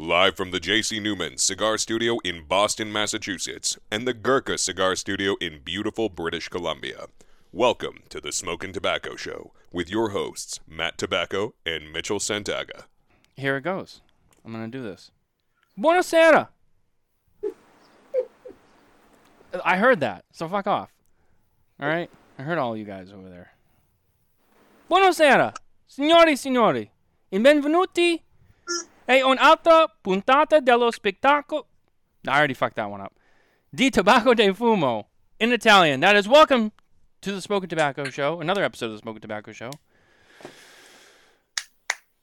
Live 0.00 0.36
from 0.36 0.52
the 0.52 0.60
J.C. 0.60 1.00
Newman 1.00 1.38
Cigar 1.38 1.76
Studio 1.76 2.18
in 2.22 2.44
Boston, 2.44 2.92
Massachusetts, 2.92 3.76
and 3.90 4.06
the 4.06 4.14
Gurkha 4.14 4.56
Cigar 4.56 4.94
Studio 4.94 5.34
in 5.40 5.58
beautiful 5.64 6.08
British 6.08 6.48
Columbia. 6.48 7.06
Welcome 7.50 8.04
to 8.10 8.20
the 8.20 8.30
Smokin 8.30 8.72
Tabacco 8.72 9.18
Show 9.18 9.52
with 9.72 9.90
your 9.90 10.10
hosts, 10.10 10.60
Matt 10.68 10.98
Tabacco 10.98 11.54
and 11.66 11.92
Mitchell 11.92 12.20
Santaga. 12.20 12.84
Here 13.34 13.56
it 13.56 13.62
goes. 13.62 14.00
I'm 14.44 14.52
going 14.52 14.70
to 14.70 14.78
do 14.78 14.84
this. 14.84 15.10
Buonasera! 15.76 16.46
I 19.64 19.78
heard 19.78 19.98
that, 19.98 20.26
so 20.30 20.46
fuck 20.46 20.68
off. 20.68 20.92
All 21.80 21.88
right? 21.88 22.08
I 22.38 22.42
heard 22.42 22.58
all 22.58 22.76
you 22.76 22.84
guys 22.84 23.10
over 23.12 23.28
there. 23.28 23.50
Buonasera, 24.88 25.56
signori 25.88 26.36
signori, 26.36 26.88
e 27.32 27.38
benvenuti 27.40 28.22
a 29.08 29.22
un'altra 29.22 29.88
puntata 30.02 30.60
dello 30.60 30.90
spettacolo. 30.90 31.66
I 32.26 32.36
already 32.36 32.54
fucked 32.54 32.76
that 32.76 32.90
one 32.90 33.00
up. 33.00 33.14
Di 33.74 33.90
Tobacco 33.90 34.34
de 34.34 34.52
Fumo 34.52 35.06
in 35.40 35.52
Italian. 35.52 36.00
That 36.00 36.14
is 36.14 36.28
welcome 36.28 36.72
to 37.22 37.32
the 37.32 37.40
Smokin 37.40 37.70
Tabacco 37.70 38.12
Show, 38.12 38.40
another 38.40 38.62
episode 38.62 38.86
of 38.86 38.92
the 38.92 38.98
Smokin 38.98 39.22
Tabacco 39.22 39.54
Show. 39.54 39.70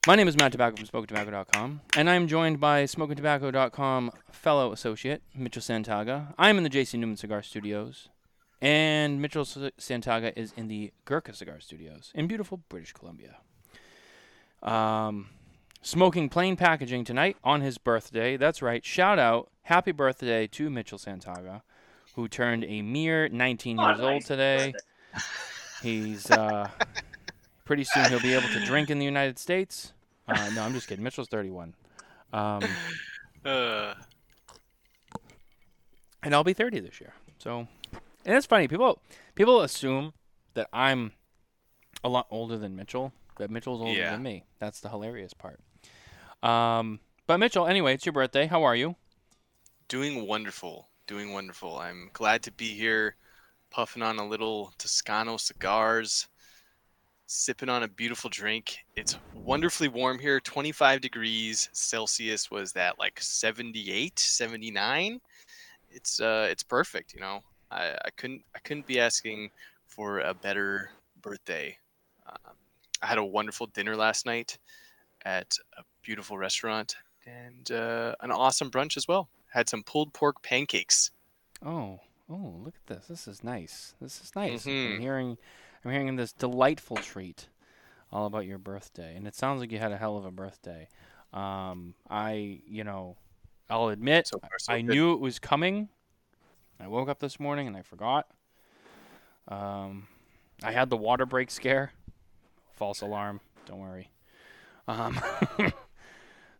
My 0.06 0.14
name 0.14 0.28
is 0.28 0.36
Matt 0.36 0.52
Tabacco 0.52 0.78
from 0.78 0.86
SmokinTabacco.com, 0.86 1.80
and 1.96 2.08
I'm 2.08 2.28
joined 2.28 2.60
by 2.60 2.84
SmokinTabacco.com 2.84 4.12
fellow 4.30 4.70
associate 4.70 5.22
Mitchell 5.34 5.62
Santaga. 5.62 6.34
I'm 6.38 6.58
in 6.58 6.62
the 6.62 6.70
JC 6.70 6.96
Newman 7.00 7.16
Cigar 7.16 7.42
Studios, 7.42 8.08
and 8.62 9.20
Mitchell 9.20 9.44
Santaga 9.44 10.32
is 10.36 10.52
in 10.56 10.68
the 10.68 10.92
Gurkha 11.04 11.34
Cigar 11.34 11.58
Studios 11.58 12.12
in 12.14 12.28
beautiful 12.28 12.62
British 12.68 12.92
Columbia. 12.92 13.38
Um, 14.62 15.30
smoking 15.86 16.28
plain 16.28 16.56
packaging 16.56 17.04
tonight 17.04 17.36
on 17.44 17.60
his 17.60 17.78
birthday. 17.78 18.36
That's 18.36 18.60
right. 18.60 18.84
Shout 18.84 19.20
out, 19.20 19.50
happy 19.62 19.92
birthday 19.92 20.48
to 20.48 20.68
Mitchell 20.68 20.98
Santaga, 20.98 21.62
who 22.16 22.26
turned 22.26 22.64
a 22.64 22.82
mere 22.82 23.28
19 23.28 23.78
years 23.78 24.00
old 24.00 24.24
today. 24.24 24.74
He's 25.82 26.28
uh, 26.28 26.68
pretty 27.64 27.84
soon 27.84 28.06
he'll 28.08 28.20
be 28.20 28.34
able 28.34 28.48
to 28.48 28.64
drink 28.64 28.90
in 28.90 28.98
the 28.98 29.04
United 29.04 29.38
States. 29.38 29.92
Uh, 30.26 30.50
no, 30.54 30.62
I'm 30.64 30.72
just 30.72 30.88
kidding. 30.88 31.04
Mitchell's 31.04 31.28
31. 31.28 31.74
Um, 32.32 32.62
Uh, 33.44 33.94
and 36.24 36.34
I'll 36.34 36.42
be 36.42 36.52
30 36.52 36.80
this 36.80 37.00
year. 37.00 37.12
So, 37.38 37.68
and 38.24 38.34
it's 38.34 38.44
funny. 38.44 38.66
People 38.66 39.00
people 39.36 39.60
assume 39.60 40.14
that 40.54 40.68
I'm 40.72 41.12
a 42.02 42.08
lot 42.08 42.26
older 42.28 42.58
than 42.58 42.74
Mitchell. 42.74 43.12
That 43.38 43.52
Mitchell's 43.52 43.80
older 43.80 43.92
Yeah. 43.92 44.10
than 44.10 44.24
me. 44.24 44.42
That's 44.58 44.80
the 44.80 44.88
hilarious 44.88 45.32
part. 45.32 45.60
Um, 46.42 47.00
but 47.26 47.38
Mitchell, 47.38 47.66
anyway, 47.66 47.94
it's 47.94 48.06
your 48.06 48.12
birthday. 48.12 48.46
How 48.46 48.62
are 48.62 48.76
you? 48.76 48.96
doing 49.88 50.26
wonderful. 50.26 50.88
Doing 51.06 51.32
wonderful. 51.32 51.78
I'm 51.78 52.10
glad 52.12 52.42
to 52.44 52.52
be 52.52 52.74
here, 52.74 53.16
puffing 53.70 54.02
on 54.02 54.18
a 54.18 54.26
little 54.26 54.72
Toscano 54.78 55.36
cigars, 55.36 56.28
sipping 57.26 57.68
on 57.68 57.84
a 57.84 57.88
beautiful 57.88 58.30
drink. 58.30 58.78
It's 58.96 59.16
wonderfully 59.34 59.88
warm 59.88 60.18
here. 60.18 60.40
25 60.40 61.00
degrees 61.00 61.68
Celsius 61.72 62.50
was 62.50 62.72
that 62.72 62.98
like 62.98 63.20
78, 63.20 64.18
79. 64.18 65.20
It's 65.90 66.20
uh 66.20 66.48
it's 66.50 66.62
perfect, 66.62 67.14
you 67.14 67.20
know. 67.20 67.42
I, 67.70 67.96
I 68.04 68.10
couldn't 68.16 68.42
I 68.54 68.58
couldn't 68.60 68.86
be 68.86 69.00
asking 69.00 69.50
for 69.86 70.20
a 70.20 70.34
better 70.34 70.90
birthday. 71.22 71.76
Um, 72.28 72.54
I 73.02 73.06
had 73.06 73.18
a 73.18 73.24
wonderful 73.24 73.68
dinner 73.68 73.94
last 73.96 74.26
night 74.26 74.58
at 75.24 75.56
a 75.78 75.82
beautiful 76.06 76.38
restaurant 76.38 76.96
and 77.26 77.72
uh, 77.72 78.14
an 78.20 78.30
awesome 78.30 78.70
brunch 78.70 78.96
as 78.96 79.08
well. 79.08 79.28
Had 79.52 79.68
some 79.68 79.82
pulled 79.82 80.12
pork 80.12 80.40
pancakes. 80.40 81.10
Oh, 81.64 81.98
oh, 82.30 82.60
look 82.64 82.74
at 82.76 82.86
this. 82.86 83.06
This 83.08 83.26
is 83.26 83.42
nice. 83.42 83.94
This 84.00 84.20
is 84.22 84.30
nice. 84.36 84.66
I'm 84.66 84.72
Mhm. 84.72 85.00
hearing, 85.00 85.36
I'm 85.84 85.90
hearing 85.90 86.14
this 86.14 86.32
delightful 86.32 86.98
treat, 86.98 87.48
all 88.12 88.26
about 88.26 88.46
your 88.46 88.58
birthday, 88.58 89.16
and 89.16 89.26
it 89.26 89.34
sounds 89.34 89.60
like 89.60 89.72
you 89.72 89.80
had 89.80 89.90
a 89.90 89.96
hell 89.96 90.16
of 90.16 90.24
a 90.24 90.30
birthday. 90.30 90.88
Um, 91.32 91.94
I, 92.08 92.60
you 92.68 92.84
know, 92.84 93.16
I'll 93.68 93.88
admit, 93.88 94.28
So 94.28 94.38
far, 94.38 94.50
so 94.58 94.72
I 94.72 94.80
good. 94.82 94.90
knew 94.92 95.12
it 95.12 95.20
was 95.20 95.40
coming. 95.40 95.88
I 96.78 96.86
woke 96.86 97.08
up 97.08 97.18
this 97.18 97.40
morning 97.40 97.66
and 97.66 97.76
I 97.76 97.82
forgot. 97.82 98.28
Um, 99.48 100.06
I 100.62 100.70
had 100.70 100.88
the 100.88 100.96
water 100.96 101.26
break 101.26 101.50
scare. 101.50 101.92
False 102.74 103.00
alarm. 103.00 103.40
Don't 103.64 103.80
worry. 103.80 104.10
Um, 104.86 105.18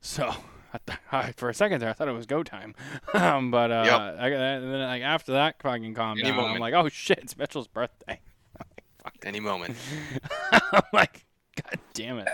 so 0.06 0.32
I 0.72 0.78
th- 0.86 0.98
I, 1.12 1.32
for 1.32 1.48
a 1.48 1.54
second 1.54 1.80
there, 1.80 1.90
I 1.90 1.92
thought 1.92 2.08
it 2.08 2.12
was 2.12 2.26
go 2.26 2.42
time. 2.42 2.74
um, 3.14 3.50
but 3.50 3.70
uh, 3.70 3.82
Yep. 3.86 4.00
I, 4.00 4.28
and 4.28 4.72
then 4.72 4.80
like 4.80 5.02
after 5.02 5.32
that 5.32 5.60
fucking 5.62 5.94
calm 5.94 6.18
down. 6.18 6.38
I'm 6.38 6.60
like, 6.60 6.74
oh 6.74 6.88
shit, 6.88 7.18
it's 7.18 7.36
Mitchell's 7.36 7.68
birthday. 7.68 8.20
Any 9.24 9.40
moment. 9.40 9.76
I'm 10.52 10.82
like, 10.92 11.24
God 11.56 11.78
damn 11.94 12.18
it. 12.18 12.28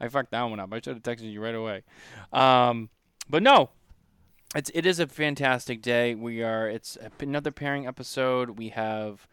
I 0.00 0.08
fucked 0.08 0.30
that 0.30 0.42
one 0.42 0.60
up. 0.60 0.72
I 0.72 0.76
should 0.76 0.94
have 0.94 1.02
texted 1.02 1.30
you 1.32 1.40
right 1.40 1.54
away. 1.54 1.82
Um, 2.32 2.90
but 3.28 3.42
no, 3.42 3.70
it's 4.54 4.70
it 4.74 4.86
is 4.86 4.98
a 4.98 5.06
fantastic 5.06 5.82
day. 5.82 6.14
We 6.14 6.42
are 6.42 6.68
it's 6.68 6.96
another 7.20 7.50
pairing 7.50 7.86
episode. 7.86 8.58
We 8.58 8.70
have 8.70 9.26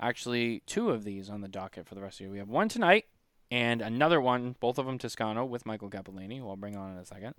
actually 0.00 0.62
two 0.66 0.90
of 0.90 1.04
these 1.04 1.28
on 1.30 1.40
the 1.40 1.48
docket 1.48 1.86
for 1.86 1.94
the 1.94 2.02
rest 2.02 2.16
of 2.16 2.22
year. 2.22 2.30
We 2.30 2.38
have 2.38 2.48
one 2.48 2.68
tonight 2.68 3.06
and 3.50 3.80
another 3.80 4.20
one, 4.20 4.56
both 4.60 4.78
of 4.78 4.86
them 4.86 4.98
Toscano 4.98 5.44
with 5.44 5.66
Michael 5.66 5.90
Cappellini, 5.90 6.38
who 6.38 6.48
I'll 6.48 6.56
bring 6.56 6.76
on 6.76 6.92
in 6.92 6.98
a 6.98 7.04
second. 7.04 7.34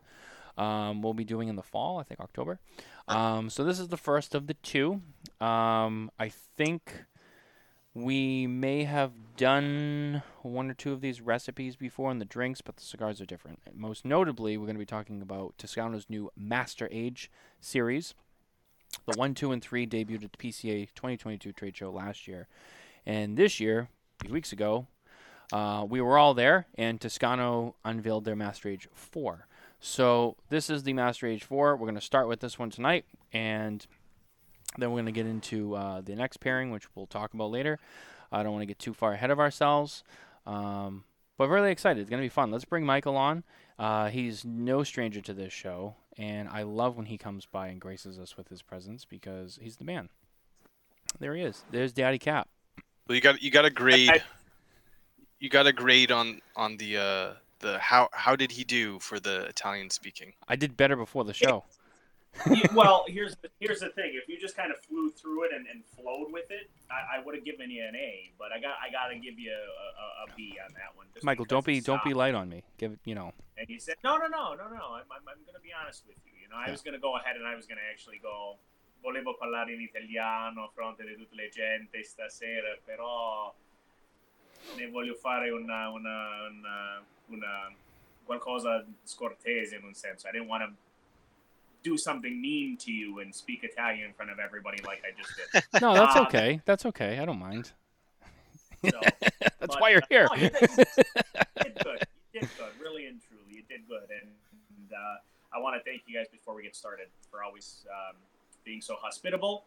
Um, 0.57 1.01
we'll 1.01 1.13
be 1.13 1.25
doing 1.25 1.49
in 1.49 1.55
the 1.55 1.63
fall, 1.63 1.99
I 1.99 2.03
think 2.03 2.19
October. 2.19 2.59
Um, 3.07 3.49
so 3.49 3.63
this 3.63 3.79
is 3.79 3.89
the 3.89 3.97
first 3.97 4.33
of 4.33 4.47
the 4.47 4.53
two. 4.55 5.01
Um, 5.41 6.09
I 6.17 6.29
think 6.29 7.05
we 7.94 8.45
may 8.47 8.83
have 8.83 9.11
done 9.38 10.21
one 10.41 10.69
or 10.69 10.73
two 10.73 10.94
of 10.94 11.01
these 11.01 11.21
recipes 11.21 11.75
before 11.75 12.11
in 12.11 12.19
the 12.19 12.25
drinks, 12.25 12.61
but 12.61 12.75
the 12.77 12.83
cigars 12.83 13.21
are 13.21 13.25
different. 13.25 13.59
Most 13.73 14.05
notably, 14.05 14.57
we're 14.57 14.65
going 14.65 14.75
to 14.75 14.79
be 14.79 14.85
talking 14.85 15.21
about 15.21 15.57
Toscano's 15.57 16.05
new 16.09 16.29
Master 16.35 16.89
Age 16.91 17.31
series. 17.59 18.13
The 19.05 19.17
1, 19.17 19.33
2, 19.33 19.51
and 19.51 19.61
3 19.61 19.88
debuted 19.88 20.23
at 20.23 20.31
the 20.31 20.38
PCA 20.38 20.88
2022 20.95 21.51
trade 21.51 21.75
show 21.75 21.91
last 21.91 22.27
year. 22.27 22.47
And 23.05 23.38
this 23.38 23.59
year, 23.59 23.89
a 24.19 24.25
few 24.25 24.33
weeks 24.33 24.51
ago, 24.51 24.88
uh, 25.51 25.85
we 25.88 26.01
were 26.01 26.17
all 26.17 26.33
there, 26.33 26.67
and 26.75 27.00
Toscano 27.00 27.75
unveiled 27.83 28.25
their 28.25 28.35
Master 28.35 28.69
Age 28.69 28.88
4. 28.94 29.47
So 29.79 30.35
this 30.50 30.69
is 30.69 30.83
the 30.83 30.94
Master 30.94 31.28
Age 31.28 31.44
4. 31.44 31.75
We're 31.75 31.85
going 31.85 31.95
to 31.95 32.01
start 32.01 32.28
with 32.28 32.39
this 32.39 32.57
one 32.57 32.69
tonight, 32.69 33.06
and 33.31 33.85
then 34.78 34.91
we're 34.91 34.97
going 34.97 35.06
to 35.06 35.11
get 35.11 35.28
into 35.28 35.75
uh, 35.75 36.01
the 36.01 36.16
next 36.16 36.38
pairing, 36.38 36.72
which 36.72 36.94
we'll 36.95 37.06
talk 37.06 37.33
about 37.33 37.51
later. 37.51 37.79
I 38.31 38.44
don't 38.44 38.53
want 38.53 38.63
to 38.63 38.67
get 38.67 38.79
too 38.79 38.94
far 38.94 39.13
ahead 39.13 39.29
of 39.29 39.39
ourselves, 39.39 40.03
um, 40.45 41.03
but 41.38 41.50
really 41.50 41.72
excited. 41.72 42.01
It's 42.01 42.09
going 42.09 42.22
to 42.22 42.25
be 42.25 42.29
fun. 42.29 42.51
Let's 42.51 42.66
bring 42.66 42.85
Michael 42.85 43.16
on. 43.16 43.44
Uh, 43.77 44.09
he's 44.09 44.45
no 44.45 44.83
stranger 44.83 45.22
to 45.22 45.33
this 45.33 45.53
show, 45.53 45.95
and 46.17 46.50
I 46.50 46.63
love 46.63 46.97
when 46.97 47.06
he 47.06 47.17
comes 47.17 47.45
by 47.45 47.67
and 47.67 47.79
graces 47.79 48.17
us 48.17 48.38
with 48.38 48.47
his 48.47 48.62
presence 48.62 49.06
because 49.06 49.59
he's 49.62 49.75
the 49.75 49.83
man. 49.83 50.09
There 51.19 51.35
he 51.35 51.44
is. 51.44 51.63
There's 51.72 51.94
Daddy 51.94 52.17
Cap. 52.17 52.47
Well, 53.07 53.16
you 53.16 53.22
got 53.22 53.41
you 53.41 53.51
got 53.51 53.66
a 53.66 53.69
grade. 53.69 54.23
You 55.40 55.50
got 55.50 55.68
a 55.68 55.73
grade 55.73 56.12
on 56.12 56.41
on 56.56 56.78
the 56.78 56.97
uh 56.97 57.34
the 57.59 57.79
how 57.79 58.09
how 58.13 58.35
did 58.35 58.51
he 58.51 58.63
do 58.63 59.00
for 59.00 59.19
the 59.19 59.46
Italian 59.46 59.90
speaking? 59.90 60.34
I 60.47 60.56
did 60.56 60.78
better 60.78 60.96
before 60.96 61.23
the 61.23 61.34
show. 61.34 61.66
Well, 62.73 63.06
here's 63.07 63.35
the, 63.41 63.50
here's 63.59 63.79
the 63.79 63.90
thing. 63.90 64.12
If 64.13 64.28
you 64.28 64.38
just 64.40 64.56
kind 64.56 64.72
of 64.72 64.78
flew 64.84 65.09
through 65.12 65.45
it 65.45 65.51
and, 65.56 65.66
and 65.68 65.84
flowed 65.95 66.31
with 66.31 66.51
it, 66.51 66.69
I, 66.91 67.18
I 67.18 67.24
would 67.24 67.34
have 67.34 67.45
given 67.45 67.72
you 67.72 67.84
an 67.84 67.95
A. 67.95 68.31
But 68.38 68.51
I 68.51 68.59
got 68.59 68.75
I 68.84 68.91
got 68.91 69.07
to 69.07 69.16
give 69.16 69.40
you 69.40 69.51
a, 69.51 69.56
a, 69.56 70.07
a 70.24 70.35
B 70.35 70.59
on 70.59 70.72
that 70.74 70.95
one. 70.95 71.07
Michael, 71.24 71.45
don't 71.45 71.66
be 71.66 71.79
don't 71.79 72.03
be 72.03 72.13
light 72.13 72.35
on 72.35 72.50
me. 72.50 72.63
Give 72.78 72.91
it, 72.91 73.00
you 73.06 73.16
know. 73.16 73.34
And 73.57 73.68
he 73.68 73.79
said, 73.79 73.95
no, 74.03 74.18
no, 74.18 74.28
no, 74.28 74.53
no, 74.53 74.68
no. 74.68 74.85
I'm, 75.00 75.07
I'm, 75.07 75.24
I'm 75.31 75.41
going 75.47 75.56
to 75.56 75.63
be 75.63 75.72
honest 75.72 76.03
with 76.06 76.18
you. 76.28 76.34
You 76.44 76.50
know, 76.50 76.57
I 76.59 76.68
Yeah. 76.68 76.72
was 76.75 76.81
going 76.84 76.94
to 76.94 77.00
go 77.00 77.15
ahead 77.15 77.38
and 77.38 77.48
I 77.48 77.56
was 77.56 77.65
going 77.65 77.80
to 77.80 77.88
actually 77.89 78.19
go. 78.19 78.59
Volevo 79.01 79.36
parlare 79.38 79.71
in 79.74 79.81
italiano 79.81 80.63
a 80.65 80.69
fronte 80.74 81.06
di 81.06 81.15
tutte 81.15 81.36
le 81.36 81.50
gente 81.50 82.04
stasera, 82.04 82.75
però 82.83 83.54
ne 84.77 84.88
voglio 84.88 85.15
fare 85.15 85.50
una, 85.51 85.89
una, 85.89 86.47
una, 86.50 87.03
una 87.27 87.75
qualcosa 88.25 88.85
scortese 89.03 89.75
in 89.75 89.83
un 89.83 89.94
senso. 89.94 90.27
I 90.27 90.31
didn't 90.31 90.47
want 90.50 90.63
to 90.63 90.73
do 91.88 91.97
something 91.97 92.41
mean 92.41 92.77
to 92.77 92.91
you 92.91 93.19
and 93.19 93.33
speak 93.33 93.63
Italian 93.63 94.07
in 94.07 94.13
front 94.13 94.31
of 94.31 94.39
everybody 94.39 94.81
like 94.83 95.03
I 95.06 95.12
just 95.15 95.31
did. 95.38 95.63
No, 95.81 95.94
that's 95.94 96.15
Um, 96.15 96.25
okay. 96.25 96.59
That's 96.65 96.85
okay. 96.88 97.19
I 97.19 97.25
don't 97.25 97.39
mind. 97.39 97.71
So, 98.83 99.00
That's 99.39 99.57
but, 99.59 99.81
why 99.81 99.89
you're 99.91 100.01
here. 100.09 100.27
no, 100.29 100.35
you 100.35 100.50
did, 100.50 100.62
you 100.62 100.75
did 101.63 101.75
good. 101.83 102.00
You 102.33 102.39
did 102.41 102.50
good, 102.57 102.73
really 102.79 103.06
and 103.07 103.19
truly. 103.21 103.57
You 103.57 103.63
did 103.68 103.88
good, 103.88 104.09
and, 104.11 104.29
and 104.77 104.94
uh, 104.94 105.56
I 105.56 105.59
want 105.59 105.75
to 105.77 105.83
thank 105.89 106.03
you 106.06 106.15
guys 106.15 106.27
before 106.31 106.53
we 106.56 106.63
get 106.63 106.75
started 106.75 107.07
for 107.31 107.44
always 107.44 107.85
um, 107.89 108.15
being 108.63 108.81
so 108.81 108.95
hospitable. 109.00 109.63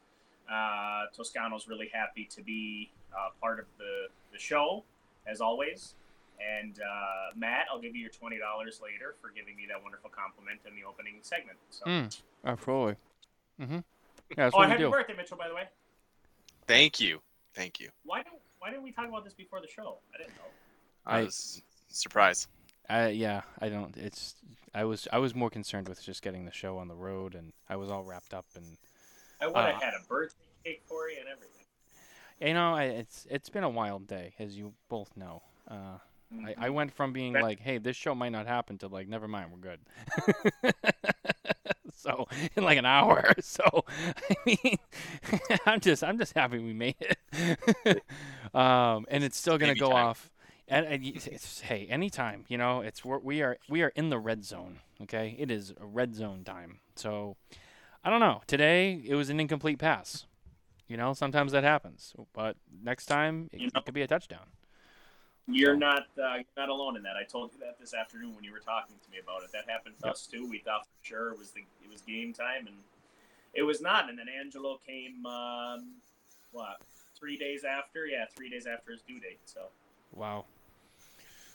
Uh, 0.50 1.04
Toscano's 1.14 1.68
really 1.68 1.90
happy 1.92 2.24
to 2.30 2.42
be 2.42 2.90
uh, 3.12 3.28
part 3.40 3.58
of 3.58 3.66
the, 3.78 4.06
the 4.32 4.38
show, 4.38 4.84
as 5.26 5.40
always. 5.40 5.94
And 6.40 6.78
uh, 6.78 7.34
Matt, 7.36 7.66
I'll 7.72 7.80
give 7.80 7.94
you 7.96 8.00
your 8.02 8.10
twenty 8.10 8.38
dollars 8.38 8.80
later 8.82 9.16
for 9.20 9.30
giving 9.30 9.56
me 9.56 9.66
that 9.68 9.82
wonderful 9.82 10.08
compliment 10.10 10.60
in 10.66 10.74
the 10.76 10.86
opening 10.88 11.14
segment. 11.22 11.58
So. 11.70 11.84
Mm, 11.84 12.20
absolutely. 12.44 12.96
Mm-hmm. 13.60 13.78
Yeah, 14.36 14.50
oh, 14.52 14.56
what 14.56 14.66
we 14.66 14.70
happy 14.70 14.82
do. 14.84 14.90
birthday, 14.90 15.16
Mitchell! 15.16 15.36
By 15.36 15.48
the 15.48 15.54
way, 15.54 15.64
Thank 16.66 17.00
you. 17.00 17.20
Thank 17.54 17.80
you. 17.80 17.88
why 18.04 18.22
don't 18.22 18.36
why 18.60 18.70
didn't 18.70 18.84
we 18.84 18.92
talk 18.92 19.08
about 19.08 19.24
this 19.24 19.34
before 19.34 19.60
the 19.60 19.66
show? 19.66 19.98
I 20.14 20.18
didn't 20.18 20.36
know. 20.36 20.50
I 21.06 21.18
I- 21.18 21.24
was 21.24 21.62
surprised. 21.88 22.48
I, 22.90 23.08
yeah, 23.08 23.42
I 23.60 23.68
don't. 23.68 23.94
It's. 23.96 24.34
I 24.74 24.84
was. 24.84 25.08
I 25.12 25.18
was 25.18 25.34
more 25.34 25.50
concerned 25.50 25.88
with 25.88 26.02
just 26.02 26.22
getting 26.22 26.44
the 26.46 26.52
show 26.52 26.78
on 26.78 26.88
the 26.88 26.94
road, 26.94 27.34
and 27.34 27.52
I 27.68 27.76
was 27.76 27.90
all 27.90 28.02
wrapped 28.02 28.32
up 28.32 28.46
and 28.54 28.78
I 29.40 29.46
would 29.46 29.56
have 29.66 29.76
Uh, 29.76 29.80
had 29.80 29.94
a 29.94 30.00
birthday 30.08 30.44
cake 30.64 30.82
for 30.86 31.08
you 31.08 31.18
and 31.20 31.28
everything. 31.28 31.64
You 32.40 32.54
know, 32.54 32.74
I, 32.74 32.84
it's 32.84 33.26
it's 33.30 33.48
been 33.48 33.64
a 33.64 33.68
wild 33.68 34.06
day, 34.06 34.34
as 34.38 34.56
you 34.56 34.72
both 34.88 35.16
know. 35.16 35.42
Uh, 35.68 35.98
I, 36.44 36.54
I 36.58 36.70
went 36.70 36.92
from 36.92 37.12
being 37.12 37.38
like, 37.38 37.58
"Hey, 37.60 37.78
this 37.78 37.96
show 37.96 38.14
might 38.14 38.30
not 38.32 38.46
happen," 38.46 38.78
to 38.78 38.88
like, 38.88 39.08
"Never 39.08 39.26
mind, 39.28 39.50
we're 39.52 39.58
good." 39.58 39.80
so 41.94 42.26
in 42.56 42.64
like 42.64 42.78
an 42.78 42.86
hour. 42.86 43.24
So 43.42 43.84
I 44.30 44.34
mean, 44.46 44.78
I'm 45.66 45.80
just 45.80 46.04
I'm 46.04 46.18
just 46.18 46.34
happy 46.34 46.58
we 46.58 46.72
made 46.72 46.96
it. 47.00 48.02
um, 48.54 49.06
and 49.08 49.24
it's 49.24 49.36
still 49.38 49.58
gonna 49.58 49.74
Baby 49.74 49.80
go 49.80 49.90
time. 49.90 49.96
off. 49.96 50.30
And, 50.70 50.84
and 50.86 51.02
it's, 51.06 51.60
hey, 51.60 51.86
anytime 51.88 52.44
you 52.48 52.58
know, 52.58 52.80
it's 52.82 53.04
we're, 53.04 53.18
we 53.18 53.42
are 53.42 53.56
we 53.68 53.82
are 53.82 53.92
in 53.96 54.10
the 54.10 54.18
red 54.18 54.44
zone. 54.44 54.80
Okay, 55.02 55.34
it 55.38 55.50
is 55.50 55.72
a 55.80 55.86
red 55.86 56.14
zone 56.14 56.44
time. 56.44 56.80
So 56.94 57.36
I 58.08 58.10
don't 58.10 58.20
know. 58.20 58.40
Today 58.46 59.02
it 59.04 59.16
was 59.16 59.28
an 59.28 59.38
incomplete 59.38 59.78
pass. 59.78 60.24
You 60.86 60.96
know, 60.96 61.12
sometimes 61.12 61.52
that 61.52 61.62
happens. 61.62 62.14
But 62.32 62.56
next 62.82 63.04
time 63.04 63.50
it, 63.52 63.60
You 63.60 63.66
know- 63.66 63.80
it 63.80 63.84
could 63.84 63.92
be 63.92 64.00
a 64.00 64.06
touchdown. 64.06 64.46
You're 65.46 65.74
So- 65.74 65.78
not 65.78 66.02
uh, 66.18 66.34
you're 66.36 66.44
not 66.56 66.70
alone 66.70 66.96
in 66.96 67.02
that. 67.02 67.16
I 67.16 67.24
told 67.24 67.52
you 67.52 67.58
that 67.58 67.78
this 67.78 67.92
afternoon 67.92 68.34
when 68.34 68.44
you 68.44 68.52
were 68.52 68.60
talking 68.60 68.96
to 68.98 69.10
me 69.10 69.18
about 69.18 69.42
it. 69.42 69.52
That 69.52 69.68
happened 69.68 69.98
to 69.98 70.06
Yep. 70.06 70.12
us 70.14 70.26
too. 70.26 70.48
We 70.48 70.58
thought 70.60 70.86
for 70.86 71.04
sure 71.04 71.32
it 71.32 71.38
was 71.38 71.50
the 71.52 71.60
it 71.84 71.90
was 71.90 72.00
game 72.00 72.32
time, 72.32 72.66
and 72.66 72.82
it 73.52 73.62
was 73.62 73.82
not. 73.82 74.08
And 74.08 74.18
then 74.18 74.26
Angelo 74.30 74.78
came. 74.78 75.26
Um, 75.26 76.00
what? 76.52 76.80
Three 77.14 77.36
days 77.36 77.62
after? 77.64 78.06
Yeah, 78.06 78.24
three 78.34 78.48
days 78.48 78.66
after 78.66 78.90
his 78.92 79.02
due 79.02 79.20
date. 79.20 79.40
So 79.44 79.68
Wow. 80.12 80.46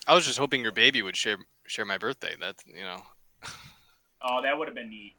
I 0.06 0.14
was 0.14 0.24
just 0.24 0.38
hoping 0.38 0.62
your 0.62 0.72
baby 0.72 1.02
would 1.02 1.18
share 1.18 1.38
share 1.66 1.86
my 1.86 1.98
birthday. 1.98 2.36
That's 2.40 2.64
you 2.68 2.84
know. 2.84 3.04
oh, 4.22 4.44
that 4.44 4.56
would 4.56 4.68
have 4.68 4.76
been 4.76 4.92
neat. 4.92 5.16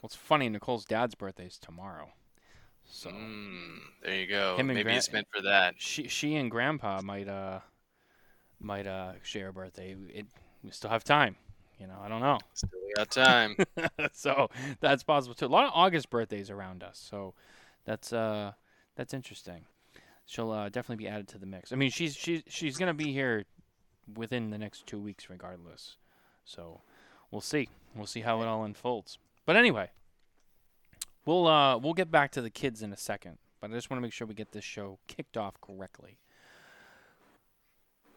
Well, 0.00 0.08
it's 0.08 0.16
funny. 0.16 0.48
Nicole's 0.48 0.84
dad's 0.84 1.14
birthday 1.14 1.46
is 1.46 1.58
tomorrow, 1.58 2.10
so 2.84 3.10
Mm, 3.10 3.78
there 4.02 4.14
you 4.14 4.26
go. 4.26 4.56
Maybe 4.62 4.82
Grant- 4.82 4.98
it's 4.98 5.12
meant 5.12 5.26
for 5.34 5.42
that. 5.42 5.74
she 5.78 6.08
she 6.08 6.36
and 6.36 6.50
Grandpa 6.50 7.02
might 7.02 7.28
uh 7.28 7.60
might 8.58 8.86
uh 8.86 9.12
share 9.22 9.48
a 9.48 9.52
birthday. 9.52 9.94
It 10.12 10.26
we 10.62 10.70
still 10.70 10.90
have 10.90 11.04
time. 11.04 11.36
You 11.78 11.86
know, 11.86 11.98
I 12.02 12.08
don't 12.08 12.20
know. 12.20 12.38
Still 12.54 12.70
got 12.96 13.10
time. 13.10 13.56
so 14.12 14.48
that's 14.80 15.02
possible 15.02 15.34
too. 15.34 15.46
A 15.46 15.48
lot 15.48 15.64
of 15.64 15.72
August 15.74 16.10
birthdays 16.10 16.50
around 16.50 16.82
us, 16.82 16.98
so 16.98 17.34
that's 17.84 18.12
uh 18.12 18.52
that's 18.96 19.14
interesting. 19.14 19.64
She'll 20.26 20.52
uh, 20.52 20.68
definitely 20.68 21.04
be 21.04 21.08
added 21.08 21.26
to 21.28 21.38
the 21.38 21.46
mix. 21.46 21.72
I 21.72 21.76
mean, 21.76 21.90
she's 21.90 22.14
she's 22.14 22.42
she's 22.46 22.76
gonna 22.76 22.94
be 22.94 23.12
here 23.12 23.44
within 24.14 24.50
the 24.50 24.58
next 24.58 24.86
two 24.86 24.98
weeks, 24.98 25.28
regardless. 25.28 25.96
So 26.44 26.82
we'll 27.30 27.40
see. 27.40 27.68
We'll 27.94 28.06
see 28.06 28.20
how 28.20 28.40
it 28.42 28.46
all 28.46 28.64
unfolds. 28.64 29.18
But 29.50 29.56
anyway, 29.56 29.90
we'll 31.26 31.48
uh 31.48 31.76
we'll 31.76 31.92
get 31.94 32.08
back 32.08 32.30
to 32.30 32.40
the 32.40 32.50
kids 32.50 32.82
in 32.82 32.92
a 32.92 32.96
second. 32.96 33.38
But 33.60 33.72
I 33.72 33.74
just 33.74 33.90
want 33.90 33.98
to 33.98 34.00
make 34.00 34.12
sure 34.12 34.24
we 34.28 34.34
get 34.34 34.52
this 34.52 34.62
show 34.62 35.00
kicked 35.08 35.36
off 35.36 35.60
correctly. 35.60 36.18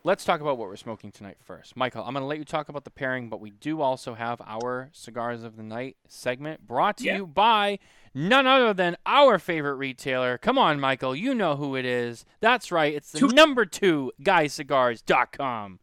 Let's 0.04 0.26
talk 0.26 0.42
about 0.42 0.60
what 0.60 0.68
we're 0.68 0.76
smoking 0.76 1.12
tonight 1.12 1.38
first. 1.42 1.76
Michael, 1.76 2.04
I'm 2.04 2.14
going 2.14 2.22
to 2.22 2.28
let 2.28 2.38
you 2.38 2.46
talk 2.46 2.70
about 2.70 2.84
the 2.84 2.92
pairing, 2.92 3.30
but 3.30 3.42
we 3.42 3.50
do 3.50 3.82
also 3.82 4.14
have 4.14 4.42
our 4.46 4.92
Cigars 4.94 5.42
of 5.44 5.58
the 5.58 5.64
Night 5.64 5.98
segment 6.08 6.68
brought 6.68 6.98
to 6.98 7.06
Yeah. 7.06 7.16
you 7.16 7.26
by 7.26 7.80
none 8.14 8.46
other 8.46 8.72
than 8.72 8.96
our 9.08 9.40
favorite 9.40 9.78
retailer. 9.78 10.38
Come 10.38 10.60
on, 10.60 10.80
Michael, 10.80 11.16
you 11.16 11.34
know 11.34 11.56
who 11.56 11.76
it 11.76 11.84
is. 11.84 12.26
That's 12.42 12.72
right, 12.72 12.94
it's 12.94 13.12
the 13.12 13.18
Two- 13.18 13.30
number 13.30 13.66
two 13.66 14.12
guycigars.com. 14.22 15.80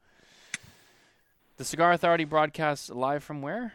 The 1.56 1.64
Cigar 1.64 1.90
Authority 1.90 2.24
broadcasts 2.24 2.88
live 2.88 3.24
from 3.24 3.42
where? 3.42 3.72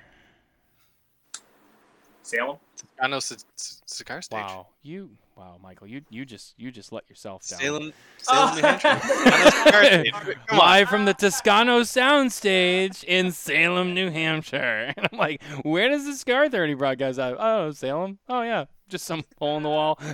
Salem. 2.25 2.57
I 2.99 3.07
know 3.07 3.19
c- 3.19 3.35
c- 3.55 3.75
cigar 3.85 4.21
stage. 4.21 4.39
Wow, 4.39 4.67
you 4.81 5.11
wow, 5.35 5.57
Michael, 5.61 5.87
you 5.87 6.01
you 6.09 6.25
just 6.25 6.55
you 6.57 6.71
just 6.71 6.91
let 6.91 7.07
yourself 7.09 7.47
down. 7.47 7.59
Salem, 7.59 7.93
Salem, 8.17 8.55
New 8.55 8.61
Hampshire. 8.61 8.87
I 8.87 9.43
know 9.43 9.49
cigar 9.49 9.85
stage. 9.85 10.11
Come 10.11 10.35
on. 10.51 10.57
Live 10.57 10.89
from 10.89 11.05
the 11.05 11.13
Toscano 11.13 11.81
Soundstage 11.81 13.03
in 13.03 13.31
Salem, 13.31 13.93
New 13.93 14.09
Hampshire. 14.09 14.93
And 14.97 15.09
I'm 15.11 15.17
like, 15.19 15.43
where 15.63 15.89
does 15.89 16.05
the 16.05 16.13
Cigar 16.13 16.45
Authority 16.45 16.73
broadcast 16.73 17.19
out? 17.19 17.37
Oh, 17.39 17.71
Salem. 17.71 18.19
Oh, 18.29 18.41
yeah. 18.43 18.65
Just 18.87 19.05
some 19.05 19.23
hole 19.39 19.57
in 19.57 19.63
the 19.63 19.69
wall. 19.69 19.99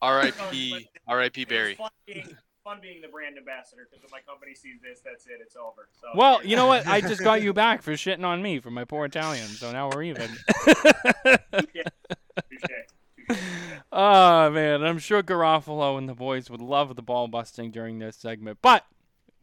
R.I.P. 0.00 0.88
R.I.P. 1.08 1.42
It 1.42 1.48
was 1.48 1.76
Barry. 2.06 2.26
Fun 2.64 2.78
being, 2.80 3.02
the 3.02 3.08
brand 3.08 3.36
ambassador 3.36 3.86
because 3.90 4.02
if 4.02 4.10
my 4.10 4.20
company 4.20 4.54
sees 4.54 4.80
this, 4.82 5.00
that's 5.04 5.26
it. 5.26 5.38
It's 5.42 5.54
over. 5.54 5.86
So 6.00 6.08
well, 6.14 6.42
you 6.42 6.56
know 6.56 6.66
what? 6.66 6.86
I 6.86 7.02
just 7.02 7.22
got 7.22 7.42
you 7.46 7.52
back 7.52 7.82
for 7.82 7.92
shitting 7.92 8.24
on 8.24 8.40
me 8.40 8.58
for 8.58 8.70
my 8.70 8.84
poor 8.84 9.04
Italian. 9.04 9.46
So 9.48 9.70
now 9.70 9.90
we're 9.90 10.04
even. 10.04 10.30
Oh, 13.96 14.50
man. 14.50 14.82
I'm 14.82 14.98
sure 14.98 15.22
Garofalo 15.22 15.96
and 15.96 16.08
the 16.08 16.14
boys 16.14 16.50
would 16.50 16.60
love 16.60 16.96
the 16.96 17.02
ball 17.02 17.28
busting 17.28 17.70
during 17.70 18.00
this 18.00 18.16
segment. 18.16 18.58
But 18.60 18.84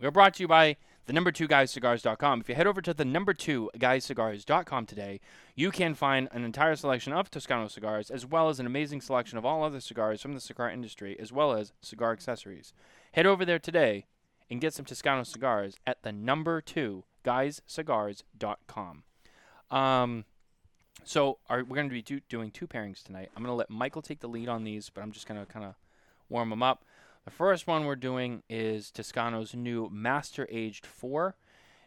we're 0.02 0.12
brought 0.12 0.34
to 0.36 0.44
you 0.44 0.48
by 0.50 0.76
the 1.06 1.14
number 1.14 1.32
two 1.32 1.48
guyscigars.com. 1.48 2.42
If 2.42 2.50
you 2.50 2.56
head 2.56 2.68
over 2.68 2.82
to 2.82 2.94
the 2.94 3.06
number 3.06 3.34
two 3.34 3.70
guyscigars.com 3.78 4.86
today, 4.88 5.22
you 5.56 5.72
can 5.72 5.94
find 5.94 6.28
an 6.34 6.44
entire 6.44 6.76
selection 6.76 7.14
of 7.14 7.32
Toscano 7.32 7.70
cigars, 7.70 8.12
as 8.12 8.26
well 8.26 8.50
as 8.50 8.60
an 8.60 8.66
amazing 8.66 9.00
selection 9.00 9.38
of 9.38 9.46
all 9.46 9.64
other 9.64 9.80
cigars 9.80 10.22
from 10.22 10.34
the 10.34 10.42
cigar 10.42 10.70
industry, 10.70 11.18
as 11.18 11.32
well 11.32 11.54
as 11.54 11.72
cigar 11.82 12.12
accessories. 12.12 12.74
Head 13.14 13.26
over 13.26 13.44
there 13.44 13.60
today 13.60 14.06
and 14.50 14.62
get 14.62 14.74
some 14.74 14.86
Toscano 14.86 15.24
cigars 15.24 15.76
at 15.86 16.04
the 16.04 16.12
number 16.12 16.62
two 16.62 17.04
guyscigars.com. 17.26 19.04
Um, 19.70 20.26
so 21.04 21.38
our, 21.50 21.64
we're 21.64 21.76
going 21.76 21.90
to 21.90 21.94
be 21.94 22.02
do, 22.02 22.20
doing 22.30 22.52
two 22.52 22.68
pairings 22.68 23.04
tonight. 23.04 23.30
I'm 23.36 23.44
going 23.44 23.52
to 23.52 23.56
let 23.56 23.70
Michael 23.70 24.02
take 24.02 24.20
the 24.20 24.28
lead 24.28 24.50
on 24.50 24.64
these, 24.64 24.90
but 24.90 25.02
I'm 25.02 25.12
just 25.12 25.28
going 25.28 25.40
to 25.40 25.46
kind 25.52 25.66
of 25.66 25.76
warm 26.30 26.50
them 26.50 26.64
up. 26.64 26.84
The 27.26 27.32
first 27.32 27.68
one 27.68 27.86
we're 27.86 27.96
doing 27.96 28.44
is 28.50 28.92
Toscano's 28.92 29.54
new 29.54 29.90
Master 29.92 30.48
Aged 30.50 30.86
4, 30.86 31.36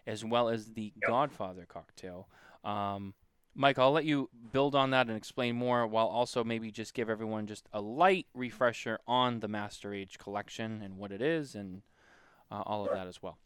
as 0.06 0.24
well 0.24 0.48
as 0.48 0.72
the 0.74 0.92
Yep. 1.02 1.08
Godfather 1.08 1.66
cocktail. 1.66 2.28
Um, 2.62 3.14
Mike, 3.54 3.78
I'll 3.78 3.92
let 3.92 4.04
you 4.04 4.30
build 4.52 4.74
on 4.74 4.90
that 4.90 5.06
and 5.06 5.16
explain 5.16 5.54
more, 5.54 5.86
while 5.86 6.06
also 6.06 6.42
maybe 6.42 6.70
just 6.70 6.92
give 6.92 7.08
everyone 7.08 7.46
just 7.46 7.68
a 7.72 7.80
light 7.80 8.26
refresher 8.34 8.98
on 9.06 9.40
the 9.40 9.48
Master 9.48 9.94
Age 9.94 10.18
collection 10.18 10.82
and 10.82 10.98
what 10.98 11.12
it 11.12 11.22
is, 11.22 11.54
and 11.54 11.82
uh, 12.50 12.62
all 12.66 12.84
of 12.84 12.92
that 12.92 13.06
as 13.06 13.22
well. 13.22 13.38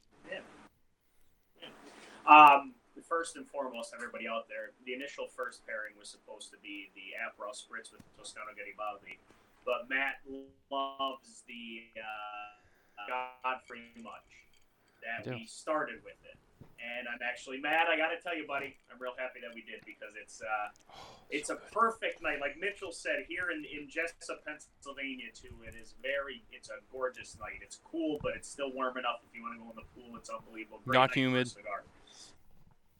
Um, 2.26 2.74
first 3.08 3.36
and 3.36 3.46
foremost, 3.46 3.92
everybody 3.94 4.28
out 4.28 4.48
there, 4.48 4.72
the 4.84 4.92
initial 4.92 5.26
first 5.28 5.66
pairing 5.66 5.94
was 5.98 6.08
supposed 6.08 6.50
to 6.50 6.56
be 6.62 6.90
the 6.94 7.16
Aperol 7.16 7.52
Spritz 7.52 7.92
with 7.92 8.00
the 8.00 8.12
Toscano 8.18 8.52
Garibaldi, 8.56 9.18
but 9.64 9.88
Matt 9.88 10.20
loves 10.70 11.42
the 11.48 11.84
uh, 11.96 13.08
Godfather 13.08 13.80
much 14.02 14.28
that 15.00 15.34
we 15.34 15.46
started 15.46 16.04
with 16.04 16.16
it. 16.24 16.36
And 16.78 17.06
I'm 17.06 17.20
actually 17.22 17.60
mad. 17.60 17.86
I 17.92 17.96
got 17.96 18.10
to 18.14 18.18
tell 18.22 18.36
you, 18.36 18.46
buddy, 18.46 18.76
I'm 18.90 18.98
real 18.98 19.12
happy 19.18 19.40
that 19.42 19.54
we 19.54 19.62
did 19.62 19.84
because 19.84 20.14
it's 20.20 20.40
uh, 20.40 20.70
it's 21.30 21.50
a 21.50 21.56
perfect 21.56 22.22
night. 22.22 22.40
Like 22.40 22.58
Mitchell 22.58 22.92
said, 22.92 23.26
here 23.28 23.50
in, 23.50 23.64
in 23.64 23.88
Jessup, 23.88 24.44
Pennsylvania, 24.46 25.28
too, 25.34 25.52
it 25.66 25.74
is 25.76 25.94
very, 26.02 26.42
it's 26.50 26.70
a 26.70 26.80
gorgeous 26.90 27.36
night. 27.38 27.60
It's 27.60 27.78
cool, 27.84 28.18
but 28.22 28.32
it's 28.34 28.48
still 28.48 28.72
warm 28.72 28.96
enough 28.96 29.20
if 29.28 29.36
you 29.36 29.42
want 29.42 29.54
to 29.54 29.60
go 29.62 29.68
in 29.70 29.76
the 29.76 29.88
pool. 29.94 30.16
It's 30.16 30.30
unbelievable. 30.30 30.80
Great 30.84 30.96
Not 30.96 31.10
night 31.10 31.14
for 31.14 31.18
a 31.18 31.22
humid. 31.22 31.48
cigar. 31.48 31.82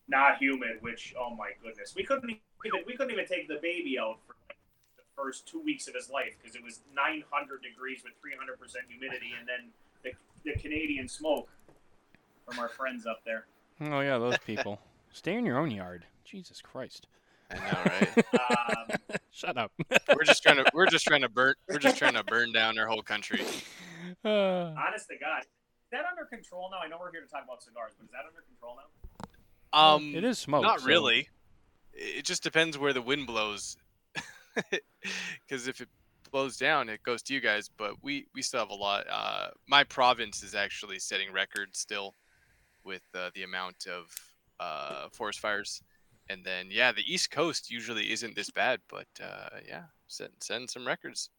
Not 0.08 0.38
humid, 0.38 0.78
which, 0.80 1.14
oh 1.18 1.34
my 1.34 1.50
goodness. 1.62 1.94
We 1.96 2.04
couldn't 2.04 2.28
even, 2.30 2.82
we 2.86 2.96
couldn't 2.96 3.12
even 3.12 3.26
take 3.26 3.48
the 3.48 3.58
baby 3.62 3.98
out 3.98 4.18
for 4.26 4.34
like 4.48 4.58
the 4.96 5.04
first 5.16 5.46
two 5.48 5.60
weeks 5.60 5.88
of 5.88 5.94
his 5.94 6.10
life 6.10 6.36
because 6.40 6.56
it 6.56 6.62
was 6.62 6.80
900 6.94 7.62
degrees 7.62 8.02
with 8.04 8.12
300% 8.20 8.56
humidity 8.88 9.32
and 9.38 9.48
then 9.48 9.70
the, 10.02 10.12
the 10.44 10.58
Canadian 10.60 11.08
smoke 11.08 11.48
from 12.48 12.58
our 12.58 12.68
friends 12.68 13.06
up 13.06 13.20
there. 13.24 13.46
Oh, 13.80 14.00
yeah, 14.00 14.18
those 14.18 14.38
people. 14.38 14.80
Stay 15.12 15.34
in 15.34 15.44
your 15.46 15.58
own 15.58 15.70
yard. 15.70 16.06
Jesus 16.24 16.60
Christ. 16.60 17.06
I 17.50 17.56
know, 17.56 17.82
right? 17.84 18.24
Um, 18.90 19.18
Shut 19.30 19.56
up. 19.56 19.72
we're 20.14 20.24
just 20.24 20.42
trying 20.42 20.56
to 20.56 20.64
we're 20.74 20.86
just 20.86 21.06
trying 21.06 21.20
to 21.22 21.28
burn 21.28 21.54
we're 21.68 21.78
just 21.78 21.96
trying 21.96 22.14
to 22.14 22.24
burn 22.24 22.52
down 22.52 22.74
their 22.74 22.86
whole 22.86 23.02
country. 23.02 23.40
Uh, 24.24 24.28
honest 24.28 25.06
to 25.08 25.16
God, 25.20 25.40
is 25.42 25.46
that 25.92 26.04
under 26.10 26.24
control 26.24 26.68
now? 26.70 26.78
I 26.84 26.88
know 26.88 26.96
we're 27.00 27.10
here 27.12 27.20
to 27.20 27.26
talk 27.26 27.44
about 27.44 27.62
cigars, 27.62 27.92
but 27.98 28.04
is 28.06 28.10
that 28.10 28.24
under 28.26 28.42
control 28.42 28.76
now? 28.76 29.78
Um, 29.94 30.14
it 30.14 30.24
is 30.24 30.38
smoke. 30.38 30.62
not 30.62 30.80
so- 30.80 30.86
really. 30.86 31.28
It 31.92 32.24
just 32.24 32.42
depends 32.42 32.76
where 32.78 32.92
the 32.92 33.02
wind 33.02 33.26
blows. 33.26 33.76
Because 35.46 35.68
if 35.68 35.80
it 35.80 35.88
blows 36.32 36.56
down, 36.56 36.88
it 36.88 37.02
goes 37.02 37.22
to 37.22 37.34
you 37.34 37.40
guys. 37.40 37.70
But 37.76 38.02
we 38.02 38.26
we 38.34 38.42
still 38.42 38.60
have 38.60 38.70
a 38.70 38.74
lot. 38.74 39.06
Uh, 39.10 39.48
my 39.68 39.84
province 39.84 40.42
is 40.42 40.54
actually 40.54 40.98
setting 40.98 41.32
records 41.32 41.78
still 41.78 42.14
with 42.88 43.02
uh, 43.14 43.30
the 43.34 43.44
amount 43.44 43.86
of 43.86 44.12
uh, 44.58 45.08
forest 45.12 45.38
fires. 45.38 45.82
And 46.28 46.44
then 46.44 46.68
yeah, 46.70 46.92
the 46.92 47.04
East 47.06 47.30
Coast 47.30 47.70
usually 47.70 48.10
isn't 48.12 48.34
this 48.34 48.50
bad, 48.50 48.80
but 48.88 49.06
uh, 49.22 49.60
yeah, 49.66 49.84
setting 50.08 50.34
setting 50.40 50.68
some 50.68 50.86
records. 50.86 51.30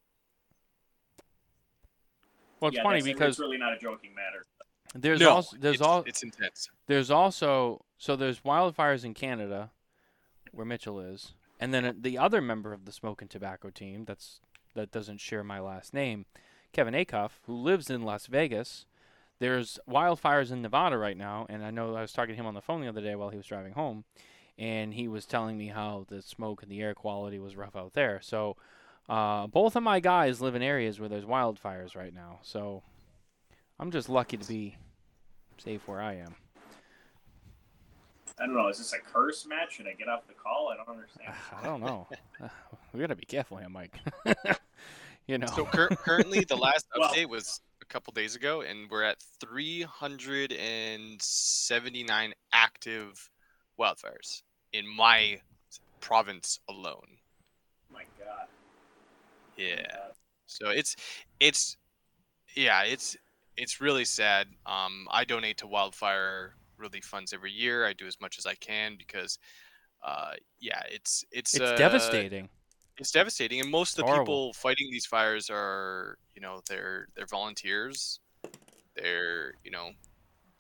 Well, 2.59 2.69
it's 2.69 2.77
yeah, 2.77 2.83
funny 2.83 3.01
because 3.01 3.31
it's 3.35 3.39
really 3.39 3.57
not 3.57 3.73
a 3.73 3.77
joking 3.77 4.11
matter. 4.15 4.45
there's 4.95 5.19
no, 5.19 5.29
also 5.29 5.57
there's 5.59 5.75
it's, 5.75 5.83
all 5.83 6.03
it's 6.05 6.23
intense. 6.23 6.69
there's 6.87 7.11
also 7.11 7.85
so 7.97 8.15
there's 8.15 8.39
wildfires 8.41 9.05
in 9.05 9.13
Canada, 9.13 9.71
where 10.51 10.65
Mitchell 10.65 10.99
is, 10.99 11.33
and 11.59 11.73
then 11.73 11.97
the 12.01 12.17
other 12.17 12.41
member 12.41 12.73
of 12.73 12.85
the 12.85 12.91
Smokin 12.91 13.27
Tabacco 13.27 13.73
team 13.73 14.05
that's 14.05 14.39
that 14.75 14.91
doesn't 14.91 15.19
share 15.19 15.43
my 15.43 15.59
last 15.59 15.93
name, 15.93 16.25
Kevin 16.73 16.93
Acuff, 16.93 17.31
who 17.45 17.53
lives 17.53 17.89
in 17.89 18.01
Las 18.01 18.25
Vegas. 18.25 18.85
There's 19.39 19.79
wildfires 19.89 20.51
in 20.51 20.61
Nevada 20.61 20.97
right 20.97 21.15
now, 21.17 21.45
and 21.49 21.63
I 21.63 21.71
know 21.71 21.95
I 21.95 22.01
was 22.01 22.11
talking 22.11 22.35
to 22.35 22.39
him 22.39 22.45
on 22.45 22.53
the 22.53 22.61
phone 22.61 22.81
the 22.81 22.87
other 22.89 23.01
day 23.01 23.15
while 23.15 23.29
he 23.29 23.37
was 23.37 23.45
driving 23.45 23.73
home, 23.73 24.03
and 24.57 24.93
he 24.93 25.07
was 25.07 25.25
telling 25.25 25.57
me 25.57 25.67
how 25.67 26.05
the 26.09 26.21
smoke 26.21 26.61
and 26.61 26.71
the 26.71 26.81
air 26.81 26.93
quality 26.93 27.39
was 27.39 27.55
rough 27.55 27.75
out 27.75 27.93
there. 27.93 28.19
So, 28.21 28.57
uh, 29.07 29.47
both 29.47 29.75
of 29.75 29.83
my 29.83 29.99
guys 30.01 30.41
live 30.41 30.55
in 30.55 30.61
areas 30.61 30.99
where 30.99 31.07
there's 31.09 31.23
wildfires 31.25 31.95
right 31.95 32.13
now. 32.13 32.39
So, 32.43 32.83
I'm 33.79 33.91
just 33.91 34.09
lucky 34.09 34.35
to 34.37 34.45
be 34.45 34.75
safe 35.57 35.87
where 35.87 36.01
I 36.01 36.15
am. 36.15 36.35
I 38.37 38.45
don't 38.45 38.55
know. 38.55 38.67
Is 38.69 38.77
this 38.77 38.93
a 38.93 38.99
curse 38.99 39.45
match? 39.45 39.75
Should 39.75 39.87
I 39.87 39.93
get 39.93 40.07
off 40.07 40.27
the 40.27 40.33
call? 40.33 40.69
I 40.73 40.77
don't 40.77 40.89
understand. 40.89 41.33
I 41.61 41.65
don't 41.65 41.81
know. 41.81 42.07
We 42.91 42.99
gotta 43.01 43.15
be 43.15 43.25
careful 43.25 43.57
here, 43.57 43.69
Mike. 43.69 43.99
you 45.27 45.37
know. 45.37 45.45
So 45.55 45.63
cur- 45.65 45.89
currently, 45.89 46.43
the 46.43 46.55
last 46.57 46.87
Well- 46.97 47.13
update 47.13 47.29
was 47.29 47.61
a 47.67 47.68
couple 47.89 48.13
days 48.13 48.35
ago, 48.35 48.61
and 48.61 48.89
we're 48.89 49.03
at 49.03 49.17
379 49.41 52.33
active 52.53 53.29
wildfires 53.79 54.43
in 54.73 54.87
my 54.87 55.39
province 55.99 56.59
alone. 56.69 57.17
my 57.91 58.03
God. 58.19 58.47
Yeah. 59.57 59.87
So 60.45 60.69
it's 60.69 60.95
it's 61.39 61.75
yeah, 62.55 62.83
it's 62.83 63.17
it's 63.57 63.81
really 63.81 64.05
sad. 64.05 64.47
Um, 64.65 65.07
I 65.11 65.25
donate 65.25 65.57
to 65.57 65.67
wildfire 65.67 66.55
relief 66.77 67.03
funds 67.03 67.33
every 67.33 67.51
year. 67.51 67.85
I 67.85 67.91
do 67.93 68.07
as 68.07 68.21
much 68.21 68.37
as 68.37 68.45
I 68.45 68.55
can 68.55 68.95
because, 68.97 69.37
uh, 70.03 70.31
yeah, 70.59 70.81
it's 70.89 71.25
it's 71.31 71.53
it's 71.53 71.63
uh, 71.63 71.75
devastating. 71.75 72.47
It's 72.99 73.11
devastating, 73.11 73.61
and 73.61 73.71
most 73.71 73.93
of 73.93 74.03
the 74.03 74.11
Horrible. 74.11 74.25
people 74.25 74.53
fighting 74.53 74.89
these 74.91 75.05
fires 75.05 75.49
are 75.49 76.17
you 76.35 76.41
know 76.41 76.61
they're 76.67 77.07
they're 77.15 77.25
volunteers, 77.25 78.19
they're 78.95 79.53
you 79.63 79.71
know 79.71 79.91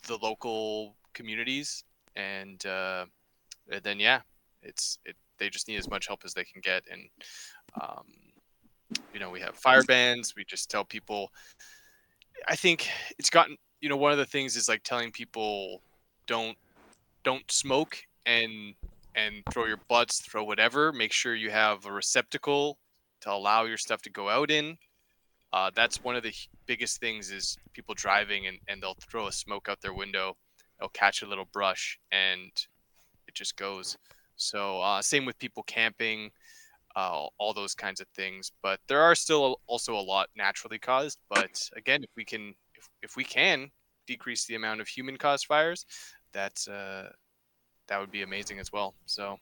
the 0.07 0.17
local 0.21 0.95
communities, 1.13 1.83
and 2.15 2.65
uh, 2.65 3.05
and 3.69 3.83
then 3.83 3.99
yeah, 3.99 4.21
it's 4.63 4.99
it 5.03 5.17
they 5.37 5.49
just 5.49 5.67
need 5.67 5.77
as 5.77 5.89
much 5.89 6.07
help 6.07 6.21
as 6.23 6.33
they 6.33 6.45
can 6.45 6.61
get, 6.61 6.83
and 6.89 7.01
um, 7.81 8.05
you 9.13 9.19
know 9.19 9.29
we 9.29 9.41
have 9.41 9.55
fire 9.55 9.83
bans. 9.83 10.33
We 10.35 10.45
just 10.45 10.69
tell 10.69 10.85
people. 10.85 11.31
I 12.47 12.55
think 12.55 12.87
it's 13.17 13.29
gotten 13.29 13.57
you 13.81 13.89
know 13.89 13.97
one 13.97 14.13
of 14.13 14.17
the 14.17 14.25
things 14.25 14.55
is 14.55 14.69
like 14.69 14.83
telling 14.83 15.11
people 15.11 15.81
don't 16.25 16.57
don't 17.23 17.51
smoke 17.51 17.97
and 18.25 18.75
and 19.25 19.43
throw 19.51 19.65
your 19.65 19.79
butts, 19.87 20.21
throw 20.21 20.43
whatever. 20.43 20.91
Make 20.91 21.11
sure 21.11 21.35
you 21.35 21.49
have 21.51 21.85
a 21.85 21.91
receptacle 21.91 22.77
to 23.21 23.31
allow 23.31 23.65
your 23.65 23.77
stuff 23.77 24.01
to 24.03 24.09
go 24.09 24.29
out 24.29 24.51
in. 24.51 24.77
Uh, 25.51 25.71
that's 25.75 26.03
one 26.03 26.15
of 26.15 26.23
the 26.23 26.33
biggest 26.67 26.99
things 26.99 27.31
is 27.31 27.57
people 27.73 27.95
driving 27.95 28.47
and, 28.47 28.59
and 28.67 28.81
they'll 28.81 28.97
throw 29.09 29.27
a 29.27 29.31
smoke 29.31 29.67
out 29.69 29.81
their 29.81 29.93
window. 29.93 30.37
They'll 30.79 30.89
catch 30.89 31.21
a 31.21 31.27
little 31.27 31.47
brush 31.51 31.99
and 32.11 32.51
it 33.27 33.33
just 33.33 33.57
goes. 33.57 33.97
So 34.35 34.79
uh, 34.79 35.01
same 35.01 35.25
with 35.25 35.39
people 35.39 35.63
camping, 35.63 36.31
uh, 36.95 37.25
all 37.37 37.53
those 37.53 37.73
kinds 37.73 37.99
of 37.99 38.07
things. 38.15 38.51
But 38.61 38.79
there 38.87 39.01
are 39.01 39.15
still 39.15 39.59
also 39.67 39.95
a 39.95 40.01
lot 40.01 40.29
naturally 40.37 40.79
caused. 40.79 41.19
But 41.29 41.69
again, 41.75 42.03
if 42.03 42.09
we 42.15 42.23
can 42.23 42.53
if, 42.75 42.87
if 43.01 43.15
we 43.15 43.23
can 43.23 43.71
decrease 44.07 44.45
the 44.45 44.55
amount 44.55 44.81
of 44.81 44.87
human 44.87 45.17
caused 45.17 45.45
fires, 45.45 45.85
that's 46.31 46.67
uh, 46.67 47.09
that 47.89 47.99
would 47.99 48.11
be 48.11 48.21
amazing 48.21 48.59
as 48.59 48.71
well. 48.71 48.93
So, 49.05 49.37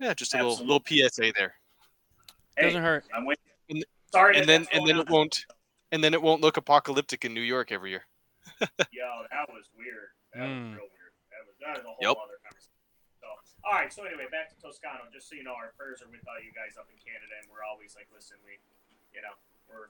yeah, 0.00 0.12
just 0.14 0.34
a 0.34 0.38
little 0.38 0.58
little 0.58 0.82
PSA 0.84 1.32
there, 1.36 1.54
Hey, 2.56 2.64
Doesn't 2.66 2.82
hurt. 2.82 3.04
I'm 3.14 3.24
with 3.24 3.38
you. 3.68 3.76
And- 3.76 3.84
Sorry. 4.12 4.36
and 4.36 4.44
then 4.48 4.66
and 4.72 4.84
going 4.84 4.86
then 4.88 4.98
it 5.00 5.08
won't 5.08 5.46
and 5.92 6.04
then 6.04 6.12
it 6.12 6.20
won't 6.20 6.40
look 6.42 6.56
apocalyptic 6.58 7.24
in 7.24 7.32
New 7.32 7.40
York 7.44 7.72
every 7.72 7.90
year. 7.96 8.04
Yo, 8.92 9.08
that 9.32 9.48
was 9.48 9.70
weird. 9.72 10.12
That 10.34 10.44
Mm. 10.44 10.76
was 10.76 10.84
real 10.84 10.90
weird. 10.92 11.12
That 11.32 11.42
was 11.48 11.54
that 11.64 11.72
was 11.80 11.84
a 11.84 11.88
whole 11.96 11.96
Yep. 12.12 12.16
other 12.20 12.38
conversation. 12.44 12.76
So, 13.20 13.26
all 13.64 13.72
right. 13.72 13.88
So 13.92 14.04
anyway, 14.04 14.28
back 14.28 14.52
to 14.52 14.56
Toscano. 14.60 15.08
Just 15.12 15.28
so 15.30 15.36
you 15.36 15.44
know, 15.44 15.54
our 15.56 15.72
prayers 15.80 16.02
are 16.04 16.08
with 16.12 16.20
all 16.28 16.36
you 16.44 16.52
guys 16.52 16.76
up 16.76 16.88
in 16.92 16.96
Canada, 17.00 17.32
and 17.40 17.48
we're 17.48 17.64
always 17.64 17.94
like, 17.96 18.08
listen, 18.12 18.36
we, 18.44 18.58
you 19.16 19.22
know, 19.24 19.32
we're. 19.68 19.88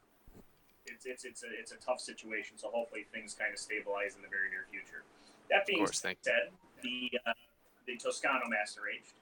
It's 0.87 1.07
it's 1.07 1.25
it's 1.25 1.43
a 1.43 1.51
it's 1.51 1.71
a 1.73 1.79
tough 1.83 1.99
situation. 1.99 2.59
So 2.59 2.71
hopefully 2.71 3.07
things 3.15 3.35
kind 3.35 3.51
of 3.55 3.59
stabilize 3.59 4.15
in 4.15 4.23
the 4.23 4.29
very 4.31 4.51
near 4.51 4.67
future. 4.71 5.03
That 5.51 5.63
Of 5.63 5.67
being 5.67 5.79
course, 5.83 5.99
thank 6.03 6.19
you. 6.27 6.31
said, 6.31 6.51
the 6.83 7.19
uh, 7.27 7.33
the 7.87 7.97
Toscano 7.97 8.47
Master 8.49 8.83
Aged, 8.93 9.15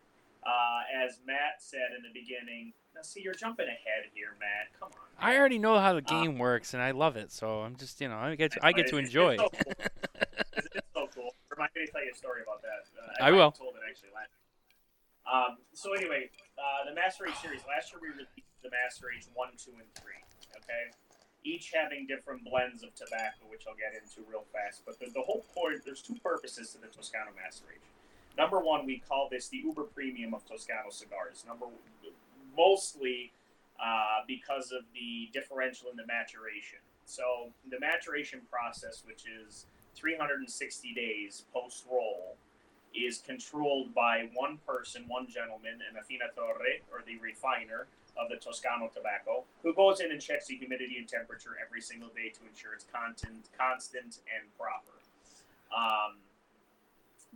uh, 0.45 1.05
as 1.05 1.19
Matt 1.27 1.61
said 1.61 1.91
in 1.97 2.03
the 2.03 2.13
beginning. 2.13 2.73
Now, 2.95 3.03
see, 3.03 3.23
you're 3.23 3.35
jumping 3.35 3.67
ahead 3.67 4.11
here, 4.15 4.35
Matt. 4.41 4.73
Come 4.79 4.91
on. 4.93 5.07
I 5.19 5.37
already 5.39 5.59
know 5.59 5.79
how 5.79 5.95
the 5.95 6.03
game 6.03 6.39
works, 6.39 6.75
and 6.75 6.83
I 6.83 6.91
love 6.91 7.17
it. 7.17 7.31
So 7.31 7.61
I'm 7.61 7.77
just, 7.77 8.01
you 8.01 8.09
know, 8.09 8.17
I 8.19 8.35
get, 8.35 8.53
to, 8.53 8.67
I 8.67 8.73
get 8.73 8.89
to 8.89 8.97
enjoy. 8.99 9.35
It's 9.35 9.43
so 9.43 9.49
cool. 9.49 9.73
It's, 10.57 10.67
it's 10.75 10.93
so 10.93 11.09
cool. 11.15 11.31
Remind 11.49 11.71
me 11.77 11.87
to 11.87 11.93
tell 11.93 12.05
you 12.05 12.11
a 12.13 12.17
story 12.19 12.43
about 12.43 12.61
that. 12.61 12.85
Uh, 12.91 13.25
I 13.25 13.31
might 13.31 13.37
will. 13.39 13.55
have 13.55 13.57
Told 13.57 13.79
it 13.79 13.87
actually 13.89 14.11
last. 14.13 14.35
Um, 15.31 15.63
so 15.73 15.95
anyway, 15.95 16.29
uh, 16.59 16.91
the 16.91 16.95
Master 16.95 17.25
Age 17.25 17.39
series. 17.39 17.63
Last 17.71 17.95
year 17.95 18.03
we 18.03 18.11
released 18.11 18.35
the 18.67 18.69
Master 18.69 19.09
Age 19.15 19.31
one, 19.33 19.55
two, 19.57 19.73
and 19.79 19.87
three. 19.95 20.19
Okay, 20.59 20.91
each 21.47 21.71
having 21.73 22.05
different 22.11 22.43
blends 22.45 22.83
of 22.83 22.93
tobacco, 22.99 23.47
which 23.49 23.65
I'll 23.71 23.79
get 23.79 23.95
into 23.95 24.27
real 24.29 24.45
fast. 24.53 24.83
But 24.85 24.99
the, 24.99 25.09
the 25.15 25.23
whole 25.23 25.47
point, 25.55 25.87
there's 25.87 26.03
two 26.03 26.19
purposes 26.19 26.75
to 26.75 26.83
the 26.83 26.91
Toscano 26.91 27.31
Master 27.39 27.71
Age. 27.71 27.87
Number 28.37 28.61
one, 28.61 28.87
we 28.87 29.03
call 29.07 29.29
this 29.31 29.49
the 29.49 29.59
uber 29.59 29.85
premium 29.85 30.35
of 30.35 30.47
Toscano 30.47 30.91
cigars. 30.91 31.45
Number 31.47 31.67
mostly 32.57 33.33
uh, 33.83 34.23
because 34.27 34.73
of 34.73 34.83
the 34.95 35.29
differential 35.33 35.91
in 35.91 35.97
the 35.97 36.07
maturation. 36.07 36.79
So 37.05 37.51
the 37.71 37.81
maturation 37.81 38.41
process, 38.51 39.03
which 39.07 39.25
is 39.27 39.67
360 39.97 40.95
days 40.95 41.45
post 41.53 41.85
roll, 41.91 42.37
is 42.95 43.19
controlled 43.19 43.95
by 43.95 44.29
one 44.35 44.59
person, 44.67 45.05
one 45.07 45.29
gentleman, 45.29 45.79
an 45.81 45.97
affinatore 45.97 46.81
or 46.93 47.03
the 47.07 47.19
refiner 47.19 47.87
of 48.17 48.29
the 48.29 48.37
Toscano 48.37 48.91
tobacco, 48.93 49.45
who 49.63 49.73
goes 49.75 50.01
in 50.01 50.11
and 50.11 50.21
checks 50.21 50.47
the 50.47 50.57
humidity 50.57 50.97
and 50.99 51.09
temperature 51.09 51.57
every 51.65 51.81
single 51.81 52.09
day 52.09 52.29
to 52.29 52.41
ensure 52.49 52.75
it's 52.75 52.87
content, 52.93 53.49
constant 53.57 54.19
and 54.29 54.45
proper. 54.59 54.99
Um, 55.75 56.19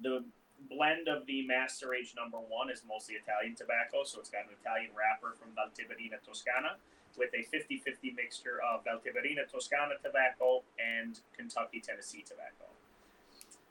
the 0.02 0.24
blend 0.68 1.08
of 1.08 1.26
the 1.26 1.46
Master 1.46 1.94
Age 1.94 2.14
number 2.16 2.38
one 2.38 2.70
is 2.70 2.82
mostly 2.88 3.14
Italian 3.14 3.54
tobacco, 3.54 4.04
so 4.04 4.20
it's 4.20 4.30
got 4.30 4.46
an 4.46 4.54
Italian 4.60 4.90
wrapper 4.96 5.34
from 5.36 5.52
Valtiberina 5.52 6.22
Toscana 6.24 6.76
with 7.16 7.30
a 7.34 7.42
50 7.46 7.78
50 7.78 8.10
mixture 8.12 8.58
of 8.62 8.84
Valtiberina 8.84 9.46
Toscana 9.46 9.94
tobacco 10.02 10.62
and 10.78 11.20
Kentucky 11.36 11.80
Tennessee 11.80 12.24
tobacco. 12.26 12.66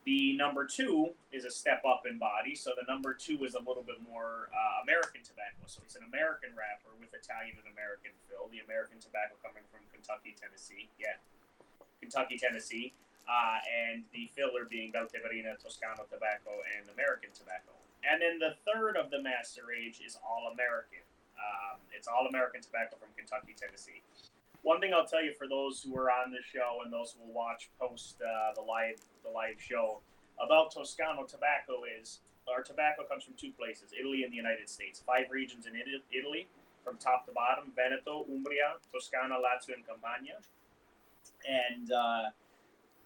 The 0.06 0.36
number 0.36 0.68
two 0.68 1.16
is 1.32 1.46
a 1.46 1.52
step 1.52 1.84
up 1.88 2.04
in 2.04 2.20
body, 2.20 2.56
so 2.56 2.76
the 2.76 2.84
number 2.92 3.16
two 3.16 3.40
is 3.48 3.56
a 3.56 3.64
little 3.64 3.84
bit 3.84 4.04
more 4.04 4.52
uh, 4.52 4.84
American 4.84 5.24
tobacco. 5.24 5.64
So 5.68 5.80
it's 5.88 5.96
an 5.96 6.04
American 6.04 6.52
wrapper 6.60 6.92
with 7.00 7.16
Italian 7.16 7.56
and 7.56 7.72
American 7.72 8.12
fill. 8.28 8.52
The 8.52 8.60
American 8.60 9.00
tobacco 9.00 9.40
coming 9.40 9.64
from 9.72 9.80
Kentucky, 9.96 10.36
Tennessee. 10.36 10.92
Yeah, 11.00 11.16
Kentucky, 12.04 12.36
Tennessee 12.36 12.92
uh, 13.28 13.60
and 13.66 14.04
the 14.12 14.30
filler 14.36 14.66
being 14.68 14.92
Valtiberina, 14.92 15.56
Toscano 15.60 16.04
tobacco, 16.10 16.64
and 16.76 16.90
American 16.92 17.32
tobacco. 17.32 17.72
And 18.04 18.20
then 18.20 18.40
the 18.40 18.60
third 18.68 19.00
of 19.00 19.10
the 19.12 19.24
Master 19.24 19.72
Age 19.72 20.04
is 20.04 20.20
All 20.20 20.52
American. 20.52 21.08
Um, 21.40 21.80
it's 21.96 22.08
All 22.08 22.28
American 22.28 22.62
tobacco 22.62 23.00
from 23.00 23.10
Kentucky, 23.16 23.56
Tennessee. 23.56 24.04
One 24.64 24.80
thing 24.80 24.94
I'll 24.94 25.08
tell 25.08 25.24
you 25.24 25.34
for 25.36 25.48
those 25.48 25.84
who 25.84 25.96
are 26.00 26.12
on 26.12 26.32
the 26.32 26.44
show 26.44 26.84
and 26.84 26.92
those 26.92 27.16
who 27.16 27.28
will 27.28 27.36
watch 27.36 27.70
post 27.80 28.20
uh, 28.24 28.56
the 28.56 28.64
live 28.64 29.00
the 29.24 29.32
live 29.32 29.60
show 29.60 30.00
about 30.40 30.72
Toscano 30.72 31.24
tobacco 31.24 31.84
is 31.84 32.20
our 32.48 32.64
tobacco 32.64 33.04
comes 33.04 33.24
from 33.24 33.36
two 33.36 33.52
places: 33.52 33.92
Italy 33.98 34.24
and 34.24 34.32
the 34.32 34.38
United 34.38 34.70
States. 34.70 35.02
Five 35.06 35.32
regions 35.32 35.68
in 35.68 35.74
Italy, 35.76 36.48
from 36.84 36.98
top 36.98 37.26
to 37.28 37.32
bottom: 37.32 37.72
Veneto, 37.76 38.26
Umbria, 38.28 38.80
Toscana, 38.92 39.36
Lazio, 39.36 39.76
and 39.76 39.88
Campania. 39.88 40.40
And 41.48 41.92
uh, 41.92 42.32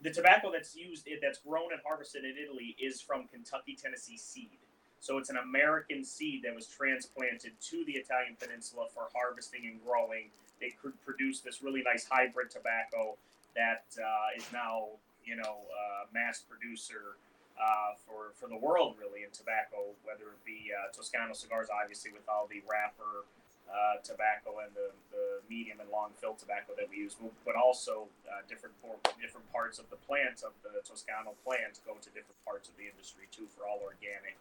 the 0.02 0.12
tobacco 0.12 0.52
that's 0.52 0.76
used 0.76 1.08
that's 1.22 1.40
grown 1.40 1.72
and 1.72 1.82
harvested 1.86 2.24
in 2.24 2.36
Italy 2.38 2.76
is 2.80 3.02
from 3.02 3.28
Kentucky 3.28 3.76
Tennessee 3.76 4.18
seed. 4.18 4.58
So 5.00 5.18
it's 5.18 5.30
an 5.30 5.38
American 5.38 6.04
seed 6.04 6.44
that 6.44 6.54
was 6.56 6.68
transplanted 6.68 7.54
to 7.70 7.86
the 7.86 7.94
Italian 7.94 8.36
peninsula 8.40 8.88
for 8.94 9.10
harvesting 9.14 9.66
and 9.66 9.80
growing. 9.86 10.30
They 10.60 10.74
could 10.82 10.94
produce 11.06 11.40
this 11.40 11.62
really 11.62 11.84
nice 11.84 12.08
hybrid 12.10 12.50
tobacco 12.50 13.16
that 13.56 13.86
uh, 13.98 14.38
is 14.38 14.46
now, 14.52 14.88
you 15.26 15.36
know, 15.36 15.66
uh, 15.70 16.06
mass 16.14 16.42
producer 16.48 17.18
uh, 17.58 17.98
for 18.06 18.34
for 18.36 18.48
the 18.50 18.58
world 18.58 18.96
really 19.00 19.24
in 19.24 19.32
tobacco, 19.32 19.94
whether 20.04 20.34
it 20.34 20.42
be 20.46 20.70
uh, 20.74 20.94
Toscano 20.94 21.34
cigars, 21.34 21.68
obviously 21.74 22.12
with 22.12 22.28
all 22.30 22.48
the 22.50 22.62
wrapper 22.70 23.26
uh, 23.68 24.00
tobacco 24.04 24.64
and 24.64 24.72
the, 24.74 24.90
the 25.12 25.44
medium 25.50 25.80
and 25.80 25.90
long 25.90 26.12
fill 26.20 26.34
tobacco 26.34 26.74
that 26.78 26.90
we 26.90 26.98
use, 26.98 27.16
but 27.46 27.56
also 27.56 28.08
uh, 28.28 28.42
different 28.48 28.74
different 29.22 29.46
parts 29.52 29.80
of 29.80 29.90
the 29.90 30.00
plant 30.08 30.44
of 30.44 30.56
the 30.64 30.80
Toscano 30.88 31.36
plant 31.44 31.80
go 31.86 31.94
to 32.00 32.10
different 32.10 32.40
parts 32.46 32.70
of 32.70 32.76
the 32.78 32.88
industry 32.88 33.28
too 33.32 33.48
for 33.52 33.68
all 33.68 33.80
organic 33.84 34.38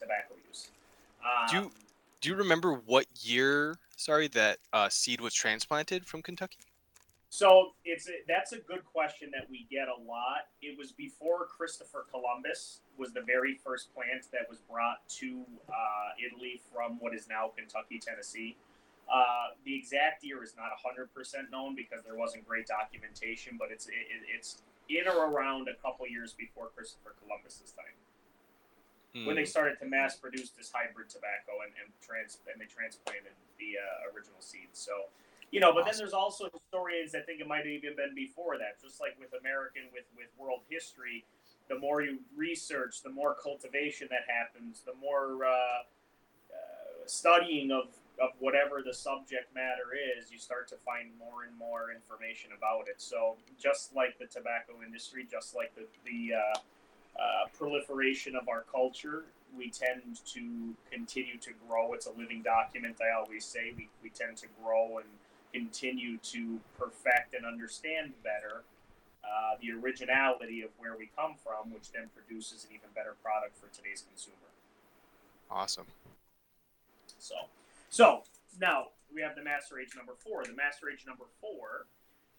tobacco 0.00 0.34
use. 0.48 0.70
Um, 1.20 1.48
do 1.48 1.56
you 1.56 1.70
do 2.20 2.28
you 2.30 2.36
remember 2.36 2.74
what 2.74 3.06
year? 3.20 3.76
Sorry, 3.96 4.28
that 4.28 4.58
uh, 4.72 4.88
seed 4.88 5.20
was 5.20 5.34
transplanted 5.34 6.06
from 6.06 6.22
Kentucky. 6.22 6.71
So 7.32 7.72
it's 7.86 8.08
a, 8.10 8.20
that's 8.28 8.52
a 8.52 8.58
good 8.58 8.84
question 8.84 9.30
that 9.32 9.48
we 9.48 9.66
get 9.70 9.88
a 9.88 9.96
lot. 10.04 10.52
It 10.60 10.76
was 10.76 10.92
before 10.92 11.46
Christopher 11.46 12.04
Columbus 12.12 12.84
was 12.98 13.12
the 13.12 13.22
very 13.22 13.56
first 13.56 13.88
plant 13.94 14.28
that 14.36 14.44
was 14.50 14.58
brought 14.68 15.00
to 15.24 15.40
uh, 15.70 16.12
Italy 16.20 16.60
from 16.68 17.00
what 17.00 17.14
is 17.14 17.28
now 17.32 17.48
Kentucky, 17.56 17.98
Tennessee. 17.98 18.54
Uh, 19.08 19.56
the 19.64 19.74
exact 19.74 20.22
year 20.22 20.44
is 20.44 20.52
not 20.60 20.76
100% 20.76 21.08
known 21.50 21.74
because 21.74 22.04
there 22.04 22.16
wasn't 22.16 22.46
great 22.46 22.66
documentation, 22.66 23.56
but 23.58 23.68
it's 23.72 23.88
it, 23.88 24.28
it's 24.28 24.60
in 24.90 25.08
or 25.08 25.32
around 25.32 25.68
a 25.72 25.74
couple 25.80 26.06
years 26.06 26.34
before 26.36 26.68
Christopher 26.76 27.16
Columbus's 27.24 27.72
time 27.72 27.96
Hmm. 29.14 29.26
when 29.26 29.36
they 29.36 29.44
started 29.44 29.78
to 29.80 29.84
mass 29.84 30.16
produce 30.16 30.50
this 30.50 30.72
hybrid 30.72 31.10
tobacco 31.10 31.60
and, 31.64 31.72
and 31.76 31.92
trans 32.00 32.38
and 32.48 32.60
they 32.60 32.64
transplanted 32.64 33.36
the 33.60 33.76
uh, 33.76 34.08
original 34.08 34.40
seeds. 34.40 34.80
So, 34.80 35.12
you 35.52 35.60
know, 35.60 35.72
but 35.72 35.84
then 35.84 35.94
there's 35.98 36.14
also 36.14 36.48
historians 36.50 37.12
that 37.12 37.26
think 37.26 37.40
it 37.40 37.46
might 37.46 37.58
have 37.58 37.66
even 37.66 37.94
been 37.94 38.14
before 38.14 38.56
that. 38.56 38.80
Just 38.82 39.00
like 39.00 39.14
with 39.20 39.38
American, 39.38 39.82
with 39.92 40.04
with 40.16 40.28
world 40.38 40.60
history, 40.68 41.24
the 41.68 41.78
more 41.78 42.00
you 42.00 42.18
research, 42.34 43.02
the 43.02 43.10
more 43.10 43.36
cultivation 43.40 44.08
that 44.10 44.24
happens, 44.26 44.80
the 44.80 44.94
more 44.94 45.44
uh, 45.44 45.52
uh, 45.52 47.06
studying 47.06 47.70
of 47.70 47.88
of 48.20 48.30
whatever 48.40 48.82
the 48.84 48.94
subject 48.94 49.54
matter 49.54 49.92
is, 49.92 50.32
you 50.32 50.38
start 50.38 50.68
to 50.68 50.76
find 50.76 51.08
more 51.18 51.44
and 51.44 51.56
more 51.58 51.90
information 51.94 52.50
about 52.56 52.88
it. 52.88 53.00
So, 53.00 53.36
just 53.60 53.94
like 53.94 54.18
the 54.18 54.26
tobacco 54.26 54.80
industry, 54.84 55.26
just 55.30 55.54
like 55.54 55.74
the 55.74 55.84
the 56.06 56.34
uh, 56.34 56.58
uh, 57.20 57.48
proliferation 57.58 58.36
of 58.36 58.48
our 58.48 58.64
culture, 58.72 59.24
we 59.54 59.68
tend 59.68 60.24
to 60.32 60.74
continue 60.90 61.36
to 61.36 61.50
grow. 61.68 61.92
It's 61.92 62.06
a 62.06 62.12
living 62.12 62.42
document, 62.42 62.96
I 63.02 63.14
always 63.20 63.44
say. 63.44 63.74
We, 63.76 63.90
we 64.02 64.08
tend 64.08 64.38
to 64.38 64.46
grow 64.62 64.96
and 64.96 65.08
continue 65.52 66.16
to 66.18 66.58
perfect 66.78 67.34
and 67.34 67.44
understand 67.44 68.12
better 68.22 68.62
uh, 69.22 69.56
the 69.60 69.70
originality 69.70 70.62
of 70.62 70.70
where 70.78 70.96
we 70.98 71.10
come 71.16 71.34
from, 71.42 71.72
which 71.72 71.92
then 71.92 72.08
produces 72.14 72.64
an 72.64 72.70
even 72.74 72.88
better 72.94 73.14
product 73.22 73.56
for 73.56 73.68
today's 73.74 74.02
consumer. 74.08 74.50
Awesome. 75.50 75.86
So, 77.18 77.34
so 77.88 78.22
now 78.60 78.88
we 79.14 79.22
have 79.22 79.36
the 79.36 79.42
master 79.44 79.78
age 79.78 79.94
number 79.96 80.12
four. 80.18 80.44
The 80.44 80.56
master 80.56 80.90
age 80.90 81.04
number 81.06 81.24
four 81.40 81.86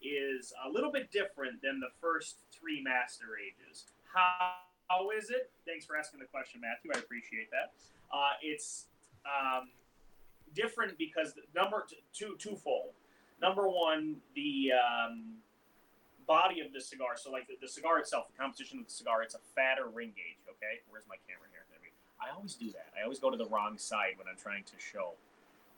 is 0.02 0.52
a 0.66 0.68
little 0.68 0.92
bit 0.92 1.10
different 1.10 1.62
than 1.62 1.80
the 1.80 1.88
first 2.00 2.36
three 2.52 2.82
master 2.82 3.38
ages. 3.40 3.84
How, 4.12 4.60
how 4.88 5.10
is 5.10 5.30
it? 5.30 5.50
Thanks 5.66 5.86
for 5.86 5.96
asking 5.96 6.20
the 6.20 6.26
question, 6.26 6.60
Matthew. 6.60 6.90
I 6.94 6.98
appreciate 6.98 7.50
that. 7.50 7.72
Uh, 8.12 8.36
it's 8.42 8.86
um, 9.24 9.68
different 10.54 10.98
because 10.98 11.32
the 11.32 11.42
number 11.54 11.84
t- 11.88 11.96
two 12.12 12.36
twofold. 12.38 12.92
Number 13.44 13.68
one, 13.68 14.16
the 14.34 14.72
um, 14.72 15.36
body 16.26 16.60
of 16.60 16.72
the 16.72 16.80
cigar. 16.80 17.12
So, 17.16 17.30
like 17.30 17.46
the, 17.46 17.60
the 17.60 17.68
cigar 17.68 17.98
itself, 17.98 18.24
the 18.32 18.40
composition 18.40 18.78
of 18.78 18.86
the 18.86 18.90
cigar, 18.90 19.22
it's 19.22 19.34
a 19.34 19.44
fatter 19.54 19.92
ring 19.92 20.16
gauge. 20.16 20.40
Okay, 20.48 20.80
where's 20.88 21.04
my 21.06 21.20
camera 21.28 21.44
here? 21.52 21.68
There 21.68 21.76
we- 21.84 21.92
I 22.16 22.34
always 22.34 22.54
do 22.54 22.72
that. 22.72 22.88
I 22.98 23.04
always 23.04 23.18
go 23.18 23.28
to 23.28 23.36
the 23.36 23.44
wrong 23.52 23.76
side 23.76 24.16
when 24.16 24.26
I'm 24.32 24.40
trying 24.40 24.64
to 24.64 24.76
show. 24.80 25.12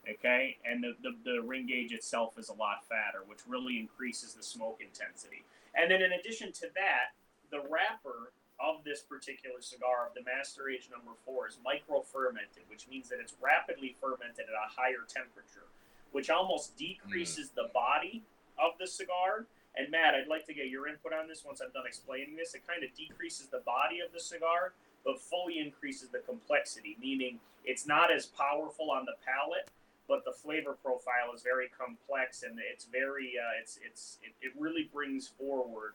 Okay, 0.07 0.55
and 0.63 0.81
the, 0.81 0.95
the, 1.03 1.11
the 1.27 1.41
ring 1.43 1.67
gauge 1.67 1.91
itself 1.91 2.39
is 2.39 2.47
a 2.47 2.53
lot 2.53 2.87
fatter, 2.87 3.27
which 3.27 3.43
really 3.45 3.77
increases 3.77 4.33
the 4.33 4.43
smoke 4.43 4.79
intensity. 4.79 5.43
And 5.75 5.91
then, 5.91 6.01
in 6.01 6.13
addition 6.13 6.53
to 6.63 6.71
that, 6.79 7.19
the 7.51 7.59
wrapper 7.67 8.31
of 8.63 8.87
this 8.87 9.01
particular 9.03 9.59
cigar, 9.59 10.07
of 10.07 10.15
the 10.15 10.23
Master 10.23 10.69
Age 10.71 10.87
number 10.87 11.11
four, 11.25 11.51
is 11.51 11.59
micro 11.59 11.99
fermented, 11.99 12.63
which 12.71 12.87
means 12.87 13.09
that 13.09 13.19
it's 13.19 13.35
rapidly 13.43 13.97
fermented 13.99 14.47
at 14.47 14.55
a 14.55 14.71
higher 14.71 15.03
temperature, 15.03 15.67
which 16.11 16.29
almost 16.29 16.77
decreases 16.77 17.49
the 17.49 17.69
body 17.73 18.23
of 18.57 18.71
the 18.79 18.87
cigar. 18.87 19.45
And 19.75 19.91
Matt, 19.91 20.15
I'd 20.15 20.27
like 20.27 20.45
to 20.47 20.53
get 20.53 20.67
your 20.67 20.87
input 20.87 21.13
on 21.13 21.27
this 21.27 21.43
once 21.45 21.61
I'm 21.61 21.71
done 21.71 21.85
explaining 21.85 22.35
this. 22.35 22.55
It 22.55 22.65
kind 22.67 22.83
of 22.83 22.89
decreases 22.95 23.47
the 23.47 23.61
body 23.65 23.99
of 23.99 24.11
the 24.11 24.19
cigar, 24.19 24.73
but 25.05 25.21
fully 25.21 25.59
increases 25.59 26.09
the 26.09 26.19
complexity, 26.19 26.97
meaning 26.99 27.39
it's 27.63 27.85
not 27.85 28.11
as 28.11 28.25
powerful 28.25 28.89
on 28.89 29.05
the 29.05 29.13
palate, 29.25 29.69
but 30.07 30.23
the 30.25 30.31
flavor 30.31 30.75
profile 30.81 31.35
is 31.35 31.43
very 31.43 31.67
complex 31.67 32.43
and 32.43 32.57
it's 32.59 32.85
very 32.85 33.33
uh, 33.37 33.59
it's 33.61 33.77
it's 33.85 34.17
it, 34.23 34.31
it 34.41 34.53
really 34.57 34.89
brings 34.93 35.27
forward 35.27 35.93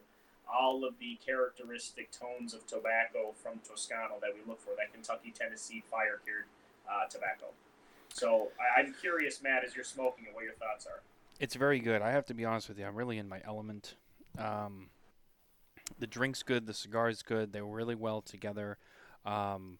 all 0.52 0.84
of 0.84 0.98
the 0.98 1.18
characteristic 1.24 2.10
tones 2.12 2.52
of 2.52 2.66
tobacco 2.66 3.32
from 3.42 3.60
Toscano 3.66 4.20
that 4.20 4.30
we 4.34 4.40
look 4.46 4.60
for, 4.60 4.70
that 4.76 4.92
Kentucky 4.92 5.32
Tennessee 5.36 5.82
fire 5.90 6.20
cured 6.24 6.44
uh, 6.86 7.08
tobacco. 7.08 7.46
So 8.14 8.48
I, 8.60 8.80
I'm 8.80 8.94
curious, 9.00 9.42
Matt, 9.42 9.64
as 9.64 9.74
you're 9.74 9.84
smoking 9.84 10.26
it, 10.26 10.34
what 10.34 10.44
your 10.44 10.54
thoughts 10.54 10.86
are. 10.86 11.00
It's 11.40 11.54
very 11.54 11.80
good. 11.80 12.02
I 12.02 12.10
have 12.10 12.26
to 12.26 12.34
be 12.34 12.44
honest 12.44 12.68
with 12.68 12.78
you. 12.78 12.86
I'm 12.86 12.94
really 12.94 13.18
in 13.18 13.28
my 13.28 13.40
element. 13.44 13.94
Um, 14.38 14.88
the 15.98 16.06
drink's 16.06 16.42
good. 16.42 16.66
The 16.66 16.74
cigar's 16.74 17.22
good. 17.22 17.52
They 17.52 17.60
were 17.60 17.74
really 17.74 17.94
well 17.94 18.20
together. 18.20 18.78
Um, 19.24 19.78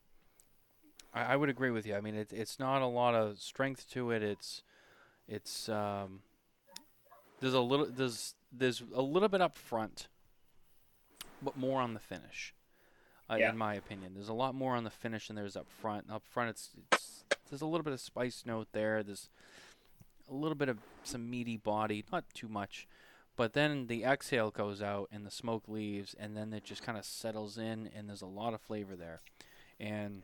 I, 1.14 1.34
I 1.34 1.36
would 1.36 1.48
agree 1.48 1.70
with 1.70 1.86
you. 1.86 1.94
I 1.94 2.00
mean, 2.00 2.14
it, 2.14 2.32
it's 2.32 2.58
not 2.58 2.82
a 2.82 2.86
lot 2.86 3.14
of 3.14 3.38
strength 3.38 3.88
to 3.90 4.10
it. 4.10 4.22
It's 4.22 4.62
it's 5.28 5.68
um, 5.68 6.20
there's 7.40 7.54
a 7.54 7.60
little 7.60 7.86
there's 7.86 8.34
there's 8.52 8.82
a 8.94 9.02
little 9.02 9.28
bit 9.28 9.40
up 9.40 9.56
front, 9.56 10.08
but 11.42 11.56
more 11.56 11.80
on 11.80 11.94
the 11.94 12.00
finish. 12.00 12.54
Uh, 13.30 13.36
Yeah. 13.36 13.50
In 13.50 13.56
my 13.56 13.74
opinion, 13.74 14.12
there's 14.14 14.28
a 14.28 14.34
lot 14.34 14.54
more 14.54 14.74
on 14.74 14.84
the 14.84 14.90
finish 14.90 15.28
than 15.28 15.36
there's 15.36 15.56
up 15.56 15.68
front. 15.80 16.10
Up 16.10 16.22
front, 16.28 16.50
it's, 16.50 16.70
it's 16.92 17.11
there's 17.48 17.62
a 17.62 17.66
little 17.66 17.84
bit 17.84 17.92
of 17.92 18.00
spice 18.00 18.44
note 18.46 18.68
there. 18.72 19.02
There's 19.02 19.28
a 20.30 20.34
little 20.34 20.54
bit 20.54 20.68
of 20.68 20.78
some 21.04 21.28
meaty 21.28 21.56
body, 21.56 22.04
not 22.10 22.24
too 22.34 22.48
much. 22.48 22.86
But 23.36 23.54
then 23.54 23.86
the 23.86 24.04
exhale 24.04 24.50
goes 24.50 24.82
out 24.82 25.08
and 25.10 25.26
the 25.26 25.30
smoke 25.30 25.64
leaves, 25.66 26.14
and 26.18 26.36
then 26.36 26.52
it 26.52 26.64
just 26.64 26.82
kind 26.82 26.98
of 26.98 27.04
settles 27.04 27.56
in, 27.56 27.88
and 27.96 28.08
there's 28.08 28.22
a 28.22 28.26
lot 28.26 28.54
of 28.54 28.60
flavor 28.60 28.94
there. 28.94 29.20
And 29.80 30.22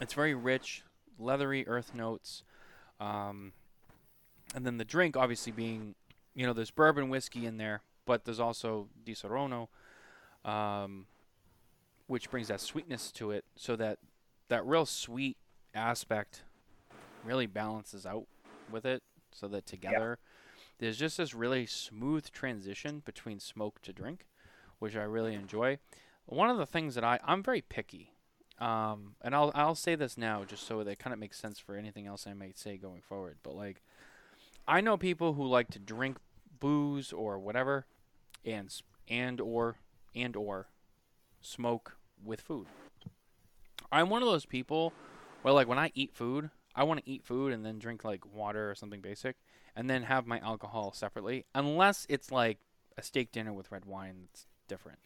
it's 0.00 0.14
very 0.14 0.34
rich, 0.34 0.82
leathery 1.18 1.66
earth 1.68 1.94
notes. 1.94 2.42
Um, 3.00 3.52
and 4.54 4.66
then 4.66 4.78
the 4.78 4.84
drink, 4.84 5.16
obviously, 5.16 5.52
being, 5.52 5.94
you 6.34 6.46
know, 6.46 6.52
there's 6.52 6.70
bourbon 6.70 7.08
whiskey 7.08 7.46
in 7.46 7.58
there, 7.58 7.82
but 8.06 8.24
there's 8.24 8.40
also 8.40 8.88
Di 9.04 9.14
Saronno, 9.14 9.68
um, 10.44 11.06
which 12.06 12.30
brings 12.30 12.48
that 12.48 12.60
sweetness 12.60 13.12
to 13.12 13.30
it, 13.30 13.44
so 13.56 13.76
that 13.76 13.98
that 14.48 14.66
real 14.66 14.84
sweet 14.84 15.36
aspect 15.74 16.42
really 17.24 17.46
balances 17.46 18.06
out 18.06 18.26
with 18.70 18.84
it, 18.84 19.02
so 19.32 19.48
that 19.48 19.66
together 19.66 20.18
there's 20.78 20.98
just 20.98 21.18
this 21.18 21.34
really 21.34 21.66
smooth 21.66 22.30
transition 22.30 23.02
between 23.04 23.40
smoke 23.40 23.80
to 23.82 23.92
drink, 23.92 24.26
which 24.78 24.96
I 24.96 25.02
really 25.02 25.34
enjoy. 25.34 25.78
One 26.26 26.50
of 26.50 26.58
the 26.58 26.66
things 26.66 26.94
that 26.94 27.04
I 27.04 27.18
I'm 27.24 27.42
very 27.42 27.60
picky, 27.60 28.12
um, 28.58 29.14
and 29.22 29.34
I'll 29.34 29.52
I'll 29.54 29.74
say 29.74 29.94
this 29.94 30.16
now 30.18 30.44
just 30.44 30.66
so 30.66 30.82
that 30.82 30.90
it 30.90 30.98
kind 30.98 31.12
of 31.12 31.20
makes 31.20 31.38
sense 31.38 31.58
for 31.58 31.76
anything 31.76 32.06
else 32.06 32.26
I 32.26 32.34
might 32.34 32.58
say 32.58 32.76
going 32.76 33.02
forward. 33.02 33.38
But 33.42 33.54
like, 33.54 33.82
I 34.66 34.80
know 34.80 34.96
people 34.96 35.34
who 35.34 35.46
like 35.46 35.70
to 35.70 35.78
drink 35.78 36.18
booze 36.60 37.12
or 37.12 37.38
whatever, 37.38 37.86
and 38.44 38.74
and 39.08 39.40
or 39.40 39.76
and 40.14 40.34
or 40.36 40.68
smoke 41.40 41.96
with 42.24 42.40
food. 42.40 42.66
I'm 43.92 44.08
one 44.08 44.22
of 44.22 44.28
those 44.28 44.46
people 44.46 44.92
where 45.44 45.52
like 45.52 45.68
when 45.68 45.78
I 45.78 45.92
eat 45.94 46.14
food, 46.14 46.48
I 46.74 46.84
want 46.84 47.04
to 47.04 47.10
eat 47.10 47.22
food 47.22 47.52
and 47.52 47.66
then 47.66 47.78
drink 47.78 48.02
like 48.02 48.24
water 48.34 48.70
or 48.70 48.74
something 48.74 49.02
basic 49.02 49.36
and 49.76 49.90
then 49.90 50.04
have 50.04 50.26
my 50.26 50.38
alcohol 50.38 50.92
separately 50.94 51.44
unless 51.54 52.06
it's 52.08 52.32
like 52.32 52.56
a 52.96 53.02
steak 53.02 53.30
dinner 53.30 53.52
with 53.52 53.70
red 53.70 53.84
wine 53.84 54.22
that's 54.22 54.46
different. 54.68 55.00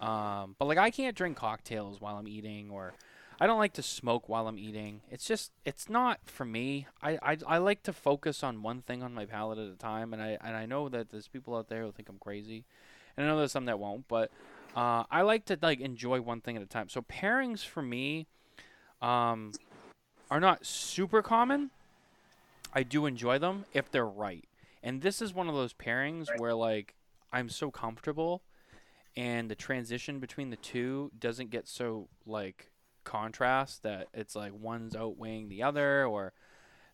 Um, 0.00 0.56
but 0.58 0.64
like 0.64 0.78
I 0.78 0.90
can't 0.90 1.16
drink 1.16 1.36
cocktails 1.36 2.00
while 2.00 2.16
I'm 2.16 2.26
eating 2.26 2.70
or 2.70 2.92
I 3.40 3.46
don't 3.46 3.60
like 3.60 3.74
to 3.74 3.82
smoke 3.84 4.28
while 4.28 4.48
I'm 4.48 4.58
eating. 4.58 5.00
It's 5.12 5.24
just 5.24 5.52
it's 5.64 5.88
not 5.88 6.18
for 6.24 6.44
me. 6.44 6.88
I, 7.00 7.12
I, 7.22 7.36
I 7.46 7.58
like 7.58 7.84
to 7.84 7.92
focus 7.92 8.42
on 8.42 8.64
one 8.64 8.82
thing 8.82 9.04
on 9.04 9.14
my 9.14 9.26
palate 9.26 9.58
at 9.58 9.72
a 9.72 9.76
time 9.76 10.12
and 10.12 10.20
I 10.20 10.38
and 10.42 10.56
I 10.56 10.66
know 10.66 10.88
that 10.88 11.10
there's 11.10 11.28
people 11.28 11.54
out 11.54 11.68
there 11.68 11.82
who 11.82 11.92
think 11.92 12.08
I'm 12.08 12.18
crazy. 12.18 12.64
And 13.16 13.24
I 13.24 13.28
know 13.28 13.38
there's 13.38 13.52
some 13.52 13.66
that 13.66 13.78
won't, 13.78 14.08
but 14.08 14.32
uh, 14.74 15.04
I 15.08 15.22
like 15.22 15.44
to 15.44 15.58
like 15.62 15.78
enjoy 15.78 16.20
one 16.20 16.40
thing 16.40 16.56
at 16.56 16.64
a 16.64 16.66
time. 16.66 16.88
So 16.88 17.02
pairings 17.02 17.64
for 17.64 17.82
me, 17.82 18.26
um, 19.00 19.52
are 20.30 20.40
not 20.40 20.66
super 20.66 21.22
common. 21.22 21.70
I 22.72 22.82
do 22.82 23.06
enjoy 23.06 23.38
them 23.38 23.64
if 23.72 23.90
they're 23.90 24.06
right. 24.06 24.44
And 24.82 25.02
this 25.02 25.20
is 25.20 25.34
one 25.34 25.48
of 25.48 25.54
those 25.54 25.72
pairings 25.72 26.28
where 26.38 26.54
like 26.54 26.94
I'm 27.32 27.48
so 27.48 27.70
comfortable 27.70 28.42
and 29.16 29.50
the 29.50 29.54
transition 29.54 30.20
between 30.20 30.50
the 30.50 30.56
two 30.56 31.10
doesn't 31.18 31.50
get 31.50 31.66
so 31.66 32.08
like 32.26 32.70
contrast 33.04 33.82
that 33.82 34.08
it's 34.12 34.36
like 34.36 34.52
one's 34.54 34.94
outweighing 34.94 35.48
the 35.48 35.62
other 35.62 36.04
or 36.04 36.32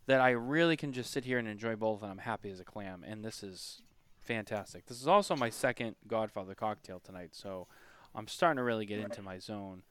that 0.06 0.20
I 0.20 0.30
really 0.30 0.76
can 0.76 0.92
just 0.92 1.10
sit 1.10 1.24
here 1.24 1.38
and 1.38 1.48
enjoy 1.48 1.76
both 1.76 2.02
and 2.02 2.10
I'm 2.10 2.18
happy 2.18 2.50
as 2.50 2.60
a 2.60 2.64
clam 2.64 3.04
and 3.06 3.24
this 3.24 3.42
is 3.42 3.82
fantastic. 4.20 4.86
This 4.86 5.00
is 5.00 5.08
also 5.08 5.36
my 5.36 5.50
second 5.50 5.96
Godfather 6.06 6.54
cocktail 6.54 7.00
tonight, 7.00 7.30
so 7.32 7.66
I'm 8.14 8.28
starting 8.28 8.56
to 8.56 8.62
really 8.62 8.86
get 8.86 9.00
into 9.00 9.22
my 9.22 9.38
zone 9.38 9.82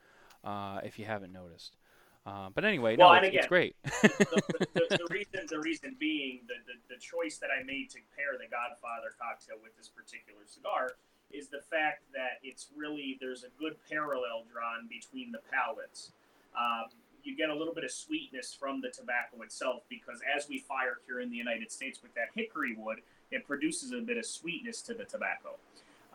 uh, 0.43 0.79
if 0.83 0.97
you 0.97 1.05
haven't 1.05 1.31
noticed. 1.31 1.77
Uh, 2.25 2.49
but 2.55 2.63
anyway, 2.63 2.95
Well, 2.95 3.13
no, 3.13 3.19
it's, 3.19 3.35
it's 3.35 3.47
great. 3.47 3.75
the, 3.83 4.41
the, 4.73 4.97
the 4.97 5.07
reason 5.11 5.45
the 5.49 5.59
reason 5.59 5.95
being 5.99 6.39
the, 6.47 6.55
the, 6.65 6.95
the 6.95 6.99
choice 6.99 7.37
that 7.39 7.49
I 7.51 7.63
made 7.63 7.89
to 7.91 7.99
pair 8.15 8.39
the 8.39 8.47
Godfather 8.47 9.11
cocktail 9.19 9.57
with 9.61 9.75
this 9.75 9.89
particular 9.89 10.41
cigar 10.47 10.91
is 11.31 11.49
the 11.49 11.59
fact 11.69 12.03
that 12.13 12.39
it's 12.41 12.67
really 12.77 13.17
there's 13.19 13.43
a 13.43 13.51
good 13.59 13.75
parallel 13.89 14.45
drawn 14.51 14.87
between 14.87 15.31
the 15.33 15.39
palates. 15.51 16.11
Um, 16.55 16.95
you 17.23 17.35
get 17.35 17.49
a 17.49 17.55
little 17.55 17.73
bit 17.73 17.83
of 17.83 17.91
sweetness 17.91 18.55
from 18.57 18.79
the 18.81 18.89
tobacco 18.89 19.41
itself 19.41 19.83
because 19.89 20.21
as 20.35 20.47
we 20.47 20.59
fire 20.59 20.99
cure 21.05 21.19
in 21.21 21.29
the 21.29 21.37
United 21.37 21.71
States 21.71 22.01
with 22.01 22.13
that 22.15 22.27
hickory 22.35 22.75
wood, 22.77 22.99
it 23.31 23.45
produces 23.47 23.91
a 23.91 23.99
bit 24.01 24.17
of 24.17 24.25
sweetness 24.25 24.81
to 24.83 24.93
the 24.93 25.05
tobacco, 25.05 25.55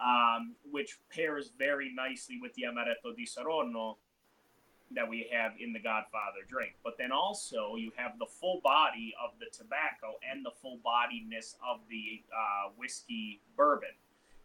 um, 0.02 0.54
which 0.70 0.98
pairs 1.12 1.50
very 1.58 1.92
nicely 1.94 2.38
with 2.40 2.54
the 2.54 2.62
amaretto 2.62 3.14
di 3.16 3.26
Saronno 3.26 3.96
that 4.94 5.08
we 5.08 5.28
have 5.32 5.52
in 5.60 5.72
the 5.72 5.78
Godfather 5.78 6.46
drink. 6.48 6.74
But 6.82 6.96
then 6.98 7.12
also 7.12 7.76
you 7.76 7.92
have 7.96 8.18
the 8.18 8.26
full 8.26 8.60
body 8.64 9.14
of 9.22 9.32
the 9.38 9.46
tobacco 9.56 10.18
and 10.28 10.44
the 10.44 10.50
full 10.62 10.78
bodiness 10.82 11.56
of 11.68 11.80
the 11.90 12.22
uh, 12.32 12.70
whiskey 12.76 13.40
bourbon 13.56 13.90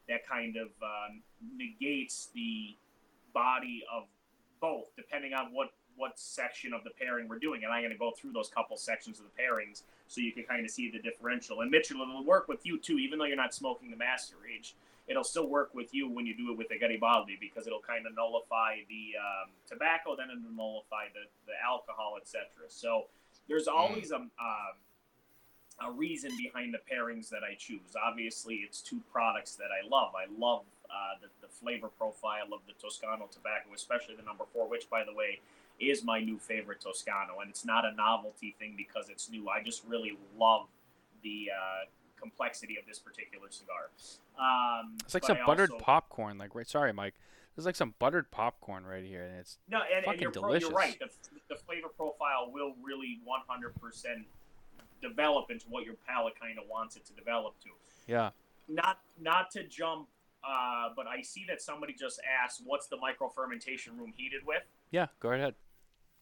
that 0.10 0.28
kind 0.28 0.58
of 0.58 0.68
um, 0.82 1.22
negates 1.56 2.30
the 2.34 2.76
body 3.34 3.84
of 3.94 4.04
both, 4.60 4.96
depending 4.96 5.34
on 5.34 5.54
what 5.54 5.70
what 5.96 6.18
section 6.18 6.74
of 6.74 6.84
the 6.84 6.90
pairing 6.90 7.28
we're 7.28 7.38
doing. 7.38 7.64
And 7.64 7.72
I'm 7.72 7.82
going 7.82 7.92
to 7.92 7.98
go 7.98 8.12
through 8.18 8.32
those 8.32 8.50
couple 8.50 8.76
sections 8.78 9.20
of 9.20 9.26
the 9.26 9.42
pairings 9.42 9.84
so 10.08 10.22
you 10.22 10.32
can 10.32 10.44
kind 10.44 10.66
of 10.66 10.72
see 10.72 10.90
the 10.90 11.00
differential. 11.00 11.62
And 11.62 11.70
Mitchell, 11.70 12.02
it'll 12.02 12.26
work 12.26 12.48
with 12.48 12.66
you 12.66 12.80
too, 12.80 12.98
even 12.98 13.20
though 13.20 13.26
you're 13.26 13.38
not 13.38 13.54
smoking 13.54 13.92
the 13.92 13.98
Master 13.98 14.38
Age. 14.52 14.76
It'll 15.08 15.24
still 15.24 15.48
work 15.48 15.74
with 15.74 15.94
you 15.94 16.10
when 16.10 16.26
you 16.26 16.36
do 16.36 16.52
it 16.52 16.58
with 16.58 16.70
the 16.70 16.78
Garibaldi 16.78 17.38
because 17.40 17.68
it'll 17.68 17.82
kind 17.82 18.08
of 18.08 18.16
nullify 18.16 18.78
the 18.88 19.20
um, 19.20 19.50
tobacco, 19.68 20.16
then 20.16 20.28
it'll 20.30 20.56
nullify 20.56 21.12
the, 21.14 21.28
the 21.46 21.54
alcohol, 21.66 22.16
etc. 22.20 22.48
So 22.70 23.08
there's 23.50 23.68
always 23.68 24.12
a, 24.12 24.18
um, 24.18 24.32
a 25.82 25.92
reason 25.92 26.32
behind 26.38 26.74
the 26.74 26.80
pairings 26.80 27.30
that 27.30 27.44
I 27.44 27.56
choose. 27.56 27.96
Obviously, 28.02 28.56
it's 28.56 28.82
two 28.82 29.02
products 29.12 29.56
that 29.56 29.70
I 29.72 29.88
love. 29.88 30.14
I 30.16 30.32
love 30.40 30.64
uh, 30.90 31.20
the, 31.22 31.28
the 31.46 31.52
flavor 31.52 31.90
profile 31.90 32.54
of 32.54 32.62
the 32.68 32.74
Toscano 32.80 33.28
tobacco, 33.32 33.74
especially 33.76 34.16
the 34.16 34.24
number 34.24 34.46
four, 34.54 34.70
which, 34.70 34.90
by 34.90 35.04
the 35.04 35.14
way, 35.14 35.40
is 35.80 36.04
my 36.04 36.20
new 36.20 36.38
favorite 36.38 36.82
Toscano. 36.82 37.40
And 37.42 37.50
it's 37.50 37.66
not 37.66 37.86
a 37.86 37.94
novelty 37.94 38.56
thing 38.60 38.76
because 38.78 39.10
it's 39.10 39.30
new. 39.30 39.50
I 39.50 39.62
just 39.64 39.84
really 39.88 40.18
love 40.38 40.68
the 41.24 41.50
uh, 41.52 41.86
complexity 42.28 42.78
of 42.80 42.86
this 42.88 43.00
particular 43.00 43.48
cigar. 43.50 43.90
Um, 44.40 44.98
It's 45.04 45.14
like 45.14 45.26
some 45.26 45.38
I 45.42 45.46
buttered 45.46 45.72
also- 45.72 45.84
popcorn. 45.84 46.38
Like 46.38 46.56
right, 46.56 46.68
sorry, 46.68 46.94
Mike. 46.94 47.16
There's 47.56 47.66
like 47.68 47.76
some 47.76 47.94
buttered 48.00 48.32
popcorn 48.32 48.84
right 48.86 49.04
here, 49.06 49.24
and 49.26 49.38
it's 49.40 49.60
No, 49.70 49.82
and, 49.96 50.08
and 50.08 50.20
you're, 50.20 50.32
pro- 50.32 50.42
delicious. 50.44 50.70
you're 50.70 50.76
right. 50.78 50.98
The, 50.98 51.10
the 51.50 51.56
flavor 51.56 51.90
profile 51.90 52.50
will 52.52 52.74
really 52.82 53.20
100% 53.28 54.24
develop 55.02 55.52
into 55.52 55.66
what 55.70 55.86
your 55.86 55.94
palate 56.08 56.34
kind 56.40 56.58
of 56.58 56.66
wants 56.70 56.96
it 56.96 57.06
to 57.06 57.14
develop 57.14 57.54
to. 57.64 57.70
yeah. 58.08 58.32
Not 58.70 59.00
not 59.22 59.52
to 59.52 59.64
jump, 59.68 60.08
uh, 60.44 60.88
but 60.96 61.06
I 61.06 61.22
see 61.22 61.44
that 61.50 61.62
somebody 61.62 61.94
just 61.94 62.22
asked, 62.42 62.62
"What's 62.66 62.88
the 62.88 62.96
micro 62.96 63.28
fermentation 63.28 63.98
room 64.00 64.14
heated 64.16 64.46
with?" 64.48 64.64
Yeah, 64.90 65.08
go 65.20 65.34
ahead. 65.34 65.56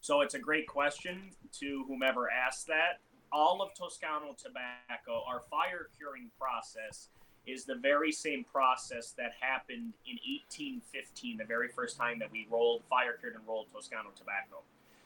So 0.00 0.22
it's 0.22 0.34
a 0.34 0.40
great 0.40 0.66
question 0.66 1.30
to 1.60 1.84
whomever 1.86 2.28
asked 2.28 2.66
that. 2.66 2.98
All 3.32 3.62
of 3.62 3.72
Toscano 3.74 4.36
tobacco, 4.36 5.24
our 5.26 5.40
fire 5.50 5.88
curing 5.96 6.30
process 6.38 7.08
is 7.46 7.64
the 7.64 7.74
very 7.76 8.12
same 8.12 8.44
process 8.44 9.14
that 9.16 9.32
happened 9.40 9.94
in 10.06 10.18
1815, 10.52 11.38
the 11.38 11.44
very 11.44 11.68
first 11.68 11.96
time 11.96 12.18
that 12.18 12.30
we 12.30 12.46
rolled, 12.50 12.82
fire 12.90 13.16
cured 13.18 13.34
and 13.34 13.48
rolled 13.48 13.66
Toscano 13.72 14.10
tobacco. 14.14 14.60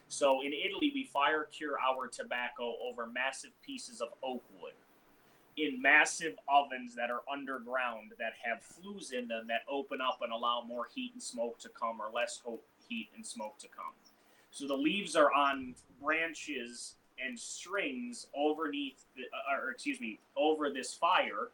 So 0.08 0.42
in 0.42 0.52
Italy, 0.52 0.90
we 0.92 1.04
fire 1.04 1.48
cure 1.50 1.78
our 1.80 2.08
tobacco 2.08 2.74
over 2.82 3.06
massive 3.06 3.52
pieces 3.62 4.00
of 4.00 4.08
oak 4.22 4.42
wood 4.60 4.74
in 5.56 5.80
massive 5.80 6.34
ovens 6.48 6.94
that 6.96 7.10
are 7.10 7.22
underground 7.32 8.12
that 8.18 8.32
have 8.42 8.62
flues 8.62 9.12
in 9.12 9.28
them 9.28 9.46
that 9.48 9.62
open 9.70 10.00
up 10.00 10.18
and 10.20 10.32
allow 10.32 10.62
more 10.66 10.86
heat 10.94 11.12
and 11.14 11.22
smoke 11.22 11.58
to 11.60 11.68
come 11.70 12.00
or 12.00 12.10
less 12.12 12.42
heat 12.88 13.08
and 13.14 13.24
smoke 13.24 13.56
to 13.58 13.68
come. 13.68 13.94
So 14.50 14.66
the 14.66 14.74
leaves 14.74 15.16
are 15.16 15.32
on 15.32 15.74
branches 16.02 16.95
and 17.24 17.38
strings 17.38 18.26
underneath, 18.37 19.05
the, 19.16 19.22
uh, 19.22 19.64
or 19.64 19.70
excuse 19.70 20.00
me, 20.00 20.18
over 20.37 20.70
this 20.70 20.94
fire, 20.94 21.50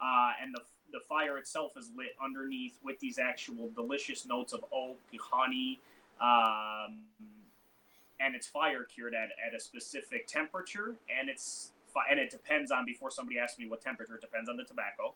uh, 0.00 0.32
and 0.42 0.54
the 0.54 0.60
the 0.92 1.00
fire 1.08 1.38
itself 1.38 1.72
is 1.76 1.90
lit 1.96 2.14
underneath 2.22 2.78
with 2.84 3.00
these 3.00 3.18
actual 3.18 3.68
delicious 3.74 4.26
notes 4.26 4.52
of 4.52 4.64
oak, 4.72 4.96
honey, 5.20 5.80
um, 6.20 6.98
and 8.20 8.36
it's 8.36 8.46
fire 8.46 8.84
cured 8.84 9.12
at, 9.12 9.30
at 9.44 9.54
a 9.56 9.60
specific 9.60 10.28
temperature, 10.28 10.94
and 11.18 11.28
it's 11.28 11.72
and 12.10 12.18
it 12.18 12.30
depends 12.30 12.70
on 12.70 12.84
before 12.84 13.10
somebody 13.10 13.38
asks 13.38 13.58
me 13.58 13.66
what 13.68 13.80
temperature 13.80 14.16
it 14.16 14.20
depends 14.20 14.48
on 14.48 14.56
the 14.56 14.64
tobacco 14.64 15.14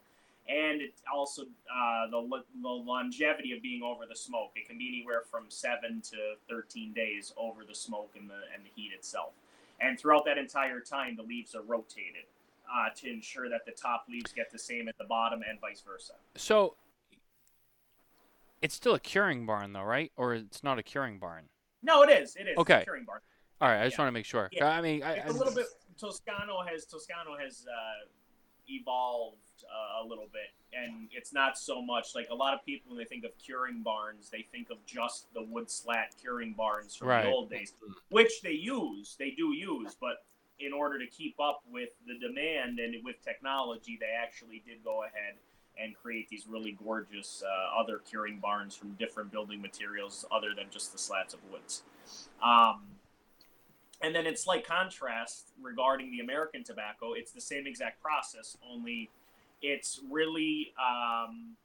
and 0.48 0.80
it 0.80 0.94
also 1.12 1.42
uh, 1.42 2.08
the, 2.11 2.42
the 2.62 2.68
longevity 2.68 3.52
of 3.52 3.62
being 3.62 3.82
over 3.82 4.04
the 4.08 4.16
smoke. 4.16 4.52
It 4.56 4.66
can 4.66 4.78
be 4.78 4.88
anywhere 4.88 5.22
from 5.30 5.44
seven 5.48 6.00
to 6.11 6.16
thirteen 6.48 6.92
days 6.92 7.32
over 7.37 7.64
the 7.68 7.74
smoke 7.74 8.12
and 8.18 8.28
the 8.28 8.40
and 8.54 8.64
the 8.64 8.70
heat 8.74 8.92
itself. 8.94 9.32
And 9.80 9.98
throughout 9.98 10.24
that 10.24 10.38
entire 10.38 10.80
time, 10.80 11.16
the 11.16 11.22
leaves 11.22 11.54
are 11.54 11.62
rotated 11.62 12.24
uh, 12.72 12.88
to 12.96 13.10
ensure 13.10 13.48
that 13.48 13.64
the 13.64 13.72
top 13.72 14.04
leaves 14.08 14.32
get 14.32 14.50
the 14.50 14.58
same 14.58 14.88
at 14.88 14.98
the 14.98 15.04
bottom 15.04 15.40
and 15.48 15.60
vice 15.60 15.82
versa. 15.86 16.14
So 16.36 16.74
it's 18.60 18.74
still 18.74 18.94
a 18.94 19.00
curing 19.00 19.46
barn, 19.46 19.72
though, 19.72 19.82
right? 19.82 20.10
Or 20.16 20.34
it's 20.34 20.64
not 20.64 20.78
a 20.78 20.82
curing 20.82 21.18
barn? 21.18 21.44
No, 21.82 22.02
it 22.02 22.10
is. 22.10 22.34
It 22.36 22.48
is. 22.48 22.58
Okay. 22.58 22.82
curing 22.84 23.04
barn. 23.04 23.20
All 23.60 23.68
right, 23.68 23.80
I 23.80 23.84
just 23.86 23.96
Yeah. 23.96 24.02
want 24.04 24.08
to 24.08 24.12
make 24.12 24.24
sure. 24.26 24.48
Yeah. 24.52 24.66
I 24.68 24.80
mean, 24.80 25.02
I, 25.02 25.16
a 25.16 25.32
little 25.32 25.54
bit. 25.54 25.66
Toscano 25.98 26.62
has 26.62 26.86
Toscano 26.86 27.36
has 27.36 27.66
uh, 27.68 28.06
evolved 28.68 29.37
uh, 29.64 30.04
a 30.04 30.07
little 30.07 30.28
bit, 30.33 30.52
and 30.72 31.09
it's 31.12 31.33
not 31.33 31.59
so 31.59 31.83
much 31.83 32.14
like 32.14 32.28
a 32.31 32.35
lot 32.35 32.54
of 32.54 32.64
people 32.64 32.90
when 32.90 32.98
they 32.98 33.04
think 33.04 33.24
of 33.24 33.31
curing 33.38 33.83
barns, 33.83 34.31
they 34.31 34.46
think 34.52 34.70
of 34.70 34.85
just 34.87 35.33
the 35.35 35.42
wood 35.42 35.70
slat 35.70 36.14
curing 36.20 36.52
barns 36.52 36.94
from 36.94 37.09
Right. 37.09 37.24
the 37.24 37.28
old 37.31 37.50
days, 37.50 37.74
which 38.11 38.42
they 38.42 38.52
use, 38.52 39.16
they 39.18 39.31
do 39.31 39.52
use, 39.52 39.96
but 40.00 40.24
in 40.61 40.72
order 40.72 40.98
to 40.98 41.07
keep 41.07 41.38
up 41.40 41.62
with 41.70 41.90
the 42.07 42.18
demand 42.18 42.78
and 42.78 42.94
with 43.04 43.22
technology, 43.24 43.96
they 44.00 44.11
actually 44.20 44.62
did 44.66 44.83
go 44.83 45.04
ahead 45.04 45.35
and 45.81 45.94
create 45.94 46.28
these 46.28 46.46
really 46.48 46.72
gorgeous 46.72 47.42
uh, 47.46 47.81
other 47.81 47.98
curing 47.98 48.40
barns 48.40 48.74
from 48.74 48.92
different 48.94 49.31
building 49.31 49.62
materials 49.62 50.24
other 50.33 50.48
than 50.57 50.66
just 50.70 50.90
the 50.92 50.98
slats 50.98 51.35
of 51.35 51.40
woods. 51.52 51.85
Um, 52.42 52.83
and 54.02 54.14
then 54.14 54.26
it's 54.26 54.46
like 54.46 54.66
contrast 54.66 55.52
regarding 55.61 56.11
the 56.11 56.20
American 56.20 56.64
tobacco. 56.64 57.14
It's 57.14 57.32
the 57.32 57.40
same 57.40 57.66
exact 57.66 58.00
process, 58.02 58.56
only 58.70 59.11
it's 59.62 60.00
really 60.11 60.72
um, 60.78 61.56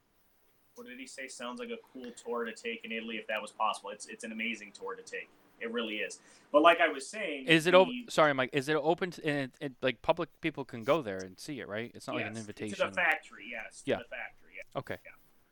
what 0.76 0.88
did 0.88 1.00
he 1.00 1.08
say? 1.08 1.28
Sounds 1.28 1.60
like 1.60 1.69
a 1.69 1.78
cool 1.93 2.12
tour 2.12 2.46
to 2.46 2.52
take 2.54 2.84
in 2.84 2.91
Italy 2.91 3.17
if 3.17 3.28
that 3.28 3.41
was 3.41 3.52
possible. 3.52 3.89
It's 3.91 4.08
it's 4.08 4.24
an 4.24 4.32
amazing 4.32 4.72
tour 4.74 4.96
to 4.96 5.04
take. 5.04 5.30
It 5.60 5.72
really 5.72 5.98
is. 5.98 6.19
But 6.52 6.62
like 6.62 6.80
I 6.82 6.88
was 6.88 7.08
saying, 7.08 7.46
is 7.48 7.67
it 7.67 7.74
open? 7.74 8.06
Sorry, 8.10 8.34
Mike. 8.34 8.50
Is 8.54 8.67
it 8.67 8.76
open? 8.76 9.12
To, 9.12 9.26
and 9.26 9.39
it, 9.39 9.65
it, 9.65 9.74
like 9.82 10.02
public 10.02 10.30
people 10.41 10.65
can 10.65 10.84
go 10.84 11.02
there 11.02 11.17
and 11.17 11.39
see 11.39 11.60
it, 11.60 11.67
right? 11.67 11.91
It's 11.93 12.08
not 12.08 12.15
like 12.15 12.26
an 12.26 12.38
invitation. 12.38 12.78
to 12.78 12.88
the 12.88 12.91
factory. 12.91 13.46
Yes, 13.52 13.82
to 13.84 13.91
Yeah. 13.91 13.98
the 13.98 14.04
factory. 14.06 14.54
Yeah. 14.58 14.80
okay. 14.80 14.98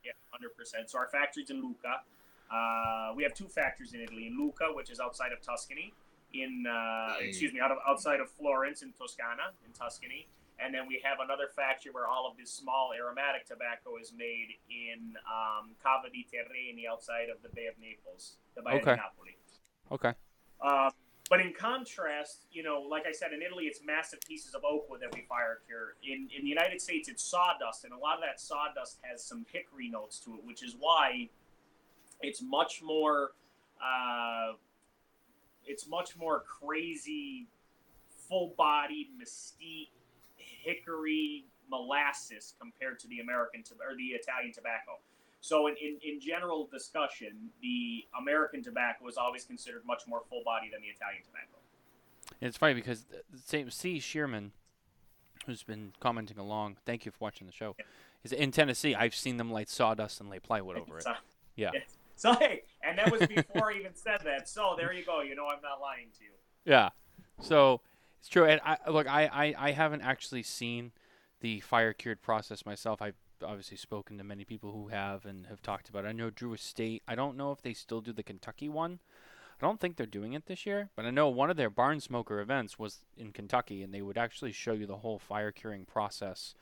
Yeah, 0.04 0.12
hundred 0.32 0.56
percent. 0.58 0.90
So 0.90 0.98
our 0.98 1.08
factory's 1.08 1.50
in 1.50 1.62
Lucca. 1.62 2.02
Uh, 2.52 3.14
we 3.16 3.24
have 3.24 3.34
two 3.34 3.48
factories 3.48 3.94
in 3.94 4.02
Italy: 4.02 4.28
in 4.28 4.38
Lucca, 4.38 4.66
which 4.74 4.90
is 4.90 5.00
outside 5.00 5.32
of 5.32 5.42
Tuscany, 5.42 5.94
in 6.34 6.66
uh, 6.68 7.16
excuse 7.20 7.54
me, 7.54 7.60
out 7.60 7.72
of 7.72 7.78
outside 7.88 8.20
of 8.20 8.30
Florence 8.30 8.82
in 8.82 8.92
Toscana, 8.94 9.52
in 9.66 9.72
Tuscany, 9.74 10.28
and 10.60 10.74
then 10.74 10.88
we 10.88 11.02
have 11.04 11.18
another 11.24 11.50
factory 11.56 11.92
where 11.92 12.08
all 12.08 12.30
of 12.30 12.38
this 12.38 12.52
small 12.52 12.92
aromatic 12.98 13.46
tobacco 13.46 13.98
is 14.02 14.14
made 14.16 14.56
in 14.70 15.16
um, 15.28 15.72
Cava 15.84 16.10
de' 16.10 16.26
Tirreni, 16.32 16.90
outside 16.90 17.30
of 17.34 17.42
the 17.42 17.50
Bay 17.50 17.68
of 17.68 17.76
Naples, 17.82 18.38
the 18.56 18.62
Bay 18.62 18.80
Okay. 18.80 18.92
of 18.92 18.98
Napoli. 18.98 19.38
Okay. 19.92 20.14
Um, 20.62 20.92
but 21.30 21.40
in 21.40 21.54
contrast, 21.54 22.46
you 22.52 22.62
know, 22.62 22.82
like 22.82 23.06
I 23.08 23.12
said, 23.14 23.32
in 23.34 23.42
Italy, 23.42 23.66
it's 23.66 23.80
massive 23.86 24.20
pieces 24.28 24.54
of 24.54 24.64
oak 24.66 24.90
wood 24.90 25.00
that 25.02 25.14
we 25.14 25.22
fire 25.22 25.60
cure. 25.66 25.96
In 26.04 26.30
in 26.36 26.44
the 26.44 26.50
United 26.50 26.82
States, 26.82 27.10
it's 27.10 27.24
sawdust, 27.24 27.84
and 27.86 27.94
a 27.94 27.98
lot 27.98 28.16
of 28.16 28.22
that 28.22 28.40
sawdust 28.40 29.00
has 29.04 29.24
some 29.24 29.46
hickory 29.52 29.90
notes 29.90 30.20
to 30.20 30.32
it, 30.36 30.44
which 30.44 30.64
is 30.64 30.76
why 30.80 31.30
it's 32.22 32.42
much 32.42 32.82
more. 32.84 33.32
Uh, 33.82 34.54
it's 35.66 35.88
much 35.88 36.18
more 36.18 36.42
crazy, 36.42 37.48
full-bodied 38.28 39.08
mesquite, 39.18 39.90
hickory, 40.38 41.46
molasses 41.70 42.54
compared 42.60 43.00
to 43.00 43.08
the 43.08 43.20
American 43.20 43.64
to- 43.64 43.76
or 43.76 43.96
the 43.96 44.08
Italian 44.08 44.52
tobacco. 44.52 45.00
So 45.40 45.68
in, 45.68 45.76
in, 45.78 45.98
in 46.04 46.20
general 46.20 46.68
discussion, 46.72 47.50
the 47.62 48.06
American 48.20 48.62
tobacco 48.62 49.08
is 49.08 49.18
always 49.18 49.44
considered 49.44 49.84
much 49.86 50.04
more 50.08 50.22
full 50.30 50.44
bodied 50.46 50.74
than 50.74 50.82
the 50.82 50.88
Italian 50.90 51.24
tobacco. 51.24 51.58
It's 52.40 52.58
funny 52.58 52.74
because 52.76 53.06
same 53.44 53.72
C. 53.72 54.00
Shearman, 54.00 54.52
who's 55.46 55.64
been 55.64 55.94
commenting 56.00 56.38
along, 56.38 56.78
thank 56.86 57.06
you 57.06 57.12
for 57.12 57.18
watching 57.20 57.48
the 57.48 57.54
show. 57.54 57.76
Is 58.24 58.32
in 58.32 58.52
Tennessee. 58.52 58.94
I've 58.94 59.16
seen 59.16 59.38
them 59.38 59.52
light 59.52 59.68
sawdust 59.68 60.22
and 60.22 60.30
lay 60.30 60.40
plywood 60.40 60.78
over 60.78 61.00
it. 61.00 61.04
So, 61.06 61.14
Yeah. 61.56 61.72
So 62.16 62.34
hey, 62.34 62.64
and 62.84 62.98
that 62.98 63.12
was 63.12 63.28
before 63.28 63.72
I 63.72 63.78
even 63.78 63.96
said 63.96 64.22
that. 64.26 64.50
So 64.50 64.76
there 64.78 64.92
you 64.94 65.06
go. 65.06 65.22
You 65.22 65.36
know 65.36 65.48
I'm 65.48 65.62
not 65.62 65.82
lying 65.82 66.08
to 66.18 66.24
you. 66.24 66.32
Yeah. 66.66 66.90
So 67.42 67.82
it's 68.20 68.30
true. 68.30 68.46
And 68.46 68.62
I 68.64 68.78
look, 68.90 69.08
I, 69.08 69.26
I, 69.26 69.56
I 69.58 69.72
haven't 69.72 70.02
actually 70.02 70.44
seen 70.44 70.92
the 71.42 71.60
fire 71.62 71.94
cured 71.94 72.22
process 72.22 72.66
myself. 72.66 73.02
I've 73.02 73.16
obviously 73.44 73.78
spoken 73.78 74.18
to 74.18 74.24
many 74.24 74.46
people 74.46 74.72
who 74.72 74.90
have 74.90 75.26
and 75.26 75.48
have 75.48 75.62
talked 75.62 75.90
about 75.90 76.06
it. 76.06 76.10
I 76.10 76.12
know 76.12 76.30
Drew 76.30 76.54
Estate. 76.54 77.04
I 77.08 77.16
don't 77.16 77.38
know 77.38 77.52
if 77.52 77.62
they 77.62 77.74
still 77.74 78.02
do 78.02 78.14
the 78.14 78.24
Kentucky 78.24 78.70
one. 78.70 79.00
I 79.60 79.66
don't 79.66 79.80
think 79.80 79.96
they're 79.96 80.08
doing 80.08 80.34
it 80.34 80.48
this 80.48 80.66
year, 80.66 80.90
but 80.96 81.06
I 81.06 81.12
know 81.12 81.30
one 81.30 81.52
of 81.52 81.58
their 81.58 81.70
barn 81.70 82.00
smoker 82.00 82.40
events 82.40 82.80
was 82.80 83.06
in 83.16 83.32
Kentucky, 83.32 83.84
and 83.84 83.94
they 83.94 84.02
would 84.02 84.18
actually 84.18 84.52
show 84.52 84.74
you 84.74 84.88
the 84.88 84.98
whole 84.98 85.20
fire 85.20 85.52
curing 85.52 85.86
process. 85.86 86.56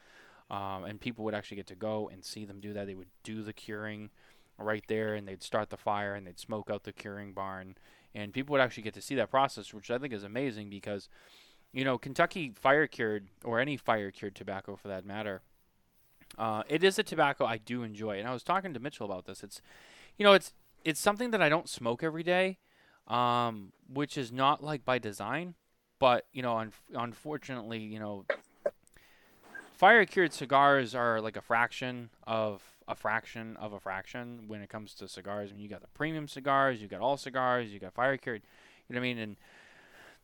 Um, 0.51 0.83
and 0.83 0.99
people 0.99 1.23
would 1.25 1.35
actually 1.35 1.57
get 1.57 1.67
to 1.67 1.75
go 1.75 2.09
and 2.11 2.25
see 2.25 2.43
them 2.43 2.59
do 2.59 2.73
that. 2.73 2.87
They 2.87 2.95
would 2.95 3.11
do 3.23 3.43
the 3.43 3.53
curing 3.53 4.09
right 4.59 4.83
there, 4.87 5.15
and 5.15 5.27
they'd 5.27 5.43
start 5.43 5.69
the 5.69 5.77
fire, 5.77 6.15
and 6.15 6.27
they'd 6.27 6.39
smoke 6.39 6.69
out 6.69 6.83
the 6.83 6.93
curing 6.93 7.33
barn, 7.33 7.75
and 8.13 8.33
people 8.33 8.53
would 8.53 8.61
actually 8.61 8.83
get 8.83 8.93
to 8.95 9.01
see 9.01 9.15
that 9.15 9.29
process, 9.29 9.73
which 9.73 9.91
I 9.91 9.97
think 9.97 10.13
is 10.13 10.23
amazing 10.23 10.69
because, 10.69 11.09
you 11.71 11.83
know, 11.83 11.97
Kentucky 11.97 12.51
fire 12.55 12.87
cured 12.87 13.27
or 13.43 13.59
any 13.59 13.77
fire 13.77 14.11
cured 14.11 14.35
tobacco 14.35 14.75
for 14.75 14.87
that 14.87 15.05
matter, 15.05 15.41
uh, 16.37 16.63
it 16.67 16.83
is 16.83 16.99
a 16.99 17.03
tobacco 17.03 17.45
I 17.45 17.57
do 17.57 17.83
enjoy, 17.83 18.19
and 18.19 18.27
I 18.27 18.33
was 18.33 18.43
talking 18.43 18.73
to 18.73 18.79
Mitchell 18.79 19.05
about 19.05 19.25
this. 19.25 19.43
It's, 19.43 19.61
you 20.17 20.23
know, 20.23 20.33
it's 20.33 20.53
it's 20.85 20.99
something 20.99 21.31
that 21.31 21.41
I 21.41 21.49
don't 21.49 21.67
smoke 21.67 22.03
every 22.03 22.23
day, 22.23 22.57
um, 23.07 23.73
which 23.91 24.17
is 24.17 24.31
not 24.31 24.63
like 24.63 24.85
by 24.85 24.99
design, 24.99 25.55
but 25.99 26.25
you 26.31 26.41
know, 26.41 26.57
un- 26.57 26.73
unfortunately, 26.95 27.79
you 27.79 27.99
know, 27.99 28.25
fire 29.73 30.05
cured 30.05 30.33
cigars 30.33 30.93
are 30.95 31.19
like 31.21 31.35
a 31.35 31.41
fraction 31.41 32.09
of 32.25 32.61
a 32.89 32.95
fraction 32.95 33.55
of 33.57 33.71
a 33.71 33.79
fraction 33.79 34.41
when 34.47 34.61
it 34.61 34.69
comes 34.69 34.93
to 34.95 35.07
cigars. 35.07 35.51
I 35.51 35.53
mean, 35.53 35.61
you 35.61 35.69
got 35.69 35.81
the 35.81 35.87
premium 35.87 36.27
cigars, 36.27 36.81
you 36.81 36.87
got 36.87 37.01
all 37.01 37.15
cigars, 37.15 37.69
you 37.69 37.79
got 37.79 37.93
fire 37.93 38.17
cured. 38.17 38.41
You 38.87 38.95
know 38.95 38.99
what 38.99 39.05
I 39.05 39.13
mean? 39.13 39.19
And 39.19 39.35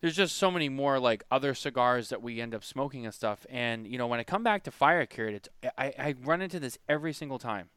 there's 0.02 0.16
just 0.16 0.36
so 0.36 0.50
many 0.50 0.68
more 0.68 1.00
like 1.00 1.24
other 1.32 1.54
cigars 1.54 2.10
that 2.10 2.22
we 2.22 2.42
end 2.42 2.56
up 2.56 2.64
smoking 2.64 3.06
and 3.06 3.14
stuff. 3.14 3.46
And 3.50 3.88
you 3.88 3.98
know, 3.98 4.08
when 4.08 4.20
I 4.20 4.24
come 4.24 4.44
back 4.44 4.64
to 4.64 4.72
fire 4.72 5.06
cured, 5.06 5.36
it's 5.36 5.50
I, 5.78 5.94
I 5.98 6.16
run 6.24 6.42
into 6.42 6.60
this 6.60 6.80
every 6.90 7.14
single 7.14 7.40
time, 7.40 7.70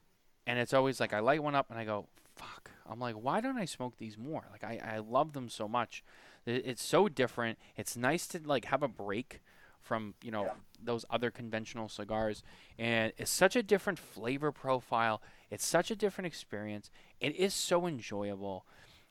and 0.46 0.59
it's 0.59 0.72
always 0.72 1.01
like 1.01 1.12
I 1.12 1.20
light 1.20 1.42
one 1.42 1.55
up 1.55 1.70
and 1.70 1.79
I 1.79 1.85
go, 1.85 2.07
"Fuck!" 2.35 2.70
I'm 2.90 2.98
like, 2.98 3.14
why 3.14 3.40
don't 3.42 3.59
I 3.59 3.66
smoke 3.66 3.98
these 3.98 4.16
more? 4.16 4.44
Like 4.51 4.64
I 4.64 4.81
I 4.96 4.98
love 4.98 5.35
them 5.35 5.51
so 5.51 5.68
much. 5.68 6.03
It's 6.46 6.83
so 6.83 7.09
different. 7.09 7.59
It's 7.77 7.96
nice 7.96 8.27
to 8.29 8.40
like 8.42 8.64
have 8.66 8.83
a 8.83 8.88
break 8.88 9.42
from 9.80 10.14
you 10.22 10.30
know 10.30 10.50
those 10.82 11.04
other 11.10 11.30
conventional 11.30 11.88
cigars. 11.88 12.42
And 12.78 13.12
it's 13.18 13.30
such 13.30 13.56
a 13.56 13.62
different 13.62 13.98
flavor 13.98 14.52
profile. 14.52 15.20
It's 15.50 15.66
such 15.66 15.90
a 15.90 15.96
different 15.96 16.26
experience. 16.26 16.90
It 17.20 17.34
is 17.36 17.54
so 17.54 17.86
enjoyable. 17.86 18.64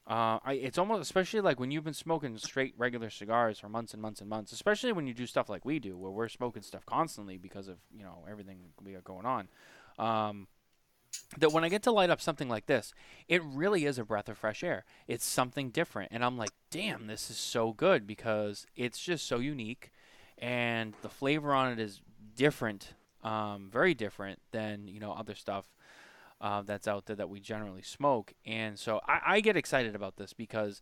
Uh, 0.08 0.40
I, 0.46 0.54
it's 0.54 0.78
almost 0.78 1.02
especially 1.02 1.42
like 1.42 1.60
when 1.60 1.70
you've 1.70 1.84
been 1.84 1.94
smoking 1.94 2.38
straight 2.38 2.74
regular 2.78 3.10
cigars 3.10 3.60
for 3.60 3.68
months 3.68 3.92
and 3.94 4.02
months 4.02 4.22
and 4.22 4.30
months 4.30 4.54
especially 4.54 4.94
when 4.94 5.06
you 5.06 5.14
do 5.14 5.26
stuff 5.26 5.50
like 5.50 5.66
we 5.66 5.80
do 5.80 5.98
where 5.98 6.10
we're 6.10 6.30
smoking 6.30 6.62
stuff 6.62 6.86
constantly 6.86 7.38
because 7.38 7.68
of 7.68 7.76
you 7.94 8.04
know 8.04 8.24
everything 8.30 8.60
we 8.82 8.94
got 8.94 9.04
going 9.04 9.26
on. 9.26 9.50
Um, 10.00 10.48
that 11.40 11.52
when 11.52 11.64
I 11.64 11.70
get 11.70 11.84
to 11.84 11.92
light 11.92 12.10
up 12.10 12.22
something 12.22 12.48
like 12.48 12.68
this, 12.68 12.94
it 13.28 13.44
really 13.44 13.86
is 13.86 13.98
a 13.98 14.06
breath 14.06 14.30
of 14.30 14.38
fresh 14.38 14.64
air. 14.64 14.86
It's 15.08 15.26
something 15.26 15.70
different. 15.70 16.12
And 16.12 16.24
I'm 16.24 16.38
like, 16.38 16.52
damn, 16.72 17.08
this 17.08 17.30
is 17.30 17.38
so 17.38 17.74
good 17.74 18.08
because 18.08 18.66
it's 18.76 19.00
just 19.00 19.26
so 19.26 19.40
unique 19.40 19.92
and 20.38 20.94
the 21.02 21.10
flavor 21.10 21.54
on 21.54 21.72
it 21.72 21.80
is 21.80 22.02
different, 22.36 22.94
um, 23.24 23.70
very 23.72 23.94
different 23.94 24.40
than, 24.52 24.88
you 24.88 25.00
know, 25.00 25.12
other 25.12 25.36
stuff 25.36 25.66
uh, 26.40 26.62
that's 26.62 26.88
out 26.88 27.06
there 27.06 27.16
that 27.16 27.30
we 27.30 27.40
generally 27.40 27.82
smoke. 27.82 28.34
And 28.46 28.78
so 28.78 29.02
I, 29.08 29.20
I 29.26 29.40
get 29.42 29.58
excited 29.58 29.96
about 29.96 30.18
this 30.18 30.34
because 30.34 30.82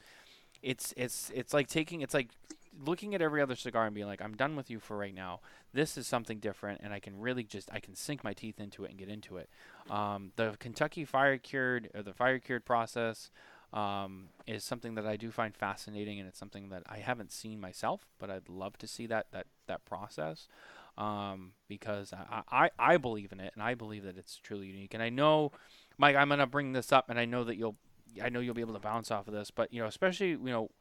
it's 0.62 0.94
it's 0.98 1.32
it's 1.34 1.54
like 1.54 1.68
taking 1.68 2.02
it's 2.02 2.14
like 2.14 2.30
looking 2.84 3.16
at 3.16 3.22
every 3.22 3.42
other 3.42 3.56
cigar 3.56 3.86
and 3.86 3.96
being 3.96 4.08
like, 4.08 4.22
I'm 4.22 4.36
done 4.36 4.56
with 4.56 4.70
you 4.70 4.80
for 4.80 4.98
right 4.98 5.14
now. 5.14 5.40
This 5.74 5.98
is 5.98 6.08
something 6.08 6.40
different, 6.40 6.82
and 6.84 6.94
I 6.94 7.00
can 7.00 7.20
really 7.20 7.44
just 7.44 7.70
I 7.72 7.80
can 7.80 7.96
sink 7.96 8.24
my 8.24 8.34
teeth 8.34 8.60
into 8.60 8.84
it 8.84 8.90
and 8.90 9.00
get 9.00 9.10
into 9.10 9.38
it. 9.38 9.50
Um, 9.90 10.32
the 10.36 10.56
Kentucky 10.60 11.06
fire 11.06 11.38
cured 11.38 11.90
or 11.94 12.04
the 12.04 12.14
fire 12.14 12.40
cured 12.40 12.66
process 12.66 13.32
um, 13.76 14.30
is 14.48 14.64
something 14.64 14.96
that 14.96 15.06
I 15.06 15.18
do 15.18 15.30
find 15.32 15.54
fascinating, 15.56 16.18
and 16.20 16.28
it's 16.28 16.40
something 16.40 16.70
that 16.70 16.84
I 16.88 16.98
haven't 16.98 17.32
seen 17.32 17.60
myself, 17.60 18.08
but 18.18 18.30
I'd 18.32 18.50
love 18.50 18.78
to 18.80 18.88
see 18.88 19.06
that 19.08 19.28
that 19.34 19.48
that 19.68 19.86
process 19.86 20.48
um, 20.98 21.52
because 21.68 22.14
I, 22.14 22.44
I 22.50 22.70
I 22.80 22.98
believe 22.98 23.32
in 23.32 23.40
it, 23.40 23.52
and 23.54 23.62
I 23.62 23.76
believe 23.76 24.04
that 24.04 24.18
it's 24.18 24.38
truly 24.38 24.68
unique. 24.68 24.94
And 24.94 25.04
I 25.04 25.10
know, 25.10 25.52
Mike, 25.98 26.16
I'm 26.16 26.30
gonna 26.30 26.48
bring 26.48 26.72
this 26.72 26.92
up, 26.94 27.10
and 27.10 27.20
I 27.20 27.26
know 27.26 27.44
that 27.44 27.58
you'll 27.58 27.76
I 28.24 28.30
know 28.30 28.40
you'll 28.40 28.54
be 28.54 28.62
able 28.62 28.74
to 28.74 28.80
bounce 28.80 29.12
off 29.12 29.28
of 29.28 29.34
this, 29.34 29.52
but 29.52 29.74
you 29.74 29.82
know, 29.82 29.88
especially 29.88 30.30
you 30.30 30.40
know 30.40 30.72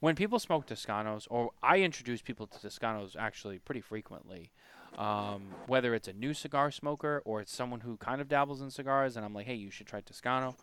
when 0.00 0.14
people 0.14 0.38
smoke 0.38 0.66
Toscanos, 0.66 1.26
or 1.28 1.50
I 1.62 1.78
introduce 1.80 2.22
people 2.22 2.46
to 2.46 2.58
Toscanos 2.58 3.14
actually 3.14 3.58
pretty 3.58 3.82
frequently, 3.82 4.52
um, 4.96 5.48
whether 5.66 5.94
it's 5.94 6.08
a 6.08 6.12
new 6.12 6.32
cigar 6.32 6.70
smoker 6.70 7.20
or 7.24 7.40
it's 7.40 7.54
someone 7.54 7.80
who 7.80 7.96
kind 7.98 8.20
of 8.20 8.28
dabbles 8.28 8.62
in 8.62 8.70
cigars, 8.70 9.16
and 9.16 9.24
I'm 9.26 9.34
like, 9.34 9.46
hey, 9.46 9.54
you 9.54 9.70
should 9.70 9.86
try 9.86 10.00
Toscano, 10.00 10.56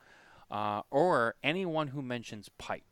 uh, 0.51 0.81
or 0.91 1.35
anyone 1.43 1.87
who 1.89 2.01
mentions 2.01 2.49
pipe. 2.57 2.83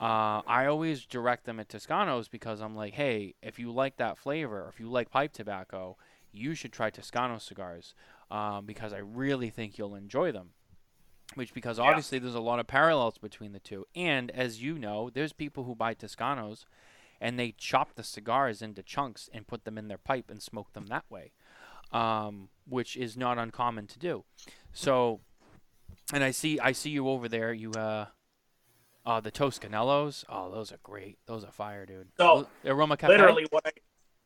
Uh, 0.00 0.42
I 0.46 0.66
always 0.66 1.06
direct 1.06 1.44
them 1.44 1.60
at 1.60 1.68
Toscanos 1.68 2.28
because 2.30 2.60
I'm 2.60 2.74
like, 2.74 2.94
hey, 2.94 3.34
if 3.42 3.58
you 3.58 3.70
like 3.70 3.96
that 3.98 4.18
flavor, 4.18 4.62
or 4.64 4.68
if 4.68 4.80
you 4.80 4.88
like 4.90 5.10
pipe 5.10 5.32
tobacco, 5.32 5.96
you 6.32 6.54
should 6.54 6.72
try 6.72 6.90
Toscano 6.90 7.38
cigars 7.38 7.94
um, 8.30 8.66
because 8.66 8.92
I 8.92 8.98
really 8.98 9.50
think 9.50 9.78
you'll 9.78 9.94
enjoy 9.94 10.32
them 10.32 10.50
which 11.34 11.54
because 11.54 11.78
Yeah. 11.78 11.84
obviously 11.84 12.18
there's 12.18 12.34
a 12.34 12.40
lot 12.40 12.60
of 12.60 12.66
parallels 12.66 13.18
between 13.18 13.52
the 13.52 13.58
two. 13.58 13.86
And 13.94 14.30
as 14.30 14.62
you 14.62 14.78
know, 14.78 15.10
there's 15.10 15.32
people 15.32 15.64
who 15.64 15.74
buy 15.74 15.94
Toscanos 15.94 16.64
and 17.20 17.38
they 17.38 17.52
chop 17.52 17.94
the 17.94 18.04
cigars 18.04 18.62
into 18.62 18.82
chunks 18.82 19.28
and 19.32 19.46
put 19.46 19.64
them 19.64 19.78
in 19.78 19.88
their 19.88 19.98
pipe 19.98 20.30
and 20.30 20.42
smoke 20.42 20.72
them 20.74 20.86
that 20.86 21.04
way, 21.10 21.32
um, 21.92 22.50
which 22.68 22.96
is 22.96 23.16
not 23.16 23.38
uncommon 23.38 23.86
to 23.88 23.98
do. 23.98 24.24
So, 24.72 25.20
and 26.12 26.22
I 26.22 26.30
see 26.30 26.58
I 26.60 26.72
see 26.72 26.90
you 26.90 27.08
over 27.08 27.28
there. 27.28 27.52
You 27.52 27.72
uh, 27.72 28.06
uh 29.06 29.20
the 29.20 29.32
Toscanellos. 29.32 30.24
Oh, 30.28 30.50
those 30.50 30.72
are 30.72 30.78
great. 30.82 31.18
Those 31.26 31.44
are 31.44 31.52
fire, 31.52 31.86
dude. 31.86 32.08
So, 32.18 32.46
The 32.62 32.70
Aroma 32.70 32.96
Cafe. 32.96 33.12
Literally, 33.12 33.46
what 33.50 33.66
I, 33.66 33.70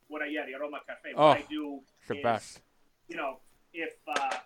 what 0.08 0.22
I, 0.22 0.26
yeah, 0.26 0.44
the 0.46 0.54
Aroma 0.54 0.78
Cafe. 0.86 1.14
Oh, 1.16 1.28
What 1.28 1.38
I 1.38 1.44
do 1.48 1.80
it's 2.00 2.08
the 2.08 2.16
is, 2.16 2.22
best. 2.22 2.60
you 3.08 3.16
know, 3.16 3.38
if 3.72 3.92
uh, 4.08 4.36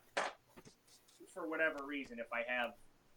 for 1.32 1.48
whatever 1.48 1.84
reason, 1.86 2.18
if 2.18 2.26
I 2.32 2.42
have 2.50 2.72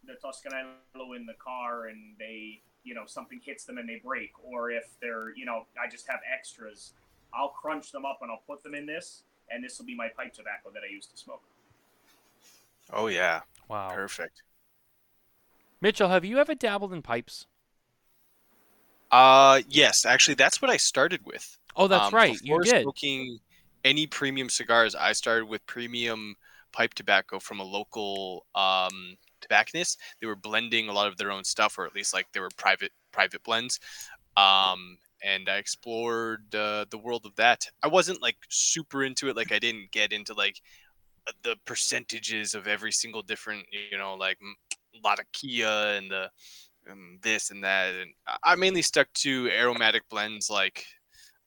the 0.06 0.13
Toscanello 0.13 1.15
in 1.15 1.25
the 1.25 1.34
car 1.34 1.88
and 1.88 2.15
they, 2.19 2.62
you 2.84 2.93
know, 2.93 3.04
something 3.06 3.39
hits 3.43 3.65
them 3.65 3.78
and 3.78 3.89
they 3.89 3.99
break, 4.04 4.32
or 4.43 4.71
if 4.71 4.86
they're, 5.01 5.36
you 5.36 5.45
know, 5.45 5.65
I 5.82 5.89
just 5.89 6.08
have 6.08 6.19
extras, 6.32 6.93
I'll 7.34 7.49
crunch 7.49 7.91
them 7.91 8.06
up 8.06 8.19
and 8.21 8.32
I'll 8.32 8.43
put 8.47 8.63
them 8.63 8.75
in 8.75 8.86
this, 8.86 9.23
and 9.49 9.63
this 9.63 9.80
will 9.80 9.86
be 9.86 9.95
my 9.95 10.08
pipe 10.15 10.34
tobacco 10.34 10.69
that 10.73 10.84
I 10.88 10.93
used 10.93 11.12
to 11.12 11.17
smoke. 11.17 11.43
Oh 12.93 13.08
yeah, 13.08 13.41
Wow. 13.67 14.01
perfect. 14.08 14.43
Mitchell, 15.80 16.10
have 16.10 16.25
you 16.25 16.38
ever 16.38 16.54
dabbled 16.54 16.91
in 16.91 17.01
pipes? 17.01 17.47
Uh, 19.12 19.62
yes, 19.69 20.06
actually, 20.06 20.36
that's 20.36 20.62
what 20.62 20.71
I 20.71 20.78
started 20.78 21.21
with. 21.25 21.58
Oh, 21.75 21.88
that's 21.88 22.12
Um, 22.12 22.13
right. 22.13 22.41
You 22.41 22.60
before 22.60 22.60
did. 22.60 22.93
Smoking 22.93 23.39
any 23.84 24.08
premium 24.08 24.49
cigars, 24.49 24.95
I 24.95 25.13
started 25.13 25.45
with 25.45 25.65
premium 25.67 26.36
pipe 26.71 26.93
tobacco 26.93 27.39
from 27.39 27.60
a 27.60 27.63
local 27.63 28.45
um, 28.56 29.15
tobacconist. 29.41 29.99
They 30.19 30.28
were 30.28 30.36
blending 30.36 30.89
a 30.89 30.93
lot 30.93 31.08
of 31.08 31.17
their 31.17 31.32
own 31.32 31.43
stuff, 31.43 31.78
or 31.78 31.86
at 31.86 31.95
least 31.95 32.13
like 32.13 32.28
they 32.34 32.39
were 32.39 32.49
private 32.58 32.91
private 33.12 33.43
blends. 33.43 33.80
Um, 34.38 34.97
and 35.23 35.47
I 35.49 35.58
explored 35.58 36.54
uh, 36.56 36.86
the 36.89 36.97
world 36.97 37.25
of 37.25 37.36
that. 37.38 37.67
I 37.84 37.88
wasn't 37.88 38.21
like 38.21 38.38
super 38.49 39.04
into 39.04 39.30
it. 39.30 39.36
Like 39.36 39.51
I 39.51 39.60
didn't 39.60 39.91
get 39.91 40.12
into 40.13 40.34
like 40.34 40.62
the 41.43 41.55
percentages 41.65 42.55
of 42.55 42.67
every 42.67 42.91
single 42.91 43.21
different, 43.21 43.65
you 43.71 43.97
know, 43.97 44.15
like 44.15 44.38
Latakia 45.03 45.97
and 45.97 46.11
the 46.11 46.29
um, 46.91 47.19
this 47.23 47.51
and 47.51 47.63
that. 47.63 47.95
And 47.95 48.13
I- 48.27 48.53
I 48.53 48.55
mainly 48.55 48.81
stuck 48.81 49.11
to 49.15 49.49
aromatic 49.51 50.03
blends 50.09 50.49
like 50.49 50.85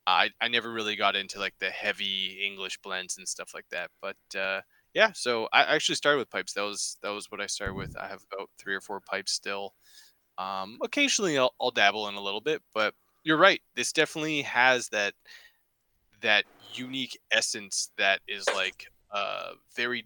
I, 0.06 0.30
I 0.40 0.48
never 0.48 0.72
really 0.72 0.96
got 0.96 1.16
into 1.16 1.38
like 1.38 1.54
the 1.60 1.70
heavy 1.70 2.42
English 2.44 2.78
blends 2.82 3.18
and 3.18 3.28
stuff 3.28 3.52
like 3.54 3.66
that. 3.70 3.90
But 4.02 4.16
uh, 4.38 4.62
yeah, 4.94 5.12
so 5.14 5.48
I 5.52 5.64
actually 5.64 5.96
started 5.96 6.18
with 6.18 6.30
pipes. 6.30 6.54
That 6.54 6.62
was 6.62 6.98
that 7.02 7.10
was 7.10 7.30
what 7.30 7.40
I 7.40 7.46
started 7.46 7.74
with. 7.74 7.92
I 8.00 8.08
have 8.08 8.22
about 8.32 8.50
three 8.58 8.74
or 8.74 8.80
four 8.80 9.00
pipes 9.00 9.32
still, 9.32 9.74
Um, 10.38 10.78
occasionally, 10.82 11.38
I'll, 11.38 11.54
I'll 11.60 11.70
dabble 11.72 12.08
in 12.08 12.14
a 12.16 12.20
little 12.22 12.40
bit, 12.40 12.62
but 12.74 12.94
you're 13.24 13.38
right. 13.38 13.62
This 13.76 13.92
definitely 13.92 14.42
has 14.42 14.88
that 14.90 15.14
that 16.20 16.44
unique 16.72 17.18
essence 17.30 17.90
that 17.96 18.20
is 18.28 18.50
like 18.52 18.86
a 19.10 19.52
very 19.74 20.04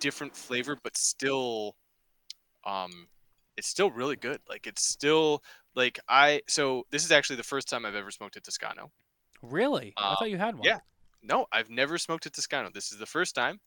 different 0.00 0.36
flavor, 0.36 0.76
but 0.82 0.96
still, 0.96 1.76
um, 2.64 3.08
it's 3.56 3.68
still 3.68 3.90
really 3.90 4.16
good. 4.16 4.40
Like 4.48 4.66
it's 4.66 4.84
still 4.84 5.42
like 5.74 5.98
I. 6.08 6.42
So 6.48 6.86
this 6.90 7.04
is 7.04 7.12
actually 7.12 7.36
the 7.36 7.42
first 7.42 7.68
time 7.68 7.84
I've 7.84 7.94
ever 7.94 8.10
smoked 8.10 8.36
a 8.36 8.40
Toscano. 8.40 8.90
Really? 9.42 9.94
I 9.98 10.02
Uh, 10.02 10.16
thought 10.16 10.30
you 10.30 10.38
had 10.38 10.56
one. 10.56 10.68
yeah. 10.68 10.78
No, 11.22 11.46
I've 11.52 11.70
never 11.70 11.98
smoked 11.98 12.26
a 12.26 12.30
Toscano. 12.30 12.70
This 12.74 12.90
is 12.92 12.98
the 12.98 13.06
first 13.06 13.34
time, 13.34 13.60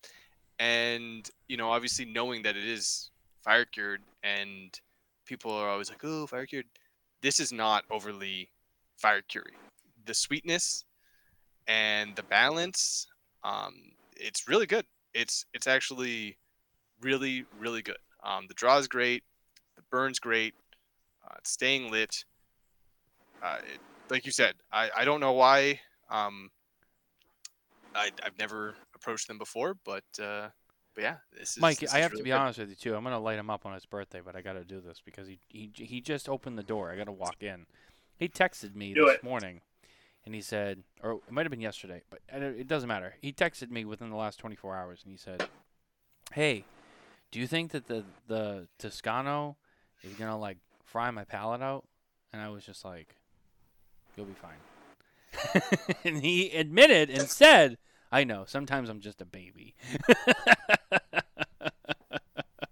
and 0.60 1.30
you 1.48 1.58
know, 1.58 1.72
obviously 1.72 2.06
knowing 2.06 2.44
that 2.44 2.58
it 2.58 2.66
is 2.66 3.12
fire 3.44 3.66
cured, 3.66 4.02
and 4.24 4.78
people 5.26 5.52
are 5.52 5.70
always 5.70 5.90
like, 5.90 6.04
"Oh, 6.04 6.28
fire 6.28 6.46
cured." 6.46 6.66
This 7.22 7.40
is 7.40 7.54
not 7.54 7.86
overly 7.90 8.50
fire 8.98 9.22
cured. 9.22 9.54
The 10.06 10.14
sweetness 10.14 10.84
and 11.68 12.16
the 12.16 12.24
balance, 12.24 13.08
um, 13.46 13.74
it's 14.18 14.48
really 14.48 14.66
good. 14.66 14.86
It's 15.14 15.46
it's 15.54 15.68
actually 15.68 16.38
really 17.02 17.46
really 17.60 17.82
good. 17.82 17.98
Um, 18.24 18.46
the 18.48 18.54
draw 18.56 18.78
is 18.78 18.88
great, 18.88 19.24
the 19.76 19.84
burn's 19.92 20.20
great, 20.20 20.54
uh, 21.26 21.36
it's 21.38 21.52
staying 21.52 21.92
lit. 21.92 22.26
Uh, 23.44 23.58
it, 23.74 23.80
like 24.10 24.26
you 24.26 24.32
said, 24.32 24.56
I, 24.72 24.90
I 24.98 25.06
don't 25.06 25.20
know 25.20 25.34
why. 25.34 25.80
Um, 26.10 26.50
I, 27.94 28.10
I've 28.24 28.38
never 28.40 28.74
approached 28.96 29.28
them 29.28 29.38
before, 29.38 29.76
but 29.86 30.04
uh, 30.20 30.50
but 30.96 31.02
yeah, 31.04 31.16
this 31.38 31.52
is 31.52 31.62
Mike, 31.62 31.80
this 31.80 31.94
I 31.94 31.98
is 31.98 32.04
have 32.04 32.12
to 32.14 32.24
be 32.24 32.32
good. 32.32 32.34
honest 32.34 32.60
with 32.60 32.70
you 32.70 32.76
too. 32.76 32.96
I'm 32.96 33.04
gonna 33.04 33.20
light 33.20 33.38
him 33.38 33.50
up 33.50 33.66
on 33.66 33.74
his 33.74 33.86
birthday, 33.86 34.22
but 34.26 34.36
I 34.36 34.42
gotta 34.42 34.64
do 34.64 34.82
this 34.82 35.02
because 35.06 35.28
he 35.28 35.40
he 35.48 35.72
he 35.76 36.02
just 36.02 36.28
opened 36.28 36.58
the 36.58 36.64
door. 36.64 36.92
I 36.92 36.96
gotta 36.96 37.12
walk 37.12 37.42
in. 37.42 37.66
He 38.18 38.28
texted 38.28 38.76
me 38.76 38.94
Do 38.94 39.06
this 39.06 39.16
it. 39.16 39.24
morning, 39.24 39.62
and 40.26 40.34
he 40.34 40.42
said, 40.42 40.84
or 41.04 41.20
it 41.28 41.32
might 41.32 41.46
have 41.46 41.52
been 41.52 41.62
yesterday, 41.62 42.02
but 42.10 42.20
it 42.30 42.68
doesn't 42.68 42.88
matter. 42.88 43.16
He 43.22 43.32
texted 43.32 43.70
me 43.70 43.86
within 43.86 44.10
the 44.10 44.16
last 44.16 44.40
24 44.40 44.76
hours, 44.76 45.02
and 45.04 45.12
he 45.12 45.18
said, 45.18 45.48
"Hey, 46.34 46.66
do 47.32 47.40
you 47.40 47.48
think 47.48 47.72
that 47.72 47.88
the 47.88 48.04
the 48.28 48.68
Toscano 48.80 49.58
is 50.04 50.14
gonna 50.14 50.38
like 50.38 50.58
fry 50.84 51.12
my 51.12 51.24
palate 51.24 51.62
out?" 51.62 51.86
And 52.34 52.42
I 52.42 52.50
was 52.50 52.66
just 52.66 52.84
like, 52.84 53.16
"You'll 54.16 54.26
be 54.26 54.34
fine." 54.34 54.60
and 56.04 56.24
he 56.24 56.50
admitted 56.52 57.10
and 57.10 57.30
said, 57.30 57.78
"I 58.12 58.24
know. 58.24 58.46
Sometimes 58.48 58.90
I'm 58.90 59.02
just 59.02 59.22
a 59.22 59.26
baby." 59.26 59.76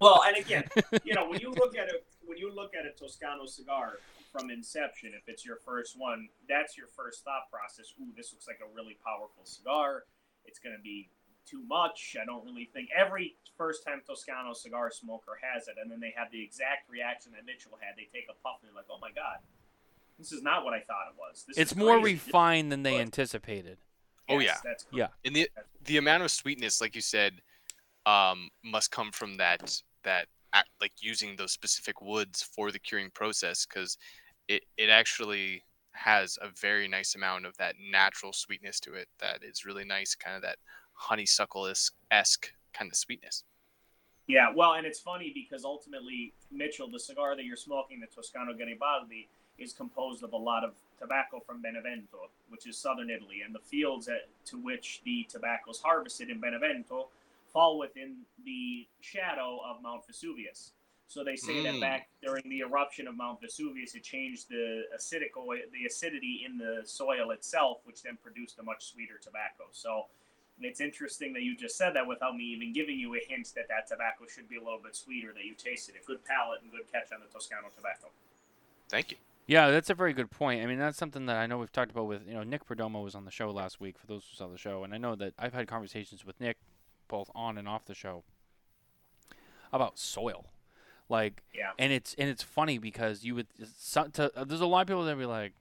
Well, 0.04 0.22
and 0.28 0.36
again, 0.36 0.66
you 1.06 1.14
know, 1.14 1.30
when 1.30 1.40
you 1.40 1.54
look 1.54 1.78
at 1.78 1.88
it, 1.88 2.06
you 2.44 2.54
look 2.54 2.74
at 2.76 2.86
a 2.86 2.92
Toscano 2.92 3.46
cigar 3.46 4.00
from 4.32 4.50
inception, 4.50 5.12
if 5.16 5.28
it's 5.30 5.46
your 5.46 5.58
first 5.66 5.98
one, 5.98 6.28
that's 6.50 6.78
your 6.78 6.88
first 6.88 7.24
thought 7.24 7.50
process. 7.52 7.94
Ooh, 8.02 8.12
this 8.18 8.34
looks 8.34 8.48
like 8.48 8.60
a 8.62 8.76
really 8.76 8.98
powerful 9.04 9.46
cigar. 9.46 10.04
It's 10.46 10.60
going 10.60 10.76
to 10.76 10.82
be 10.82 11.10
too 11.50 11.64
much. 11.68 12.16
I 12.22 12.26
don't 12.26 12.44
really 12.46 12.70
think 12.74 12.90
every 12.96 13.36
first 13.58 13.86
time 13.86 14.02
Toscano 14.06 14.54
cigar 14.54 14.92
smoker 14.92 15.40
has 15.42 15.68
it, 15.68 15.76
and 15.82 15.90
then 15.90 16.00
they 16.00 16.14
have 16.18 16.32
the 16.32 16.42
exact 16.44 16.90
reaction 16.90 17.32
that 17.34 17.46
Mitchell 17.46 17.78
had. 17.80 17.96
They 17.96 18.10
take 18.14 18.28
a 18.30 18.34
puff 18.44 18.58
and 18.62 18.70
they're 18.70 18.76
like, 18.76 18.86
"Oh 18.90 19.00
my 19.02 19.12
god, 19.12 19.38
this 20.18 20.32
is 20.32 20.42
not 20.42 20.64
what 20.66 20.74
I 20.74 20.80
thought 20.82 21.08
it 21.12 21.16
was." 21.18 21.44
This 21.48 21.58
it's 21.58 21.72
is 21.72 21.78
more 21.78 22.00
crazy. 22.00 22.16
refined 22.16 22.72
than 22.72 22.84
they 22.84 22.96
But- 22.98 23.02
anticipated. 23.02 23.78
Oh, 24.30 24.40
Yes, 24.40 24.56
yeah. 24.64 24.70
that's 24.70 24.86
Yeah. 24.92 25.08
and 25.26 25.36
the 25.36 25.50
the 25.82 25.98
amount 25.98 26.24
of 26.24 26.32
sweetness, 26.32 26.80
like 26.82 26.96
you 26.96 27.02
said, 27.02 27.42
um, 28.06 28.50
must 28.64 28.90
come 28.92 29.12
from 29.12 29.36
that 29.36 29.82
that 30.04 30.28
act, 30.54 30.70
like 30.80 30.94
using 31.00 31.36
those 31.36 31.52
specific 31.52 32.02
woods 32.02 32.42
for 32.42 32.72
the 32.72 32.80
curing 32.80 33.10
process 33.12 33.66
because 33.66 33.98
it 34.48 34.64
it 34.78 34.90
actually 34.90 35.64
has 35.94 36.38
a 36.42 36.50
very 36.60 36.88
nice 36.88 37.16
amount 37.16 37.46
of 37.46 37.56
that 37.58 37.76
natural 37.92 38.34
sweetness 38.34 38.80
to 38.80 38.94
it 38.94 39.08
that 39.20 39.44
is 39.44 39.66
really 39.66 39.86
nice, 39.86 40.16
kind 40.16 40.36
of 40.36 40.42
that 40.42 40.58
honeysuckle 40.94 41.72
esque 42.12 42.52
kind 42.74 42.92
of 42.92 42.98
sweetness. 42.98 43.44
Yeah, 44.28 44.48
well, 44.56 44.74
and 44.74 44.88
it's 44.88 45.00
funny 45.00 45.32
because 45.34 45.66
ultimately, 45.66 46.34
Mitchell, 46.52 46.90
the 46.90 47.00
cigar 47.00 47.36
that 47.36 47.44
you're 47.44 47.58
smoking, 47.58 48.00
the 48.00 48.08
Toscano 48.08 48.54
Garibaldi, 48.54 49.28
is 49.58 49.74
composed 49.74 50.24
of 50.24 50.34
a 50.34 50.38
lot 50.38 50.64
of 50.64 50.72
tobacco 51.00 51.42
from 51.46 51.62
Benevento, 51.62 52.30
which 52.50 52.66
is 52.66 52.78
southern 52.78 53.10
Italy, 53.10 53.42
and 53.46 53.54
the 53.54 53.60
fields 53.60 54.08
at, 54.08 54.28
to 54.46 54.58
which 54.58 55.02
the 55.04 55.28
tobacco 55.30 55.72
is 55.72 55.80
harvested 55.80 56.30
in 56.30 56.40
Benevento 56.40 57.08
fall 57.54 57.78
within 57.78 58.18
the 58.44 58.88
shadow 59.00 59.60
of 59.64 59.82
Mount 59.82 60.06
Vesuvius. 60.08 60.74
So 61.08 61.24
they 61.24 61.36
say 61.36 61.62
that 61.62 61.76
Mm. 61.76 61.82
back 61.82 62.10
during 62.22 62.50
the 62.50 62.62
eruption 62.62 63.08
of 63.08 63.16
Mount 63.16 63.40
Vesuvius, 63.40 63.94
it 63.94 64.04
changed 64.04 64.50
the 64.50 64.88
acidic 64.96 65.38
oil, 65.38 65.62
the 65.72 65.86
acidity 65.86 66.44
in 66.44 66.58
the 66.58 66.82
soil 66.86 67.30
itself, 67.32 67.86
which 67.86 68.02
then 68.02 68.18
produced 68.18 68.58
a 68.58 68.64
much 68.64 68.86
sweeter 68.86 69.20
tobacco. 69.20 69.66
So 69.72 70.08
it's 70.60 70.82
interesting 70.82 71.34
that 71.34 71.44
you 71.44 71.56
just 71.56 71.78
said 71.78 71.94
that 71.94 72.08
without 72.08 72.36
me 72.36 72.46
even 72.46 72.74
giving 72.74 72.98
you 72.98 73.14
a 73.16 73.20
hint 73.20 73.54
that 73.56 73.68
that 73.68 73.86
tobacco 73.86 74.26
should 74.26 74.50
be 74.50 74.56
a 74.56 74.64
little 74.64 74.80
bit 74.80 74.96
sweeter. 74.96 75.34
That 75.34 75.46
you 75.46 75.54
tasted 75.54 75.96
a 75.96 76.04
Good 76.04 76.26
palate 76.26 76.64
and 76.64 76.72
good 76.72 76.92
catch 76.92 77.12
on 77.12 77.20
the 77.20 77.28
Toscano 77.28 77.70
tobacco. 77.76 78.08
Thank 78.90 79.12
you. 79.12 79.18
Yeah, 79.46 79.70
that's 79.72 79.90
a 79.90 79.94
very 79.94 80.14
good 80.14 80.32
point. 80.32 80.64
I 80.64 80.66
mean, 80.66 80.80
that's 80.80 80.98
something 80.98 81.26
that 81.26 81.36
I 81.36 81.46
know 81.48 81.58
we've 81.58 81.72
talked 81.72 81.92
about 81.92 82.08
with, 82.08 82.26
you 82.26 82.34
know, 82.34 82.44
Nick 82.44 82.66
Perdomo 82.66 83.04
was 83.04 83.14
on 83.14 83.26
the 83.26 83.32
show 83.32 83.52
last 83.52 83.80
week 83.80 84.00
for 84.00 84.08
those 84.08 84.26
who 84.26 84.36
saw 84.36 84.48
the 84.48 84.58
show, 84.58 84.84
and 84.84 84.94
I 84.94 84.98
know 84.98 85.16
that 85.16 85.34
I've 85.38 85.54
had 85.54 85.68
conversations 85.68 86.24
with 86.26 86.40
Nick, 86.40 86.58
both 87.14 87.30
on 87.36 87.60
and 87.60 87.68
off 87.68 87.86
the 87.86 87.94
show, 87.94 88.24
about 89.72 90.00
soil, 90.00 90.48
like, 91.10 91.44
Yeah. 91.54 91.72
and 91.78 91.94
it's 91.94 92.16
and 92.16 92.28
it's 92.28 92.42
funny 92.42 92.80
because 92.80 93.24
you 93.24 93.36
would, 93.36 93.48
so, 93.78 94.08
to, 94.08 94.32
there's 94.48 94.62
a 94.62 94.66
lot 94.66 94.82
of 94.82 94.88
people 94.88 95.06
that 95.06 95.16
be 95.18 95.26
like, 95.28 95.54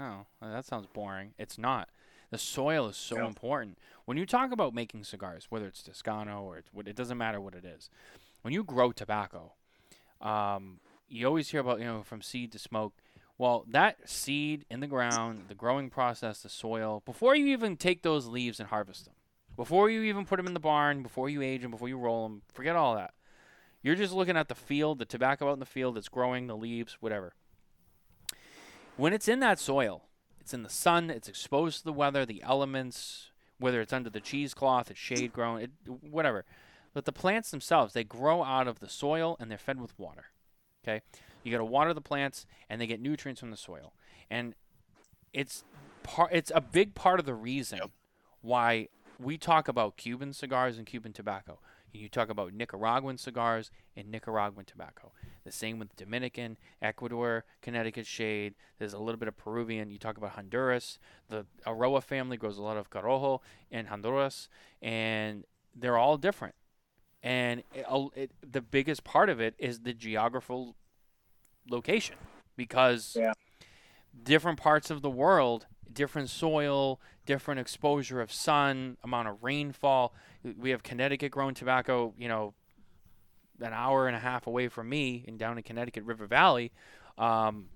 oh, 0.00 0.24
that 0.40 0.64
sounds 0.64 0.86
boring. 0.86 1.34
It's 1.38 1.58
not. 1.58 1.90
The 2.30 2.38
soil 2.38 2.88
is 2.88 2.96
so 2.96 3.18
Yeah. 3.18 3.26
important. 3.26 3.76
When 4.06 4.16
you 4.16 4.24
talk 4.24 4.50
about 4.50 4.72
making 4.72 5.04
cigars, 5.04 5.46
whether 5.50 5.66
it's 5.66 5.82
Toscano 5.82 6.42
or 6.42 6.56
it's, 6.56 6.70
it 6.86 6.96
doesn't 6.96 7.18
matter 7.18 7.38
what 7.40 7.54
it 7.54 7.66
is, 7.66 7.90
when 8.40 8.54
you 8.54 8.64
grow 8.64 8.92
tobacco, 8.92 9.52
um, 10.22 10.80
you 11.06 11.26
always 11.26 11.50
hear 11.50 11.60
about 11.60 11.80
you 11.80 11.84
know 11.84 12.02
from 12.02 12.22
seed 12.22 12.50
to 12.52 12.58
smoke. 12.58 12.94
Well, 13.36 13.66
that 13.68 14.08
seed 14.08 14.64
in 14.70 14.80
the 14.80 14.86
ground, 14.86 15.44
the 15.48 15.54
growing 15.54 15.90
process, 15.90 16.40
the 16.42 16.48
soil, 16.48 17.02
before 17.04 17.34
you 17.36 17.46
even 17.48 17.76
take 17.76 18.00
those 18.02 18.26
leaves 18.26 18.58
and 18.60 18.68
harvest 18.70 19.04
them, 19.04 19.14
before 19.56 19.90
you 19.90 20.02
even 20.02 20.24
put 20.24 20.36
them 20.36 20.46
in 20.46 20.54
the 20.54 20.60
barn, 20.60 21.02
before 21.02 21.28
you 21.28 21.42
age 21.42 21.62
them, 21.62 21.70
before 21.70 21.88
you 21.88 21.98
roll 21.98 22.28
them, 22.28 22.42
forget 22.52 22.76
all 22.76 22.94
that. 22.94 23.12
You're 23.82 23.96
just 23.96 24.12
looking 24.12 24.36
at 24.36 24.48
the 24.48 24.54
field, 24.54 24.98
the 24.98 25.04
tobacco 25.04 25.50
out 25.50 25.54
in 25.54 25.58
the 25.58 25.66
field 25.66 25.96
that's 25.96 26.08
growing, 26.08 26.46
the 26.46 26.56
leaves, 26.56 26.96
whatever. 27.00 27.34
When 28.96 29.12
it's 29.12 29.28
in 29.28 29.40
that 29.40 29.58
soil, 29.58 30.04
it's 30.40 30.54
in 30.54 30.62
the 30.62 30.70
sun, 30.70 31.10
it's 31.10 31.28
exposed 31.28 31.78
to 31.78 31.84
the 31.84 31.92
weather, 31.92 32.24
the 32.24 32.42
elements, 32.42 33.30
whether 33.58 33.80
it's 33.80 33.92
under 33.92 34.10
the 34.10 34.20
cheesecloth, 34.20 34.90
it's 34.90 35.00
shade 35.00 35.32
grown, 35.32 35.60
it, 35.60 35.70
whatever. 35.86 36.44
But 36.94 37.04
the 37.06 37.12
plants 37.12 37.50
themselves, 37.50 37.94
they 37.94 38.04
grow 38.04 38.42
out 38.42 38.68
of 38.68 38.80
the 38.80 38.88
soil 38.88 39.36
and 39.40 39.50
they're 39.50 39.58
fed 39.58 39.80
with 39.80 39.98
water. 39.98 40.26
Okay? 40.84 41.00
You 41.42 41.50
got 41.50 41.58
to 41.58 41.64
water 41.64 41.94
the 41.94 42.00
plants 42.00 42.46
and 42.68 42.80
they 42.80 42.86
get 42.86 43.00
nutrients 43.00 43.40
from 43.40 43.50
the 43.50 43.56
soil. 43.56 43.94
And 44.30 44.54
it's 45.32 45.64
part 46.02 46.30
it's 46.32 46.52
a 46.54 46.60
big 46.60 46.94
part 46.94 47.18
of 47.20 47.26
the 47.26 47.34
reason 47.34 47.78
Yep. 47.78 47.90
why 48.42 48.88
we 49.22 49.38
talk 49.38 49.68
about 49.68 49.96
Cuban 49.96 50.32
cigars 50.32 50.78
and 50.78 50.86
Cuban 50.86 51.12
tobacco. 51.12 51.58
You 51.92 52.08
talk 52.08 52.30
about 52.30 52.54
Nicaraguan 52.54 53.18
cigars 53.18 53.70
and 53.94 54.10
Nicaraguan 54.10 54.64
tobacco. 54.64 55.12
The 55.44 55.52
same 55.52 55.78
with 55.78 55.94
Dominican, 55.96 56.56
Ecuador, 56.80 57.44
Connecticut 57.60 58.06
shade. 58.06 58.54
There's 58.78 58.94
a 58.94 58.98
little 58.98 59.18
bit 59.18 59.28
of 59.28 59.36
Peruvian. 59.36 59.90
You 59.90 59.98
talk 59.98 60.16
about 60.16 60.30
Honduras. 60.32 60.98
The 61.28 61.44
Eiroa 61.66 62.02
family 62.02 62.38
grows 62.38 62.56
a 62.56 62.62
lot 62.62 62.78
of 62.78 62.88
Corojo 62.88 63.40
in 63.70 63.86
Honduras, 63.86 64.48
and 64.80 65.44
they're 65.74 65.98
all 65.98 66.16
different. 66.16 66.54
And 67.22 67.62
it, 67.74 67.86
it, 68.16 68.30
the 68.50 68.62
biggest 68.62 69.04
part 69.04 69.28
of 69.28 69.38
it 69.40 69.54
is 69.58 69.80
the 69.80 69.92
geographical 69.92 70.74
location 71.68 72.16
because 72.56 73.16
Yeah. 73.18 73.34
different 74.22 74.58
parts 74.58 74.90
of 74.90 75.02
the 75.02 75.10
world, 75.10 75.66
different 75.92 76.30
soil, 76.30 77.00
different 77.26 77.60
exposure 77.60 78.20
of 78.20 78.32
sun, 78.32 78.96
amount 79.02 79.28
of 79.28 79.42
rainfall. 79.42 80.14
We 80.58 80.70
have 80.70 80.82
Connecticut 80.82 81.30
grown 81.32 81.54
tobacco, 81.54 82.14
you 82.18 82.28
know, 82.28 82.54
an 83.60 83.72
hour 83.72 84.06
and 84.08 84.16
a 84.16 84.20
half 84.20 84.46
away 84.46 84.68
from 84.68 84.88
me 84.88 85.24
and 85.28 85.38
down 85.38 85.56
in 85.56 85.62
Connecticut 85.62 86.04
River 86.04 86.26
Valley. 86.26 86.72
Um, 87.18 87.66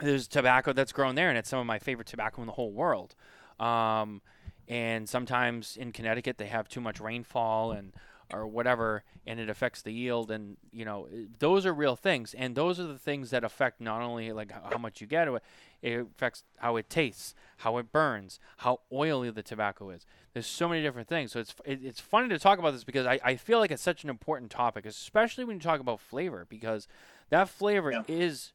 there's 0.00 0.28
tobacco 0.28 0.72
that's 0.72 0.92
grown 0.92 1.14
there, 1.14 1.28
and 1.28 1.38
it's 1.38 1.48
some 1.48 1.60
of 1.60 1.66
my 1.66 1.78
favorite 1.78 2.06
tobacco 2.06 2.42
in 2.42 2.46
the 2.46 2.52
whole 2.52 2.72
world. 2.72 3.14
Um, 3.58 4.20
and 4.68 5.08
sometimes 5.08 5.76
in 5.76 5.92
Connecticut 5.92 6.38
they 6.38 6.46
have 6.46 6.68
too 6.68 6.80
much 6.80 7.00
rainfall 7.00 7.72
and 7.72 7.92
or 8.32 8.46
whatever, 8.46 9.04
and 9.26 9.38
it 9.40 9.48
affects 9.48 9.82
the 9.82 9.92
yield. 9.92 10.30
And 10.30 10.56
you 10.72 10.84
know, 10.84 11.08
those 11.38 11.64
are 11.66 11.72
real 11.72 11.96
things, 11.96 12.34
and 12.34 12.54
those 12.54 12.78
are 12.80 12.86
the 12.86 12.98
things 12.98 13.30
that 13.30 13.44
affect 13.44 13.80
not 13.80 14.00
only 14.02 14.32
like 14.32 14.50
how 14.50 14.78
much 14.78 15.00
you 15.00 15.06
get, 15.06 15.28
it 15.28 15.42
it 15.82 16.06
affects 16.16 16.42
how 16.58 16.76
it 16.76 16.88
tastes, 16.90 17.34
how 17.58 17.76
it 17.78 17.92
burns, 17.92 18.40
how 18.58 18.80
oily 18.92 19.30
the 19.30 19.42
tobacco 19.42 19.90
is. 19.90 20.06
There's 20.32 20.46
so 20.46 20.68
many 20.68 20.82
different 20.82 21.08
things. 21.08 21.32
So 21.32 21.40
it's 21.40 21.54
it, 21.64 21.80
it's 21.82 22.00
funny 22.00 22.28
to 22.30 22.38
talk 22.38 22.58
about 22.58 22.72
this 22.72 22.84
because 22.84 23.06
I, 23.06 23.18
I 23.24 23.36
feel 23.36 23.58
like 23.58 23.70
it's 23.70 23.82
such 23.82 24.04
an 24.04 24.10
important 24.10 24.50
topic, 24.50 24.86
especially 24.86 25.44
when 25.44 25.56
you 25.56 25.62
talk 25.62 25.80
about 25.80 26.00
flavor, 26.00 26.46
because 26.48 26.88
That 27.30 27.48
flavor 27.48 27.90
Yeah. 27.92 28.02
is 28.08 28.52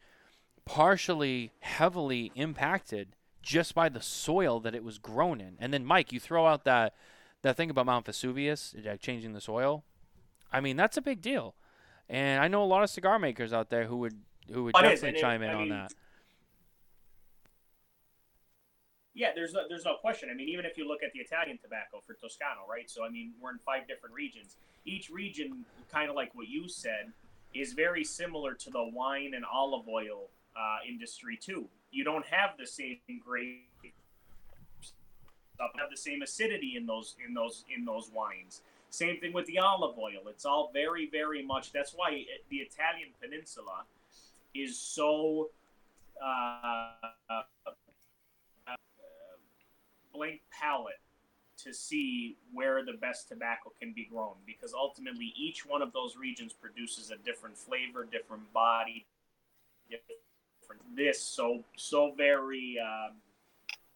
partially 0.66 1.52
heavily 1.60 2.32
impacted 2.36 3.16
just 3.42 3.74
by 3.74 3.90
the 3.90 4.02
soil 4.02 4.60
that 4.60 4.76
it 4.76 4.84
was 4.84 4.98
grown 5.00 5.42
in. 5.42 5.58
And 5.60 5.74
then 5.74 5.84
Mike, 5.86 6.12
you 6.12 6.20
throw 6.20 6.46
out 6.46 6.64
that 6.66 6.94
that 7.42 7.58
thing 7.58 7.70
about 7.70 7.86
Mount 7.86 8.06
Vesuvius 8.06 8.76
uh, 8.76 8.96
changing 8.98 9.34
the 9.34 9.42
soil. 9.42 9.84
I 10.52 10.62
mean, 10.62 10.78
that's 10.78 10.98
a 10.98 11.02
big 11.02 11.22
deal. 11.22 11.56
And 12.10 12.42
I 12.44 12.48
know 12.48 12.64
a 12.64 12.66
lot 12.66 12.84
of 12.84 12.90
cigar 12.90 13.20
makers 13.20 13.54
out 13.54 13.70
there 13.70 13.86
who 13.86 13.98
would 13.98 14.18
who 14.52 14.66
would 14.66 14.76
It 14.76 14.86
is, 14.86 15.02
definitely 15.02 15.20
it- 15.20 15.22
chime 15.22 15.42
in 15.44 15.50
I 15.50 15.54
on 15.54 15.60
mean, 15.62 15.70
that. 15.70 15.94
Yeah, 19.14 19.32
there's 19.36 19.54
no, 19.54 19.62
there's 19.68 19.84
no 19.84 19.96
question. 20.00 20.30
I 20.32 20.34
mean, 20.34 20.48
even 20.48 20.66
if 20.66 20.78
you 20.78 20.88
look 20.88 21.04
at 21.04 21.12
the 21.12 21.20
Italian 21.20 21.58
tobacco 21.58 22.00
for 22.06 22.14
Toscano, 22.14 22.62
right? 22.70 22.90
So 22.90 23.04
I 23.04 23.10
mean, 23.10 23.34
we're 23.42 23.52
in 23.52 23.60
five 23.60 23.88
different 23.88 24.16
regions. 24.16 24.56
Each 24.86 25.10
region, 25.10 25.66
kind 25.92 26.10
of 26.10 26.16
like 26.16 26.34
what 26.34 26.48
you 26.48 26.68
said, 26.70 27.12
is 27.54 27.74
very 27.74 28.04
similar 28.04 28.54
to 28.54 28.70
the 28.70 28.90
wine 28.94 29.34
and 29.36 29.44
olive 29.46 29.88
oil 29.88 30.30
uh, 30.56 30.78
industry 30.88 31.38
too. 31.38 31.68
You 31.92 32.04
don't 32.06 32.26
have 32.28 32.52
the 32.58 32.66
same 32.66 33.00
grape 33.24 33.68
stuff, 35.62 35.72
have 35.80 35.90
the 35.90 35.98
same 35.98 36.22
acidity 36.22 36.76
in 36.76 36.86
those 36.86 37.16
in 37.26 37.34
those 37.34 37.66
in 37.76 37.86
those 37.86 38.10
wines. 38.14 38.62
Same 38.90 39.20
thing 39.20 39.32
with 39.34 39.46
the 39.46 39.58
olive 39.58 39.98
oil. 39.98 40.28
It's 40.28 40.46
all 40.46 40.72
very 40.74 41.10
very 41.10 41.44
much. 41.46 41.72
That's 41.72 41.94
why 41.96 42.12
it, 42.12 42.44
the 42.50 42.58
Italian 42.58 43.10
peninsula 43.22 43.84
is 44.54 44.78
so. 44.80 45.50
Uh, 46.24 46.92
uh, 47.30 47.42
blank 50.14 50.42
palette 50.52 51.00
to 51.58 51.74
see 51.74 52.36
where 52.54 52.84
the 52.86 52.94
best 52.94 53.30
tobacco 53.30 53.72
can 53.80 53.94
be 53.94 54.06
grown 54.06 54.34
because 54.46 54.74
ultimately 54.74 55.34
each 55.36 55.66
one 55.66 55.82
of 55.82 55.94
those 55.94 56.18
regions 56.18 56.54
produces 56.54 57.10
a 57.12 57.18
different 57.26 57.58
flavor, 57.58 58.06
different 58.12 58.52
body, 58.54 59.06
different 59.90 60.82
this. 60.96 61.20
So 61.20 61.64
so 61.76 62.14
very 62.16 62.78
um, 62.80 63.14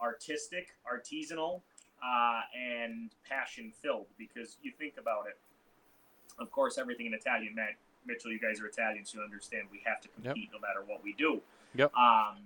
artistic, 0.01 0.69
artisanal, 0.85 1.61
uh, 2.03 2.41
and 2.57 3.11
passion 3.27 3.71
filled. 3.81 4.07
Because 4.17 4.57
you 4.61 4.71
think 4.77 4.95
about 4.99 5.25
it, 5.27 5.37
of 6.39 6.51
course, 6.51 6.77
everything 6.77 7.07
in 7.07 7.13
Italian. 7.13 7.55
Matt 7.55 7.75
Mitchell, 8.05 8.31
you 8.31 8.39
guys 8.39 8.61
are 8.61 8.67
Italian, 8.67 9.05
so 9.05 9.19
you 9.19 9.23
understand 9.23 9.63
we 9.71 9.81
have 9.85 10.01
to 10.01 10.07
compete 10.09 10.49
no 10.53 10.59
matter 10.59 10.85
what 10.85 11.03
we 11.03 11.13
do. 11.13 11.41
Yep. 11.75 11.93
Um, 11.95 12.37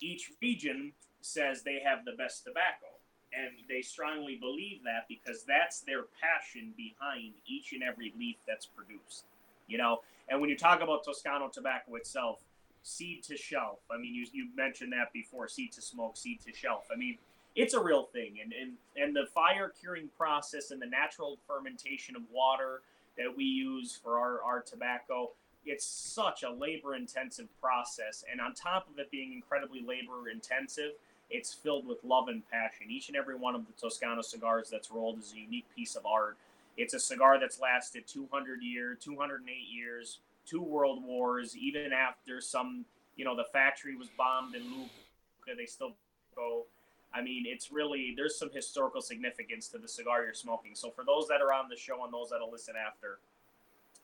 each 0.00 0.30
region 0.42 0.92
says 1.20 1.62
they 1.62 1.80
have 1.84 2.04
the 2.04 2.12
best 2.12 2.44
tobacco. 2.44 2.86
And 3.30 3.52
they 3.68 3.82
strongly 3.82 4.36
believe 4.40 4.82
that 4.84 5.04
because 5.06 5.44
that's 5.44 5.80
their 5.80 6.04
passion 6.18 6.72
behind 6.76 7.34
each 7.46 7.74
and 7.74 7.82
every 7.82 8.14
leaf 8.18 8.36
that's 8.46 8.64
produced. 8.64 9.24
You 9.66 9.76
know, 9.76 10.00
and 10.30 10.40
when 10.40 10.48
you 10.48 10.56
talk 10.56 10.80
about 10.80 11.04
Toscano 11.04 11.48
tobacco 11.48 11.96
itself, 11.96 12.40
seed 12.88 13.22
to 13.24 13.36
shelf. 13.36 13.78
I 13.90 13.98
mean, 13.98 14.14
you, 14.14 14.26
you 14.32 14.48
mentioned 14.56 14.92
that 14.92 15.12
before 15.12 15.48
seed 15.48 15.72
to 15.72 15.82
smoke, 15.82 16.16
seed 16.16 16.40
to 16.46 16.52
shelf. 16.52 16.86
I 16.92 16.96
mean, 16.96 17.18
it's 17.54 17.74
a 17.74 17.82
real 17.82 18.04
thing. 18.04 18.36
And, 18.42 18.52
and, 18.52 18.72
and 18.96 19.14
the 19.14 19.26
fire 19.34 19.72
curing 19.80 20.08
process 20.16 20.70
and 20.70 20.80
the 20.80 20.86
natural 20.86 21.38
fermentation 21.46 22.16
of 22.16 22.22
water 22.32 22.82
that 23.16 23.36
we 23.36 23.44
use 23.44 23.98
for 24.02 24.18
our, 24.18 24.42
our 24.42 24.62
tobacco, 24.62 25.30
it's 25.66 25.84
such 25.84 26.44
a 26.44 26.50
labor 26.50 26.94
intensive 26.94 27.48
process. 27.60 28.24
And 28.30 28.40
on 28.40 28.54
top 28.54 28.88
of 28.88 28.98
it 28.98 29.10
being 29.10 29.32
incredibly 29.32 29.82
labor 29.82 30.30
intensive, 30.32 30.92
it's 31.30 31.52
filled 31.52 31.86
with 31.86 31.98
love 32.04 32.28
and 32.28 32.48
passion. 32.50 32.86
Each 32.88 33.08
and 33.08 33.16
every 33.16 33.36
one 33.36 33.54
of 33.54 33.66
the 33.66 33.72
Toscano 33.72 34.22
cigars 34.22 34.70
that's 34.70 34.90
rolled 34.90 35.18
is 35.18 35.32
a 35.32 35.40
unique 35.40 35.66
piece 35.74 35.94
of 35.94 36.06
art. 36.06 36.36
It's 36.76 36.94
a 36.94 37.00
cigar 37.00 37.40
that's 37.40 37.60
lasted 37.60 38.06
200 38.06 38.62
years, 38.62 38.98
208 39.00 39.52
years, 39.68 40.20
two 40.48 40.62
world 40.62 41.02
wars, 41.04 41.56
even 41.56 41.92
after 41.92 42.40
some, 42.40 42.84
you 43.16 43.24
know, 43.24 43.36
the 43.36 43.44
factory 43.52 43.96
was 43.96 44.08
bombed 44.16 44.54
in 44.54 44.62
Lucca, 44.70 45.56
they 45.56 45.66
still 45.66 45.96
go. 46.36 46.64
I 47.12 47.22
mean, 47.22 47.44
it's 47.46 47.72
really, 47.72 48.14
there's 48.16 48.38
some 48.38 48.50
historical 48.52 49.00
significance 49.00 49.68
to 49.68 49.78
the 49.78 49.88
cigar 49.88 50.24
you're 50.24 50.34
smoking. 50.34 50.74
So 50.74 50.90
for 50.90 51.04
those 51.04 51.26
that 51.28 51.40
are 51.40 51.52
on 51.52 51.68
the 51.68 51.76
show 51.76 52.04
and 52.04 52.12
those 52.12 52.30
that'll 52.30 52.50
listen 52.50 52.74
after, 52.76 53.18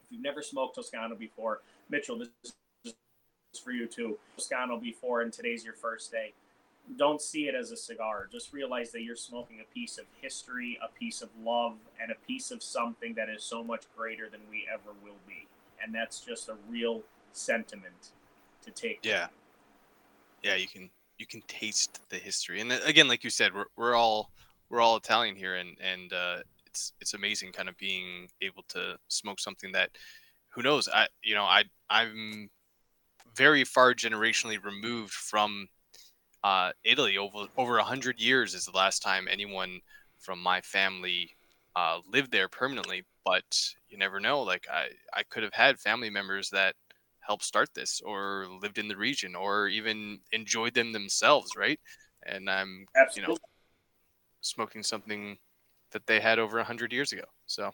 if 0.05 0.11
you've 0.11 0.23
never 0.23 0.43
smoked 0.43 0.75
Toscano 0.75 1.15
before, 1.15 1.61
Mitchell, 1.91 2.19
this 2.19 2.29
is 2.85 2.95
for 3.63 3.73
you 3.73 3.87
too. 3.87 4.19
Toscano 4.37 4.79
before, 4.79 5.21
and 5.21 5.33
today's 5.33 5.65
your 5.65 5.75
first 5.75 6.11
day 6.11 6.33
don't 6.97 7.21
see 7.21 7.49
it 7.49 7.55
as 7.55 7.71
a 7.71 7.77
cigar. 7.77 8.29
Just 8.31 8.53
realize 8.53 8.91
that 8.93 9.03
you're 9.03 9.17
smoking 9.17 9.61
a 9.61 9.75
piece 9.75 9.99
of 9.99 10.05
history, 10.21 10.79
a 10.83 10.89
piece 10.99 11.23
of 11.23 11.31
love, 11.43 11.75
and 12.01 12.11
a 12.11 12.27
piece 12.27 12.51
of 12.51 12.63
something 12.63 13.15
that 13.15 13.29
is 13.29 13.43
so 13.43 13.65
much 13.65 13.85
greater 13.97 14.29
than 14.29 14.41
we 14.51 14.67
ever 14.73 14.91
will 15.03 15.17
be. 15.27 15.47
And 15.85 15.95
that's 15.95 16.21
just 16.21 16.49
a 16.49 16.57
real 16.69 17.03
sentiment 17.33 18.13
to 18.65 18.71
take. 18.71 19.01
Yeah. 19.03 19.27
Yeah, 20.43 20.55
you 20.55 20.67
can 20.67 20.91
you 21.19 21.27
can 21.27 21.43
taste 21.47 22.01
the 22.09 22.17
history. 22.17 22.61
And 22.61 22.73
uh, 22.73 22.79
again, 22.85 23.07
like 23.07 23.23
you 23.23 23.31
said, 23.31 23.55
we're 23.55 23.67
we're 23.77 23.95
all 23.95 24.31
we're 24.71 24.81
all 24.81 24.97
Italian 24.97 25.37
here 25.37 25.57
and 25.57 25.77
and 25.81 26.13
uh 26.13 26.39
it's 26.67 26.93
it's 27.01 27.15
amazing 27.15 27.53
kind 27.53 27.69
of 27.69 27.77
being 27.77 28.29
able 28.41 28.65
to 28.69 28.97
smoke 29.09 29.39
something 29.39 29.73
that 29.73 29.91
who 30.49 30.63
knows, 30.63 30.89
I 30.89 31.07
you 31.23 31.35
know, 31.35 31.45
I 31.45 31.65
I'm 31.91 32.51
very 33.37 33.65
far 33.65 33.95
generationally 33.95 34.63
removed 34.63 35.13
from 35.13 35.69
uh, 36.43 36.73
Italy 36.85 37.17
over 37.19 37.47
over 37.57 37.79
a 37.79 37.85
hundred 37.85 38.21
years 38.21 38.55
is 38.55 38.67
the 38.67 38.77
last 38.77 39.03
time 39.03 39.27
anyone 39.31 39.81
from 40.19 40.41
my 40.41 40.61
family 40.61 41.31
uh, 41.77 42.01
lived 42.07 42.33
there 42.33 42.49
permanently. 42.49 43.05
But 43.25 43.45
you 43.89 43.99
never 43.99 44.21
know. 44.21 44.43
Like 44.43 44.67
I, 44.71 44.89
I 45.13 45.23
could 45.23 45.43
have 45.43 45.55
had 45.55 45.79
family 45.79 46.11
members 46.11 46.51
that 46.51 46.75
helped 47.21 47.45
start 47.45 47.71
this, 47.75 48.01
or 48.05 48.47
lived 48.61 48.79
in 48.79 48.89
the 48.89 48.97
region, 48.97 49.35
or 49.35 49.69
even 49.69 50.21
enjoyed 50.33 50.75
them 50.75 50.93
themselves, 50.93 51.57
right? 51.57 51.81
And 52.27 52.51
I'm, 52.51 52.87
Absolutely. 52.97 53.33
you 53.33 53.35
know, 53.35 53.39
smoking 54.41 54.83
something 54.83 55.39
that 55.93 56.07
they 56.07 56.21
had 56.21 56.39
over 56.39 56.59
a 56.59 56.65
hundred 56.65 56.93
years 56.93 57.13
ago. 57.13 57.25
So 57.47 57.71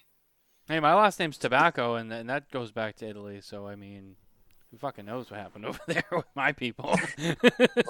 Hey, 0.68 0.78
my 0.78 0.94
last 0.94 1.18
name's 1.18 1.36
Tabacco, 1.36 2.00
and, 2.00 2.12
and 2.12 2.30
that 2.30 2.48
goes 2.52 2.70
back 2.70 2.94
to 2.96 3.08
Italy. 3.08 3.40
So 3.42 3.66
I 3.66 3.74
mean, 3.74 4.14
who 4.70 4.76
fucking 4.78 5.04
knows 5.06 5.30
what 5.30 5.40
happened 5.40 5.66
over 5.66 5.80
there 5.86 6.04
with 6.12 6.26
my 6.34 6.52
people? 6.52 6.96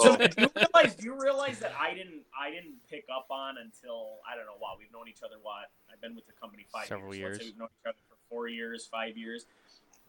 So 0.01 0.16
do 0.16 0.28
you 0.39 0.51
realize? 0.57 0.95
Do 0.95 1.05
you 1.05 1.20
realize 1.20 1.59
that 1.61 1.72
I 1.78 1.95
didn't? 1.95 2.22
I 2.39 2.51
didn't 2.51 2.74
pick 2.89 3.05
up 3.14 3.26
on 3.31 3.57
until 3.59 4.18
I 4.31 4.37
don't 4.37 4.47
know. 4.47 4.53
Wow, 4.61 4.74
we've 4.78 4.93
known 4.93 5.09
each 5.09 5.22
other. 5.24 5.37
What? 5.43 5.70
I've 5.93 6.01
been 6.01 6.14
with 6.14 6.26
the 6.26 6.33
company 6.33 6.66
five 6.72 6.87
Several 6.87 7.14
years. 7.14 7.33
Let's 7.35 7.39
say 7.39 7.45
years. 7.45 7.53
we've 7.53 7.59
known 7.59 7.68
each 7.83 7.87
other 7.89 7.99
for 8.09 8.16
four 8.28 8.49
years, 8.49 8.87
five 8.91 9.16
years. 9.16 9.47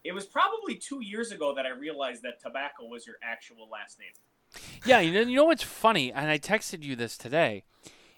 It 0.04 0.12
was 0.12 0.24
probably 0.26 0.74
two 0.76 1.02
years 1.04 1.30
ago 1.30 1.54
that 1.54 1.66
I 1.66 1.70
realized 1.70 2.22
that 2.22 2.40
tobacco 2.42 2.86
was 2.86 3.06
your 3.06 3.16
actual 3.22 3.68
last 3.70 3.98
name. 3.98 4.70
yeah, 4.84 5.00
you 5.00 5.12
know, 5.12 5.20
you 5.20 5.36
know 5.36 5.44
what's 5.44 5.62
funny, 5.62 6.12
and 6.12 6.28
I 6.30 6.38
texted 6.38 6.82
you 6.82 6.96
this 6.96 7.16
today, 7.16 7.62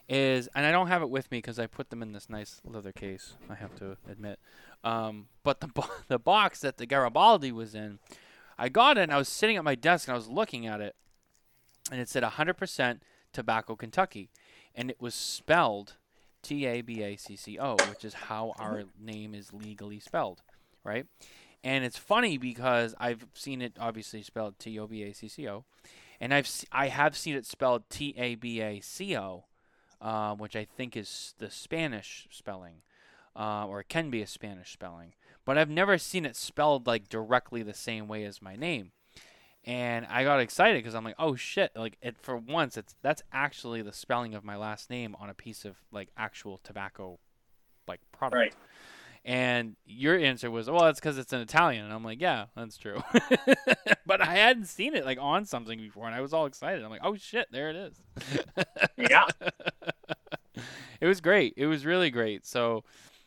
is, 0.08 0.48
and 0.54 0.64
I 0.64 0.72
don't 0.72 0.86
have 0.88 1.02
it 1.02 1.10
with 1.10 1.30
me 1.30 1.38
because 1.38 1.58
I 1.58 1.66
put 1.66 1.90
them 1.90 2.02
in 2.02 2.12
this 2.12 2.30
nice 2.30 2.60
leather 2.64 2.90
case. 2.92 3.34
I 3.50 3.54
have 3.54 3.74
to 3.76 3.96
admit, 4.10 4.38
um, 4.82 5.26
but 5.42 5.60
the 5.60 5.66
bo- 5.68 5.90
the 6.08 6.18
box 6.18 6.60
that 6.60 6.78
the 6.78 6.86
Garibaldi 6.86 7.52
was 7.52 7.74
in, 7.74 7.98
I 8.58 8.68
got 8.68 8.98
it. 8.98 9.02
and 9.02 9.12
I 9.12 9.18
was 9.18 9.28
sitting 9.28 9.56
at 9.56 9.64
my 9.64 9.74
desk 9.74 10.08
and 10.08 10.14
I 10.14 10.16
was 10.16 10.28
looking 10.28 10.66
at 10.66 10.80
it, 10.80 10.94
and 11.90 12.00
it 12.00 12.08
said 12.08 12.22
100% 12.22 13.00
Tobacco 13.32 13.76
Kentucky, 13.76 14.30
and 14.74 14.90
it 14.90 15.00
was 15.00 15.14
spelled 15.14 15.94
T 16.42 16.66
A 16.66 16.82
B 16.82 17.02
A 17.02 17.16
C 17.16 17.36
C 17.36 17.58
O, 17.58 17.76
which 17.88 18.04
is 18.04 18.14
how 18.14 18.54
our 18.58 18.84
name 19.00 19.34
is 19.34 19.52
legally 19.52 19.98
spelled, 19.98 20.42
right? 20.84 21.06
And 21.64 21.84
it's 21.84 21.98
funny 21.98 22.36
because 22.36 22.94
I've 23.00 23.26
seen 23.32 23.62
it 23.62 23.72
obviously 23.80 24.22
spelled 24.22 24.58
T 24.58 24.78
O 24.78 24.86
B 24.86 25.02
A 25.02 25.12
C 25.12 25.26
C 25.28 25.48
O, 25.48 25.64
and 26.20 26.32
I've 26.32 26.48
I 26.70 26.88
have 26.88 27.16
seen 27.16 27.34
it 27.34 27.46
spelled 27.46 27.88
T 27.88 28.14
A 28.16 28.34
B 28.34 28.60
A 28.60 28.80
C 28.80 29.16
O, 29.16 29.44
uh, 30.00 30.34
which 30.34 30.54
I 30.54 30.64
think 30.64 30.96
is 30.96 31.34
the 31.38 31.50
Spanish 31.50 32.28
spelling, 32.30 32.82
uh, 33.34 33.66
or 33.66 33.80
it 33.80 33.88
can 33.88 34.10
be 34.10 34.22
a 34.22 34.26
Spanish 34.26 34.72
spelling. 34.72 35.14
But 35.44 35.58
I've 35.58 35.70
never 35.70 35.98
seen 35.98 36.24
it 36.24 36.36
spelled 36.36 36.86
like 36.86 37.08
directly 37.08 37.62
the 37.62 37.74
same 37.74 38.08
way 38.08 38.24
as 38.24 38.40
my 38.40 38.56
name, 38.56 38.92
and 39.64 40.06
I 40.06 40.24
got 40.24 40.40
excited 40.40 40.82
because 40.82 40.94
I'm 40.94 41.04
like, 41.04 41.16
oh 41.18 41.34
shit! 41.34 41.72
Like 41.74 41.96
it 42.02 42.16
for 42.20 42.36
once, 42.36 42.76
it's 42.76 42.94
that's 43.02 43.22
actually 43.32 43.82
the 43.82 43.92
spelling 43.92 44.34
of 44.34 44.44
my 44.44 44.56
last 44.56 44.90
name 44.90 45.16
on 45.20 45.28
a 45.28 45.34
piece 45.34 45.64
of 45.64 45.76
like 45.92 46.08
actual 46.16 46.60
tobacco, 46.62 47.18
like 47.86 48.00
product. 48.12 48.38
Right. 48.38 48.54
And 49.26 49.76
your 49.86 50.18
answer 50.18 50.50
was, 50.50 50.68
well, 50.68 50.86
it's 50.88 51.00
because 51.00 51.16
it's 51.16 51.32
in 51.32 51.40
Italian. 51.40 51.86
And 51.86 51.94
I'm 51.94 52.04
like, 52.04 52.20
yeah, 52.20 52.46
that's 52.54 52.76
true. 52.76 53.02
but 54.06 54.20
I 54.20 54.34
hadn't 54.34 54.66
seen 54.66 54.94
it 54.94 55.06
like 55.06 55.18
on 55.18 55.46
something 55.46 55.78
before, 55.78 56.06
and 56.06 56.14
I 56.14 56.20
was 56.20 56.34
all 56.34 56.44
excited. 56.44 56.84
I'm 56.84 56.90
like, 56.90 57.00
oh 57.02 57.16
shit, 57.16 57.48
there 57.50 57.70
it 57.70 57.76
is. 57.76 58.02
Yeah. 58.98 59.26
it 61.00 61.06
was 61.06 61.22
great. 61.22 61.54
It 61.56 61.66
was 61.66 61.86
really 61.86 62.10
great. 62.10 62.44
So, 62.44 62.84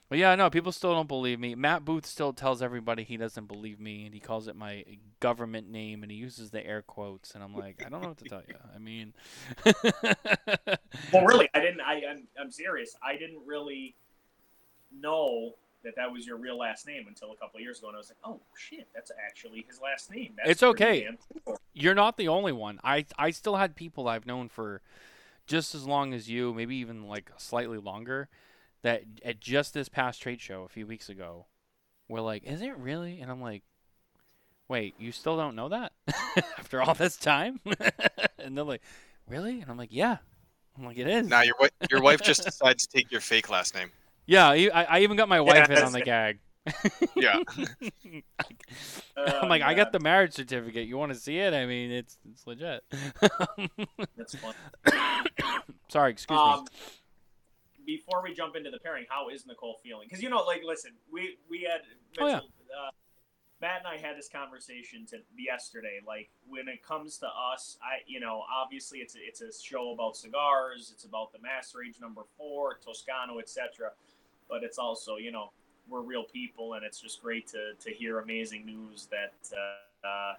but 0.09 0.17
yeah, 0.17 0.35
no, 0.35 0.49
people 0.49 0.71
still 0.71 0.93
don't 0.93 1.07
believe 1.07 1.39
me. 1.39 1.55
Matt 1.55 1.83
Booth 1.85 2.05
still 2.05 2.33
tells 2.33 2.61
everybody 2.61 3.03
he 3.03 3.17
doesn't 3.17 3.47
believe 3.47 3.79
me, 3.79 4.05
and 4.05 4.13
he 4.13 4.19
calls 4.19 4.47
it 4.47 4.55
my 4.55 4.83
government 5.19 5.69
name, 5.69 6.03
and 6.03 6.11
he 6.11 6.17
uses 6.17 6.51
the 6.51 6.65
air 6.65 6.81
quotes. 6.81 7.33
And 7.35 7.43
I'm 7.43 7.53
like, 7.53 7.83
I 7.85 7.89
don't 7.89 8.01
know 8.01 8.09
what 8.09 8.17
to 8.19 8.25
tell 8.25 8.43
you. 8.47 8.55
I 8.73 8.79
mean, 8.79 9.13
Well, 11.13 11.25
really, 11.25 11.49
I 11.53 11.59
didn't. 11.59 11.81
I, 11.81 12.01
I'm, 12.09 12.27
I'm 12.39 12.51
serious. 12.51 12.95
I 13.03 13.13
didn't 13.17 13.41
really 13.45 13.95
know 14.97 15.55
that 15.83 15.95
that 15.95 16.11
was 16.11 16.25
your 16.25 16.37
real 16.37 16.57
last 16.57 16.87
name 16.87 17.05
until 17.07 17.31
a 17.31 17.35
couple 17.35 17.57
of 17.57 17.61
years 17.61 17.79
ago, 17.79 17.87
and 17.87 17.95
I 17.95 17.99
was 17.99 18.09
like, 18.09 18.17
oh 18.23 18.39
shit, 18.57 18.87
that's 18.93 19.11
actually 19.25 19.65
his 19.67 19.79
last 19.81 20.11
name. 20.11 20.33
That's 20.37 20.49
It's 20.49 20.63
okay. 20.63 21.07
cool. 21.45 21.57
You're 21.73 21.95
not 21.95 22.17
the 22.17 22.27
only 22.27 22.51
one. 22.51 22.79
I 22.83 23.05
I 23.17 23.31
still 23.31 23.55
had 23.57 23.75
people 23.75 24.07
I've 24.07 24.25
known 24.25 24.49
for 24.49 24.81
just 25.45 25.75
as 25.75 25.85
long 25.85 26.13
as 26.13 26.29
you, 26.29 26.53
maybe 26.53 26.75
even 26.77 27.07
like 27.07 27.31
slightly 27.37 27.77
longer, 27.77 28.27
that 28.83 29.03
at 29.25 29.39
just 29.39 29.73
this 29.73 29.89
past 29.89 30.21
trade 30.21 30.41
show 30.41 30.63
a 30.63 30.67
few 30.69 30.85
weeks 30.87 31.09
ago, 31.09 31.45
were 32.07 32.21
like, 32.21 32.43
"Is 32.43 32.61
it 32.61 32.77
really?" 32.77 33.19
And 33.21 33.29
I'm 33.31 33.41
like, 33.41 33.63
"Wait, 34.67 34.95
you 34.99 35.11
still 35.11 35.37
don't 35.37 35.55
know 35.55 35.69
that 35.69 35.93
after 36.57 36.81
all 36.81 36.93
this 36.93 37.17
time?" 37.17 37.59
and 38.39 38.57
they're 38.57 38.63
like, 38.65 38.81
"Really?" 39.27 39.61
And 39.61 39.69
I'm 39.69 39.77
like, 39.77 39.91
"Yeah." 39.91 40.17
I'm 40.77 40.85
like, 40.85 40.97
"It 40.97 41.07
is." 41.07 41.27
Now 41.27 41.41
your 41.41 41.55
wi- 41.55 41.71
your 41.89 42.01
wife 42.01 42.21
just 42.21 42.43
decided 42.43 42.79
to 42.79 42.87
take 42.87 43.11
your 43.11 43.21
fake 43.21 43.49
last 43.49 43.73
name. 43.75 43.89
yeah, 44.25 44.47
I, 44.49 44.83
I 44.89 44.99
even 44.99 45.17
got 45.17 45.27
my 45.29 45.41
wife 45.41 45.69
in 45.69 45.77
on 45.79 45.91
the 45.91 45.99
it. 45.99 46.05
gag. 46.05 46.39
Yeah. 47.15 47.39
I'm 47.55 48.23
Oh, 49.15 49.47
like, 49.47 49.61
I 49.61 49.73
got 49.73 49.91
the 49.93 49.99
marriage 49.99 50.33
certificate. 50.33 50.85
You 50.87 50.97
want 50.97 51.13
to 51.13 51.17
see 51.19 51.37
it? 51.39 51.53
I 51.53 51.65
mean, 51.65 51.91
it's 51.91 52.17
it's 52.29 52.45
legit. 52.45 52.83
That's 54.17 54.35
fun. 54.35 54.53
Sorry, 55.89 56.11
excuse 56.11 56.37
me. 56.37 56.43
Um, 56.43 56.65
Before 57.87 58.21
we 58.21 58.33
jump 58.33 58.55
into 58.55 58.69
the 58.69 58.79
pairing, 58.79 59.05
how 59.09 59.29
is 59.29 59.47
Nicole 59.47 59.79
feeling? 59.81 60.07
Because 60.07 60.21
you 60.21 60.29
know, 60.29 60.43
like, 60.43 60.61
listen, 60.63 60.91
we 61.11 61.37
we 61.49 61.67
had 61.67 61.81
Oh, 62.19 62.27
yeah. 62.27 62.37
Uh, 62.37 62.91
Matt 63.59 63.79
and 63.79 63.87
I 63.87 63.97
had 63.97 64.15
this 64.17 64.29
conversation 64.29 65.05
to 65.07 65.17
yesterday. 65.35 65.99
Like, 66.05 66.29
when 66.47 66.67
it 66.67 66.83
comes 66.83 67.17
to 67.19 67.27
us, 67.27 67.77
I, 67.81 68.03
you 68.05 68.19
know, 68.19 68.43
obviously 68.53 68.99
it's 68.99 69.15
a, 69.15 69.19
it's 69.19 69.41
a 69.41 69.51
show 69.51 69.91
about 69.93 70.15
cigars. 70.15 70.91
It's 70.93 71.05
about 71.05 71.31
the 71.31 71.39
Master 71.39 71.79
Age 71.81 71.95
Number 71.99 72.21
Four, 72.37 72.77
Toscano, 72.85 73.39
etc. 73.39 73.91
But 74.47 74.63
it's 74.63 74.77
also, 74.77 75.15
you 75.15 75.31
know, 75.31 75.51
we're 75.89 76.01
real 76.01 76.23
people, 76.23 76.73
and 76.73 76.85
it's 76.85 76.99
just 76.99 77.21
great 77.21 77.47
to 77.47 77.73
to 77.79 77.91
hear 77.91 78.19
amazing 78.19 78.65
news 78.65 79.07
that 79.09 79.33
uh, 79.55 80.07
uh, 80.07 80.33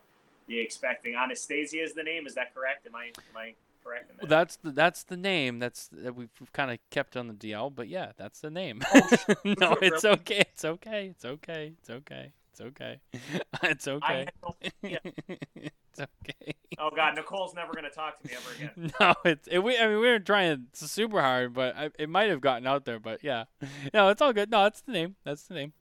you're 0.46 0.62
expecting. 0.62 1.14
Anastasia 1.16 1.82
is 1.82 1.94
the 1.94 2.02
name. 2.02 2.26
Is 2.26 2.34
that 2.34 2.54
correct? 2.54 2.86
Am 2.86 2.94
I 2.94 3.06
am 3.06 3.36
I 3.36 3.54
correct? 3.82 4.10
Well, 4.20 4.28
that's 4.28 4.56
the 4.56 4.70
that's 4.70 5.04
the 5.04 5.16
name. 5.16 5.58
That's 5.58 5.88
that 5.88 6.14
we've, 6.14 6.30
we've 6.40 6.52
kind 6.52 6.70
of 6.70 6.78
kept 6.90 7.16
on 7.16 7.28
the 7.28 7.34
DL, 7.34 7.74
but 7.74 7.88
yeah, 7.88 8.12
that's 8.16 8.40
the 8.40 8.50
name. 8.50 8.82
Oh, 8.92 9.10
no, 9.44 9.76
it's 9.80 10.04
okay. 10.04 10.40
It's 10.52 10.64
okay. 10.64 11.06
It's 11.06 11.24
okay. 11.24 11.72
It's 11.78 11.90
okay. 11.90 12.32
It's 12.52 12.60
okay. 12.60 13.00
it's 13.62 13.88
okay. 13.88 14.26
no 14.42 14.56
it's 14.82 16.00
okay. 16.00 16.54
Oh 16.78 16.90
God, 16.94 17.14
Nicole's 17.16 17.54
never 17.54 17.72
gonna 17.72 17.90
talk 17.90 18.20
to 18.20 18.28
me 18.28 18.34
ever 18.34 18.54
again. 18.56 18.92
No, 19.00 19.14
it's 19.24 19.48
it, 19.48 19.60
we. 19.60 19.78
I 19.78 19.86
mean, 19.86 20.00
we 20.00 20.08
were 20.08 20.18
trying 20.18 20.66
super 20.72 21.20
hard, 21.20 21.54
but 21.54 21.76
I, 21.76 21.90
it 21.98 22.08
might 22.08 22.30
have 22.30 22.40
gotten 22.40 22.66
out 22.66 22.84
there. 22.84 22.98
But 22.98 23.22
yeah, 23.22 23.44
no, 23.94 24.08
it's 24.08 24.20
all 24.20 24.32
good. 24.32 24.50
No, 24.50 24.64
that's 24.64 24.80
the 24.80 24.92
name. 24.92 25.16
That's 25.24 25.42
the 25.44 25.54
name. 25.54 25.72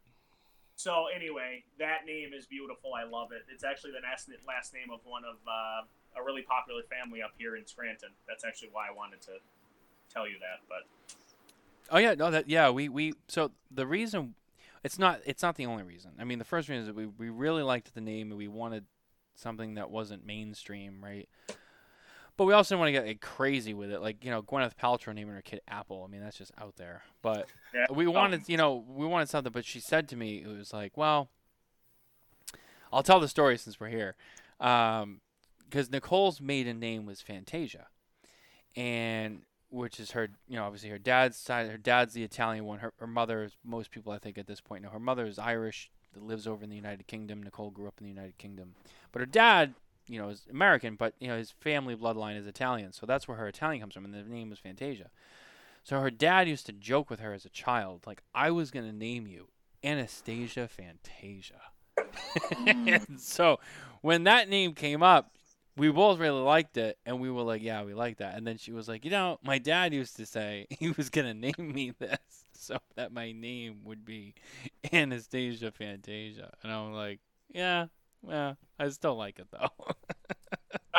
So 0.76 1.06
anyway, 1.14 1.64
that 1.80 2.06
name 2.06 2.30
is 2.38 2.46
beautiful. 2.46 2.92
I 2.94 3.10
love 3.10 3.32
it. 3.32 3.42
It's 3.52 3.64
actually 3.64 3.92
the 3.92 4.06
last 4.08 4.30
last 4.48 4.74
name 4.74 4.94
of 4.94 5.00
one 5.04 5.24
of 5.26 5.38
uh, 5.48 5.82
a 6.20 6.24
really 6.24 6.42
popular 6.42 6.82
family 6.90 7.22
up 7.22 7.32
here 7.38 7.56
in 7.56 7.66
Scranton. 7.66 8.10
That's 8.28 8.44
actually 8.44 8.70
why 8.72 8.88
I 8.88 8.96
wanted 8.96 9.22
to 9.22 9.40
tell 10.10 10.28
you 10.28 10.36
that. 10.40 10.66
But 10.68 10.88
Oh 11.90 11.98
yeah, 11.98 12.14
no, 12.16 12.32
that 12.32 12.50
yeah, 12.50 12.70
we 12.70 12.90
we 12.90 13.14
so 13.28 13.52
the 13.72 13.88
reason 13.88 14.36
it's 14.84 15.00
not 15.00 15.22
it's 15.26 15.42
not 15.42 15.56
the 15.56 15.66
only 15.66 15.84
reason. 15.84 16.12
I 16.20 16.24
mean, 16.24 16.40
the 16.40 16.46
first 16.46 16.70
reason 16.70 16.82
is 16.82 16.88
that 16.88 16.96
we 16.96 17.06
we 17.06 17.30
really 17.30 17.64
liked 17.64 17.94
the 17.94 18.02
name 18.02 18.30
and 18.30 18.38
we 18.38 18.48
wanted 18.48 18.86
something 19.36 19.76
that 19.76 19.90
wasn't 19.90 20.26
mainstream, 20.26 21.04
right? 21.04 21.30
But 22.36 22.46
we 22.46 22.54
also 22.54 22.76
didn't 22.76 22.82
want 22.82 22.88
to 22.90 22.92
get 22.92 23.08
like, 23.08 23.22
crazy 23.22 23.74
with 23.74 23.92
it, 23.92 24.02
like 24.02 24.24
you 24.24 24.32
know 24.32 24.42
Gwyneth 24.42 24.76
Paltrow 24.76 25.14
naming 25.14 25.34
her 25.34 25.42
kid 25.42 25.62
Apple. 25.68 26.04
I 26.08 26.12
mean, 26.12 26.22
that's 26.22 26.38
just 26.38 26.52
out 26.60 26.76
there. 26.76 27.04
But 27.22 27.48
yeah, 27.74 27.86
we 27.90 28.06
wanted, 28.06 28.48
you 28.48 28.58
know, 28.58 28.84
we 28.88 29.08
wanted 29.08 29.30
something. 29.30 29.52
But 29.52 29.66
she 29.66 29.80
said 29.80 30.08
to 30.10 30.16
me, 30.16 30.44
it 30.44 30.48
was 30.48 30.74
like, 30.74 30.98
well, 30.98 31.30
I'll 32.92 33.04
tell 33.04 33.20
the 33.20 33.28
story 33.28 33.58
since 33.58 33.80
we're 33.80 33.90
here, 33.90 34.16
um, 34.60 35.22
because 35.70 35.92
Nicole's 35.92 36.40
maiden 36.42 36.80
name 36.80 37.06
was 37.06 37.22
Fantasia, 37.22 37.88
and 38.76 39.42
which 39.70 40.00
is 40.00 40.12
her, 40.12 40.30
you 40.48 40.56
know, 40.56 40.64
obviously 40.64 40.90
her 40.90 40.98
dad's 40.98 41.38
side. 41.38 41.70
Her 41.70 41.78
dad's 41.78 42.14
the 42.14 42.24
Italian 42.24 42.66
one. 42.66 42.80
Her, 42.80 42.94
her 43.00 43.08
mother, 43.08 43.50
most 43.64 43.92
people 43.92 44.12
I 44.12 44.18
think 44.18 44.38
at 44.38 44.48
this 44.48 44.62
point 44.62 44.84
know, 44.84 44.90
her 44.90 45.00
mother 45.00 45.26
is 45.26 45.38
Irish 45.38 45.90
that 46.14 46.24
lives 46.24 46.48
over 46.48 46.64
in 46.64 46.70
the 46.70 46.76
United 46.76 47.08
Kingdom. 47.08 47.44
Nicole 47.44 47.70
grew 47.70 47.88
up 47.88 47.96
in 48.00 48.06
the 48.06 48.14
United 48.14 48.38
Kingdom, 48.38 48.76
but 49.12 49.20
her 49.20 49.26
dad, 49.26 49.74
you 50.08 50.20
know, 50.20 50.30
is 50.30 50.48
American, 50.50 50.96
but 50.96 51.14
you 51.20 51.28
know 51.28 51.38
his 51.38 51.52
family 51.52 51.96
bloodline 51.96 52.38
is 52.38 52.48
Italian, 52.48 52.94
so 52.94 53.06
that's 53.06 53.28
where 53.28 53.38
her 53.38 53.48
Italian 53.48 53.82
comes 53.82 53.94
from, 53.94 54.06
and 54.06 54.14
the 54.14 54.24
name 54.24 54.50
was 54.50 54.60
Fantasia. 54.60 55.10
So 55.84 56.00
her 56.00 56.12
dad 56.12 56.48
used 56.48 56.66
to 56.66 56.74
joke 56.74 57.10
with 57.10 57.20
her 57.20 57.34
as 57.34 57.46
a 57.46 57.50
child, 57.50 58.02
like 58.06 58.22
I 58.34 58.52
was 58.52 58.72
gonna 58.72 58.94
name 58.94 59.28
you 59.28 59.48
Anastasia 59.84 60.68
Fantasia. 60.68 61.62
so 63.18 63.60
when 64.02 64.24
that 64.24 64.50
name 64.50 64.74
came 64.74 65.02
up, 65.04 65.37
we 65.78 65.90
both 65.92 66.20
really 66.20 66.42
liked 66.42 66.76
it, 66.78 66.98
and 67.06 67.20
we 67.20 67.30
were 67.30 67.44
like, 67.44 67.62
"Yeah, 67.62 67.84
we 67.84 67.94
like 67.94 68.18
that." 68.18 68.36
And 68.36 68.46
then 68.46 68.58
she 68.58 68.72
was 68.72 68.88
like, 68.88 69.06
"You 69.06 69.12
know, 69.12 69.40
my 69.44 69.60
dad 69.60 69.94
used 69.94 70.16
to 70.18 70.26
say 70.26 70.68
he 70.80 70.92
was 70.92 71.10
gonna 71.10 71.34
name 71.34 71.54
me 71.58 71.94
this, 71.98 72.18
so 72.54 72.78
that 72.96 73.14
my 73.14 73.32
name 73.32 73.82
would 73.86 74.04
be 74.04 74.34
Anastasia 74.92 75.72
Fantasia." 75.72 76.52
And 76.64 76.72
I'm 76.72 76.94
like, 76.94 77.20
"Yeah, 77.54 77.88
well, 78.22 78.58
I 78.80 78.90
still 78.90 79.16
like 79.16 79.40
it 79.40 79.48
though." 79.52 79.70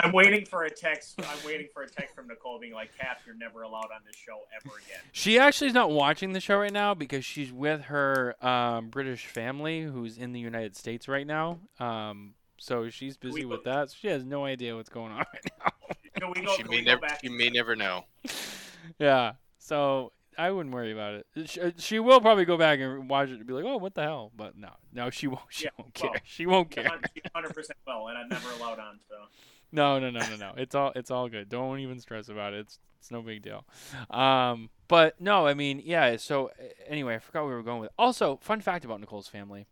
I'm 0.00 0.12
waiting 0.12 0.44
for 0.44 0.62
a 0.62 0.70
text. 0.70 1.20
I'm 1.20 1.44
waiting 1.44 1.66
for 1.74 1.82
a 1.82 1.88
text 1.88 2.14
from 2.14 2.28
Nicole 2.28 2.60
being 2.60 2.72
like, 2.72 2.96
"Cap, 2.96 3.20
you're 3.26 3.34
never 3.34 3.62
allowed 3.62 3.90
on 3.92 4.02
this 4.06 4.14
show 4.14 4.42
ever 4.54 4.76
again." 4.76 5.00
She 5.10 5.40
actually 5.40 5.68
is 5.68 5.74
not 5.74 5.90
watching 5.90 6.32
the 6.32 6.40
show 6.40 6.56
right 6.58 6.72
now 6.72 6.94
because 6.94 7.24
she's 7.24 7.52
with 7.52 7.82
her 7.82 8.36
um, 8.44 8.90
British 8.90 9.26
family 9.26 9.82
who's 9.82 10.16
in 10.16 10.32
the 10.32 10.40
United 10.40 10.76
States 10.76 11.08
right 11.08 11.26
now. 11.26 11.58
Um, 11.80 12.34
so 12.58 12.88
she's 12.90 13.16
busy 13.16 13.40
We- 13.44 13.46
with 13.46 13.64
that. 13.64 13.90
So 13.90 13.96
she 14.00 14.08
has 14.08 14.24
no 14.24 14.44
idea 14.44 14.74
what's 14.76 14.88
going 14.88 15.12
on 15.12 15.18
right 15.32 15.52
now. 15.64 15.72
Can 16.20 16.30
we 16.34 16.42
go? 16.46 16.52
She 16.56 16.62
can 16.62 16.70
may 16.70 16.78
we 16.78 16.82
go 16.84 16.90
never. 16.92 17.00
back? 17.02 17.22
You 17.22 17.30
may 17.30 17.48
never 17.50 17.76
know. 17.76 18.04
yeah. 18.98 19.32
So 19.58 20.12
I 20.36 20.50
wouldn't 20.50 20.74
worry 20.74 20.92
about 20.92 21.14
it. 21.14 21.26
She, 21.48 21.60
she 21.78 21.98
will 22.00 22.20
probably 22.20 22.44
go 22.44 22.56
back 22.56 22.78
and 22.80 23.08
watch 23.08 23.28
it 23.28 23.34
and 23.38 23.46
be 23.46 23.52
like, 23.52 23.64
"Oh, 23.64 23.76
what 23.76 23.94
the 23.94 24.02
hell?" 24.02 24.32
But 24.36 24.56
no, 24.56 24.70
no, 24.92 25.10
she 25.10 25.26
won't. 25.28 25.40
She 25.48 25.64
Yeah, 25.64 25.70
won't 25.78 25.94
care. 25.94 26.20
she 26.24 26.46
won't 26.46 26.70
care. 26.70 26.88
Hundred 27.34 27.54
percent 27.54 27.78
will, 27.86 28.08
and 28.08 28.18
I'm 28.18 28.28
never 28.28 28.50
allowed 28.52 28.78
on. 28.78 28.98
So 29.08 29.14
No, 29.72 29.98
no, 29.98 30.10
no, 30.10 30.20
no, 30.20 30.36
no. 30.36 30.52
It's 30.56 30.74
all 30.74 30.92
it's 30.96 31.10
all 31.10 31.28
good. 31.28 31.48
Don't 31.48 31.78
even 31.80 32.00
stress 32.00 32.28
about 32.28 32.54
it. 32.54 32.60
It's 32.60 32.78
it's 33.00 33.10
no 33.12 33.20
big 33.22 33.42
deal. 33.42 33.64
Um, 34.10 34.70
but 34.88 35.20
no, 35.20 35.46
I 35.46 35.54
mean, 35.54 35.80
yeah. 35.84 36.16
So 36.16 36.50
anyway, 36.88 37.14
I 37.16 37.18
forgot 37.18 37.42
where 37.42 37.50
we 37.50 37.56
were 37.56 37.62
going 37.62 37.80
with. 37.80 37.90
Also, 37.98 38.38
fun 38.40 38.60
fact 38.60 38.84
about 38.84 38.98
Nicole's 39.00 39.28
family, 39.28 39.66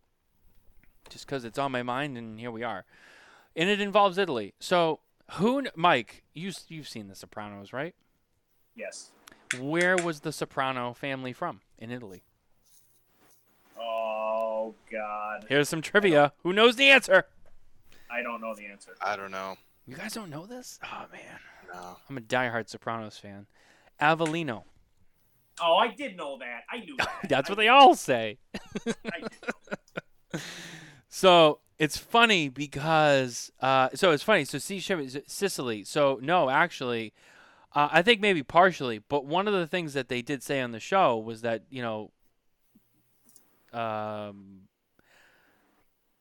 just 1.09 1.25
because 1.25 1.43
it's 1.45 1.57
on 1.59 1.71
my 1.71 1.83
mind, 1.83 2.17
and 2.17 2.39
here 2.39 2.51
we 2.51 2.63
are, 2.63 2.85
and 3.55 3.69
it 3.69 3.81
involves 3.81 4.17
Italy. 4.17 4.53
So 4.59 4.99
who, 5.33 5.65
Mike? 5.75 6.23
you, 6.33 6.51
you've 6.67 6.87
seen 6.87 7.07
The 7.07 7.15
Sopranos, 7.15 7.73
right? 7.73 7.95
yes. 8.75 9.11
Where 9.59 9.95
was 9.95 10.19
the 10.21 10.33
Soprano 10.33 10.93
family 10.93 11.31
from 11.31 11.61
in 11.77 11.89
Italy? 11.89 12.23
Oh 13.79 14.75
God, 14.91 15.45
Here's 15.47 15.69
some 15.69 15.81
trivia. 15.81 16.33
Who 16.43 16.51
knows 16.51 16.75
the 16.75 16.89
answer? 16.89 17.25
I 18.11 18.21
don't 18.21 18.41
know 18.41 18.53
the 18.55 18.65
answer. 18.65 18.95
I 19.01 19.15
don't 19.15 19.31
know. 19.31 19.55
You 19.85 19.95
guys 19.95 20.13
don't 20.13 20.29
know 20.29 20.45
this? 20.45 20.79
Oh 20.83 21.05
man, 21.13 21.39
No. 21.73 21.97
I'm 22.09 22.17
a 22.17 22.21
diehard 22.21 22.67
Sopranos 22.69 23.17
fan. 23.17 23.47
Avellino. 24.01 24.63
Oh, 25.61 25.75
I 25.77 25.87
did 25.93 26.17
know 26.17 26.37
that. 26.39 26.63
I 26.69 26.79
knew 26.81 26.95
that. 26.99 27.09
That's 27.29 27.49
I 27.49 27.53
what 27.53 27.57
they 27.57 27.69
all 27.69 27.95
say. 27.95 28.37
So 31.09 31.59
it's 31.79 31.97
funny 31.97 32.49
because 32.49 33.51
uh, 33.61 33.89
so 33.93 34.11
it's 34.11 34.23
funny. 34.23 34.45
So 34.45 34.57
see, 34.57 34.79
Sicily. 34.79 35.83
So 35.83 36.19
no, 36.21 36.49
actually, 36.49 37.13
uh, 37.73 37.89
I 37.91 38.01
think 38.01 38.21
maybe 38.21 38.43
partially. 38.43 38.99
But 38.99 39.25
one 39.25 39.47
of 39.47 39.53
the 39.53 39.67
things 39.67 39.93
that 39.93 40.09
they 40.09 40.21
did 40.21 40.43
say 40.43 40.61
on 40.61 40.71
the 40.71 40.79
show 40.79 41.17
was 41.17 41.41
that 41.41 41.63
you 41.69 41.81
know, 41.81 42.11
um, 43.73 44.61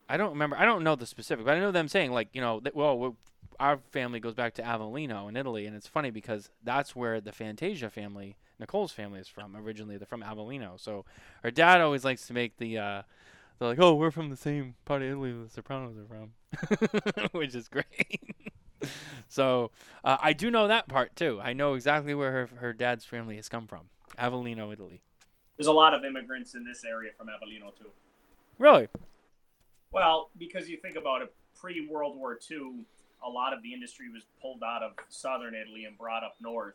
I 0.08 0.16
don't 0.16 0.30
remember. 0.30 0.56
I 0.56 0.64
don't 0.64 0.84
know 0.84 0.94
the 0.94 1.06
specific, 1.06 1.44
but 1.44 1.56
I 1.56 1.60
know 1.60 1.72
them 1.72 1.88
saying 1.88 2.12
like 2.12 2.28
you 2.32 2.40
know, 2.40 2.60
that, 2.60 2.74
well, 2.74 2.98
we 2.98 3.10
our 3.58 3.78
family 3.90 4.20
goes 4.20 4.34
back 4.34 4.52
to 4.54 4.62
Avellino 4.62 5.30
in 5.30 5.36
Italy, 5.36 5.66
and 5.66 5.74
it's 5.74 5.86
funny 5.86 6.10
because 6.10 6.50
that's 6.62 6.94
where 6.94 7.22
the 7.22 7.32
Fantasia 7.32 7.88
family, 7.88 8.36
Nicole's 8.58 8.92
family, 8.92 9.18
is 9.18 9.28
from 9.28 9.56
originally. 9.56 9.96
They're 9.96 10.06
from 10.06 10.22
Avellino. 10.22 10.78
So 10.78 11.06
her 11.42 11.50
dad 11.50 11.80
always 11.80 12.04
likes 12.04 12.26
to 12.26 12.34
make 12.34 12.58
the. 12.58 12.78
Uh, 12.78 13.02
they're 13.58 13.68
like, 13.68 13.78
oh, 13.80 13.94
we're 13.94 14.10
from 14.10 14.30
the 14.30 14.36
same 14.36 14.74
part 14.84 15.02
of 15.02 15.08
Italy 15.08 15.32
the 15.32 15.48
Sopranos 15.48 15.96
are 15.96 16.06
from, 16.06 17.28
which 17.32 17.54
is 17.54 17.68
great. 17.68 18.20
so 19.28 19.70
uh, 20.04 20.18
I 20.20 20.32
do 20.32 20.50
know 20.50 20.68
that 20.68 20.88
part 20.88 21.16
too. 21.16 21.40
I 21.42 21.52
know 21.52 21.74
exactly 21.74 22.14
where 22.14 22.32
her 22.32 22.48
her 22.56 22.72
dad's 22.72 23.04
family 23.04 23.36
has 23.36 23.48
come 23.48 23.66
from, 23.66 23.88
Avellino, 24.18 24.72
Italy. 24.72 25.00
There's 25.56 25.68
a 25.68 25.72
lot 25.72 25.94
of 25.94 26.04
immigrants 26.04 26.54
in 26.54 26.64
this 26.64 26.84
area 26.84 27.10
from 27.16 27.28
Avellino 27.28 27.74
too. 27.76 27.90
Really? 28.58 28.88
Well, 29.92 30.30
because 30.38 30.68
you 30.68 30.76
think 30.76 30.96
about 30.96 31.22
it, 31.22 31.34
pre 31.58 31.86
World 31.88 32.16
War 32.16 32.38
II, 32.50 32.80
a 33.24 33.30
lot 33.30 33.52
of 33.54 33.62
the 33.62 33.72
industry 33.72 34.10
was 34.12 34.24
pulled 34.42 34.62
out 34.62 34.82
of 34.82 34.92
southern 35.08 35.54
Italy 35.54 35.84
and 35.84 35.96
brought 35.96 36.22
up 36.22 36.36
north. 36.40 36.74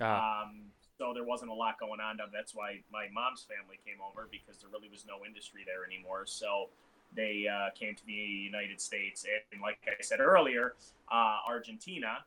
Ah, 0.00 0.42
Um, 0.42 0.60
so 0.98 1.12
there 1.14 1.24
wasn't 1.24 1.50
a 1.50 1.54
lot 1.54 1.78
going 1.78 2.00
on 2.00 2.16
down. 2.16 2.28
That's 2.32 2.54
why 2.54 2.80
my 2.92 3.06
mom's 3.14 3.46
family 3.46 3.78
came 3.86 3.98
over 4.02 4.28
because 4.30 4.60
there 4.60 4.68
really 4.70 4.88
was 4.90 5.06
no 5.06 5.24
industry 5.24 5.62
there 5.64 5.86
anymore. 5.86 6.26
So 6.26 6.68
they 7.14 7.46
uh, 7.46 7.70
came 7.74 7.94
to 7.94 8.04
the 8.04 8.12
United 8.12 8.80
States, 8.80 9.24
and 9.52 9.62
like 9.62 9.78
I 9.86 10.02
said 10.02 10.20
earlier, 10.20 10.74
uh, 11.10 11.38
Argentina, 11.48 12.18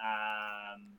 um, 0.00 0.96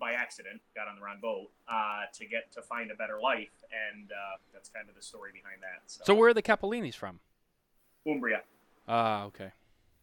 by 0.00 0.12
accident, 0.12 0.60
got 0.74 0.88
on 0.88 0.96
the 0.96 1.02
wrong 1.02 1.18
boat 1.20 1.50
uh, 1.68 2.02
to 2.14 2.26
get 2.26 2.50
to 2.52 2.62
find 2.62 2.90
a 2.90 2.94
better 2.94 3.20
life, 3.22 3.52
and 3.70 4.10
uh, 4.10 4.38
that's 4.52 4.68
kind 4.68 4.88
of 4.88 4.94
the 4.94 5.02
story 5.02 5.30
behind 5.32 5.62
that. 5.62 5.82
So, 5.86 6.02
So 6.04 6.14
where 6.14 6.30
are 6.30 6.34
the 6.34 6.42
Cappellinis 6.42 6.94
from? 6.94 7.20
Umbria. 8.06 8.42
Ah, 8.88 9.24
okay. 9.24 9.52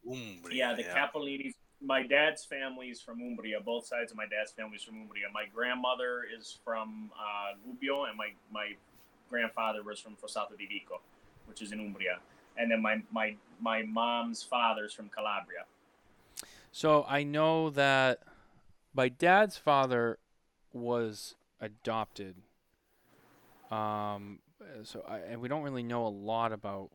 Umbria, 0.10 0.56
Yeah, 0.56 0.74
the 0.76 0.84
Cappellinis. 0.84 1.54
My 1.84 2.04
dad's 2.04 2.46
family's 2.46 3.02
from 3.02 3.22
Umbria. 3.22 3.60
Both 3.60 3.88
sides 3.88 4.12
of 4.12 4.18
my 4.18 4.26
dad's 4.26 4.52
family's 4.52 4.84
from 4.84 5.02
Umbria. 5.02 5.26
My 5.34 5.46
grandmother 5.54 6.22
is 6.38 6.60
from 6.64 7.12
uh, 7.16 7.56
Gubbio, 7.66 8.08
and 8.08 8.18
my, 8.18 8.30
my 8.52 8.76
grandfather 9.30 9.82
was 9.84 10.00
from 10.00 10.16
Fossato 10.16 10.58
di 10.58 10.68
Vico, 10.68 11.02
which 11.48 11.62
is 11.62 11.72
in 11.72 11.80
Umbria. 11.80 12.20
And 12.58 12.70
then 12.70 12.82
my, 12.82 13.02
my, 13.12 13.36
my 13.60 13.82
mom's 13.84 14.44
father's 14.44 14.94
from 14.94 15.10
Calabria. 15.10 15.66
So 16.72 17.06
I 17.08 17.24
know 17.24 17.70
that 17.72 18.20
my 18.94 19.10
dad's 19.10 19.58
father 19.58 20.20
was 20.74 21.36
adopted. 21.60 22.36
Um, 23.70 24.40
so 24.84 25.04
I, 25.08 25.18
and 25.20 25.42
we 25.42 25.48
don't 25.48 25.64
really 25.64 25.84
know 25.84 26.06
a 26.06 26.10
lot 26.10 26.52
about 26.52 26.92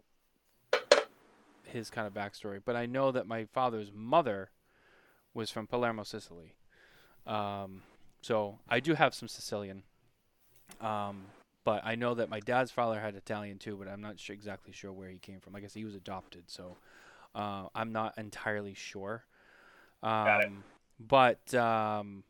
his 1.65 1.91
kind 1.91 2.07
of 2.07 2.15
backstory, 2.15 2.61
but 2.65 2.77
I 2.77 2.87
know 2.87 3.11
that 3.13 3.27
my 3.27 3.47
father's 3.47 3.91
mother 3.95 4.51
was 5.37 5.51
from 5.51 5.67
Palermo, 5.67 6.03
Sicily. 6.03 6.55
Um, 7.27 7.83
so 8.23 8.59
I 8.69 8.81
do 8.81 8.95
have 8.95 9.15
some 9.15 9.29
Sicilian. 9.29 9.83
Um, 10.81 11.27
but 11.63 11.83
I 11.85 11.95
know 11.95 12.15
that 12.15 12.29
my 12.29 12.41
dad's 12.41 12.71
father 12.71 13.01
had 13.01 13.15
Italian 13.15 13.59
too, 13.59 13.77
but 13.77 13.87
I'm 13.87 14.01
not 14.01 14.19
sure, 14.19 14.35
exactly 14.35 14.73
sure 14.73 14.93
where 14.93 15.11
he 15.11 15.19
came 15.19 15.41
from. 15.41 15.53
Like 15.53 15.65
I 15.65 15.67
said, 15.67 15.81
he 15.81 15.85
was 15.85 15.95
adopted, 15.95 16.45
so 16.47 16.77
uh, 17.35 17.67
I'm 17.75 17.93
not 17.93 18.17
entirely 18.17 18.75
sure. 18.75 19.25
Um, 20.03 20.25
Got 20.25 20.45
it. 20.45 20.53
But 20.99 21.55
um, 21.55 22.25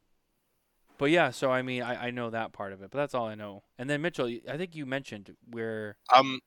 but 0.98 1.10
yeah, 1.10 1.30
so 1.30 1.52
I 1.52 1.62
mean, 1.62 1.82
I, 1.82 2.06
I 2.06 2.10
know 2.10 2.30
that 2.30 2.52
part 2.52 2.72
of 2.72 2.82
it, 2.82 2.90
but 2.90 2.98
that's 2.98 3.14
all 3.14 3.26
I 3.26 3.34
know. 3.36 3.62
And 3.78 3.88
then 3.88 4.02
Mitchell, 4.02 4.26
I 4.48 4.56
think 4.56 4.74
you 4.74 4.86
mentioned 4.86 5.36
where 5.50 5.96
Um, 6.12 6.40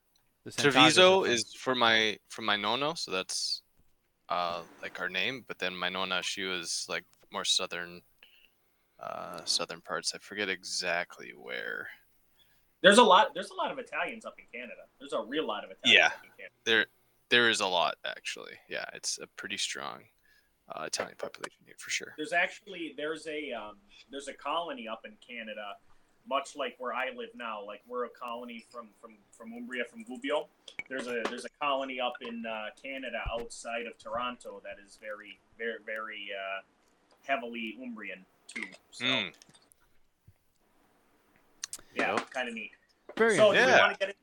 the 0.44 0.52
Santagas 0.52 0.72
Treviso 0.74 1.24
is 1.24 1.54
for 1.58 1.76
my 1.76 2.18
for 2.28 2.42
my 2.42 2.58
nono, 2.58 2.96
so 2.96 3.12
that's 3.12 3.62
uh 4.30 4.62
like 4.82 5.00
our 5.00 5.10
name. 5.10 5.44
But 5.48 5.60
then 5.60 5.76
my 5.76 5.90
nona, 5.90 6.22
she 6.24 6.44
was 6.44 6.86
like 6.90 7.04
more 7.32 7.46
southern, 7.46 8.02
uh, 9.02 9.42
southern 9.46 9.82
parts. 9.82 10.14
I 10.16 10.20
forget 10.20 10.50
exactly 10.50 11.32
where. 11.36 11.88
There's 12.82 12.98
a 12.98 13.04
lot. 13.04 13.34
There's 13.34 13.50
a 13.50 13.56
lot 13.56 13.72
of 13.72 13.78
Italians 13.80 14.26
up 14.26 14.36
in 14.40 14.46
Canada. 14.54 14.82
There's 15.00 15.14
a 15.14 15.22
real 15.22 15.46
lot 15.46 15.64
of 15.66 15.72
Italians 15.72 15.98
Yeah. 16.00 16.06
up 16.08 16.24
in 16.24 16.30
Canada. 16.38 16.54
There, 16.66 16.86
there 17.30 17.50
is 17.50 17.60
a 17.60 17.68
lot 17.68 17.96
actually. 18.06 18.54
Yeah, 18.70 18.86
it's 18.94 19.20
a 19.22 19.28
pretty 19.36 19.58
strong 19.58 20.04
uh, 20.74 20.84
Italian 20.86 21.16
population 21.18 21.64
here 21.66 21.76
for 21.78 21.90
sure. 21.90 22.14
There's 22.18 22.32
actually 22.34 22.94
there's 22.96 23.28
a 23.28 23.52
um, 23.52 23.78
there's 24.10 24.28
a 24.30 24.34
colony 24.34 24.88
up 24.88 25.02
in 25.06 25.12
Canada, 25.28 25.74
much 26.30 26.56
like 26.56 26.76
where 26.78 26.94
I 26.94 27.08
live 27.16 27.30
now. 27.36 27.66
Like 27.66 27.82
we're 27.88 28.06
a 28.06 28.10
colony 28.10 28.64
from 28.70 28.90
from 29.02 29.18
from 29.32 29.52
Umbria, 29.54 29.84
from 29.90 30.06
Gubbio. 30.06 30.46
There's 30.88 31.08
a 31.08 31.22
there's 31.30 31.46
a 31.46 31.50
colony 31.62 32.00
up 32.00 32.14
in 32.22 32.46
uh, 32.46 32.68
Canada 32.82 33.20
outside 33.34 33.88
of 33.88 33.98
Toronto 33.98 34.62
that 34.64 34.78
is 34.86 34.98
very 35.02 35.40
very 35.58 35.80
very 35.86 36.28
uh, 36.34 36.62
heavily 37.26 37.76
Umbrian 37.82 38.24
too. 38.48 38.64
So 38.92 39.06
Mm. 39.06 39.34
yeah, 41.96 42.16
Yep. 42.16 42.30
kind 42.30 42.48
of 42.48 42.54
neat. 42.54 42.72
very 43.18 43.36
so 43.36 43.52
do 43.52 43.58
we 43.60 43.66
Yeah. 43.66 43.80
want 43.80 43.94
to 43.94 44.00
get 44.00 44.10
in, 44.10 44.16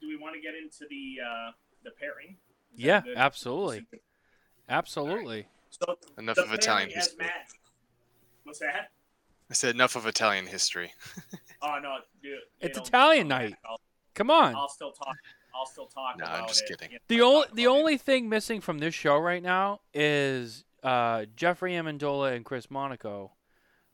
do 0.00 0.08
we 0.08 0.16
want 0.16 0.34
to 0.34 0.40
get 0.40 0.54
into 0.54 0.86
the 0.88 1.18
uh, 1.24 1.52
the 1.82 1.90
pairing? 1.92 2.36
Is 2.74 2.80
Yeah, 2.84 3.00
good? 3.00 3.16
absolutely, 3.16 3.86
absolutely. 4.68 5.46
So 5.70 5.98
Enough 6.18 6.38
of 6.38 6.52
Italian 6.52 6.90
history. 6.90 7.24
Matt- 7.26 7.48
What's 8.44 8.58
that? 8.60 8.90
I 9.50 9.54
said 9.54 9.74
enough 9.74 9.96
of 9.96 10.06
Italian 10.06 10.46
history. 10.46 10.92
Oh 11.62 11.78
no, 11.82 11.98
dude. 12.22 12.38
It's 12.62 12.78
it'll- 12.78 12.86
Italian 12.88 13.28
night. 13.28 13.54
I'll, 13.68 13.78
Come 14.14 14.30
on. 14.30 14.54
I'll 14.54 14.70
still 14.70 14.92
talk. 14.92 15.14
I'll 15.54 15.66
still 15.66 15.84
talk 15.84 16.16
No, 16.18 16.24
about 16.24 16.40
I'm 16.40 16.48
just 16.48 16.62
it. 16.62 16.78
kidding. 16.80 16.98
The 17.08 17.20
I'll 17.20 17.26
only 17.26 17.46
the 17.52 17.64
about 17.64 17.74
it. 17.74 17.78
only 17.80 17.96
thing 17.98 18.28
missing 18.30 18.62
from 18.62 18.78
this 18.78 18.94
show 18.94 19.18
right 19.18 19.42
now 19.42 19.80
is 19.92 20.64
uh, 20.82 21.26
Jeffrey 21.36 21.72
Amendola 21.74 22.34
and 22.34 22.46
Chris 22.46 22.70
Monaco 22.70 23.32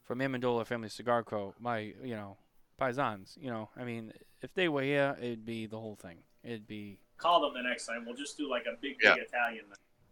from 0.05 0.19
Amendola 0.19 0.65
Family 0.65 0.87
Cigar 0.87 1.23
Co. 1.23 1.55
My 1.59 1.79
you 2.01 2.15
know 2.15 2.37
paisans. 2.79 3.37
You 3.37 3.49
know, 3.49 3.69
I 3.75 3.83
mean, 3.83 4.13
if 4.41 4.53
they 4.53 4.69
were 4.69 4.83
here, 4.83 5.17
it'd 5.19 5.43
be 5.45 5.65
the 5.65 5.77
whole 5.77 5.95
thing. 5.97 6.19
It'd 6.45 6.67
be 6.67 6.99
call 7.17 7.41
them 7.41 7.51
the 7.53 7.67
next 7.67 7.85
time. 7.85 8.05
We'll 8.05 8.15
just 8.15 8.37
do 8.37 8.49
like 8.49 8.63
a 8.65 8.77
big, 8.81 8.95
Yeah. 9.03 9.15
big 9.15 9.23
Italian, 9.23 9.65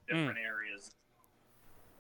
different 0.10 0.40
areas. 0.40 0.92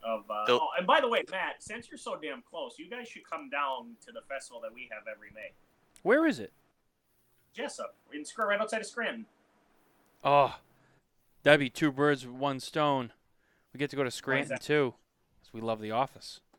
Of 0.06 0.30
uh, 0.30 0.46
They'll- 0.46 0.60
oh, 0.62 0.68
and 0.78 0.86
by 0.86 1.02
the 1.02 1.08
way, 1.08 1.24
Matt, 1.32 1.56
since 1.64 1.90
you're 1.90 1.98
so 1.98 2.16
damn 2.22 2.44
close, 2.44 2.76
you 2.78 2.88
guys 2.90 3.08
should 3.08 3.28
come 3.28 3.50
down 3.50 3.96
to 4.06 4.12
the 4.12 4.22
festival 4.30 4.62
that 4.62 4.72
we 4.74 4.88
have 4.92 5.04
every 5.14 5.30
May. 5.34 5.52
where 6.04 6.26
is 6.28 6.40
it? 6.40 6.54
Jessup, 7.54 7.96
in 8.14 8.24
Scr- 8.24 8.44
right 8.44 8.60
outside 8.62 8.82
of 8.82 8.86
Scranton. 8.88 9.26
Oh, 10.24 10.56
that'd 11.44 11.60
be 11.60 11.70
two 11.70 11.92
birds 11.92 12.26
with 12.26 12.36
one 12.36 12.60
stone. 12.60 13.14
We 13.74 13.78
get 13.80 13.90
to 13.90 13.96
go 13.96 14.04
to 14.04 14.12
Scranton 14.12 14.58
too, 14.60 14.64
too, 14.64 14.94
'cause 15.42 15.54
we 15.54 15.62
love 15.62 15.82
The 15.82 15.92
Office. 15.92 16.40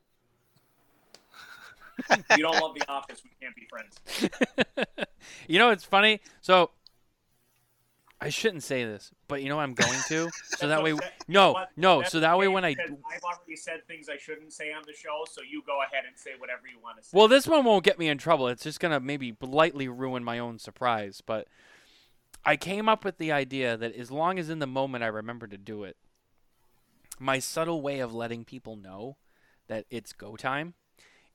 You 2.36 2.42
don't 2.42 2.60
love 2.60 2.74
The 2.74 2.84
Office, 2.90 3.22
we 3.24 3.30
can't 3.40 3.54
be 3.56 3.66
friends. 3.70 4.86
you 5.48 5.58
know, 5.58 5.70
it's 5.70 5.84
funny. 5.84 6.20
So 6.40 6.70
I 8.18 8.30
shouldn't 8.30 8.62
say 8.62 8.84
this, 8.84 9.10
but 9.28 9.42
you 9.42 9.50
know, 9.50 9.60
I'm 9.60 9.74
going 9.74 9.98
to. 10.08 10.30
So 10.56 10.68
that 10.68 10.82
way, 10.84 10.94
no, 11.28 11.64
no. 11.76 12.02
So 12.02 12.20
that 12.20 12.38
way, 12.38 12.48
when 12.48 12.64
I 12.64 12.70
I've 12.70 13.22
already 13.22 13.56
said 13.56 13.86
things 13.86 14.08
I 14.08 14.16
shouldn't 14.16 14.52
say 14.52 14.72
on 14.72 14.82
the 14.86 14.94
show, 14.94 15.24
so 15.30 15.42
you 15.42 15.62
go 15.66 15.82
ahead 15.82 16.04
and 16.08 16.18
say 16.18 16.30
whatever 16.38 16.62
you 16.66 16.78
want 16.82 16.96
to 16.96 17.02
say. 17.02 17.10
Well, 17.16 17.28
this 17.28 17.46
one 17.46 17.64
won't 17.64 17.84
get 17.84 17.98
me 17.98 18.08
in 18.08 18.16
trouble. 18.16 18.48
It's 18.48 18.62
just 18.62 18.80
gonna 18.80 19.00
maybe 19.00 19.36
lightly 19.42 19.88
ruin 19.88 20.24
my 20.24 20.38
own 20.38 20.58
surprise. 20.58 21.20
But 21.24 21.46
I 22.44 22.56
came 22.56 22.88
up 22.88 23.04
with 23.04 23.18
the 23.18 23.32
idea 23.32 23.76
that 23.76 23.94
as 23.94 24.10
long 24.10 24.38
as 24.38 24.48
in 24.48 24.60
the 24.60 24.66
moment 24.66 25.04
I 25.04 25.08
remember 25.08 25.46
to 25.48 25.58
do 25.58 25.84
it, 25.84 25.96
my 27.18 27.38
subtle 27.38 27.82
way 27.82 28.00
of 28.00 28.14
letting 28.14 28.44
people 28.44 28.76
know 28.76 29.16
that 29.68 29.84
it's 29.90 30.12
go 30.12 30.36
time 30.36 30.74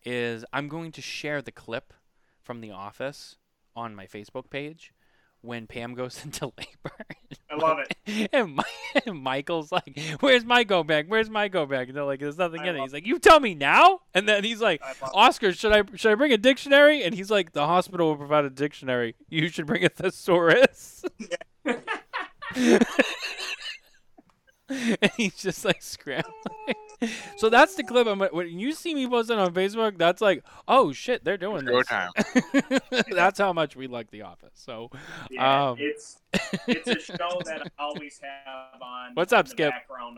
is 0.03 0.43
I'm 0.51 0.67
going 0.67 0.91
to 0.93 1.01
share 1.01 1.41
the 1.41 1.51
clip 1.51 1.93
from 2.41 2.61
The 2.61 2.71
Office 2.71 3.35
on 3.75 3.95
my 3.95 4.07
Facebook 4.07 4.49
page 4.49 4.93
when 5.41 5.67
Pam 5.67 5.93
goes 5.93 6.21
into 6.25 6.45
labor. 6.45 6.95
I 7.49 7.55
love 7.55 7.79
it. 7.79 8.29
and, 8.33 8.55
Mi- 8.55 8.63
and 9.05 9.17
Michael's 9.21 9.71
like, 9.71 9.99
"Where's 10.19 10.45
my 10.45 10.63
go 10.63 10.83
bag? 10.83 11.09
Where's 11.09 11.29
my 11.29 11.47
go 11.47 11.65
bag?" 11.65 11.89
And 11.89 11.97
they're 11.97 12.03
like, 12.03 12.19
"There's 12.19 12.37
nothing 12.37 12.61
I 12.61 12.69
in 12.69 12.75
it." 12.77 12.81
He's 12.81 12.93
like, 12.93 13.05
"You 13.05 13.19
tell 13.19 13.39
me 13.39 13.53
now." 13.53 13.99
And 14.13 14.27
then 14.27 14.43
he's 14.43 14.61
like, 14.61 14.81
Oscar, 15.13 15.53
should 15.53 15.71
I 15.71 15.83
should 15.95 16.11
I 16.11 16.15
bring 16.15 16.31
a 16.31 16.37
dictionary? 16.37 17.03
And 17.03 17.13
he's 17.13 17.31
like, 17.31 17.51
the 17.53 17.65
hospital 17.65 18.09
will 18.09 18.17
provide 18.17 18.45
a 18.45 18.49
dictionary. 18.49 19.15
You 19.29 19.49
should 19.49 19.65
bring 19.65 19.83
a 19.83 19.89
thesaurus. 19.89 21.03
and 25.01 25.11
he's 25.17 25.35
just 25.35 25.65
like 25.65 25.81
scrambling. 25.81 26.33
so 27.37 27.49
that's 27.49 27.75
the 27.75 27.83
clip. 27.83 28.07
I'm 28.07 28.19
when 28.19 28.47
you 28.59 28.71
see 28.73 28.93
me 28.93 29.07
posting 29.07 29.37
on 29.37 29.53
Facebook, 29.53 29.97
that's 29.97 30.21
like, 30.21 30.43
oh 30.67 30.91
shit, 30.93 31.23
they're 31.23 31.37
doing 31.37 31.65
Go 31.65 31.79
this. 31.79 31.87
time. 31.87 32.11
that's 33.11 33.39
how 33.39 33.53
much 33.53 33.75
we 33.75 33.87
like 33.87 34.11
The 34.11 34.23
Office. 34.23 34.51
So 34.55 34.89
Yeah, 35.29 35.69
Um, 35.69 35.77
it's 35.79 36.19
it's 36.67 36.87
a 36.87 36.99
show 36.99 37.41
that 37.45 37.71
I 37.77 37.83
always 37.83 38.19
have 38.21 38.81
on. 38.81 39.11
What's 39.13 39.33
up, 39.33 39.45
in 39.45 39.49
the 39.49 39.51
Skip? 39.51 39.71
Background, 39.71 40.17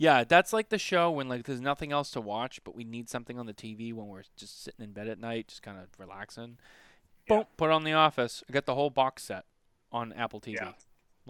yeah, 0.00 0.24
that's 0.24 0.54
like 0.54 0.70
the 0.70 0.78
show 0.78 1.10
when 1.10 1.28
like 1.28 1.44
there's 1.44 1.60
nothing 1.60 1.92
else 1.92 2.10
to 2.12 2.22
watch, 2.22 2.64
but 2.64 2.74
we 2.74 2.84
need 2.84 3.10
something 3.10 3.38
on 3.38 3.44
the 3.44 3.52
TV 3.52 3.92
when 3.92 4.06
we're 4.06 4.22
just 4.34 4.64
sitting 4.64 4.82
in 4.82 4.92
bed 4.92 5.08
at 5.08 5.20
night, 5.20 5.48
just 5.48 5.62
kind 5.62 5.76
of 5.78 5.88
relaxing. 5.98 6.56
Yeah. 7.28 7.36
Boom, 7.36 7.44
put 7.58 7.68
on 7.68 7.84
The 7.84 7.92
Office. 7.92 8.42
I 8.48 8.52
got 8.54 8.64
the 8.64 8.74
whole 8.74 8.88
box 8.88 9.24
set 9.24 9.44
on 9.92 10.14
Apple 10.14 10.40
TV. 10.40 10.54
Yeah. 10.54 10.72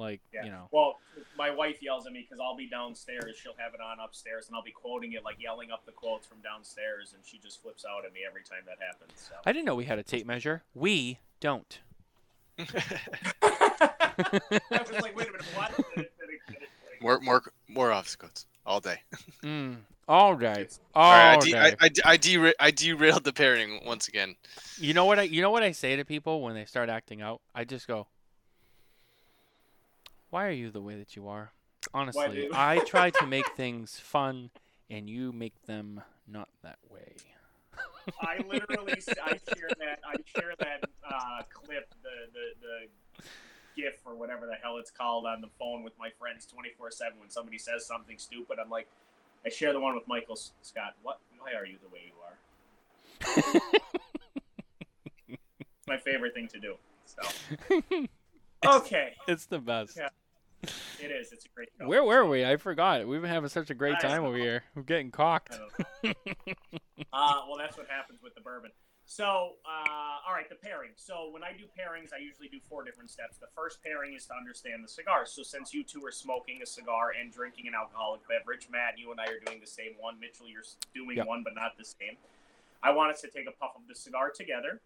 Like 0.01 0.21
Yeah. 0.33 0.45
you 0.45 0.51
know. 0.51 0.69
Well, 0.73 0.99
my 1.37 1.51
wife 1.51 1.83
yells 1.83 2.07
at 2.07 2.13
me 2.13 2.27
because 2.27 2.41
I'll 2.41 2.57
be 2.57 2.67
downstairs. 2.69 3.37
She'll 3.37 3.55
have 3.59 3.75
it 3.75 3.81
on 3.81 3.99
upstairs, 4.03 4.47
and 4.49 4.57
I'll 4.57 4.63
be 4.63 4.71
quoting 4.73 5.13
it, 5.13 5.23
like 5.25 5.37
yelling 5.39 5.71
up 5.71 5.85
the 5.85 5.93
quotes 5.93 6.27
from 6.27 6.39
downstairs, 6.41 7.13
and 7.15 7.23
she 7.25 7.39
just 7.39 7.61
flips 7.63 7.85
out 7.85 8.07
at 8.07 8.13
me 8.13 8.21
every 8.27 8.43
time 8.43 8.61
that 8.67 8.79
happens. 8.85 9.13
So. 9.29 9.35
I 9.45 9.53
didn't 9.53 9.67
know 9.67 9.75
we 9.75 9.85
had 9.85 9.99
a 9.99 10.03
tape 10.03 10.27
measure. 10.27 10.63
We 10.75 11.19
don't. 11.39 11.79
I 12.59 12.65
was 14.71 14.91
like, 15.03 15.15
wait 15.17 15.29
a 15.29 15.33
minute, 15.33 15.47
what? 15.55 15.85
more, 17.01 17.21
more, 17.21 17.43
more 17.69 17.93
office 17.93 18.17
quotes 18.17 18.47
all 18.67 18.81
day. 18.81 19.01
Mm, 19.43 19.77
all 20.09 20.37
day. 20.37 20.67
All 20.95 21.03
All 21.05 21.13
right, 21.13 21.37
I, 21.37 21.39
de- 21.39 21.51
day. 21.53 21.59
I, 21.59 21.67
I, 21.81 21.91
I, 22.13 22.17
dera- 22.17 22.55
I 22.61 22.71
derailed 22.71 23.25
the 23.25 23.33
pairing 23.33 23.81
once 23.85 24.09
again. 24.09 24.37
You 24.79 24.95
know 24.95 25.05
what 25.05 25.19
I 25.19 25.23
you 25.23 25.43
know 25.43 25.51
what 25.51 25.63
I 25.63 25.73
say 25.73 25.97
to 25.97 26.05
people 26.05 26.43
when 26.43 26.55
they 26.55 26.65
start 26.65 26.89
acting 26.89 27.23
out? 27.23 27.41
I 27.55 27.65
just 27.65 27.87
go, 27.87 28.07
"Why 30.31 30.47
are 30.47 30.53
you 30.53 30.71
the 30.71 30.81
way 30.81 30.97
that 30.97 31.17
you 31.17 31.29
are?" 31.29 31.53
Honestly. 31.95 32.49
I 32.53 32.79
try 32.81 33.11
to 33.11 33.27
make 33.27 33.49
things 33.57 33.99
fun 33.99 34.51
and 34.89 35.09
you 35.09 35.33
make 35.33 35.63
them 35.67 36.03
not 36.27 36.49
that 36.63 36.79
way. 36.89 37.15
I 38.21 38.39
literally 38.49 38.95
I 39.23 39.31
share 39.55 39.71
that 39.79 40.01
I 40.05 40.17
share 40.39 40.55
that 40.59 40.85
uh, 41.09 41.43
clip 41.53 41.93
the, 42.03 42.31
the 42.33 42.55
the 42.61 43.23
GIF 43.77 44.01
or 44.05 44.15
whatever 44.15 44.47
the 44.47 44.55
hell 44.55 44.79
it's 44.79 44.91
called 44.91 45.27
on 45.27 45.41
the 45.41 45.49
phone 45.59 45.83
with 45.83 45.93
my 45.99 46.11
friends 46.19 46.47
twenty 46.47 46.71
four 46.77 46.91
seven 46.91 47.19
when 47.21 47.31
somebody 47.31 47.59
says 47.59 47.87
something 47.87 48.19
stupid. 48.19 48.59
I'm 48.63 48.71
like, 48.71 48.89
I 49.45 49.49
share 49.49 49.73
the 49.73 49.81
one 49.81 49.95
with 49.95 50.09
Michael 50.09 50.37
Scott. 50.63 50.97
What? 51.03 51.21
Why 51.39 51.53
are 51.53 51.67
you 51.67 51.79
the 51.83 51.89
way 51.89 52.01
you 52.07 52.15
are? 52.25 52.37
my 55.87 55.99
favorite 55.99 56.35
thing 56.35 56.49
to 56.49 56.59
do. 56.59 56.75
So 57.05 58.07
okay, 58.67 59.15
It's 59.29 59.47
the 59.47 59.59
best. 59.59 59.97
Yeah. 59.97 60.09
it 61.01 61.11
is. 61.11 61.33
It's 61.33 61.47
a 61.47 61.49
great 61.55 61.69
show. 61.79 61.87
Where 61.89 62.05
were 62.05 62.27
we? 62.27 62.45
I 62.45 62.57
forgot. 62.57 63.07
We've 63.07 63.21
been 63.23 63.31
having 63.31 63.49
such 63.49 63.71
a 63.71 63.75
great 63.75 63.99
time 64.01 64.25
over 64.25 64.37
here. 64.37 64.63
We're 64.75 64.83
getting 64.83 65.11
cocked. 65.11 65.59
Uh, 67.13 67.43
well, 67.49 67.57
that's 67.59 67.77
what 67.77 67.89
happens 67.89 68.21
with 68.23 68.35
the 68.35 68.41
bourbon. 68.41 68.71
So, 69.07 69.25
uh, 69.67 70.23
all 70.29 70.35
right, 70.35 70.49
the 70.49 70.55
pairing. 70.55 70.91
So, 70.95 71.29
when 71.33 71.43
I 71.43 71.53
do 71.53 71.65
pairings, 71.65 72.13
I 72.15 72.19
usually 72.23 72.47
do 72.47 72.61
four 72.69 72.85
different 72.85 73.11
steps. 73.11 73.39
The 73.39 73.49
first 73.57 73.83
pairing 73.83 74.15
is 74.15 74.27
to 74.27 74.35
understand 74.35 74.85
the 74.85 74.89
cigar. 74.89 75.27
So, 75.27 75.43
since 75.43 75.75
you 75.75 75.83
two 75.83 76.05
are 76.07 76.13
smoking 76.13 76.61
a 76.63 76.67
cigar 76.67 77.13
and 77.19 77.33
drinking 77.33 77.67
an 77.67 77.75
alcoholic 77.75 78.21
beverage, 78.29 78.69
Matt, 78.71 78.99
you 78.99 79.11
and 79.11 79.19
I 79.21 79.25
are 79.25 79.41
doing 79.45 79.59
the 79.61 79.67
same 79.67 79.93
one. 79.99 80.21
Mitchell, 80.21 80.47
you're 80.47 80.63
doing 80.95 81.17
Yep. 81.17 81.27
one, 81.27 81.43
but 81.43 81.55
not 81.57 81.77
the 81.79 81.85
same. 81.85 82.17
I 82.83 82.93
want 82.93 83.11
us 83.11 83.21
to 83.23 83.29
take 83.29 83.49
a 83.49 83.53
puff 83.53 83.73
of 83.75 83.89
the 83.89 83.95
cigar 83.95 84.31
together, 84.31 84.81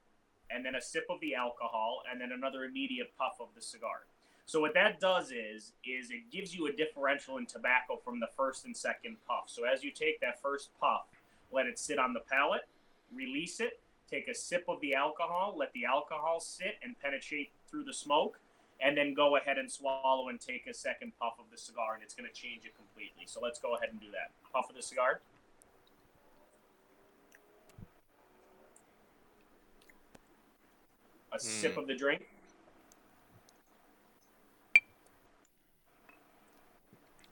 and 0.51 0.65
then 0.65 0.75
a 0.75 0.81
sip 0.81 1.07
of 1.11 1.21
the 1.21 1.35
alcohol, 1.35 2.03
and 2.11 2.21
then 2.21 2.33
another 2.33 2.65
immediate 2.65 3.13
puff 3.19 3.37
of 3.41 3.49
the 3.55 3.63
cigar. 3.63 4.07
So 4.47 4.61
what 4.61 4.75
that 4.75 5.01
does 5.01 5.33
is 5.33 5.73
is 5.85 6.11
it 6.11 6.31
gives 6.31 6.55
you 6.55 6.67
a 6.67 6.73
differential 6.73 7.39
in 7.39 7.47
tobacco 7.47 7.97
from 8.05 8.21
the 8.21 8.29
first 8.37 8.67
and 8.67 8.77
second 8.77 9.17
puff. 9.27 9.45
So 9.47 9.65
as 9.65 9.83
you 9.83 9.91
take 9.91 10.21
that 10.21 10.41
first 10.43 10.69
puff, 10.81 11.07
let 11.51 11.67
it 11.67 11.79
sit 11.79 11.99
on 11.99 12.13
the 12.13 12.21
palate, 12.21 12.69
release 13.15 13.61
it, 13.61 13.81
take 14.11 14.29
a 14.29 14.35
sip 14.35 14.65
of 14.69 14.81
the 14.81 14.95
alcohol, 14.95 15.55
let 15.57 15.73
the 15.73 15.87
alcohol 15.87 16.41
sit 16.41 16.77
and 16.83 16.95
penetrate 17.01 17.53
through 17.71 17.85
the 17.85 17.93
smoke, 17.93 18.39
and 18.81 18.97
then 18.97 19.15
go 19.15 19.37
ahead 19.37 19.57
and 19.57 19.71
swallow 19.71 20.29
and 20.29 20.41
take 20.41 20.67
a 20.67 20.75
second 20.75 21.13
puff 21.19 21.35
of 21.39 21.47
the 21.51 21.57
cigar, 21.57 21.95
and 21.95 22.03
it's 22.03 22.15
going 22.15 22.29
to 22.29 22.35
change 22.35 22.67
it 22.67 22.77
completely. 22.77 23.25
So 23.27 23.41
let's 23.43 23.59
go 23.59 23.77
ahead 23.77 23.91
and 23.91 24.01
do 24.01 24.11
that. 24.11 24.31
Puff 24.53 24.69
of 24.69 24.77
the 24.77 24.83
cigar. 24.83 25.21
A 31.35 31.37
hmm. 31.37 31.43
sip 31.43 31.76
of 31.76 31.87
the 31.89 31.95
drink. 31.97 32.22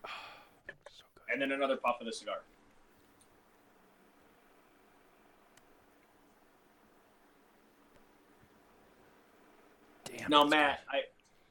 So 0.04 1.04
and 1.32 1.40
then 1.40 1.52
another 1.52 1.76
puff 1.76 1.96
of 2.00 2.06
the 2.06 2.12
cigar. 2.12 2.42
Damn. 10.04 10.30
Now, 10.30 10.44
that's 10.44 10.50
Matt, 10.50 10.80
I, 10.90 10.98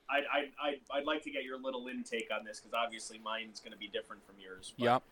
I, 0.10 0.18
I, 0.18 0.70
I, 0.70 0.98
I'd 0.98 1.06
like 1.06 1.24
to 1.24 1.32
get 1.32 1.44
your 1.44 1.60
little 1.60 1.88
intake 1.88 2.30
on 2.38 2.44
this 2.46 2.60
because 2.60 2.74
obviously 2.74 3.20
mine's 3.24 3.60
going 3.62 3.72
to 3.72 3.78
be 3.78 3.88
different 3.88 4.26
from 4.26 4.36
yours. 4.40 4.74
but, 4.78 4.84
Yep. 4.84 5.04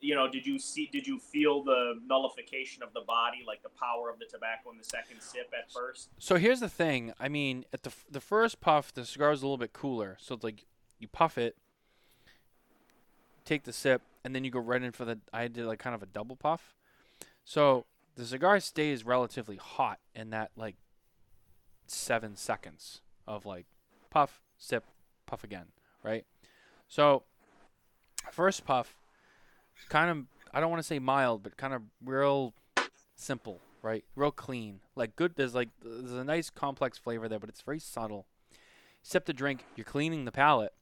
You 0.00 0.14
know, 0.14 0.28
did 0.28 0.46
you 0.46 0.58
see? 0.58 0.88
Did 0.92 1.06
you 1.06 1.18
feel 1.18 1.62
the 1.62 1.94
nullification 2.06 2.82
of 2.82 2.92
the 2.92 3.00
body, 3.00 3.44
like 3.46 3.62
the 3.62 3.70
power 3.70 4.10
of 4.10 4.18
the 4.18 4.26
tobacco 4.26 4.70
in 4.70 4.78
the 4.78 4.84
second 4.84 5.20
sip 5.20 5.52
at 5.56 5.70
first? 5.72 6.10
So 6.18 6.36
here's 6.36 6.60
the 6.60 6.68
thing. 6.68 7.12
I 7.18 7.28
mean, 7.28 7.64
at 7.72 7.82
the 7.82 7.92
the 8.10 8.20
first 8.20 8.60
puff, 8.60 8.92
the 8.92 9.04
cigar 9.04 9.32
is 9.32 9.42
a 9.42 9.46
little 9.46 9.58
bit 9.58 9.72
cooler. 9.72 10.16
So 10.20 10.34
it's 10.34 10.44
like 10.44 10.64
you 10.98 11.08
puff 11.08 11.38
it, 11.38 11.56
take 13.44 13.64
the 13.64 13.72
sip, 13.72 14.02
and 14.24 14.34
then 14.34 14.44
you 14.44 14.50
go 14.50 14.60
right 14.60 14.82
in 14.82 14.92
for 14.92 15.04
the. 15.04 15.18
I 15.32 15.48
did 15.48 15.64
like 15.64 15.78
kind 15.78 15.94
of 15.94 16.02
a 16.02 16.06
double 16.06 16.36
puff. 16.36 16.74
So 17.44 17.86
the 18.16 18.24
cigar 18.24 18.58
stays 18.60 19.04
relatively 19.04 19.56
hot 19.56 20.00
in 20.14 20.30
that 20.30 20.50
like 20.56 20.76
seven 21.86 22.36
seconds 22.36 23.00
of 23.26 23.46
like 23.46 23.66
puff, 24.10 24.40
sip, 24.58 24.84
puff 25.26 25.44
again, 25.44 25.66
right? 26.02 26.24
So 26.88 27.22
first 28.32 28.64
puff, 28.64 28.96
kind 29.88 30.10
of 30.10 30.24
I 30.52 30.60
don't 30.60 30.70
want 30.70 30.80
to 30.80 30.86
say 30.86 30.98
mild, 30.98 31.42
but 31.42 31.56
kind 31.56 31.74
of 31.74 31.82
real 32.04 32.54
simple, 33.14 33.60
right? 33.82 34.04
Real 34.14 34.30
clean. 34.30 34.80
Like 34.94 35.16
good 35.16 35.36
there's 35.36 35.54
like 35.54 35.68
there's 35.82 36.12
a 36.12 36.24
nice 36.24 36.50
complex 36.50 36.98
flavor 36.98 37.28
there, 37.28 37.38
but 37.38 37.48
it's 37.48 37.62
very 37.62 37.78
subtle. 37.78 38.26
Sip 39.02 39.24
the 39.24 39.32
drink, 39.32 39.64
you're 39.76 39.84
cleaning 39.84 40.24
the 40.24 40.32
palate, 40.32 40.72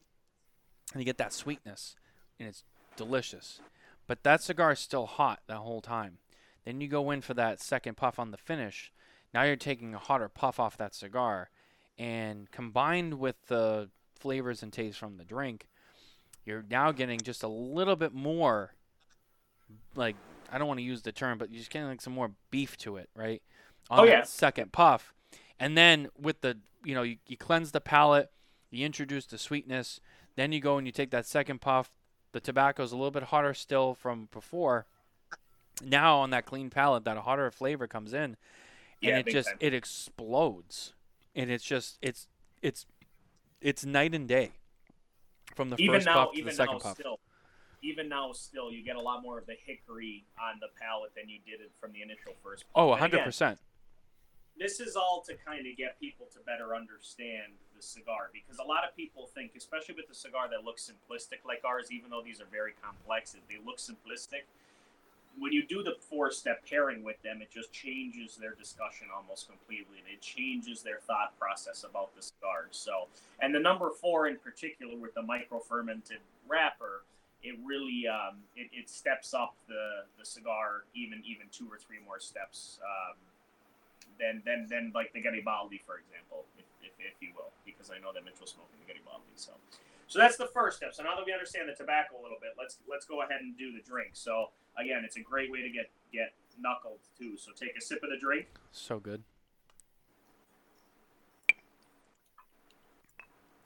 and 0.92 1.00
you 1.00 1.04
get 1.04 1.18
that 1.18 1.32
sweetness, 1.32 1.96
and 2.38 2.48
it's 2.48 2.64
delicious. 2.96 3.60
But 4.06 4.22
that 4.22 4.42
cigar 4.42 4.72
is 4.72 4.78
still 4.78 5.06
hot 5.06 5.40
that 5.46 5.58
whole 5.58 5.80
time. 5.80 6.18
Then 6.64 6.80
you 6.80 6.88
go 6.88 7.10
in 7.10 7.20
for 7.20 7.34
that 7.34 7.60
second 7.60 7.96
puff 7.96 8.18
on 8.18 8.30
the 8.30 8.38
finish. 8.38 8.92
Now 9.34 9.42
you're 9.42 9.56
taking 9.56 9.94
a 9.94 9.98
hotter 9.98 10.28
puff 10.28 10.58
off 10.58 10.76
that 10.78 10.94
cigar, 10.94 11.50
and 11.98 12.50
combined 12.50 13.14
with 13.14 13.36
the 13.48 13.90
flavors 14.18 14.62
and 14.62 14.72
taste 14.72 14.98
from 14.98 15.16
the 15.16 15.24
drink, 15.24 15.66
you're 16.46 16.64
now 16.70 16.92
getting 16.92 17.20
just 17.20 17.42
a 17.42 17.48
little 17.48 17.96
bit 17.96 18.14
more 18.14 18.72
like 19.94 20.16
I 20.52 20.58
don't 20.58 20.68
want 20.68 20.78
to 20.78 20.84
use 20.84 21.02
the 21.02 21.12
term, 21.12 21.38
but 21.38 21.50
you're 21.50 21.58
just 21.58 21.70
getting 21.70 21.88
like 21.88 22.00
some 22.00 22.12
more 22.12 22.32
beef 22.50 22.76
to 22.78 22.96
it, 22.96 23.08
right? 23.14 23.42
Oh, 23.90 23.94
on 23.96 24.00
Oh, 24.00 24.04
yeah. 24.04 24.22
second 24.22 24.72
puff. 24.72 25.12
And 25.60 25.76
then 25.76 26.08
with 26.18 26.40
the 26.40 26.58
you 26.84 26.94
know, 26.94 27.02
you, 27.02 27.16
you 27.26 27.36
cleanse 27.36 27.72
the 27.72 27.80
palate, 27.80 28.30
you 28.70 28.84
introduce 28.84 29.24
the 29.26 29.38
sweetness, 29.38 30.00
then 30.36 30.52
you 30.52 30.60
go 30.60 30.76
and 30.78 30.86
you 30.86 30.92
take 30.92 31.10
that 31.10 31.26
second 31.26 31.60
puff. 31.60 31.90
The 32.32 32.40
tobacco's 32.40 32.92
a 32.92 32.96
little 32.96 33.10
bit 33.10 33.24
hotter 33.24 33.54
still 33.54 33.94
from 33.94 34.28
before. 34.32 34.86
Now 35.82 36.18
on 36.18 36.30
that 36.30 36.44
clean 36.46 36.70
palate, 36.70 37.04
that 37.04 37.16
hotter 37.18 37.50
flavor 37.50 37.86
comes 37.86 38.12
in 38.12 38.22
and 38.22 38.36
Yeah, 39.00 39.18
it 39.18 39.26
just 39.28 39.48
time. 39.48 39.56
it 39.60 39.74
explodes. 39.74 40.92
And 41.34 41.50
it's 41.50 41.64
just 41.64 41.98
it's 42.02 42.26
it's 42.62 42.86
it's 43.60 43.84
night 43.84 44.14
and 44.14 44.28
day 44.28 44.52
from 45.56 45.70
the 45.70 45.76
even 45.78 45.94
first 45.94 46.06
now, 46.06 46.26
puff 46.26 46.34
to 46.34 46.44
the 46.44 46.52
second 46.52 46.74
now, 46.74 46.78
puff. 46.80 46.96
still, 46.98 47.20
even 47.84 48.08
now, 48.08 48.32
still, 48.32 48.72
you 48.72 48.82
get 48.82 48.96
a 48.96 49.00
lot 49.00 49.22
more 49.22 49.38
of 49.38 49.46
the 49.46 49.56
hickory 49.64 50.24
on 50.40 50.58
the 50.60 50.68
palate 50.80 51.12
than 51.14 51.28
you 51.28 51.38
did 51.44 51.60
it 51.60 51.70
from 51.78 51.92
the 51.92 52.00
initial 52.00 52.32
first. 52.42 52.64
Oh, 52.74 52.90
puff. 52.90 53.02
And 53.02 53.12
again, 53.12 53.28
100%. 53.28 53.58
this 54.58 54.80
is 54.80 54.96
all 54.96 55.22
to 55.26 55.34
kind 55.34 55.66
of 55.66 55.76
get 55.76 56.00
people 56.00 56.26
to 56.32 56.40
better 56.46 56.74
understand 56.74 57.52
the 57.76 57.82
cigar 57.82 58.30
because 58.32 58.58
a 58.58 58.66
lot 58.66 58.84
of 58.88 58.96
people 58.96 59.28
think, 59.34 59.52
especially 59.56 59.94
with 59.94 60.08
the 60.08 60.14
cigar 60.14 60.48
that 60.48 60.64
looks 60.64 60.90
simplistic 60.90 61.44
like 61.46 61.62
ours, 61.64 61.92
even 61.92 62.10
though 62.10 62.22
these 62.24 62.40
are 62.40 62.48
very 62.50 62.72
complex, 62.82 63.36
they 63.48 63.58
look 63.64 63.78
simplistic. 63.78 64.48
When 65.36 65.52
you 65.52 65.66
do 65.66 65.82
the 65.82 65.96
four 65.98 66.30
step 66.30 66.64
pairing 66.64 67.02
with 67.02 67.20
them, 67.22 67.42
it 67.42 67.50
just 67.50 67.72
changes 67.72 68.36
their 68.36 68.54
discussion 68.54 69.08
almost 69.14 69.48
completely. 69.48 69.98
And 69.98 70.06
it 70.08 70.22
changes 70.22 70.82
their 70.82 71.00
thought 71.00 71.36
process 71.38 71.84
about 71.84 72.14
the 72.14 72.22
cigars. 72.22 72.70
So, 72.70 73.08
and 73.40 73.52
the 73.52 73.58
number 73.58 73.90
four 73.90 74.28
in 74.28 74.36
particular 74.38 74.96
with 74.96 75.12
the 75.14 75.22
micro 75.22 75.58
fermented 75.58 76.18
wrapper, 76.48 77.02
it 77.44 77.54
really 77.62 78.08
um, 78.08 78.40
it, 78.56 78.72
it 78.72 78.88
steps 78.88 79.34
up 79.34 79.54
the, 79.68 80.08
the 80.18 80.24
cigar 80.24 80.88
even 80.94 81.22
even 81.28 81.46
two 81.52 81.68
or 81.70 81.76
three 81.76 82.00
more 82.04 82.18
steps 82.18 82.80
um, 82.80 83.20
than 84.18 84.42
than 84.44 84.66
than 84.68 84.92
like 84.94 85.12
the 85.12 85.20
Garibaldi, 85.20 85.82
for 85.84 86.00
example, 86.00 86.48
if, 86.58 86.64
if, 86.82 86.92
if 86.98 87.14
you 87.20 87.36
will, 87.36 87.52
because 87.64 87.92
I 87.92 88.00
know 88.00 88.12
that 88.12 88.24
Mitchell's 88.24 88.56
smoking 88.56 88.80
the 88.80 88.88
Garibaldi. 88.88 89.36
So, 89.36 89.52
so 90.08 90.18
that's 90.18 90.36
the 90.36 90.48
first 90.56 90.78
step. 90.78 90.94
So 90.94 91.02
now 91.02 91.14
that 91.16 91.26
we 91.26 91.32
understand 91.32 91.68
the 91.68 91.76
tobacco 91.76 92.16
a 92.18 92.22
little 92.22 92.40
bit, 92.40 92.56
let's 92.58 92.78
let's 92.88 93.04
go 93.04 93.22
ahead 93.22 93.40
and 93.44 93.56
do 93.56 93.72
the 93.72 93.84
drink. 93.84 94.16
So 94.16 94.50
again, 94.80 95.02
it's 95.04 95.16
a 95.16 95.22
great 95.22 95.52
way 95.52 95.60
to 95.60 95.68
get 95.68 95.90
get 96.12 96.32
knuckled 96.58 97.04
too. 97.18 97.36
So 97.36 97.52
take 97.52 97.76
a 97.76 97.80
sip 97.80 98.02
of 98.02 98.10
the 98.10 98.18
drink. 98.18 98.46
So 98.72 98.98
good. 98.98 99.22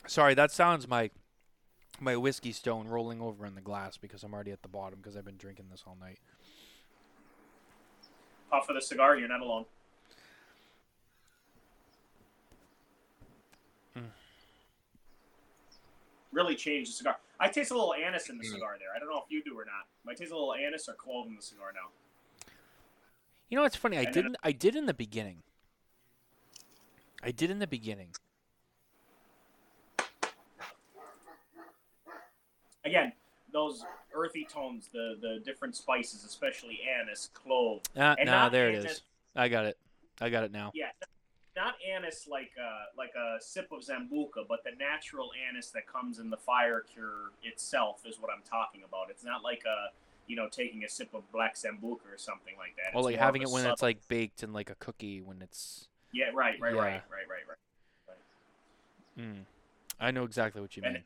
Sorry, 0.07 0.35
that 0.35 0.51
sounds 0.51 0.89
my 0.89 1.11
my 2.01 2.17
whiskey 2.17 2.53
stone 2.53 2.89
rolling 2.89 3.21
over 3.21 3.45
in 3.47 3.55
the 3.55 3.61
glass 3.61 3.97
because 3.97 4.23
I'm 4.23 4.33
already 4.33 4.53
at 4.53 4.63
the 4.63 4.69
bottom 4.69 4.99
because 5.01 5.17
I've 5.17 5.25
been 5.25 5.37
drinking 5.37 5.67
this 5.71 5.85
all 5.87 5.97
night. 6.01 6.19
Puff 8.51 8.69
of 8.69 8.75
the 8.75 8.81
cigar. 8.81 9.17
You're 9.17 9.29
not 9.29 9.41
alone. 9.41 9.65
Mm. 13.97 14.03
Really 16.33 16.55
changed 16.55 16.93
the 16.93 16.95
cigar. 16.95 17.17
I 17.41 17.49
taste 17.49 17.71
a 17.71 17.75
little 17.75 17.95
anise 17.95 18.29
in 18.31 18.39
the 18.39 18.45
cigar 18.45 18.77
there. 18.79 18.89
I 18.95 18.99
don't 18.99 19.09
know 19.09 19.23
if 19.25 19.31
you 19.31 19.43
do 19.43 19.59
or 19.59 19.65
not. 19.65 19.87
I 20.11 20.15
taste 20.15 20.33
a 20.33 20.35
little 20.35 20.55
anise 20.55 20.89
or 20.89 20.95
clove 20.95 21.27
in 21.27 21.37
the 21.37 21.43
cigar 21.43 21.73
now. 21.75 21.91
You 23.49 23.57
know 23.57 23.63
what's 23.63 23.77
funny? 23.77 23.97
I 23.97 24.05
didn't. 24.05 24.37
I 24.43 24.53
did 24.53 24.77
in 24.77 24.87
the 24.87 24.95
beginning. 24.95 25.43
I 27.23 27.31
did 27.31 27.51
in 27.51 27.59
the 27.59 27.67
beginning. 27.67 28.09
Again, 32.89 33.13
those 33.53 33.85
earthy 34.15 34.47
tones, 34.51 34.89
the 34.93 35.17
the 35.21 35.41
different 35.45 35.77
spices, 35.77 36.25
especially 36.25 36.81
anise, 36.83 37.31
clove. 37.35 37.83
Ah, 37.97 38.15
And 38.19 38.27
nah, 38.29 38.49
there 38.49 38.69
it 38.71 38.77
anise- 38.77 38.91
is. 38.93 39.03
I 39.37 39.49
got 39.49 39.65
it. 39.67 39.79
I 40.21 40.31
got 40.31 40.45
it 40.45 40.53
now. 40.53 40.73
Yeah, 40.75 40.91
not 41.55 41.75
anise 41.89 42.27
like 42.29 42.51
a, 42.61 42.97
like 42.97 43.13
a 43.15 43.41
sip 43.41 43.71
of 43.73 43.81
Sambuca, 43.83 44.47
but 44.49 44.65
the 44.65 44.73
natural 44.79 45.31
anise 45.49 45.71
that 45.71 45.87
comes 45.87 46.19
in 46.19 46.29
the 46.31 46.37
fire 46.37 46.85
cure 46.93 47.31
itself 47.43 48.03
is 48.05 48.21
what 48.21 48.31
I'm 48.35 48.43
talking 48.43 48.83
about. 48.85 49.11
It's 49.11 49.25
not 49.25 49.43
like 49.45 49.63
a 49.65 49.93
you 50.27 50.37
know, 50.37 50.47
taking 50.47 50.85
a 50.85 50.89
sip 50.91 51.15
of 51.15 51.23
black 51.33 51.55
sambuca 51.55 52.05
or 52.13 52.19
something 52.19 52.53
like 52.59 52.77
that. 52.77 52.95
Or 52.95 53.01
It's 53.01 53.05
like 53.07 53.17
having 53.17 53.41
it 53.41 53.49
when 53.49 53.65
it's 53.67 53.81
like 53.81 54.07
baked 54.09 54.43
in 54.43 54.53
like 54.53 54.69
a 54.69 54.75
cookie 54.75 55.23
when 55.23 55.41
it's. 55.41 55.89
yeah, 56.13 56.27
right, 56.35 56.61
right, 56.61 56.75
Yeah. 56.75 56.81
right, 56.81 57.03
right, 57.11 57.27
right, 57.29 57.45
right. 57.49 58.17
Mm, 59.19 59.45
I 59.99 60.11
know 60.11 60.25
exactly 60.25 60.61
what 60.61 60.77
you 60.77 60.83
And 60.85 60.95
mean. 60.95 61.05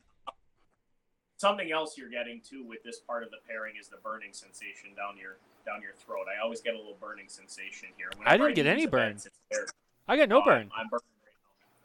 Something 1.43 1.73
else 1.73 1.97
you're 1.97 2.09
getting 2.09 2.39
too 2.39 2.63
with 2.65 2.81
this 2.83 2.99
part 2.99 3.21
of 3.21 3.29
the 3.29 3.35
pairing 3.45 3.73
is 3.77 3.89
the 3.89 3.97
burning 3.97 4.31
sensation 4.31 4.95
down 4.95 5.17
your 5.19 5.35
down 5.65 5.81
your 5.81 5.91
throat. 5.93 6.25
I 6.33 6.41
always 6.41 6.61
get 6.61 6.73
a 6.73 6.77
little 6.77 6.95
burning 7.01 7.25
sensation 7.27 7.89
here. 7.97 8.09
I 8.13 8.17
Whenever 8.37 8.45
didn't 8.47 8.55
get 8.55 8.65
any 8.67 8.81
these 8.83 8.89
burn. 8.89 9.01
events. 9.11 9.27
I 10.07 10.15
got 10.15 10.29
no 10.29 10.41
Oh, 10.41 10.45
burn. 10.45 10.71
I'm, 10.73 10.83
I'm 10.83 10.87
burning 10.87 11.03
right 11.21 11.35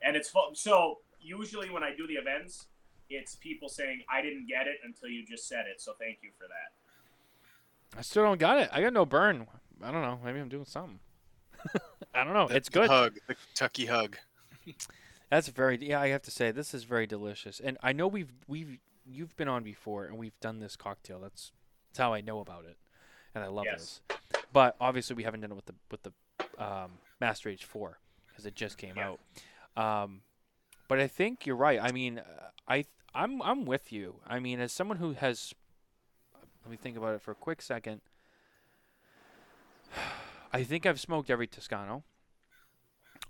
now. 0.03 0.07
And 0.09 0.17
it's 0.17 0.29
fu- 0.31 0.55
so 0.55 0.99
usually 1.21 1.71
when 1.71 1.83
I 1.83 1.93
do 1.93 2.07
the 2.07 2.15
events, 2.15 2.69
it's 3.11 3.35
people 3.35 3.69
saying 3.69 4.03
I 4.09 4.23
didn't 4.23 4.47
get 4.47 4.69
it 4.69 4.77
until 4.85 5.09
you 5.09 5.27
just 5.27 5.49
said 5.49 5.65
it. 5.73 5.81
So 5.81 5.93
thank 5.99 6.19
you 6.23 6.31
for 6.39 6.45
that. 6.47 7.99
I 7.99 8.03
still 8.03 8.23
don't 8.23 8.39
got 8.39 8.59
it. 8.61 8.69
I 8.73 8.81
got 8.81 8.93
no 8.93 9.05
burn. 9.05 9.49
I 9.83 9.91
don't 9.91 10.03
know. 10.03 10.21
Maybe 10.25 10.39
I'm 10.39 10.49
doing 10.49 10.67
something. 10.67 11.01
I 12.15 12.23
don't 12.23 12.33
know. 12.35 12.47
The- 12.47 12.55
It's 12.57 12.69
the 12.69 12.79
good. 12.79 12.91
hug, 12.91 13.15
the 13.27 13.35
Kentucky 13.35 13.87
hug. 13.87 14.19
That's 15.31 15.49
very 15.49 15.79
yeah. 15.85 16.01
I 16.01 16.09
have 16.11 16.23
to 16.23 16.31
say 16.31 16.53
this 16.53 16.75
is 16.75 16.85
very 16.85 17.09
delicious, 17.09 17.59
and 17.61 17.77
I 17.83 17.93
know 17.93 18.07
we've 18.07 18.31
we've 18.47 18.79
you've 19.11 19.37
been 19.37 19.49
on 19.49 19.63
before, 19.63 20.05
and 20.05 20.19
we've 20.19 20.39
done 20.41 20.59
this 20.61 20.77
cocktail. 20.77 21.21
That's 21.21 21.53
that's 21.91 21.99
how 21.99 22.13
I 22.13 22.21
know 22.21 22.41
about 22.41 22.65
it, 22.67 22.77
and 23.35 23.43
I 23.43 23.49
love 23.49 23.65
Yes. 23.71 24.01
this. 24.11 24.19
But 24.53 24.77
obviously, 24.81 25.17
we 25.17 25.25
haven't 25.25 25.41
done 25.41 25.53
it 25.53 25.57
with 25.57 25.67
the 25.67 25.75
with 25.91 26.03
the 26.03 26.13
um, 26.63 26.93
Master 27.21 27.49
Age 27.49 27.65
Four 27.65 27.99
because 28.29 28.47
it 28.47 28.55
just 28.55 28.77
came 28.79 28.97
Yeah. 28.97 29.15
out. 29.77 30.03
Um, 30.05 30.23
but 30.89 30.99
I 31.01 31.07
think 31.07 31.47
you're 31.47 31.57
right. 31.57 31.81
I 31.83 31.93
mean, 31.93 32.19
uh, 32.19 32.51
I 32.67 32.85
I'm 33.15 33.41
I'm 33.43 33.65
with 33.65 33.93
you. 33.93 34.21
I 34.27 34.39
mean, 34.39 34.61
as 34.61 34.73
someone 34.73 34.99
who 34.99 35.13
has, 35.13 35.55
let 36.65 36.71
me 36.71 36.77
think 36.77 36.97
about 36.97 37.15
it 37.15 37.23
for 37.23 37.31
a 37.33 37.37
quick 37.37 37.63
second. 37.63 38.01
I 40.53 40.65
think 40.65 40.87
I've 40.87 41.01
smoked 41.01 41.29
every 41.31 41.47
Toscano, 41.47 42.05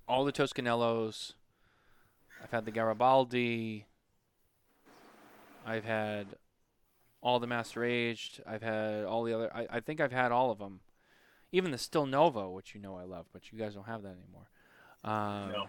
all 0.06 0.24
the 0.24 0.32
Toscanellos. 0.32 1.32
I've 2.42 2.52
had 2.52 2.64
the 2.64 2.70
Garibaldi. 2.70 3.86
I've 5.66 5.84
had 5.84 6.26
all 7.20 7.38
the 7.40 7.46
Master 7.46 7.84
Aged. 7.84 8.42
I've 8.46 8.62
had 8.62 9.04
all 9.04 9.24
the 9.24 9.34
other. 9.34 9.54
I, 9.54 9.66
I 9.70 9.80
think 9.80 10.00
I've 10.00 10.12
had 10.12 10.32
all 10.32 10.50
of 10.50 10.59
them. 10.59 10.80
Even 11.52 11.70
the 11.70 11.78
Stilnovo, 11.78 12.52
which 12.52 12.74
you 12.74 12.80
know 12.80 12.96
I 12.96 13.04
love, 13.04 13.26
but 13.32 13.52
you 13.52 13.59
guys 13.59 13.74
don't 13.74 13.86
have 13.86 14.02
that 14.02 14.16
anymore. 14.22 14.48
Um, 15.04 15.52
No. 15.52 15.66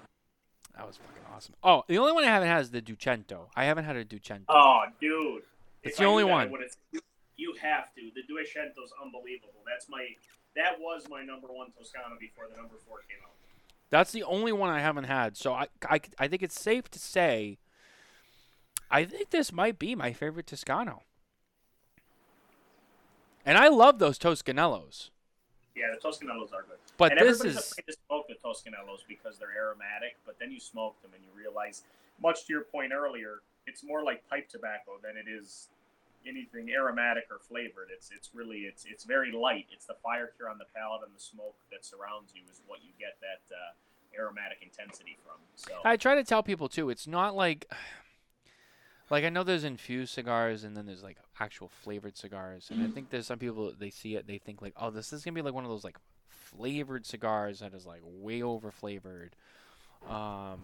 That 0.75 0.85
was 0.87 0.97
fucking 0.97 1.23
awesome. 1.35 1.55
Oh, 1.63 1.83
the 1.87 1.97
only 1.97 2.11
one 2.13 2.23
I 2.23 2.27
haven't 2.27 2.47
had 2.47 2.61
is 2.61 2.71
the 2.71 2.81
Duecento. 2.81 3.47
I 3.55 3.65
haven't 3.65 3.85
had 3.85 3.95
a 3.95 4.05
Duecento. 4.05 4.43
Oh, 4.49 4.83
dude. 5.01 5.43
It's 5.83 5.93
If 5.93 5.97
the 5.97 6.03
I 6.03 6.07
only 6.07 6.23
one. 6.23 6.51
You, 7.37 7.53
have 7.61 7.93
to. 7.95 8.01
The 8.15 8.21
Duecento's 8.31 8.93
unbelievable. 9.01 9.53
That's 9.67 9.87
my. 9.89 10.05
That 10.55 10.79
was 10.79 11.03
my 11.09 11.23
number 11.23 11.47
one 11.47 11.71
Toscana 11.77 12.15
before 12.19 12.45
the 12.49 12.57
number 12.57 12.75
four 12.87 12.97
came 13.09 13.17
out. 13.23 13.31
That's 13.89 14.11
the 14.11 14.23
only 14.23 14.51
one 14.51 14.69
I 14.69 14.79
haven't 14.81 15.05
had. 15.05 15.35
So 15.37 15.53
I, 15.53 15.67
I, 15.89 15.99
I 16.17 16.27
think 16.27 16.43
it's 16.43 16.59
safe 16.59 16.89
to 16.91 16.99
say 16.99 17.57
I 18.91 19.05
think 19.05 19.29
this 19.29 19.51
might 19.51 19.77
be 19.77 19.95
my 19.95 20.13
favorite 20.13 20.47
Toscano. 20.47 21.03
And 23.45 23.57
I 23.57 23.67
love 23.67 23.99
those 23.99 24.19
Toscanellos. 24.19 25.09
Yeah, 25.75 25.87
the 25.93 25.99
Toscanellos 25.99 26.53
are 26.53 26.63
good. 26.67 26.77
But 26.97 27.13
and 27.13 27.21
this 27.21 27.43
is 27.43 27.57
afraid 27.57 27.85
to 27.87 27.95
smoke 28.07 28.27
the 28.27 28.35
Toscanellos 28.35 29.07
because 29.07 29.37
they're 29.37 29.55
aromatic, 29.55 30.17
but 30.25 30.37
then 30.39 30.51
you 30.51 30.59
smoke 30.59 31.01
them 31.01 31.11
and 31.15 31.23
you 31.23 31.29
realize, 31.37 31.83
much 32.21 32.45
to 32.47 32.53
your 32.53 32.63
point 32.63 32.91
earlier, 32.91 33.41
it's 33.65 33.83
more 33.83 34.03
like 34.03 34.27
pipe 34.29 34.49
tobacco 34.49 34.99
than 35.01 35.15
it 35.15 35.29
is 35.29 35.69
anything 36.27 36.69
aromatic 36.71 37.25
or 37.31 37.39
flavored. 37.39 37.87
It's 37.95 38.11
it's 38.11 38.31
really 38.33 38.67
it's 38.67 38.85
it's 38.85 39.05
very 39.05 39.31
light. 39.31 39.67
It's 39.71 39.85
the 39.85 39.95
fire 40.03 40.31
cure 40.35 40.49
on 40.49 40.57
the 40.57 40.65
palate 40.75 41.01
and 41.05 41.15
the 41.15 41.21
smoke 41.21 41.55
that 41.71 41.85
surrounds 41.85 42.33
you 42.35 42.41
is 42.51 42.61
what 42.67 42.79
you 42.83 42.91
get 42.99 43.15
that 43.21 43.55
uh, 43.55 44.21
aromatic 44.21 44.57
intensity 44.61 45.17
from. 45.23 45.39
So 45.55 45.73
I 45.85 45.95
try 45.95 46.15
to 46.15 46.23
tell 46.23 46.43
people 46.43 46.67
too, 46.67 46.89
it's 46.89 47.07
not 47.07 47.35
like 47.35 47.71
like 49.09 49.23
I 49.23 49.29
know 49.29 49.43
there's 49.43 49.63
infused 49.63 50.13
cigars 50.13 50.63
and 50.63 50.75
then 50.77 50.85
there's 50.85 51.03
like 51.03 51.17
actual 51.39 51.67
flavored 51.67 52.17
cigars. 52.17 52.69
And 52.69 52.83
I 52.83 52.87
think 52.87 53.09
there's 53.09 53.27
some 53.27 53.39
people 53.39 53.73
they 53.77 53.89
see 53.89 54.15
it, 54.15 54.27
they 54.27 54.37
think 54.37 54.61
like, 54.61 54.73
oh, 54.77 54.91
this 54.91 55.11
is 55.11 55.23
gonna 55.23 55.35
be 55.35 55.41
like 55.41 55.53
one 55.53 55.63
of 55.63 55.69
those 55.69 55.83
like 55.83 55.97
flavored 56.27 57.05
cigars 57.05 57.59
that 57.59 57.73
is 57.73 57.85
like 57.85 58.01
way 58.03 58.41
over 58.41 58.71
flavored. 58.71 59.35
Um 60.07 60.59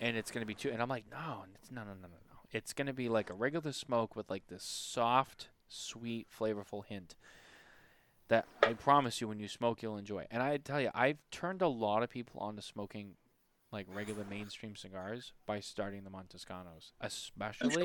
and 0.00 0.16
it's 0.16 0.30
gonna 0.30 0.46
be 0.46 0.54
too 0.54 0.70
and 0.70 0.80
I'm 0.80 0.88
like, 0.88 1.04
no, 1.10 1.44
it's 1.54 1.70
no 1.70 1.82
no 1.82 1.88
no 1.90 2.02
no 2.02 2.08
no. 2.08 2.38
It's 2.52 2.72
gonna 2.72 2.94
be 2.94 3.08
like 3.08 3.30
a 3.30 3.34
regular 3.34 3.72
smoke 3.72 4.16
with 4.16 4.30
like 4.30 4.46
this 4.48 4.64
soft, 4.64 5.48
sweet, 5.68 6.28
flavorful 6.30 6.84
hint 6.86 7.16
that 8.28 8.46
I 8.62 8.72
promise 8.72 9.20
you 9.20 9.28
when 9.28 9.38
you 9.38 9.48
smoke 9.48 9.82
you'll 9.82 9.98
enjoy. 9.98 10.26
And 10.30 10.42
I 10.42 10.56
tell 10.56 10.80
you, 10.80 10.90
I've 10.94 11.18
turned 11.30 11.62
a 11.62 11.68
lot 11.68 12.02
of 12.02 12.10
people 12.10 12.40
onto 12.40 12.62
smoking 12.62 13.14
like 13.76 13.86
regular 13.92 14.24
mainstream 14.24 14.74
cigars 14.74 15.32
by 15.44 15.60
starting 15.60 16.02
them 16.04 16.14
on 16.14 16.24
Toscanos, 16.24 16.92
especially 17.00 17.84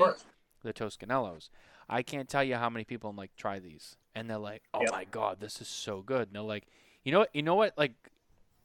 the 0.62 0.72
Toscanellos. 0.72 1.50
I 1.88 2.02
can't 2.02 2.28
tell 2.28 2.42
you 2.42 2.56
how 2.56 2.70
many 2.70 2.84
people 2.84 3.10
I'm 3.10 3.16
like 3.16 3.36
try 3.36 3.58
these, 3.58 3.96
and 4.14 4.28
they're 4.28 4.38
like, 4.38 4.62
"Oh 4.72 4.80
Yep. 4.82 4.92
my 4.92 5.04
god, 5.04 5.40
this 5.40 5.60
is 5.60 5.68
so 5.68 6.00
good." 6.00 6.28
And 6.28 6.34
they're 6.36 6.42
like, 6.42 6.66
"You 7.04 7.12
know 7.12 7.18
what? 7.20 7.30
You 7.34 7.42
know 7.42 7.54
what? 7.54 7.76
Like, 7.76 7.92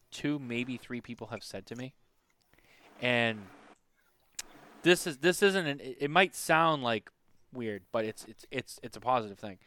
two, 0.10 0.40
maybe 0.40 0.78
three 0.78 1.02
people 1.02 1.28
have 1.28 1.44
said 1.44 1.66
to 1.68 1.76
me, 1.76 1.94
and 3.02 3.40
this 4.84 5.06
is 5.06 5.18
this 5.18 5.44
isn't 5.44 5.68
an. 5.68 5.80
It 5.82 5.98
it 6.02 6.10
might 6.12 6.34
sound 6.34 6.82
like 6.84 7.12
weird, 7.54 7.84
but 7.92 8.06
it's 8.06 8.24
it's 8.26 8.46
it's 8.52 8.80
it's 8.84 8.96
a 8.96 9.02
positive 9.02 9.38
thing. 9.38 9.58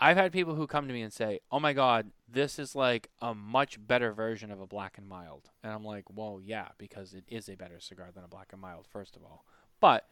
I've 0.00 0.16
had 0.16 0.32
people 0.32 0.54
who 0.54 0.66
come 0.66 0.88
to 0.88 0.94
me 0.94 1.02
and 1.02 1.12
say, 1.12 1.40
"Oh 1.52 1.60
my 1.60 1.72
God, 1.72 2.10
this 2.28 2.58
is 2.58 2.74
like 2.74 3.10
a 3.20 3.34
much 3.34 3.84
better 3.86 4.12
version 4.12 4.50
of 4.50 4.60
a 4.60 4.66
black 4.66 4.98
and 4.98 5.06
mild," 5.08 5.50
and 5.62 5.72
I'm 5.72 5.84
like, 5.84 6.04
"Well, 6.10 6.40
yeah, 6.42 6.68
because 6.78 7.14
it 7.14 7.24
is 7.28 7.48
a 7.48 7.56
better 7.56 7.80
cigar 7.80 8.10
than 8.12 8.24
a 8.24 8.28
black 8.28 8.52
and 8.52 8.60
mild, 8.60 8.86
first 8.86 9.16
of 9.16 9.22
all." 9.22 9.44
But 9.80 10.08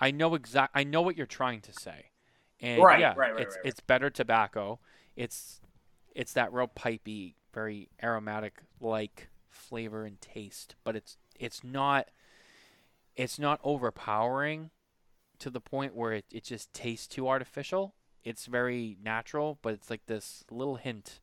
I 0.00 0.10
know 0.10 0.34
exact. 0.34 0.72
I 0.74 0.84
know 0.84 1.02
what 1.02 1.16
you're 1.16 1.26
trying 1.26 1.60
to 1.62 1.72
say, 1.72 2.10
and 2.60 2.82
Right, 2.82 3.00
yeah, 3.00 3.14
right, 3.16 3.32
right, 3.32 3.40
it's 3.40 3.56
it's 3.64 3.80
better 3.80 4.10
tobacco. 4.10 4.80
It's 5.16 5.60
it's 6.14 6.32
that 6.32 6.52
real 6.52 6.68
pipey, 6.68 7.34
very 7.52 7.88
aromatic 8.02 8.62
like 8.80 9.28
flavor 9.48 10.04
and 10.04 10.20
taste, 10.20 10.74
but 10.84 10.96
it's 10.96 11.16
it's 11.38 11.62
not 11.62 12.08
it's 13.16 13.38
not 13.38 13.60
overpowering 13.64 14.70
to 15.38 15.50
the 15.50 15.60
point 15.60 15.94
where 15.94 16.12
it, 16.12 16.24
it 16.32 16.44
just 16.44 16.72
tastes 16.72 17.06
too 17.06 17.28
artificial. 17.28 17.94
It's 18.24 18.46
very 18.46 18.96
natural, 19.02 19.58
but 19.62 19.72
it's 19.74 19.90
like 19.90 20.06
this 20.06 20.44
little 20.50 20.76
hint. 20.76 21.20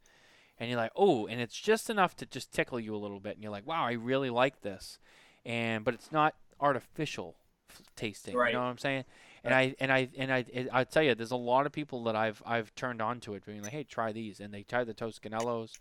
And 0.57 0.69
you're 0.69 0.79
like, 0.79 0.91
oh, 0.95 1.27
and 1.27 1.41
it's 1.41 1.59
just 1.59 1.89
enough 1.89 2.15
to 2.17 2.25
just 2.25 2.53
tickle 2.53 2.79
you 2.79 2.95
a 2.95 2.97
little 2.97 3.19
bit. 3.19 3.33
And 3.35 3.43
you're 3.43 3.51
like, 3.51 3.67
wow, 3.67 3.83
I 3.85 3.93
really 3.93 4.29
like 4.29 4.61
this. 4.61 4.99
And, 5.45 5.83
but 5.83 5.93
it's 5.93 6.11
not 6.11 6.33
artificial 6.61 7.35
f- 7.69 7.81
tasting. 7.95 8.35
Right. 8.35 8.47
You 8.49 8.53
know 8.53 8.63
what 8.63 8.69
I'm 8.69 8.77
saying? 8.77 9.03
And 9.43 9.53
I, 9.53 9.75
and 9.79 9.91
I, 9.91 10.07
and 10.17 10.31
I, 10.31 10.45
it, 10.51 10.69
I 10.71 10.85
tell 10.85 11.03
you, 11.03 11.13
there's 11.13 11.31
a 11.31 11.35
lot 11.35 11.65
of 11.65 11.71
people 11.71 12.03
that 12.05 12.15
I've, 12.15 12.41
I've 12.45 12.73
turned 12.73 13.01
on 13.01 13.19
to 13.21 13.35
it 13.35 13.45
being 13.45 13.61
like, 13.61 13.73
hey, 13.73 13.83
try 13.83 14.11
these. 14.11 14.39
And 14.39 14.53
they 14.53 14.63
try 14.63 14.83
the 14.85 14.93
Toscanellos 14.93 15.73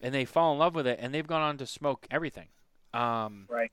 and 0.00 0.12
they 0.12 0.24
fall 0.24 0.52
in 0.52 0.58
love 0.58 0.74
with 0.74 0.86
it 0.86 0.98
and 1.00 1.14
they've 1.14 1.26
gone 1.26 1.40
on 1.42 1.56
to 1.58 1.66
smoke 1.66 2.06
everything. 2.10 2.48
Um, 2.92 3.46
Right. 3.48 3.70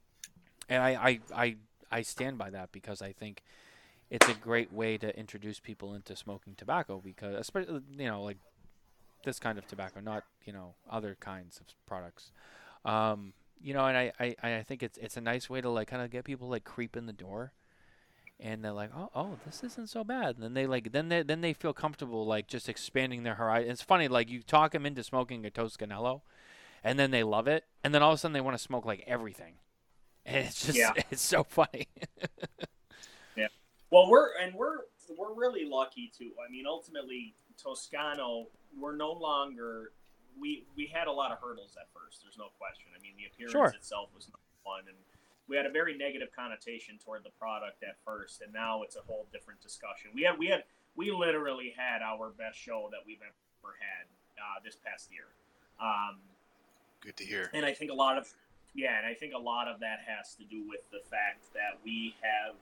and 0.69 0.81
I, 0.81 0.89
I, 0.91 1.19
I, 1.35 1.55
I 1.91 2.01
stand 2.03 2.37
by 2.37 2.51
that 2.51 2.71
because 2.71 3.01
I 3.01 3.11
think 3.13 3.41
it's 4.09 4.27
a 4.27 4.33
great 4.33 4.73
way 4.73 4.97
to 4.97 5.17
introduce 5.17 5.59
people 5.59 5.93
into 5.93 6.15
smoking 6.15 6.55
tobacco 6.55 6.99
because 7.03 7.35
especially 7.35 7.81
you 7.97 8.07
know 8.07 8.23
like 8.23 8.37
this 9.23 9.39
kind 9.39 9.57
of 9.57 9.67
tobacco 9.67 9.99
not 9.99 10.23
you 10.45 10.53
know 10.53 10.73
other 10.89 11.15
kinds 11.19 11.59
of 11.59 11.67
products. 11.85 12.31
Um, 12.85 13.33
you 13.61 13.73
know 13.73 13.85
and 13.85 13.97
I, 13.97 14.11
I, 14.19 14.35
I 14.41 14.63
think 14.63 14.83
it's 14.83 14.97
it's 14.97 15.17
a 15.17 15.21
nice 15.21 15.49
way 15.49 15.61
to 15.61 15.69
like 15.69 15.87
kind 15.87 16.01
of 16.01 16.09
get 16.09 16.23
people 16.23 16.47
like 16.49 16.63
creep 16.63 16.95
in 16.95 17.05
the 17.05 17.13
door 17.13 17.51
and 18.39 18.63
they're 18.63 18.71
like 18.71 18.91
oh 18.95 19.09
oh 19.13 19.37
this 19.45 19.63
isn't 19.63 19.89
so 19.89 20.03
bad. 20.03 20.35
And 20.35 20.43
then 20.43 20.53
they 20.53 20.65
like 20.65 20.91
then 20.91 21.09
they 21.09 21.23
then 21.23 21.41
they 21.41 21.53
feel 21.53 21.73
comfortable 21.73 22.25
like 22.25 22.47
just 22.47 22.69
expanding 22.69 23.23
their 23.23 23.35
horizon 23.35 23.69
it's 23.71 23.81
funny 23.81 24.07
like 24.07 24.29
you 24.29 24.41
talk 24.41 24.71
them 24.71 24.85
into 24.85 25.03
smoking 25.03 25.45
a 25.45 25.51
Toscanello 25.51 26.21
and 26.83 26.97
then 26.97 27.11
they 27.11 27.23
love 27.23 27.47
it 27.47 27.65
and 27.83 27.93
then 27.93 28.01
all 28.01 28.11
of 28.11 28.15
a 28.15 28.17
sudden 28.17 28.33
they 28.33 28.41
want 28.41 28.57
to 28.57 28.63
smoke 28.63 28.85
like 28.85 29.03
everything. 29.05 29.55
And 30.25 30.37
it's 30.47 30.65
just 30.65 30.77
Yeah. 30.79 30.93
it's 31.11 31.21
so 31.21 31.43
funny 31.43 31.87
Well, 33.91 34.09
we're 34.09 34.29
and 34.41 34.53
we're 34.53 34.79
we're 35.17 35.33
really 35.33 35.65
lucky 35.65 36.11
too. 36.15 36.31
I 36.45 36.51
mean, 36.51 36.65
ultimately, 36.67 37.33
Toscano, 37.57 38.47
we're 38.77 38.95
no 38.95 39.11
longer. 39.11 39.91
We 40.39 40.63
we 40.77 40.85
had 40.85 41.07
a 41.07 41.11
lot 41.11 41.31
of 41.31 41.39
hurdles 41.39 41.75
at 41.79 41.87
first. 41.93 42.21
There's 42.23 42.37
no 42.37 42.49
question. 42.57 42.85
I 42.97 43.01
mean, 43.01 43.13
the 43.17 43.25
appearance 43.25 43.51
Sure. 43.51 43.73
itself 43.75 44.09
was 44.15 44.29
not 44.29 44.39
fun, 44.63 44.87
and 44.87 44.95
we 45.47 45.57
had 45.57 45.65
a 45.65 45.71
very 45.71 45.97
negative 45.97 46.29
connotation 46.35 46.97
toward 47.03 47.23
the 47.23 47.31
product 47.31 47.83
at 47.83 47.97
first, 48.05 48.41
and 48.41 48.53
now 48.53 48.83
it's 48.83 48.95
a 48.95 49.01
whole 49.01 49.25
different 49.33 49.59
discussion. 49.61 50.11
We 50.13 50.23
had 50.23 50.37
we 50.37 50.47
had 50.47 50.63
we 50.95 51.11
literally 51.11 51.73
had 51.75 52.01
our 52.01 52.29
best 52.29 52.57
show 52.59 52.89
that 52.91 52.99
we've 53.05 53.21
ever 53.21 53.73
had 53.79 54.05
uh, 54.37 54.59
this 54.63 54.77
past 54.85 55.09
year. 55.11 55.25
Um, 55.81 56.19
Good 57.01 57.17
to 57.17 57.25
hear. 57.25 57.49
and 57.53 57.65
I 57.65 57.73
think 57.73 57.89
a 57.91 57.95
lot 57.95 58.17
of 58.17 58.31
yeah, 58.75 58.97
and 58.99 59.07
I 59.07 59.15
think 59.15 59.33
a 59.33 59.39
lot 59.39 59.67
of 59.67 59.79
that 59.79 59.99
has 60.05 60.35
to 60.35 60.43
do 60.45 60.63
with 60.69 60.81
the 60.91 60.99
fact 61.09 61.51
that 61.53 61.79
we 61.83 62.15
have 62.21 62.53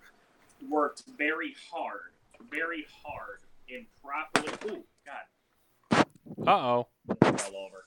worked 0.69 1.03
very 1.17 1.55
hard, 1.71 2.11
very 2.51 2.85
hard 3.03 3.39
improperly. 3.69 4.77
Ooh, 4.77 4.83
God, 5.05 6.05
Uh 6.45 6.51
oh. 6.51 6.87
all 7.09 7.55
over. 7.55 7.85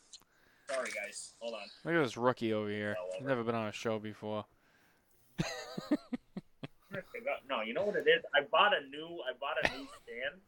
Sorry, 0.71 0.91
guys. 0.95 1.33
Hold 1.41 1.55
on. 1.55 1.61
Look 1.85 1.95
at 1.95 2.03
this 2.05 2.17
rookie 2.17 2.53
over 2.53 2.69
here. 2.71 2.97
Over. 3.19 3.29
never 3.29 3.43
been 3.43 3.55
on 3.55 3.69
a 3.69 3.73
show 3.73 3.99
before. 3.99 4.45
No, 7.49 7.63
you 7.63 7.75
know 7.75 7.83
what 7.83 7.97
it 7.97 8.07
is? 8.07 8.23
I 8.35 8.43
bought 8.51 8.73
a 8.73 8.81
new. 8.89 9.19
I 9.27 9.33
bought 9.41 9.57
a 9.65 9.77
new 9.77 9.87
stand. 10.05 10.41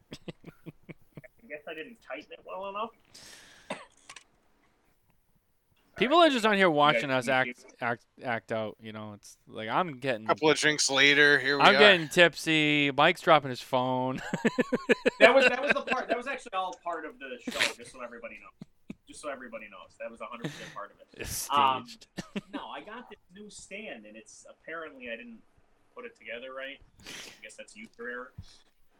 I 1.17 1.47
guess 1.49 1.59
I 1.67 1.73
didn't 1.73 1.97
tighten 2.07 2.31
it 2.31 2.39
well 2.45 2.69
enough. 2.69 2.91
People 5.95 6.17
are 6.17 6.29
just 6.29 6.45
on 6.45 6.55
here 6.55 6.69
watching 6.69 7.09
guys 7.09 7.27
us 7.27 7.29
act 7.29 7.65
act 7.79 8.05
act 8.23 8.51
out. 8.51 8.77
You 8.81 8.91
know, 8.91 9.13
it's 9.15 9.37
like 9.47 9.69
I'm 9.69 9.99
getting. 9.99 10.25
A 10.25 10.29
couple 10.29 10.49
of 10.49 10.57
drinks 10.57 10.89
later, 10.89 11.37
here 11.37 11.57
we 11.57 11.63
go. 11.63 11.69
I'm 11.69 11.75
are. 11.75 11.79
getting 11.79 12.07
tipsy. 12.07 12.91
Mike's 12.91 13.21
dropping 13.21 13.49
his 13.49 13.61
phone. 13.61 14.21
That 15.19 15.33
was 15.33 15.45
that 15.45 15.61
was 15.61 15.71
the 15.71 15.81
part. 15.81 16.09
That 16.09 16.17
was 16.17 16.27
actually 16.27 16.53
all 16.53 16.75
part 16.83 17.05
of 17.05 17.13
the 17.17 17.39
show. 17.49 17.57
Just 17.77 17.93
so 17.93 18.01
everybody 18.03 18.35
knows. 18.35 18.97
Just 19.07 19.21
so 19.21 19.29
everybody 19.29 19.65
knows, 19.71 19.95
that 19.99 20.11
was 20.11 20.19
100 20.19 20.43
percent 20.43 20.73
part 20.73 20.91
of 20.91 20.99
it. 20.99 21.21
It's 21.21 21.47
Um. 21.49 21.87
No, 22.53 22.67
I 22.67 22.81
got 22.81 23.09
this 23.09 23.19
new 23.33 23.49
stand, 23.49 24.05
and 24.05 24.17
it's 24.17 24.45
apparently 24.49 25.09
I 25.09 25.15
didn't 25.15 25.39
put 25.95 26.05
it 26.05 26.17
together 26.17 26.53
right. 26.53 26.79
I 27.05 27.43
guess 27.43 27.55
that's 27.55 27.75
user 27.75 28.09
error. 28.09 28.31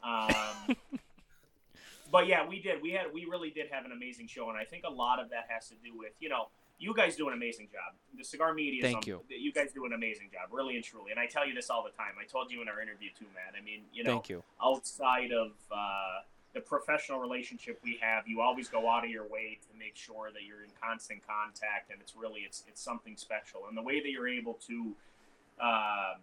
Um, 0.04 0.78
but 2.12 2.28
yeah, 2.28 2.48
we 2.48 2.62
did. 2.62 2.82
We 2.82 2.92
had 2.92 3.08
we 3.14 3.26
really 3.26 3.50
did 3.50 3.68
have 3.72 3.86
an 3.86 3.92
amazing 3.92 4.28
show, 4.28 4.50
and 4.50 4.58
I 4.58 4.64
think 4.64 4.84
a 4.86 4.92
lot 4.92 5.20
of 5.20 5.30
that 5.32 5.48
has 5.50 5.68
to 5.70 5.76
do 5.84 5.98
with 5.98 6.14
you 6.20 6.30
know 6.30 6.48
you 6.80 6.94
guys 6.94 7.16
do 7.16 7.28
an 7.28 7.34
amazing 7.34 7.68
job. 7.72 7.94
The 8.18 8.24
cigar 8.24 8.54
media. 8.54 8.82
Thank 8.82 9.08
you. 9.08 9.22
You 9.30 9.54
guys 9.54 9.72
do 9.74 9.86
an 9.86 9.94
amazing 9.94 10.30
job, 10.32 10.50
really 10.52 10.76
and 10.76 10.84
truly. 10.84 11.12
And 11.12 11.20
I 11.20 11.26
tell 11.26 11.48
you 11.48 11.54
this 11.54 11.70
all 11.70 11.84
the 11.84 11.92
time. 11.92 12.14
I 12.20 12.26
told 12.26 12.52
you 12.52 12.62
in 12.62 12.68
our 12.68 12.82
interview 12.82 13.10
too, 13.18 13.26
Matt. 13.34 13.60
I 13.60 13.64
mean, 13.64 13.82
you 13.94 14.04
know, 14.04 14.12
Thank 14.12 14.30
you. 14.30 14.44
outside 14.64 15.32
of 15.32 15.52
uh, 15.72 16.22
the 16.54 16.62
professional 16.62 17.20
relationship 17.20 17.80
we 17.84 17.98
have, 18.02 18.28
you 18.28 18.42
always 18.42 18.68
go 18.68 18.90
out 18.90 19.04
of 19.04 19.10
your 19.10 19.28
way 19.28 19.60
to 19.62 19.80
make 19.80 19.96
sure 19.96 20.30
that 20.34 20.44
you're 20.44 20.64
in 20.64 20.70
constant 20.82 21.22
contact, 21.26 21.90
and 21.92 22.00
it's 22.02 22.16
really 22.16 22.42
it's 22.42 22.64
it's 22.68 22.82
something 22.82 23.16
special. 23.18 23.62
And 23.68 23.78
the 23.78 23.82
way 23.82 24.02
that 24.02 24.10
you're 24.10 24.28
able 24.28 24.60
to 24.68 24.94
uh, 25.62 26.14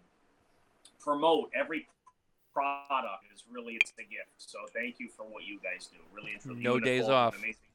promote 1.01 1.51
every 1.55 1.88
product 2.53 3.24
is 3.34 3.44
really 3.51 3.74
it's 3.74 3.92
a 3.98 4.03
gift. 4.03 4.36
So 4.36 4.59
thank 4.74 5.01
you 5.01 5.09
for 5.09 5.24
what 5.24 5.44
you 5.44 5.59
guys 5.62 5.86
do. 5.86 5.98
Really, 6.14 6.32
and 6.32 6.42
truly. 6.42 6.61
No 6.61 6.78
days 6.78 7.03
Nicole 7.03 7.09
do 7.09 7.12
an 7.12 7.18
off. 7.18 7.38
amazing. 7.38 7.70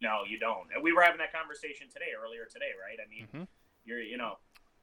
No, 0.00 0.22
you 0.28 0.38
don't. 0.38 0.66
And 0.74 0.82
we 0.82 0.92
were 0.92 1.02
having 1.02 1.18
that 1.18 1.32
conversation 1.32 1.88
today, 1.92 2.16
earlier 2.16 2.44
today, 2.50 2.72
right? 2.80 2.96
I 2.98 3.08
mean, 3.08 3.28
Mhm. 3.32 3.48
you're 3.84 4.00
you 4.00 4.16
know 4.16 4.36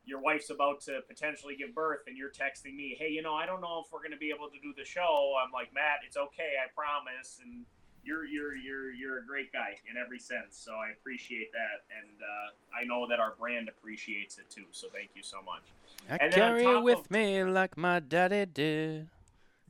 your 0.06 0.20
wife's 0.22 0.50
about 0.50 0.80
to 0.82 1.02
potentially 1.08 1.56
give 1.56 1.74
birth 1.76 2.00
and 2.08 2.18
you're 2.18 2.32
texting 2.32 2.74
me 2.76 2.96
hey 2.98 3.10
you 3.10 3.22
know 3.22 3.36
i 3.36 3.46
don't 3.46 3.60
know 3.62 3.84
if 3.86 3.92
we're 3.92 4.00
going 4.00 4.12
to 4.12 4.18
be 4.18 4.32
able 4.32 4.50
to 4.50 4.58
do 4.60 4.74
the 4.76 4.84
show 4.86 5.36
i'm 5.44 5.52
like 5.52 5.72
matt 5.74 6.00
it's 6.06 6.18
okay 6.18 6.54
i 6.64 6.68
promise 6.74 7.40
and 7.44 7.64
you're 8.04 8.26
you're 8.26 8.56
you're 8.56 8.92
you're 8.92 9.20
a 9.20 9.26
great 9.26 9.52
guy 9.54 9.76
in 9.90 9.98
every 9.98 10.18
sense 10.18 10.58
so 10.58 10.72
i 10.74 10.90
appreciate 10.98 11.52
that 11.52 11.86
and 11.96 12.10
uh, 12.24 12.50
i 12.82 12.84
know 12.86 13.06
that 13.08 13.20
our 13.20 13.36
brand 13.38 13.70
appreciates 13.70 14.40
it 14.40 14.50
too 14.50 14.66
so 14.72 14.88
thank 14.94 15.10
you 15.14 15.22
so 15.22 15.42
much 15.44 15.64
I 16.10 16.18
and 16.24 16.34
carry 16.34 16.72
it 16.72 16.82
with 16.82 17.00
of- 17.00 17.12
me 17.12 17.44
like 17.44 17.78
my 17.78 18.00
daddy 18.00 18.46
did. 18.48 19.10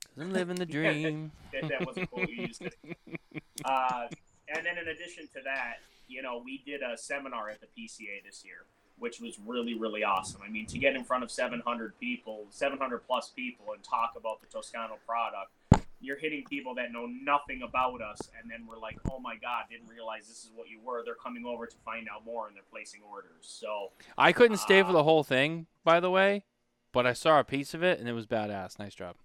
'Cause 0.05 0.19
I'm 0.23 0.31
living 0.31 0.55
the 0.55 0.65
dream. 0.77 1.31
that, 1.51 1.67
that 1.67 1.85
was 1.85 1.97
a 1.97 2.05
quote 2.05 2.29
you 2.29 2.43
used 2.47 2.61
today. 2.61 2.95
Uh, 3.65 4.07
and 4.53 4.65
then 4.65 4.77
in 4.77 4.87
addition 4.87 5.27
to 5.35 5.41
that, 5.43 5.75
you 6.07 6.21
know, 6.21 6.41
we 6.43 6.61
did 6.65 6.81
a 6.81 6.97
seminar 6.97 7.49
at 7.49 7.59
the 7.61 7.67
PCA 7.67 8.23
this 8.25 8.43
year, 8.45 8.65
which 8.99 9.19
was 9.19 9.37
really, 9.45 9.73
really 9.73 10.03
awesome. 10.03 10.41
I 10.45 10.49
mean, 10.49 10.65
to 10.67 10.77
get 10.77 10.95
in 10.95 11.03
front 11.03 11.23
of 11.23 11.31
700 11.31 11.99
people, 11.99 12.45
700 12.49 12.99
plus 13.05 13.29
people, 13.35 13.73
and 13.73 13.83
talk 13.83 14.13
about 14.17 14.39
the 14.41 14.47
Toscano 14.47 14.97
product, 15.05 15.51
you're 15.99 16.17
hitting 16.17 16.43
people 16.49 16.75
that 16.75 16.91
know 16.91 17.07
nothing 17.07 17.63
about 17.67 18.01
us, 18.01 18.19
and 18.39 18.49
then 18.49 18.67
we're 18.69 18.77
like, 18.77 18.97
oh 19.11 19.19
my 19.19 19.35
God, 19.35 19.63
didn't 19.69 19.87
realize 19.89 20.27
this 20.27 20.43
is 20.45 20.51
what 20.55 20.69
you 20.69 20.79
were. 20.83 21.01
They're 21.03 21.15
coming 21.15 21.43
over 21.45 21.65
to 21.65 21.75
find 21.83 22.07
out 22.13 22.23
more, 22.23 22.47
and 22.47 22.55
they're 22.55 22.63
placing 22.71 23.01
orders. 23.11 23.31
So, 23.41 23.91
I 24.17 24.31
couldn't 24.31 24.57
stay 24.57 24.81
for 24.83 24.89
Ah. 24.89 24.93
the 24.93 25.03
whole 25.03 25.23
thing, 25.23 25.65
by 25.83 25.99
the 25.99 26.11
way, 26.11 26.43
but 26.91 27.07
I 27.07 27.13
saw 27.13 27.39
a 27.39 27.43
piece 27.43 27.73
of 27.73 27.81
it 27.83 27.99
and 27.99 28.07
it 28.07 28.13
was 28.13 28.27
badass. 28.27 28.77
Nice 28.79 28.93
job. 28.95 29.15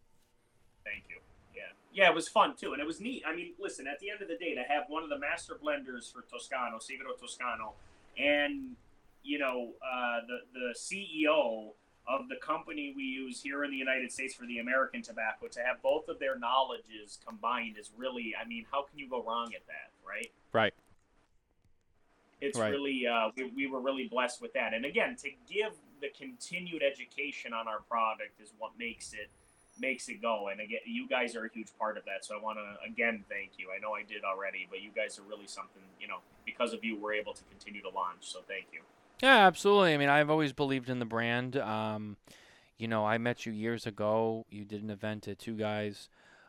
Thank 0.85 1.05
you. 1.11 1.17
Yeah. 1.93 2.09
It 2.09 2.15
was 2.15 2.29
fun 2.29 2.55
too, 2.57 2.73
and 2.73 2.81
it 2.81 2.87
was 2.87 3.01
neat. 3.01 3.23
I 3.27 3.35
mean, 3.35 3.53
listen, 3.59 3.87
at 3.87 4.01
the 4.01 4.11
end 4.11 4.23
of 4.23 4.29
the 4.29 4.37
day, 4.37 4.55
to 4.55 4.63
have 4.63 4.85
one 4.89 5.03
of 5.03 5.09
the 5.09 5.19
master 5.19 5.59
blenders 5.63 6.13
for 6.13 6.23
Toscano, 6.23 6.79
Sigaro 6.79 7.19
Toscano, 7.19 7.75
and 8.19 8.77
you 9.23 9.39
know 9.39 9.73
uh, 9.83 10.21
the 10.27 10.39
the 10.53 10.75
CEO 10.77 11.73
of 12.09 12.29
the 12.29 12.37
company 12.37 12.93
we 12.97 13.05
use 13.05 13.41
here 13.43 13.63
in 13.65 13.71
the 13.71 13.77
United 13.77 14.11
States 14.11 14.35
for 14.35 14.45
the 14.47 14.59
American 14.59 15.03
tobacco, 15.03 15.47
to 15.47 15.61
have 15.61 15.81
both 15.83 16.09
of 16.09 16.19
their 16.19 16.37
knowledges 16.37 17.21
combined 17.25 17.77
is 17.79 17.91
really, 17.97 18.35
I 18.41 18.45
mean, 18.47 18.67
how 18.73 18.83
can 18.83 18.99
you 18.99 19.09
go 19.09 19.23
wrong 19.23 19.53
at 19.55 19.65
that, 19.69 19.93
right? 20.05 20.33
Right. 20.53 20.75
It's 22.41 22.59
Right. 22.59 22.71
really, 22.71 23.07
uh, 23.07 23.31
we, 23.37 23.45
we 23.55 23.67
were 23.69 23.81
really 23.81 24.09
blessed 24.09 24.43
with 24.43 24.53
that. 24.55 24.75
And 24.75 24.85
again, 24.85 25.15
to 25.23 25.31
give 25.49 25.75
the 26.01 26.09
continued 26.09 26.83
education 26.83 27.53
on 27.53 27.69
our 27.69 27.83
product 27.83 28.41
is 28.41 28.53
what 28.59 28.73
makes 28.77 29.13
it 29.13 29.31
makes 29.81 30.09
it 30.09 30.21
go. 30.21 30.49
And 30.49 30.61
again, 30.61 30.81
you 30.87 31.09
guys 31.09 31.35
are 31.37 31.45
a 31.45 31.51
huge 31.53 31.69
part 31.79 31.97
of 31.97 32.05
that. 32.05 32.25
So 32.25 32.37
I 32.37 32.43
want 32.43 32.59
to 32.59 32.91
again 32.91 33.25
thank 33.29 33.53
you. 33.59 33.69
I 33.75 33.81
know 33.81 33.93
I 33.93 34.03
did 34.03 34.25
already, 34.25 34.67
but 34.71 34.83
you 34.83 34.91
guys 34.95 35.19
are 35.19 35.23
really 35.23 35.47
something. 35.47 35.83
You 36.01 36.09
know, 36.09 36.19
because 36.45 36.73
of 36.73 36.85
you, 36.85 36.97
we're 36.97 37.15
able 37.15 37.35
to 37.35 37.43
continue 37.45 37.83
to 37.83 37.91
launch. 37.91 38.21
So 38.21 38.41
thank 38.47 38.67
you. 38.73 38.81
Yeah, 39.23 39.47
absolutely. 39.47 39.95
I 39.95 39.99
mean, 39.99 40.09
I've 40.09 40.31
always 40.31 40.53
believed 40.53 40.91
in 40.91 40.99
the 40.99 41.05
brand. 41.05 41.57
Um, 41.57 42.17
you 42.77 42.89
know, 42.89 43.07
I 43.07 43.19
met 43.19 43.47
you 43.47 43.53
years 43.53 43.87
ago. 43.87 44.45
You 44.51 44.65
did 44.65 44.83
an 44.83 44.91
event 44.91 45.29
at 45.29 45.39
Two 45.39 45.55
Guys, 45.55 46.09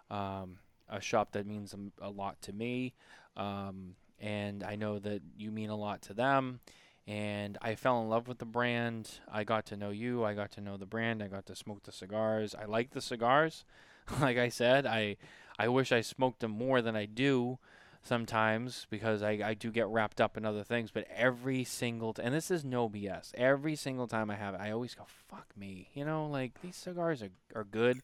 um, 0.09 0.57
a 0.89 0.99
shop 0.99 1.33
that 1.33 1.45
means 1.45 1.75
a, 2.01 2.09
lot 2.09 2.41
to 2.41 2.53
me. 2.53 2.93
Um, 3.37 3.95
and 4.19 4.63
I 4.63 4.75
know 4.75 4.97
that 4.97 5.21
you 5.37 5.51
mean 5.51 5.69
a 5.69 5.75
lot 5.75 6.01
to 6.03 6.15
them. 6.15 6.59
And 7.05 7.57
I 7.61 7.75
fell 7.75 8.01
in 8.01 8.09
love 8.09 8.27
with 8.27 8.37
the 8.37 8.45
brand. 8.45 9.09
I 9.31 9.43
got 9.43 9.65
to 9.67 9.77
know 9.77 9.89
you. 9.89 10.23
I 10.23 10.33
got 10.33 10.51
to 10.53 10.61
know 10.61 10.77
the 10.77 10.85
brand. 10.85 11.21
I 11.21 11.27
got 11.27 11.45
to 11.47 11.55
smoke 11.55 11.83
the 11.83 11.91
cigars. 11.91 12.55
I 12.55 12.65
like 12.65 12.91
the 12.91 13.01
cigars. 13.01 13.65
like 14.21 14.37
I 14.37 14.49
said, 14.49 14.85
I 14.85 15.17
I 15.59 15.67
wish 15.67 15.91
I 15.91 16.01
smoked 16.01 16.39
them 16.39 16.51
more 16.51 16.81
than 16.81 16.95
I 16.95 17.05
do 17.05 17.59
sometimes 18.03 18.85
because 18.89 19.21
I, 19.23 19.39
I 19.43 19.53
do 19.53 19.71
get 19.71 19.87
wrapped 19.87 20.19
up 20.19 20.37
in 20.37 20.45
other 20.45 20.63
things. 20.63 20.91
But 20.91 21.07
every 21.15 21.63
single 21.63 22.13
t- 22.13 22.21
and 22.21 22.33
this 22.33 22.51
is 22.51 22.63
no 22.63 22.89
BS. 22.89 23.31
Every 23.35 23.75
single 23.75 24.07
time 24.07 24.29
I 24.29 24.35
have 24.35 24.55
it, 24.55 24.61
I 24.61 24.71
always 24.71 24.95
go, 24.95 25.05
"Fuck 25.29 25.47
me," 25.57 25.89
you 25.93 26.05
know. 26.05 26.27
Like 26.27 26.61
these 26.61 26.75
cigars 26.75 27.23
are, 27.23 27.31
are 27.55 27.63
good, 27.63 28.01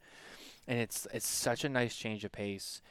and 0.68 0.80
it's 0.80 1.08
it's 1.14 1.28
such 1.28 1.64
a 1.64 1.70
nice 1.70 1.96
change 1.96 2.24
of 2.24 2.32
pace, 2.32 2.82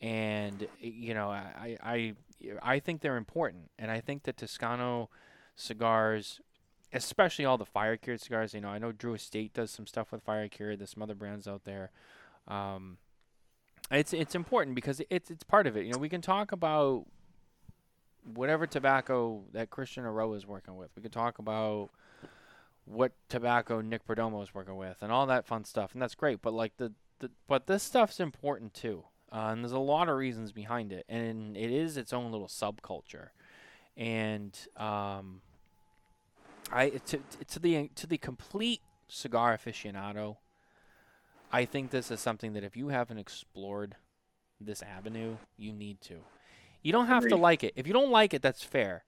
and 0.00 0.64
eh, 0.82 0.86
you 0.86 1.14
know 1.14 1.30
I 1.30 1.76
I 1.82 2.14
I 2.62 2.78
think 2.80 3.00
they're 3.00 3.16
important, 3.16 3.70
and 3.78 3.90
I 3.90 4.00
think 4.00 4.24
that 4.24 4.36
Toscano 4.36 5.08
cigars. 5.56 6.40
Especially 6.92 7.44
all 7.44 7.58
the 7.58 7.66
fire 7.66 7.96
cured 7.96 8.20
cigars, 8.20 8.54
you 8.54 8.60
know. 8.60 8.68
I 8.68 8.78
know 8.78 8.92
Drew 8.92 9.14
Estate 9.14 9.52
does 9.52 9.72
some 9.72 9.86
stuff 9.86 10.12
with 10.12 10.22
fire 10.22 10.48
cured. 10.48 10.78
There's 10.78 10.90
some 10.90 11.02
other 11.02 11.16
brands 11.16 11.48
out 11.48 11.64
there. 11.64 11.90
Um, 12.46 12.98
it's 13.90 14.12
it's 14.12 14.34
important 14.34 14.76
because 14.76 15.02
it's 15.10 15.30
it's 15.30 15.42
part 15.42 15.66
of 15.66 15.76
it. 15.76 15.84
You 15.84 15.92
know, 15.92 15.98
we 15.98 16.08
can 16.08 16.22
talk 16.22 16.52
about 16.52 17.06
whatever 18.34 18.66
tobacco 18.66 19.44
that 19.52 19.70
Christian 19.70 20.04
Eiroa 20.04 20.36
is 20.36 20.46
working 20.46 20.76
with. 20.76 20.90
We 20.96 21.02
can 21.02 21.10
talk 21.10 21.38
about 21.38 21.90
what 22.84 23.12
tobacco 23.28 23.80
Nick 23.80 24.06
Perdomo 24.06 24.42
is 24.42 24.54
working 24.54 24.76
with 24.76 24.98
and 25.00 25.12
all 25.12 25.26
that 25.26 25.46
fun 25.46 25.64
stuff, 25.64 25.92
and 25.92 26.02
that's 26.02 26.14
great. 26.14 26.42
But 26.42 26.54
like 26.54 26.76
the, 26.76 26.92
the 27.18 27.30
but 27.46 27.66
this 27.66 27.82
stuff's 27.82 28.20
important 28.20 28.74
too, 28.74 29.04
uh, 29.32 29.48
and 29.50 29.62
there's 29.62 29.72
a 29.72 29.78
lot 29.78 30.08
of 30.08 30.16
reasons 30.16 30.52
behind 30.52 30.92
it, 30.92 31.04
and 31.08 31.56
it 31.56 31.70
is 31.70 31.96
its 31.96 32.12
own 32.12 32.32
little 32.32 32.48
subculture, 32.48 33.28
and 33.96 34.56
um, 34.76 35.42
I 36.72 36.90
to 36.90 37.20
to 37.48 37.58
the 37.58 37.88
to 37.94 38.06
the 38.06 38.18
complete 38.18 38.80
cigar 39.08 39.56
aficionado. 39.56 40.36
I 41.52 41.64
think 41.64 41.90
this 41.90 42.10
is 42.10 42.20
something 42.20 42.54
that 42.54 42.64
if 42.64 42.76
you 42.76 42.88
haven't 42.88 43.18
explored 43.18 43.94
this 44.60 44.82
avenue, 44.82 45.36
you 45.56 45.72
need 45.72 46.00
to. 46.02 46.16
You 46.82 46.92
don't 46.92 47.06
have 47.06 47.28
to 47.28 47.36
like 47.36 47.62
it. 47.62 47.72
If 47.76 47.86
you 47.86 47.92
don't 47.92 48.10
like 48.10 48.34
it, 48.34 48.42
that's 48.42 48.62
fair. 48.64 49.04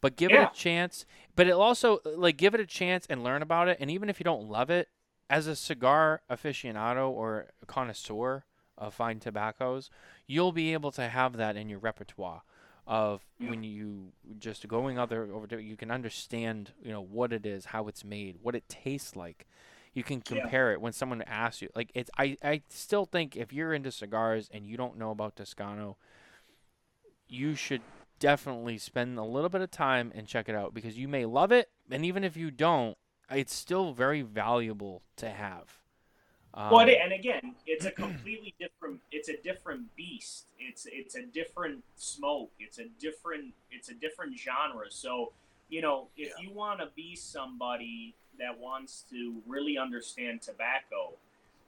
But 0.00 0.16
give 0.16 0.30
Yeah. 0.30 0.44
it 0.44 0.50
a 0.52 0.54
chance. 0.54 1.06
But 1.36 1.46
it 1.46 1.52
also 1.52 2.00
like 2.04 2.36
give 2.36 2.54
it 2.54 2.60
a 2.60 2.66
chance 2.66 3.06
and 3.08 3.22
learn 3.22 3.42
about 3.42 3.68
it. 3.68 3.78
And 3.80 3.90
even 3.90 4.08
if 4.08 4.18
you 4.18 4.24
don't 4.24 4.48
love 4.48 4.70
it, 4.70 4.88
as 5.30 5.46
a 5.46 5.54
cigar 5.54 6.22
aficionado 6.30 7.10
or 7.10 7.48
connoisseur 7.66 8.44
of 8.76 8.94
fine 8.94 9.20
tobaccos, 9.20 9.90
you'll 10.26 10.52
be 10.52 10.72
able 10.72 10.90
to 10.92 11.08
have 11.08 11.36
that 11.36 11.56
in 11.56 11.68
your 11.68 11.78
repertoire 11.78 12.42
of 12.88 13.22
Yeah. 13.38 13.50
when 13.50 13.62
you 13.62 14.12
just 14.38 14.66
going 14.66 14.98
other 14.98 15.30
over 15.32 15.46
to 15.46 15.60
you 15.62 15.76
can 15.76 15.90
understand 15.90 16.72
you 16.82 16.90
know 16.90 17.02
what 17.02 17.32
it 17.32 17.44
is 17.46 17.66
how 17.66 17.86
it's 17.86 18.02
made 18.02 18.38
what 18.42 18.54
it 18.54 18.66
tastes 18.68 19.14
like 19.14 19.46
you 19.92 20.02
can 20.02 20.22
Yeah. 20.26 20.40
compare 20.40 20.72
it 20.72 20.80
when 20.80 20.92
someone 20.94 21.20
asks 21.22 21.60
you 21.62 21.68
like 21.76 21.90
it's 21.94 22.10
I, 22.18 22.36
I 22.42 22.62
still 22.70 23.04
think 23.04 23.36
if 23.36 23.52
you're 23.52 23.74
into 23.74 23.92
cigars 23.92 24.48
and 24.52 24.66
you 24.66 24.76
don't 24.78 24.96
know 24.96 25.10
about 25.10 25.36
toscano 25.36 25.98
you 27.28 27.54
should 27.54 27.82
definitely 28.18 28.78
spend 28.78 29.18
a 29.18 29.22
little 29.22 29.50
bit 29.50 29.60
of 29.60 29.70
time 29.70 30.10
and 30.14 30.26
check 30.26 30.48
it 30.48 30.54
out 30.54 30.72
because 30.74 30.96
you 30.98 31.06
may 31.08 31.24
love 31.26 31.52
it 31.52 31.68
and 31.90 32.04
even 32.04 32.24
if 32.24 32.36
you 32.36 32.50
don't 32.50 32.96
it's 33.30 33.54
still 33.54 33.92
very 33.92 34.22
valuable 34.22 35.02
to 35.16 35.28
have 35.28 35.78
Um, 36.54 36.70
Well, 36.70 36.88
and 36.88 37.12
again, 37.12 37.54
it's 37.66 37.84
a 37.84 37.90
completely 37.90 38.54
different. 38.58 39.00
It's 39.12 39.28
a 39.28 39.36
different 39.36 39.94
beast. 39.96 40.46
It's 40.58 40.86
it's 40.86 41.14
a 41.14 41.22
different 41.22 41.84
smoke. 41.96 42.50
It's 42.58 42.78
a 42.78 42.86
different. 42.98 43.54
It's 43.70 43.90
a 43.90 43.94
different 43.94 44.38
genre. 44.38 44.90
So, 44.90 45.32
you 45.68 45.82
know, 45.82 46.08
if 46.16 46.28
Yeah. 46.30 46.42
you 46.48 46.50
want 46.54 46.80
to 46.80 46.86
be 46.94 47.14
somebody 47.16 48.14
that 48.38 48.58
wants 48.58 49.02
to 49.10 49.42
really 49.46 49.76
understand 49.76 50.42
tobacco, 50.42 51.12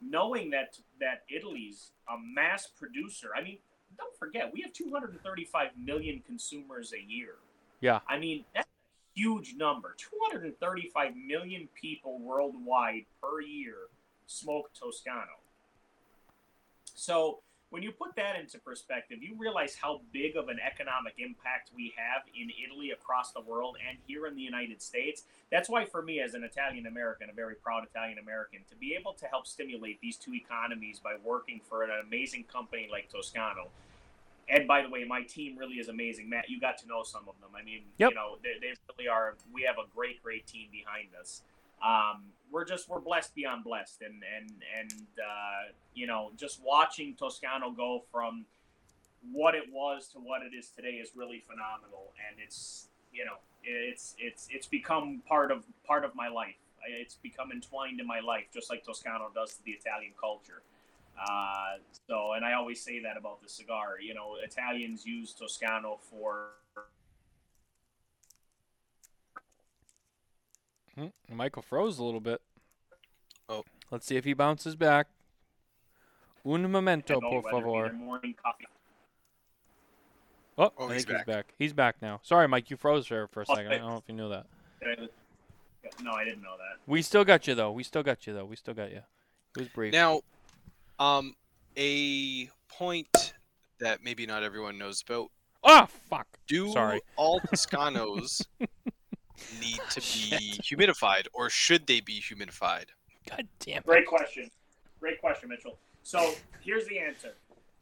knowing 0.00 0.50
that 0.50 0.78
that 0.98 1.24
Italy's 1.28 1.92
a 2.08 2.16
mass 2.18 2.66
producer. 2.66 3.34
I 3.36 3.42
mean, 3.42 3.58
don't 3.98 4.16
forget 4.16 4.52
we 4.52 4.62
have 4.62 4.72
235 4.72 5.76
million 5.76 6.20
consumers 6.20 6.92
a 6.92 7.00
year. 7.00 7.36
Yeah. 7.80 8.00
I 8.08 8.18
mean, 8.18 8.44
that's 8.54 8.66
a 8.68 9.20
huge 9.20 9.54
number. 9.56 9.94
235 9.98 11.16
million 11.16 11.68
people 11.74 12.18
worldwide 12.18 13.04
per 13.20 13.40
year 13.40 13.88
smoke 14.30 14.70
Toscano. 14.72 15.42
So 16.94 17.40
when 17.70 17.82
you 17.82 17.92
put 17.92 18.16
that 18.16 18.38
into 18.38 18.58
perspective, 18.58 19.18
you 19.22 19.34
realize 19.38 19.74
how 19.74 20.00
big 20.12 20.36
of 20.36 20.48
an 20.48 20.58
economic 20.60 21.14
impact 21.18 21.70
we 21.74 21.92
have 21.96 22.22
in 22.34 22.50
Italy 22.64 22.90
across 22.90 23.32
the 23.32 23.40
world 23.40 23.76
and 23.86 23.98
here 24.06 24.26
in 24.26 24.34
the 24.34 24.42
United 24.42 24.82
States. 24.82 25.22
That's 25.50 25.68
why, 25.68 25.84
for 25.84 26.02
me, 26.02 26.20
as 26.20 26.34
an 26.34 26.42
Italian 26.44 26.86
American, 26.86 27.30
a 27.30 27.32
very 27.32 27.54
proud 27.54 27.84
Italian 27.84 28.18
American, 28.18 28.60
to 28.70 28.76
be 28.76 28.94
able 28.98 29.12
to 29.14 29.26
help 29.26 29.46
stimulate 29.46 30.00
these 30.00 30.16
two 30.16 30.34
economies 30.34 31.00
by 31.02 31.14
working 31.22 31.60
for 31.68 31.84
an 31.84 31.90
amazing 32.06 32.44
company 32.44 32.88
like 32.90 33.08
Toscano. 33.08 33.68
And 34.48 34.66
by 34.66 34.82
the 34.82 34.90
way, 34.90 35.04
my 35.04 35.22
team 35.22 35.56
really 35.56 35.76
is 35.76 35.88
amazing. 35.88 36.28
Matt, 36.28 36.50
you 36.50 36.58
got 36.60 36.76
to 36.78 36.88
know 36.88 37.04
some 37.04 37.22
of 37.28 37.34
them. 37.40 37.50
I 37.56 37.62
mean, 37.62 37.82
Yep. 37.98 38.10
you 38.10 38.14
know, 38.16 38.38
they, 38.42 38.58
they 38.60 38.74
really 38.96 39.08
are. 39.08 39.36
We 39.54 39.62
have 39.62 39.76
a 39.78 39.86
great, 39.94 40.20
great 40.22 40.44
team 40.48 40.68
behind 40.72 41.10
us 41.20 41.42
um, 41.82 42.24
we're 42.50 42.64
just 42.64 42.88
we're 42.88 43.00
blessed 43.00 43.34
beyond 43.34 43.64
blessed, 43.64 44.02
and 44.02 44.22
and 44.36 44.50
and 44.78 44.92
uh, 45.18 45.72
you 45.94 46.06
know 46.06 46.30
just 46.36 46.60
watching 46.64 47.14
Toscano 47.14 47.70
go 47.70 48.04
from 48.10 48.44
what 49.32 49.54
it 49.54 49.64
was 49.72 50.08
to 50.08 50.18
what 50.18 50.42
it 50.42 50.56
is 50.56 50.70
today 50.70 50.96
is 51.02 51.10
really 51.14 51.42
phenomenal, 51.46 52.12
and 52.28 52.40
it's 52.42 52.88
you 53.12 53.24
know 53.24 53.36
it's 53.64 54.14
it's 54.18 54.48
it's 54.50 54.66
become 54.66 55.22
part 55.26 55.50
of 55.50 55.64
part 55.86 56.04
of 56.04 56.14
my 56.14 56.28
life. 56.28 56.56
It's 56.88 57.16
become 57.16 57.52
entwined 57.52 58.00
in 58.00 58.06
my 58.06 58.20
life, 58.20 58.44
just 58.54 58.70
like 58.70 58.84
Toscano 58.84 59.30
does 59.34 59.54
to 59.54 59.64
the 59.64 59.72
Italian 59.72 60.12
culture. 60.18 60.62
Uh, 61.20 61.76
so, 62.08 62.32
and 62.32 62.44
I 62.44 62.54
always 62.54 62.80
say 62.80 63.00
that 63.00 63.18
about 63.18 63.42
the 63.42 63.48
cigar. 63.48 63.96
You 64.00 64.14
know, 64.14 64.36
Italians 64.42 65.04
use 65.04 65.34
Toscano 65.34 65.98
for 66.10 66.48
Michael 71.32 71.62
froze 71.62 71.98
a 71.98 72.04
little 72.04 72.20
bit. 72.20 72.40
Oh. 73.48 73.64
Let's 73.90 74.06
see 74.06 74.16
if 74.16 74.24
he 74.24 74.32
bounces 74.32 74.76
back. 74.76 75.08
Un 76.44 76.70
momento, 76.70 77.14
you 77.14 77.20
por 77.20 77.42
whether 77.42 77.58
it 77.58 77.62
be 77.64 77.88
favor. 77.88 77.92
morning 77.92 78.34
coffee. 78.42 78.64
Oh, 80.58 80.72
Oh, 80.78 80.88
I 80.88 80.94
he's 80.94 81.04
think 81.04 81.18
he's 81.18 81.24
back. 81.24 81.26
back. 81.26 81.54
He's 81.58 81.72
back 81.72 81.96
now. 82.02 82.20
Sorry, 82.22 82.46
Mike, 82.48 82.70
you 82.70 82.76
froze 82.76 83.08
there 83.08 83.26
for 83.26 83.42
a 83.42 83.44
Oh, 83.48 83.54
second. 83.54 83.72
I 83.72 83.78
don't 83.78 83.90
know 83.90 83.96
if 83.96 84.04
you 84.08 84.14
knew 84.14 84.28
that. 84.28 84.46
No, 86.02 86.12
I 86.12 86.24
didn't 86.24 86.42
know 86.42 86.56
that. 86.58 86.78
We 86.86 87.02
still 87.02 87.24
got 87.24 87.46
you 87.46 87.54
though. 87.54 87.72
We 87.72 87.82
still 87.82 88.02
got 88.02 88.26
you 88.26 88.32
though. 88.34 88.44
We 88.44 88.56
still 88.56 88.74
got 88.74 88.90
you. 88.90 88.98
It 89.56 89.58
was 89.58 89.68
brief. 89.68 89.92
Now, 89.92 90.20
um, 90.98 91.34
a 91.76 92.48
point 92.68 93.34
that 93.80 94.02
maybe 94.04 94.26
not 94.26 94.42
everyone 94.42 94.76
knows 94.78 95.02
about: 95.02 95.30
oh 95.64 95.86
fuck. 96.08 96.26
Do 96.46 96.70
Sorry. 96.72 97.00
all 97.16 97.40
Toscanos 97.40 98.44
need 99.60 99.80
to 99.90 100.00
be 100.00 100.58
humidified, 100.62 101.26
or 101.32 101.50
should 101.50 101.86
they 101.86 102.00
be 102.00 102.20
humidified? 102.20 102.86
God 103.28 103.46
damn 103.60 103.78
it. 103.78 103.86
Great 103.86 104.06
question. 104.06 104.50
Great 105.00 105.20
question, 105.20 105.48
Mitchell. 105.48 105.78
So 106.02 106.34
here's 106.60 106.86
the 106.86 106.98
answer. 106.98 107.34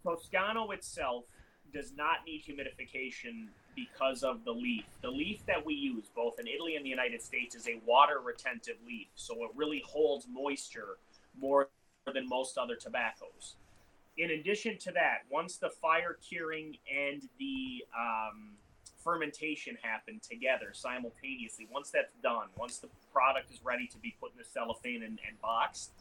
Toscano 0.02 0.70
itself 0.70 1.24
does 1.72 1.92
not 1.96 2.18
need 2.26 2.44
humidification 2.44 3.48
because 3.74 4.22
of 4.22 4.44
the 4.44 4.50
leaf. 4.50 4.84
The 5.02 5.10
leaf 5.10 5.44
that 5.46 5.64
we 5.64 5.74
use, 5.74 6.06
both 6.14 6.40
in 6.40 6.46
Italy 6.46 6.76
and 6.76 6.84
the 6.84 6.90
United 6.90 7.22
States, 7.22 7.54
is 7.54 7.68
a 7.68 7.80
water 7.86 8.20
retentive 8.24 8.76
leaf. 8.86 9.08
So 9.14 9.44
it 9.44 9.50
really 9.54 9.82
holds 9.86 10.26
moisture 10.30 10.96
more 11.38 11.68
than 12.12 12.28
most 12.28 12.58
other 12.58 12.74
tobaccos. 12.74 13.56
In 14.16 14.30
addition 14.30 14.78
to 14.78 14.92
that, 14.92 15.18
once 15.30 15.58
the 15.58 15.70
fire 15.70 16.18
curing 16.28 16.76
and 16.92 17.22
the 17.38 17.84
um, 17.96 18.50
fermentation 19.08 19.78
happen 19.80 20.20
together 20.20 20.68
simultaneously, 20.74 21.66
once 21.72 21.90
that's 21.90 22.12
done, 22.22 22.46
once 22.58 22.76
the 22.78 22.88
product 23.10 23.50
is 23.50 23.58
ready 23.64 23.86
to 23.86 23.96
be 23.98 24.14
put 24.20 24.32
in 24.32 24.38
the 24.38 24.44
cellophane 24.44 25.02
and, 25.02 25.18
and 25.26 25.40
boxed, 25.40 25.92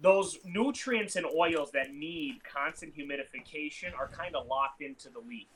those 0.00 0.38
nutrients 0.44 1.16
and 1.16 1.26
oils 1.26 1.72
that 1.72 1.92
need 1.92 2.36
constant 2.44 2.96
humidification 2.96 3.92
are 3.98 4.06
kind 4.08 4.36
of 4.36 4.46
locked 4.46 4.80
into 4.80 5.08
the 5.10 5.18
leaf, 5.18 5.48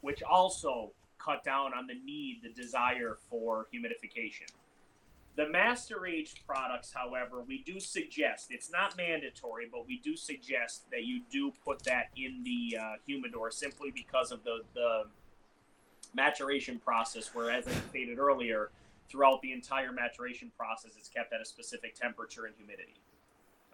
which 0.00 0.22
also 0.22 0.92
cut 1.18 1.42
down 1.42 1.72
on 1.76 1.88
the 1.88 1.94
need, 2.04 2.40
the 2.44 2.50
desire 2.50 3.18
for 3.28 3.66
humidification. 3.74 4.46
The 5.36 5.48
master 5.48 6.06
aged 6.06 6.40
products, 6.46 6.92
however, 6.92 7.42
we 7.46 7.62
do 7.62 7.80
suggest 7.80 8.48
it's 8.50 8.70
not 8.70 8.96
mandatory, 8.96 9.68
but 9.70 9.86
we 9.86 9.98
do 9.98 10.16
suggest 10.16 10.90
that 10.90 11.04
you 11.04 11.22
do 11.30 11.52
put 11.64 11.82
that 11.84 12.10
in 12.16 12.42
the 12.42 12.76
uh, 12.78 12.92
humidor 13.06 13.50
simply 13.50 13.90
because 13.90 14.32
of 14.32 14.42
the, 14.44 14.60
the 14.74 15.04
maturation 16.14 16.78
process. 16.78 17.34
Where, 17.34 17.50
as 17.50 17.68
I 17.68 17.72
stated 17.90 18.18
earlier, 18.18 18.70
throughout 19.08 19.40
the 19.40 19.52
entire 19.52 19.92
maturation 19.92 20.50
process, 20.58 20.92
it's 20.98 21.08
kept 21.08 21.32
at 21.32 21.40
a 21.40 21.44
specific 21.44 21.94
temperature 21.94 22.46
and 22.46 22.54
humidity. 22.56 23.00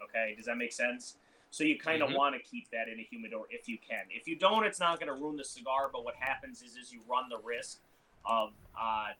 Okay, 0.02 0.34
does 0.36 0.46
that 0.46 0.59
make 0.59 0.72
sense? 0.72 1.16
So 1.50 1.64
you 1.64 1.78
kind 1.78 2.02
of 2.02 2.11
Mhm. 2.11 2.16
want 2.16 2.34
to 2.34 2.42
keep 2.42 2.68
that 2.70 2.88
in 2.88 3.00
a 3.00 3.02
humidor 3.02 3.46
if 3.50 3.66
you 3.66 3.78
can. 3.78 4.07
If 4.11 4.28
you 4.28 4.36
don't, 4.36 4.64
it's 4.64 4.78
not 4.80 5.00
going 5.00 5.12
to 5.12 5.18
ruin 5.18 5.36
the 5.36 5.44
cigar. 5.44 5.88
But 5.90 6.04
what 6.04 6.14
happens 6.16 6.61
is, 6.61 6.76
is 6.76 6.92
you 6.92 7.00
run 7.09 7.28
the 7.30 7.38
risk 7.38 7.80
of 8.26 8.52
uh, 8.78 9.12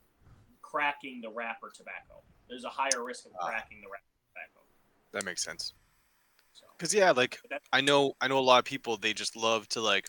cracking 0.71 1.21
the 1.21 1.31
wrapper 1.31 1.71
tobacco. 1.75 2.23
There's 2.49 2.65
a 2.65 2.69
higher 2.69 3.05
risk 3.05 3.27
of 3.27 3.33
Ah. 3.41 3.47
cracking 3.47 3.81
the 3.81 3.89
wrapper 3.89 4.05
tobacco. 4.29 4.67
That 5.13 5.25
makes 5.25 5.43
sense. 5.43 5.75
So 6.53 6.67
Cause 6.79 6.93
yeah, 6.93 7.11
like 7.13 7.41
I 7.73 7.81
know, 7.81 8.15
I 8.21 8.29
know 8.29 8.39
a 8.39 8.41
lot 8.41 8.59
of 8.59 8.65
people. 8.65 8.97
They 8.97 9.13
just 9.13 9.37
love 9.37 9.69
to 9.71 9.81
like, 9.81 10.09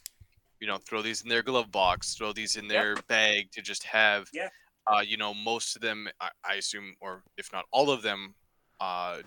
you 0.60 0.68
know, 0.68 0.78
throw 0.78 1.02
these 1.02 1.22
in 1.22 1.30
their 1.30 1.44
glove 1.44 1.72
box, 1.72 2.16
throw 2.16 2.34
these 2.34 2.56
in 2.56 2.68
their 2.68 2.96
bag 3.08 3.52
to 3.52 3.62
just 3.62 3.84
have. 3.84 4.30
Yeah. 4.34 4.50
Uh, 4.92 5.02
you 5.02 5.18
know, 5.18 5.34
most 5.34 5.76
of 5.76 5.82
them, 5.82 6.08
I, 6.22 6.30
I 6.46 6.54
assume, 6.56 6.96
or 7.02 7.22
if 7.38 7.52
not 7.52 7.66
all 7.72 7.92
of 7.92 8.02
them, 8.02 8.34
uh, 8.80 9.18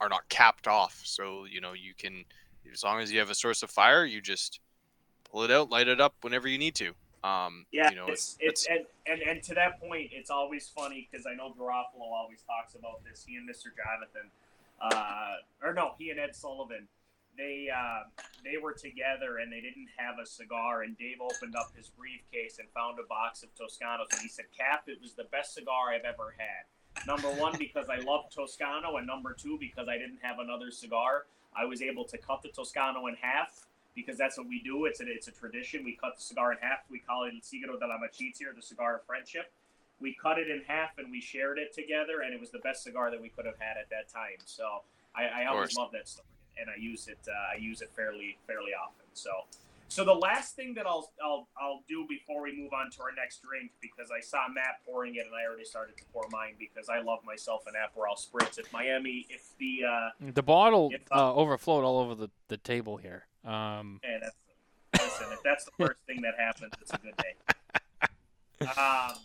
are 0.00 0.08
not 0.08 0.26
capped 0.30 0.66
off. 0.66 1.00
So 1.04 1.44
you 1.44 1.60
know, 1.60 1.74
you 1.74 1.94
can, 1.96 2.24
as 2.72 2.82
long 2.82 3.00
as 3.00 3.12
you 3.12 3.18
have 3.18 3.30
a 3.30 3.34
source 3.34 3.62
of 3.62 3.70
fire, 3.70 4.04
you 4.06 4.20
just 4.22 4.60
pull 5.30 5.42
it 5.42 5.50
out, 5.50 5.70
light 5.70 5.88
it 5.88 6.00
up 6.00 6.14
whenever 6.22 6.48
you 6.48 6.58
need 6.58 6.74
to. 6.76 6.94
Um, 7.22 7.66
Yeah, 7.70 7.90
you 7.90 7.96
know, 7.96 8.06
it's 8.06 8.36
it's 8.40 8.66
and, 8.66 8.86
and 9.06 9.20
and 9.20 9.42
to 9.44 9.54
that 9.54 9.80
point, 9.80 10.10
it's 10.12 10.30
always 10.30 10.68
funny 10.68 11.08
because 11.10 11.26
I 11.26 11.34
know 11.34 11.54
Garofalo 11.58 12.10
always 12.12 12.42
talks 12.42 12.74
about 12.74 13.04
this. 13.04 13.24
He 13.26 13.36
and 13.36 13.48
Mr. 13.48 13.68
Jonathan, 13.76 14.30
uh, 14.80 15.34
or 15.62 15.74
no, 15.74 15.92
he 15.98 16.10
and 16.10 16.18
Ed 16.18 16.34
Sullivan, 16.34 16.88
they 17.36 17.68
uh, 17.74 18.04
they 18.42 18.56
were 18.56 18.72
together 18.72 19.38
and 19.38 19.52
they 19.52 19.60
didn't 19.60 19.88
have 19.96 20.16
a 20.22 20.26
cigar. 20.26 20.82
And 20.82 20.96
Dave 20.96 21.20
opened 21.20 21.56
up 21.56 21.72
his 21.76 21.88
briefcase 21.88 22.58
and 22.58 22.68
found 22.70 22.98
a 22.98 23.06
box 23.06 23.42
of 23.42 23.50
Toscanos, 23.54 24.12
and 24.12 24.20
he 24.22 24.28
said, 24.28 24.46
"Cap, 24.56 24.84
it 24.86 25.00
was 25.02 25.12
the 25.12 25.24
best 25.24 25.54
cigar 25.54 25.90
I've 25.92 26.04
ever 26.04 26.34
had. 26.38 27.06
Number 27.06 27.28
one 27.28 27.54
because 27.58 27.88
I 27.90 27.96
love 27.96 28.30
Toscano, 28.34 28.96
and 28.96 29.06
number 29.06 29.34
two 29.34 29.58
because 29.60 29.88
I 29.88 29.98
didn't 29.98 30.18
have 30.22 30.38
another 30.38 30.70
cigar. 30.70 31.26
I 31.54 31.64
was 31.66 31.82
able 31.82 32.04
to 32.06 32.16
cut 32.16 32.42
the 32.42 32.48
Toscano 32.48 33.06
in 33.08 33.16
half." 33.20 33.66
Because 34.00 34.18
that's 34.18 34.36
what 34.38 34.48
we 34.48 34.60
do. 34.62 34.86
It's 34.86 35.00
a, 35.00 35.04
it's 35.06 35.28
a 35.28 35.32
tradition. 35.32 35.84
We 35.84 35.96
cut 35.96 36.16
the 36.16 36.22
cigar 36.22 36.52
in 36.52 36.58
half. 36.60 36.80
We 36.90 37.00
call 37.00 37.24
it 37.24 37.32
El 37.34 37.40
Sigaro 37.40 37.78
de 37.78 37.86
la 37.86 37.96
Amicizia, 37.98 38.50
or 38.50 38.54
the 38.54 38.62
cigar 38.62 38.96
of 38.96 39.04
friendship. 39.04 39.52
We 40.00 40.16
cut 40.20 40.38
it 40.38 40.48
in 40.48 40.62
half 40.66 40.96
and 40.98 41.10
we 41.10 41.20
shared 41.20 41.58
it 41.58 41.74
together, 41.74 42.22
and 42.24 42.32
it 42.32 42.40
was 42.40 42.50
the 42.50 42.60
best 42.60 42.82
cigar 42.82 43.10
that 43.10 43.20
we 43.20 43.28
could 43.28 43.46
have 43.46 43.58
had 43.58 43.76
at 43.76 43.90
that 43.90 44.08
time. 44.08 44.40
So 44.46 44.82
I, 45.14 45.42
I 45.42 45.46
always 45.46 45.76
love 45.76 45.90
that 45.92 46.08
story, 46.08 46.26
and 46.58 46.70
I 46.70 46.80
use 46.80 47.06
it. 47.08 47.18
Uh, 47.28 47.54
I 47.54 47.58
use 47.58 47.82
it 47.82 47.90
fairly 47.94 48.38
fairly 48.46 48.72
often. 48.72 49.06
So. 49.12 49.30
So 49.90 50.04
the 50.04 50.14
last 50.14 50.54
thing 50.54 50.74
that 50.74 50.86
I'll, 50.86 51.10
I'll 51.20 51.48
I'll 51.60 51.82
do 51.88 52.06
before 52.08 52.42
we 52.42 52.56
move 52.56 52.72
on 52.72 52.92
to 52.92 53.02
our 53.02 53.12
next 53.12 53.42
drink, 53.42 53.72
because 53.80 54.08
I 54.16 54.20
saw 54.20 54.46
Matt 54.46 54.86
pouring 54.86 55.16
it 55.16 55.26
and 55.26 55.34
I 55.34 55.44
already 55.48 55.64
started 55.64 55.96
to 55.96 56.04
pour 56.12 56.22
mine 56.30 56.54
because 56.60 56.88
I 56.88 57.00
love 57.00 57.18
myself 57.24 57.64
an 57.66 57.74
Aperol 57.74 58.14
spritz. 58.16 58.56
If 58.56 58.72
Miami, 58.72 59.26
if 59.28 59.48
the 59.58 59.80
uh, 59.84 60.30
The 60.32 60.44
bottle 60.44 60.90
If, 60.92 61.00
uh, 61.10 61.30
uh, 61.30 61.34
overflowed 61.34 61.82
all 61.82 61.98
over 61.98 62.14
the, 62.14 62.30
the 62.46 62.56
table 62.56 62.98
here. 62.98 63.26
Um, 63.44 64.00
Hey, 64.02 64.18
that's 64.20 64.36
listen. 65.02 65.26
If 65.32 65.42
that's 65.42 65.64
the 65.64 65.72
first 65.78 66.00
thing 66.06 66.20
that 66.22 66.34
happens, 66.38 66.72
it's 66.80 66.92
a 66.92 66.98
good 66.98 67.16
day. 67.16 67.34
Um, 68.76 69.16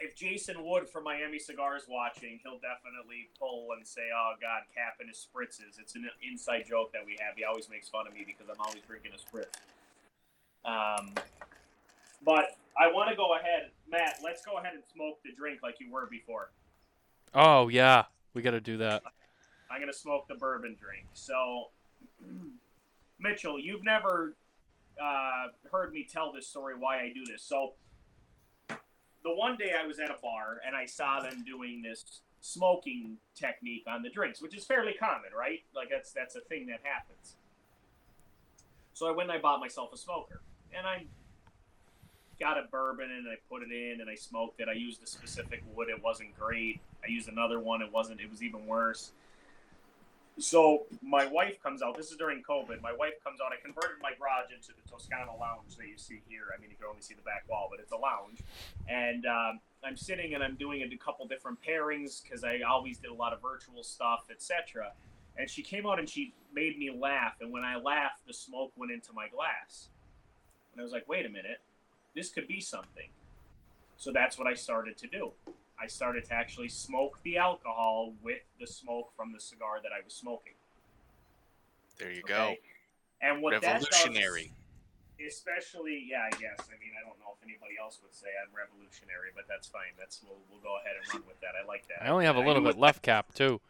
if 0.00 0.14
Jason 0.14 0.62
Wood 0.62 0.88
from 0.88 1.04
Miami 1.04 1.38
Cigars 1.38 1.82
is 1.82 1.88
watching, 1.88 2.38
he'll 2.42 2.60
definitely 2.60 3.30
pull 3.38 3.68
and 3.76 3.86
say, 3.86 4.02
"Oh 4.14 4.34
God, 4.40 4.62
Cap 4.74 4.96
and 5.00 5.08
his 5.08 5.26
spritzes." 5.26 5.80
It's 5.80 5.94
an 5.94 6.08
inside 6.22 6.64
joke 6.68 6.92
that 6.92 7.06
we 7.06 7.16
have. 7.20 7.36
He 7.36 7.44
always 7.44 7.70
makes 7.70 7.88
fun 7.88 8.06
of 8.06 8.12
me 8.12 8.24
because 8.26 8.48
I'm 8.50 8.60
always 8.60 8.82
drinking 8.86 9.12
a 9.14 9.18
spritz. 9.18 9.56
Um, 10.66 11.14
but 12.22 12.56
I 12.78 12.92
want 12.92 13.08
to 13.10 13.16
go 13.16 13.34
ahead, 13.36 13.70
Matt. 13.90 14.18
Let's 14.22 14.44
go 14.44 14.58
ahead 14.58 14.74
and 14.74 14.82
smoke 14.94 15.18
the 15.24 15.32
drink 15.32 15.60
like 15.62 15.76
you 15.80 15.90
were 15.90 16.06
before. 16.06 16.50
oh 17.34 17.68
yeah, 17.68 18.04
we 18.34 18.42
got 18.42 18.50
to 18.50 18.60
do 18.60 18.76
that. 18.78 19.02
I'm 19.70 19.80
gonna 19.80 19.92
smoke 19.92 20.28
the 20.28 20.34
bourbon 20.34 20.76
drink. 20.78 21.06
So, 21.14 21.70
Mitchell, 23.18 23.58
you've 23.58 23.84
never 23.84 24.36
uh, 25.02 25.48
heard 25.70 25.92
me 25.92 26.06
tell 26.10 26.32
this 26.32 26.46
story 26.46 26.74
why 26.78 27.00
I 27.00 27.12
do 27.14 27.24
this. 27.24 27.42
So, 27.42 27.74
the 28.68 29.34
one 29.34 29.56
day 29.56 29.72
I 29.80 29.86
was 29.86 29.98
at 29.98 30.10
a 30.10 30.16
bar 30.22 30.60
and 30.66 30.76
I 30.76 30.84
saw 30.84 31.20
them 31.20 31.44
doing 31.46 31.82
this 31.82 32.20
smoking 32.40 33.16
technique 33.34 33.84
on 33.88 34.02
the 34.02 34.10
drinks, 34.10 34.42
which 34.42 34.54
is 34.54 34.64
fairly 34.64 34.92
common, 34.92 35.30
right? 35.36 35.60
Like 35.74 35.88
that's 35.90 36.12
that's 36.12 36.36
a 36.36 36.40
thing 36.40 36.66
that 36.66 36.80
happens. 36.82 37.36
So 38.92 39.08
I 39.08 39.10
went 39.10 39.30
and 39.30 39.38
I 39.38 39.40
bought 39.40 39.60
myself 39.60 39.92
a 39.92 39.96
smoker, 39.96 40.42
and 40.76 40.86
I 40.86 41.06
got 42.38 42.58
a 42.58 42.64
bourbon 42.70 43.10
and 43.10 43.26
I 43.28 43.36
put 43.48 43.62
it 43.62 43.72
in 43.72 44.00
and 44.00 44.10
I 44.10 44.14
smoked 44.14 44.60
it. 44.60 44.68
I 44.68 44.74
used 44.74 45.02
a 45.02 45.06
specific 45.06 45.62
wood; 45.74 45.88
it 45.88 46.02
wasn't 46.02 46.38
great. 46.38 46.80
I 47.02 47.08
used 47.08 47.28
another 47.28 47.60
one; 47.60 47.80
it 47.80 47.90
wasn't. 47.90 48.20
It 48.20 48.30
was 48.30 48.42
even 48.42 48.66
worse. 48.66 49.12
So 50.38 50.86
my 51.00 51.26
wife 51.26 51.62
comes 51.62 51.80
out. 51.80 51.96
This 51.96 52.10
is 52.10 52.16
during 52.16 52.42
COVID. 52.42 52.82
My 52.82 52.92
wife 52.92 53.22
comes 53.22 53.40
out. 53.40 53.52
I 53.52 53.62
converted 53.62 53.98
my 54.02 54.10
garage 54.18 54.50
into 54.52 54.68
the 54.68 54.90
Toscana 54.90 55.30
lounge 55.38 55.76
that 55.76 55.86
you 55.86 55.96
see 55.96 56.22
here. 56.28 56.46
I 56.56 56.60
mean, 56.60 56.70
you 56.70 56.76
can 56.76 56.86
only 56.88 57.02
see 57.02 57.14
the 57.14 57.22
back 57.22 57.44
wall, 57.48 57.68
but 57.70 57.78
it's 57.78 57.92
a 57.92 57.96
lounge. 57.96 58.40
And 58.88 59.26
um, 59.26 59.60
I'm 59.84 59.96
sitting 59.96 60.34
and 60.34 60.42
I'm 60.42 60.56
doing 60.56 60.82
a 60.82 60.96
couple 60.96 61.26
different 61.28 61.58
pairings 61.62 62.22
because 62.22 62.42
I 62.42 62.60
always 62.68 62.98
did 62.98 63.10
a 63.10 63.14
lot 63.14 63.32
of 63.32 63.40
virtual 63.40 63.84
stuff, 63.84 64.24
etc. 64.28 64.92
And 65.36 65.48
she 65.48 65.62
came 65.62 65.86
out 65.86 66.00
and 66.00 66.08
she 66.08 66.34
made 66.52 66.78
me 66.78 66.90
laugh. 66.90 67.34
And 67.40 67.52
when 67.52 67.64
I 67.64 67.76
laughed, 67.76 68.26
the 68.26 68.34
smoke 68.34 68.72
went 68.76 68.90
into 68.90 69.12
my 69.12 69.28
glass. 69.28 69.88
And 70.72 70.80
I 70.80 70.82
was 70.82 70.92
like, 70.92 71.08
wait 71.08 71.26
a 71.26 71.28
minute, 71.28 71.60
this 72.16 72.30
could 72.30 72.48
be 72.48 72.60
something. 72.60 73.08
So 73.96 74.10
that's 74.12 74.36
what 74.36 74.48
I 74.48 74.54
started 74.54 74.96
to 74.98 75.06
do. 75.06 75.30
I 75.80 75.86
started 75.86 76.24
to 76.26 76.34
actually 76.34 76.68
smoke 76.68 77.18
the 77.24 77.36
alcohol 77.38 78.12
with 78.22 78.42
the 78.60 78.66
smoke 78.66 79.12
from 79.16 79.32
the 79.32 79.40
cigar 79.40 79.80
that 79.82 79.92
I 79.92 80.04
was 80.04 80.14
smoking. 80.14 80.52
There 81.98 82.10
you 82.12 82.22
go. 82.22 82.54
And 83.20 83.42
what 83.42 83.52
Revolutionary. 83.52 84.52
that 85.18 85.24
does, 85.24 85.34
especially, 85.34 86.06
yeah, 86.08 86.22
I 86.26 86.30
guess. 86.30 86.58
I 86.68 86.76
mean, 86.78 86.92
I 86.98 87.06
don't 87.06 87.18
know 87.20 87.34
if 87.38 87.42
anybody 87.42 87.74
else 87.80 87.98
would 88.02 88.14
say 88.14 88.26
I'm 88.42 88.54
revolutionary, 88.54 89.30
but 89.34 89.44
that's 89.48 89.66
fine. 89.66 89.94
That's 89.98 90.20
we'll, 90.22 90.38
we'll 90.50 90.60
go 90.60 90.76
ahead 90.80 90.94
and 91.00 91.14
run 91.14 91.22
with 91.26 91.40
that. 91.40 91.52
I 91.60 91.66
like 91.66 91.86
that. 91.88 92.04
I 92.04 92.10
only 92.10 92.24
have 92.24 92.36
a 92.36 92.40
little 92.40 92.62
bit 92.62 92.76
what- 92.76 92.78
left, 92.78 93.02
Cap, 93.02 93.34
too. 93.34 93.60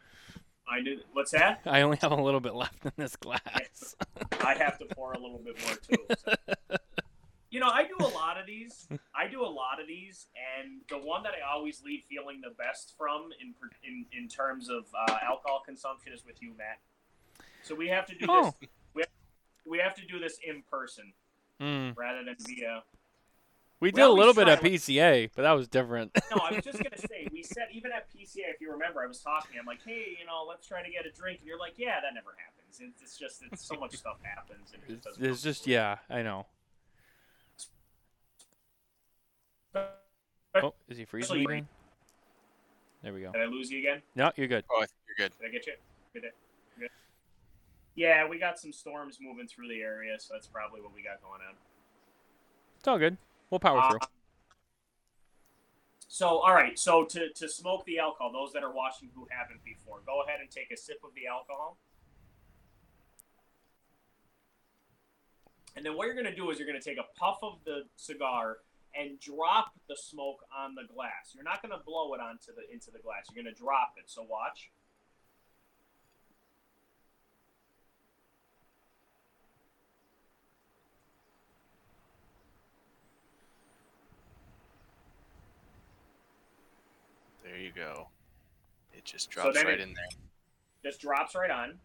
I 0.67 0.79
knew. 0.81 0.99
What's 1.13 1.29
that? 1.31 1.61
I 1.65 1.81
only 1.81 1.97
have 1.97 2.11
a 2.11 2.15
little 2.21 2.39
bit 2.39 2.55
left 2.55 2.83
in 2.85 2.91
this 2.97 3.15
glass. 3.15 3.95
I 4.43 4.55
have 4.55 4.79
to 4.79 4.85
pour 4.95 5.13
a 5.13 5.19
little 5.19 5.37
bit 5.37 5.55
more 5.63 5.75
too. 5.75 6.15
so. 6.17 6.33
You 7.51 7.59
know, 7.59 7.69
I 7.69 7.83
do 7.83 7.95
a 8.03 8.07
lot 8.07 8.37
of 8.39 8.45
these. 8.45 8.87
I 9.15 9.27
do 9.27 9.41
a 9.43 9.47
lot 9.47 9.79
of 9.79 9.87
these, 9.87 10.27
and 10.59 10.81
the 10.89 10.97
one 10.97 11.23
that 11.23 11.33
I 11.33 11.53
always 11.53 11.81
leave 11.83 12.03
feeling 12.09 12.41
the 12.41 12.49
best 12.57 12.93
from 12.97 13.29
in 13.41 13.53
in, 13.83 14.05
in 14.11 14.27
terms 14.27 14.69
of 14.69 14.85
uh, 14.93 15.17
alcohol 15.23 15.61
consumption 15.65 16.11
is 16.13 16.25
with 16.25 16.41
you, 16.41 16.53
Matt. 16.57 16.79
So 17.61 17.75
we 17.75 17.87
have 17.87 18.05
to 18.07 18.15
do 18.15 18.25
Oh. 18.29 18.43
this. 18.59 18.69
We 18.93 19.01
have, 19.03 19.09
we 19.65 19.77
have 19.79 19.95
to 19.95 20.05
do 20.05 20.19
this 20.19 20.37
in 20.45 20.63
person 20.69 21.13
Mm. 21.61 21.95
rather 21.95 22.23
than 22.25 22.35
via. 22.39 22.83
We 23.79 23.87
We 23.87 23.91
did 23.93 24.03
a 24.03 24.09
little 24.09 24.33
bit 24.33 24.49
at 24.49 24.61
PCA, 24.61 25.29
but 25.33 25.43
that 25.43 25.53
was 25.53 25.67
different. 25.69 26.11
No, 26.31 26.41
I 26.43 26.51
was 26.53 26.65
just 26.65 26.83
gonna 26.83 26.97
say 27.09 27.27
we 27.31 27.43
said 27.43 27.67
even 27.71 27.91
at 27.93 28.09
PCA, 28.11 28.49
if 28.53 28.59
you 28.59 28.71
remember, 28.71 29.01
I 29.01 29.07
was 29.07 29.21
talking. 29.21 29.57
I'm 29.59 29.65
like, 29.65 29.79
hey, 29.85 30.17
you 30.19 30.25
know, 30.25 30.43
let's 30.47 30.67
try 30.67 30.83
to 30.83 30.89
get 30.89 31.05
a 31.05 31.11
drink, 31.11 31.39
and 31.39 31.47
you're 31.47 31.59
like, 31.59 31.75
yeah, 31.77 32.01
that 32.01 32.13
never 32.13 32.35
happens. 32.35 32.81
It's, 32.81 33.01
it's 33.01 33.17
just 33.17 33.43
it's 33.43 33.63
so 33.65 33.75
much 33.75 33.95
stuff 34.03 34.17
happens, 34.23 34.73
and 34.73 34.83
it 34.89 35.05
It's, 35.23 35.41
just 35.41 35.67
yeah, 35.67 35.99
I 36.09 36.21
know. 36.23 36.47
Oh, 39.75 40.73
is 40.87 40.97
he 40.97 41.05
freezing 41.05 41.41
Actually- 41.41 41.65
There 43.03 43.13
we 43.13 43.21
go. 43.21 43.31
Did 43.31 43.41
I 43.41 43.45
lose 43.45 43.69
you 43.71 43.79
again? 43.79 44.01
No, 44.15 44.31
you're 44.35 44.47
good. 44.47 44.63
Oh, 44.71 44.85
you're 45.07 45.27
good. 45.27 45.37
Did 45.39 45.47
I 45.47 45.51
get 45.51 45.67
you? 45.67 45.73
Good. 46.13 46.21
day. 46.23 46.29
Good. 46.79 46.89
Yeah, 47.95 48.27
we 48.27 48.39
got 48.39 48.57
some 48.57 48.71
storms 48.71 49.19
moving 49.21 49.47
through 49.47 49.67
the 49.67 49.81
area, 49.81 50.17
so 50.19 50.33
that's 50.33 50.47
probably 50.47 50.81
what 50.81 50.93
we 50.93 51.01
got 51.03 51.21
going 51.21 51.41
on. 51.47 51.55
It's 52.79 52.87
all 52.87 52.97
good. 52.97 53.17
We'll 53.49 53.59
power 53.59 53.79
Uh, 53.79 53.89
through. 53.91 53.99
So, 56.07 56.39
all 56.39 56.53
right. 56.53 56.79
So 56.79 57.03
to, 57.03 57.29
to 57.33 57.49
smoke 57.49 57.83
the 57.85 57.99
alcohol, 57.99 58.31
those 58.31 58.53
that 58.53 58.63
are 58.63 58.71
watching 58.71 59.09
who 59.13 59.27
haven't 59.29 59.63
before, 59.65 59.99
go 60.05 60.21
ahead 60.23 60.39
and 60.39 60.49
take 60.49 60.71
a 60.71 60.77
sip 60.77 60.99
of 61.03 61.13
the 61.15 61.27
alcohol. 61.27 61.77
And 65.75 65.85
then 65.85 65.97
what 65.97 66.05
you're 66.05 66.13
going 66.15 66.25
to 66.25 66.35
do 66.35 66.49
is 66.51 66.57
you're 66.57 66.67
going 66.67 66.79
to 66.79 66.89
take 66.89 66.97
a 66.97 67.19
puff 67.19 67.39
of 67.43 67.57
the 67.65 67.83
cigar 67.97 68.59
and 68.97 69.19
drop 69.19 69.73
the 69.87 69.95
smoke 69.95 70.39
on 70.55 70.75
the 70.75 70.83
glass. 70.93 71.33
You're 71.33 71.43
not 71.43 71.61
going 71.61 71.77
to 71.77 71.83
blow 71.85 72.13
it 72.13 72.21
onto 72.21 72.53
the 72.55 72.71
into 72.73 72.91
the 72.91 72.99
glass. 72.99 73.27
You're 73.29 73.43
going 73.43 73.53
to 73.53 73.59
drop 73.59 73.93
it. 73.97 74.05
So 74.07 74.23
watch. 74.23 74.71
There 87.43 87.57
you 87.57 87.71
go. 87.75 88.07
It 88.93 89.05
just 89.05 89.29
drops 89.29 89.55
then 89.55 89.65
right 89.65 89.79
in 89.79 89.93
there. 89.93 90.05
Just 90.83 91.01
drops 91.01 91.35
right 91.35 91.51
on. 91.51 91.75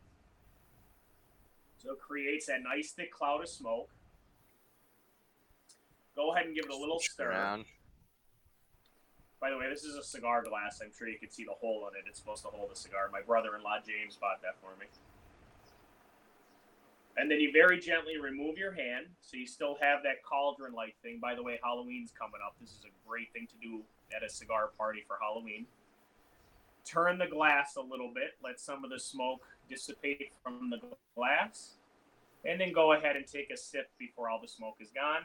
So 1.78 1.92
it 1.92 1.98
creates 1.98 2.46
that 2.46 2.62
nice 2.62 2.92
thick 2.92 3.12
cloud 3.12 3.42
of 3.42 3.48
smoke. 3.48 3.90
Go 6.16 6.32
ahead 6.32 6.46
and 6.46 6.54
give 6.54 6.64
it 6.64 6.70
a 6.70 6.76
little 6.76 6.98
stir. 7.00 7.30
around. 7.30 7.64
By 9.40 9.50
the 9.50 9.56
way, 9.56 9.70
this 9.70 9.84
is 9.84 9.96
a 9.96 10.02
cigar 10.02 10.42
glass. 10.42 10.80
I'm 10.84 10.90
sure 10.96 11.08
you 11.08 11.18
can 11.18 11.30
see 11.30 11.44
the 11.44 11.52
hole 11.52 11.88
in 11.88 11.96
it. 11.98 12.04
It's 12.06 12.18
supposed 12.18 12.42
to 12.42 12.48
hold 12.48 12.70
a 12.70 12.76
cigar. 12.76 13.08
My 13.10 13.22
brother-in-law 13.22 13.78
James 13.86 14.16
bought 14.16 14.42
that 14.42 14.56
for 14.60 14.78
me. 14.78 14.86
And 17.16 17.30
then 17.30 17.40
you 17.40 17.50
very 17.52 17.80
gently 17.80 18.18
remove 18.18 18.56
your 18.56 18.72
hand, 18.72 19.06
so 19.20 19.36
you 19.36 19.46
still 19.46 19.76
have 19.80 20.02
that 20.04 20.22
cauldron-like 20.22 20.94
thing. 21.02 21.18
By 21.20 21.34
the 21.34 21.42
way, 21.42 21.58
Halloween's 21.62 22.12
coming 22.16 22.40
up. 22.46 22.54
This 22.60 22.70
is 22.70 22.84
a 22.84 23.08
great 23.08 23.32
thing 23.32 23.46
to 23.48 23.56
do 23.66 23.82
at 24.14 24.22
a 24.22 24.28
cigar 24.28 24.70
party 24.78 25.04
for 25.06 25.16
Halloween. 25.20 25.66
Turn 26.84 27.18
the 27.18 27.26
glass 27.26 27.76
a 27.76 27.80
little 27.80 28.12
bit. 28.14 28.36
Let 28.42 28.60
some 28.60 28.84
of 28.84 28.90
the 28.90 28.98
smoke 28.98 29.42
dissipate 29.68 30.32
from 30.42 30.70
the 30.70 30.80
glass, 31.14 31.76
and 32.44 32.60
then 32.60 32.72
go 32.72 32.92
ahead 32.92 33.16
and 33.16 33.26
take 33.26 33.50
a 33.50 33.56
sip 33.56 33.90
before 33.98 34.30
all 34.30 34.40
the 34.40 34.48
smoke 34.48 34.76
is 34.80 34.90
gone. 34.90 35.24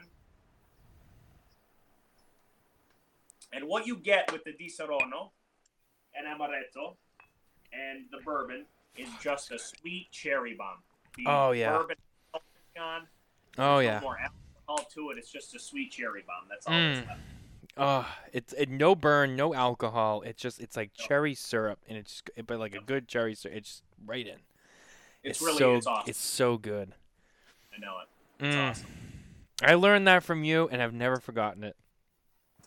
And 3.52 3.66
what 3.66 3.86
you 3.86 3.96
get 3.96 4.30
with 4.32 4.44
the 4.44 4.52
Di 4.52 4.68
Saronno 4.68 5.30
and 6.14 6.26
Amaretto 6.26 6.96
and 7.72 8.04
the 8.10 8.18
bourbon 8.24 8.64
is 8.96 9.08
just 9.22 9.50
a 9.52 9.58
sweet 9.58 10.08
cherry 10.10 10.54
bomb. 10.54 10.78
The 11.16 11.24
Oh, 11.26 11.50
yeah. 11.52 11.78
Bourbon 11.78 11.96
on, 12.78 13.02
Oh 13.58 13.76
no 13.76 13.80
yeah. 13.80 14.00
more 14.00 14.18
alcohol 14.18 14.88
to 14.94 15.10
it. 15.10 15.18
It's 15.18 15.30
just 15.30 15.54
a 15.54 15.58
sweet 15.58 15.90
cherry 15.90 16.22
bomb. 16.26 16.48
That's 16.48 16.66
all 16.66 16.74
Mm. 16.74 17.06
left. 17.06 17.20
Oh, 17.78 18.06
it's 18.32 18.52
it, 18.54 18.70
no 18.70 18.94
burn, 18.94 19.36
no 19.36 19.54
alcohol. 19.54 20.22
It's 20.22 20.40
just 20.40 20.60
it's 20.60 20.76
like 20.76 20.92
cherry 20.94 21.34
syrup, 21.34 21.78
and 21.88 21.98
it's 21.98 22.22
but 22.46 22.58
like 22.58 22.74
a 22.74 22.80
good 22.80 23.08
cherry 23.08 23.34
syrup. 23.34 23.56
It's 23.56 23.82
right 24.04 24.26
in. 24.26 24.38
It's, 25.22 25.40
really 25.42 25.58
so 25.58 25.76
it's 25.76 25.86
awesome. 25.86 26.10
it's 26.10 26.18
so 26.18 26.56
good. 26.58 26.94
I 27.74 27.78
know 27.80 27.96
it. 28.00 28.44
It's 28.44 28.56
Mm. 28.56 28.70
awesome. 28.70 28.86
I 29.62 29.74
learned 29.74 30.06
that 30.06 30.22
from 30.22 30.44
you, 30.44 30.68
and 30.70 30.82
I've 30.82 30.94
never 30.94 31.18
forgotten 31.18 31.64
it. 31.64 31.76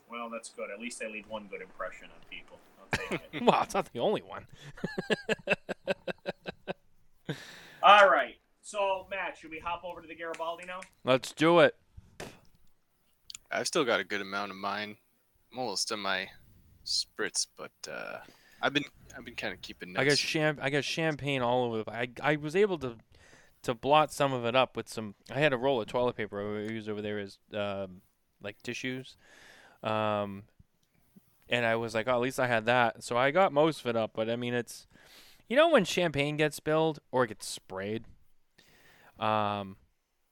Well, 0.09 0.29
that's 0.29 0.49
good. 0.49 0.69
At 0.73 0.79
least 0.79 1.01
I 1.05 1.09
leave 1.09 1.27
one 1.27 1.47
good 1.49 1.61
impression 1.61 2.05
on 2.05 2.19
people. 2.29 2.57
I'll 2.81 2.87
take 2.97 3.21
it. 3.33 3.43
well, 3.45 3.61
it's 3.63 3.73
not 3.73 3.91
the 3.93 3.99
only 3.99 4.21
one. 4.21 4.47
all 7.83 8.09
right. 8.09 8.35
So, 8.61 9.07
Matt, 9.09 9.37
should 9.37 9.51
we 9.51 9.59
hop 9.59 9.83
over 9.83 10.01
to 10.01 10.07
the 10.07 10.15
Garibaldi 10.15 10.65
now? 10.65 10.81
Let's 11.03 11.31
do 11.31 11.59
it. 11.59 11.75
I've 13.51 13.67
still 13.67 13.83
got 13.83 13.99
a 13.99 14.03
good 14.03 14.21
amount 14.21 14.51
of 14.51 14.57
mine. 14.57 14.95
I'm 15.51 15.59
almost 15.59 15.89
done 15.89 15.99
my 16.01 16.29
spritz, 16.85 17.47
but 17.57 17.71
uh, 17.91 18.17
I've 18.61 18.73
been 18.73 18.85
I've 19.17 19.25
been 19.25 19.35
kind 19.35 19.53
of 19.53 19.61
keeping 19.61 19.93
notes. 19.93 20.01
I 20.01 20.09
got 20.09 20.17
champ. 20.17 20.59
I 20.61 20.69
got 20.69 20.83
champagne 20.83 21.41
all 21.41 21.65
over. 21.65 21.83
the- 21.83 21.91
I 21.93 22.09
I 22.21 22.35
was 22.35 22.55
able 22.55 22.77
to 22.79 22.97
to 23.63 23.73
blot 23.73 24.13
some 24.13 24.33
of 24.33 24.45
it 24.45 24.55
up 24.55 24.75
with 24.77 24.87
some. 24.87 25.15
I 25.31 25.39
had 25.39 25.53
a 25.53 25.57
roll 25.57 25.81
of 25.81 25.87
toilet 25.87 26.15
paper 26.15 26.59
I 26.67 26.71
used 26.71 26.89
over 26.89 27.01
there 27.01 27.19
as 27.19 27.39
um, 27.53 28.01
like 28.41 28.61
tissues, 28.61 29.17
um, 29.83 30.43
and 31.49 31.65
I 31.65 31.75
was 31.77 31.93
like, 31.95 32.07
oh, 32.07 32.13
at 32.13 32.19
least 32.21 32.39
I 32.39 32.47
had 32.47 32.65
that. 32.65 33.03
So 33.03 33.17
I 33.17 33.31
got 33.31 33.51
most 33.53 33.81
of 33.81 33.87
it 33.87 33.95
up. 33.95 34.11
But 34.13 34.29
I 34.29 34.35
mean, 34.35 34.53
it's 34.53 34.87
you 35.47 35.55
know 35.55 35.69
when 35.69 35.85
champagne 35.85 36.37
gets 36.37 36.55
spilled 36.57 36.99
or 37.11 37.23
it 37.23 37.29
gets 37.29 37.47
sprayed, 37.47 38.05
um, 39.19 39.77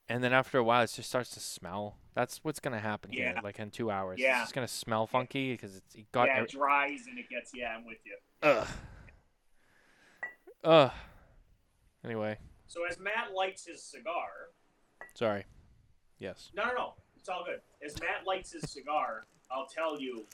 and 0.08 0.22
then 0.22 0.32
after 0.32 0.58
a 0.58 0.64
while 0.64 0.82
it 0.82 0.92
just 0.94 1.08
starts 1.08 1.30
to 1.30 1.40
smell. 1.40 1.96
That's 2.14 2.40
what's 2.42 2.58
gonna 2.58 2.80
happen 2.80 3.12
here. 3.12 3.36
Like 3.44 3.60
in 3.60 3.70
two 3.70 3.90
hours, 3.92 4.18
Yeah. 4.18 4.38
it's 4.38 4.46
just 4.48 4.54
gonna 4.54 4.66
smell 4.66 5.06
funky 5.06 5.52
because 5.52 5.76
it's 5.76 5.94
it 5.94 6.10
got. 6.10 6.26
yeah, 6.26 6.42
it 6.42 6.50
dries 6.50 7.06
and 7.08 7.16
it 7.18 7.28
gets. 7.28 7.52
Yeah, 7.54 7.76
I'm 7.76 7.84
with 7.86 7.98
you. 8.04 8.16
Ugh. 8.42 8.66
Ugh. 10.64 10.90
Anyway, 12.04 12.38
So 12.66 12.80
as 12.88 12.98
Matt 12.98 13.32
lights 13.34 13.66
his 13.66 13.82
cigar, 13.82 14.50
sorry. 15.14 15.44
Yes. 16.18 16.50
no, 16.54 16.64
no, 16.66 16.72
no, 16.74 16.94
it's 17.16 17.28
all 17.28 17.44
good. 17.44 17.60
As 17.84 18.00
Matt 18.00 18.26
lights 18.26 18.52
his 18.52 18.68
cigar, 18.70 19.26
I'll 19.50 19.66
tell 19.66 20.00
you. 20.00 20.24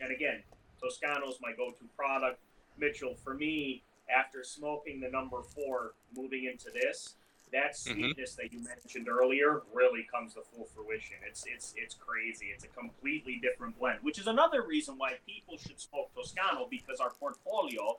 And 0.00 0.12
again, 0.12 0.42
Toscano's 0.80 1.38
my 1.40 1.52
go-to 1.52 1.84
product. 1.96 2.38
Mitchell, 2.78 3.14
for 3.14 3.34
me, 3.34 3.82
after 4.14 4.44
smoking 4.44 5.00
the 5.00 5.08
number 5.08 5.42
four, 5.42 5.94
moving 6.14 6.44
into 6.44 6.70
this, 6.70 7.16
that 7.52 7.72
Mhm. 7.72 7.76
sweetness 7.76 8.34
that 8.34 8.52
you 8.52 8.58
mentioned 8.60 9.08
earlier 9.08 9.62
really 9.72 10.02
comes 10.04 10.34
to 10.34 10.42
full 10.42 10.66
fruition. 10.66 11.16
It's 11.24 11.46
it's 11.46 11.74
it's 11.76 11.94
crazy. 11.94 12.50
It's 12.50 12.64
a 12.64 12.68
completely 12.68 13.36
different 13.36 13.78
blend, 13.78 14.02
which 14.02 14.18
is 14.18 14.26
another 14.26 14.62
reason 14.62 14.98
why 14.98 15.14
people 15.26 15.56
should 15.56 15.80
smoke 15.80 16.12
Toscano 16.12 16.66
because 16.66 17.00
our 17.00 17.10
portfolio, 17.10 17.98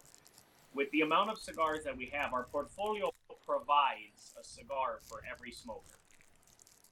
with 0.73 0.91
the 0.91 1.01
amount 1.01 1.29
of 1.31 1.39
cigars 1.39 1.83
that 1.85 1.95
we 1.95 2.07
have, 2.07 2.33
our 2.33 2.43
portfolio 2.43 3.11
provides 3.45 4.35
a 4.37 4.43
cigar 4.43 4.99
for 5.03 5.23
every 5.29 5.51
smoker. 5.51 5.97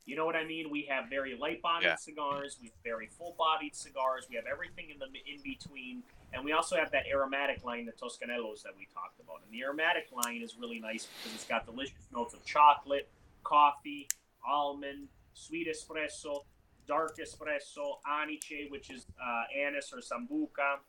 You 0.06 0.15
know 0.15 0.26
what 0.26 0.36
I 0.36 0.45
mean? 0.45 0.69
We 0.69 0.84
have 0.84 1.10
very 1.10 1.36
light-bodied 1.36 1.88
Yeah. 1.88 1.95
cigars, 1.95 2.60
we 2.61 2.68
have 2.68 2.77
very 2.84 3.07
full-bodied 3.07 3.76
cigars, 3.76 4.27
we 4.30 4.36
have 4.36 4.45
everything 4.45 4.91
in 4.91 4.99
the 4.99 5.07
in 5.26 5.41
between, 5.41 6.03
and 6.32 6.45
we 6.45 6.52
also 6.52 6.76
have 6.76 6.91
that 6.91 7.07
aromatic 7.07 7.64
line, 7.64 7.86
the 7.86 7.91
Toscanellos 7.91 8.61
that 8.64 8.77
we 8.77 8.86
talked 8.94 9.19
about. 9.19 9.41
And 9.44 9.52
the 9.52 9.64
aromatic 9.64 10.11
line 10.11 10.41
is 10.44 10.57
really 10.57 10.80
nice 10.80 11.06
because 11.07 11.34
it's 11.34 11.45
got 11.45 11.65
delicious 11.65 12.07
notes 12.14 12.36
of 12.36 12.45
chocolate, 12.45 13.10
coffee, 13.44 14.07
almond, 14.45 15.07
sweet 15.34 15.68
espresso, 15.68 16.45
dark 16.88 17.18
espresso, 17.18 17.99
anice, 18.07 18.69
which 18.69 18.91
is 18.91 19.07
uh, 19.19 19.44
anise 19.57 19.91
or 19.91 20.02
sambuca, 20.02 20.80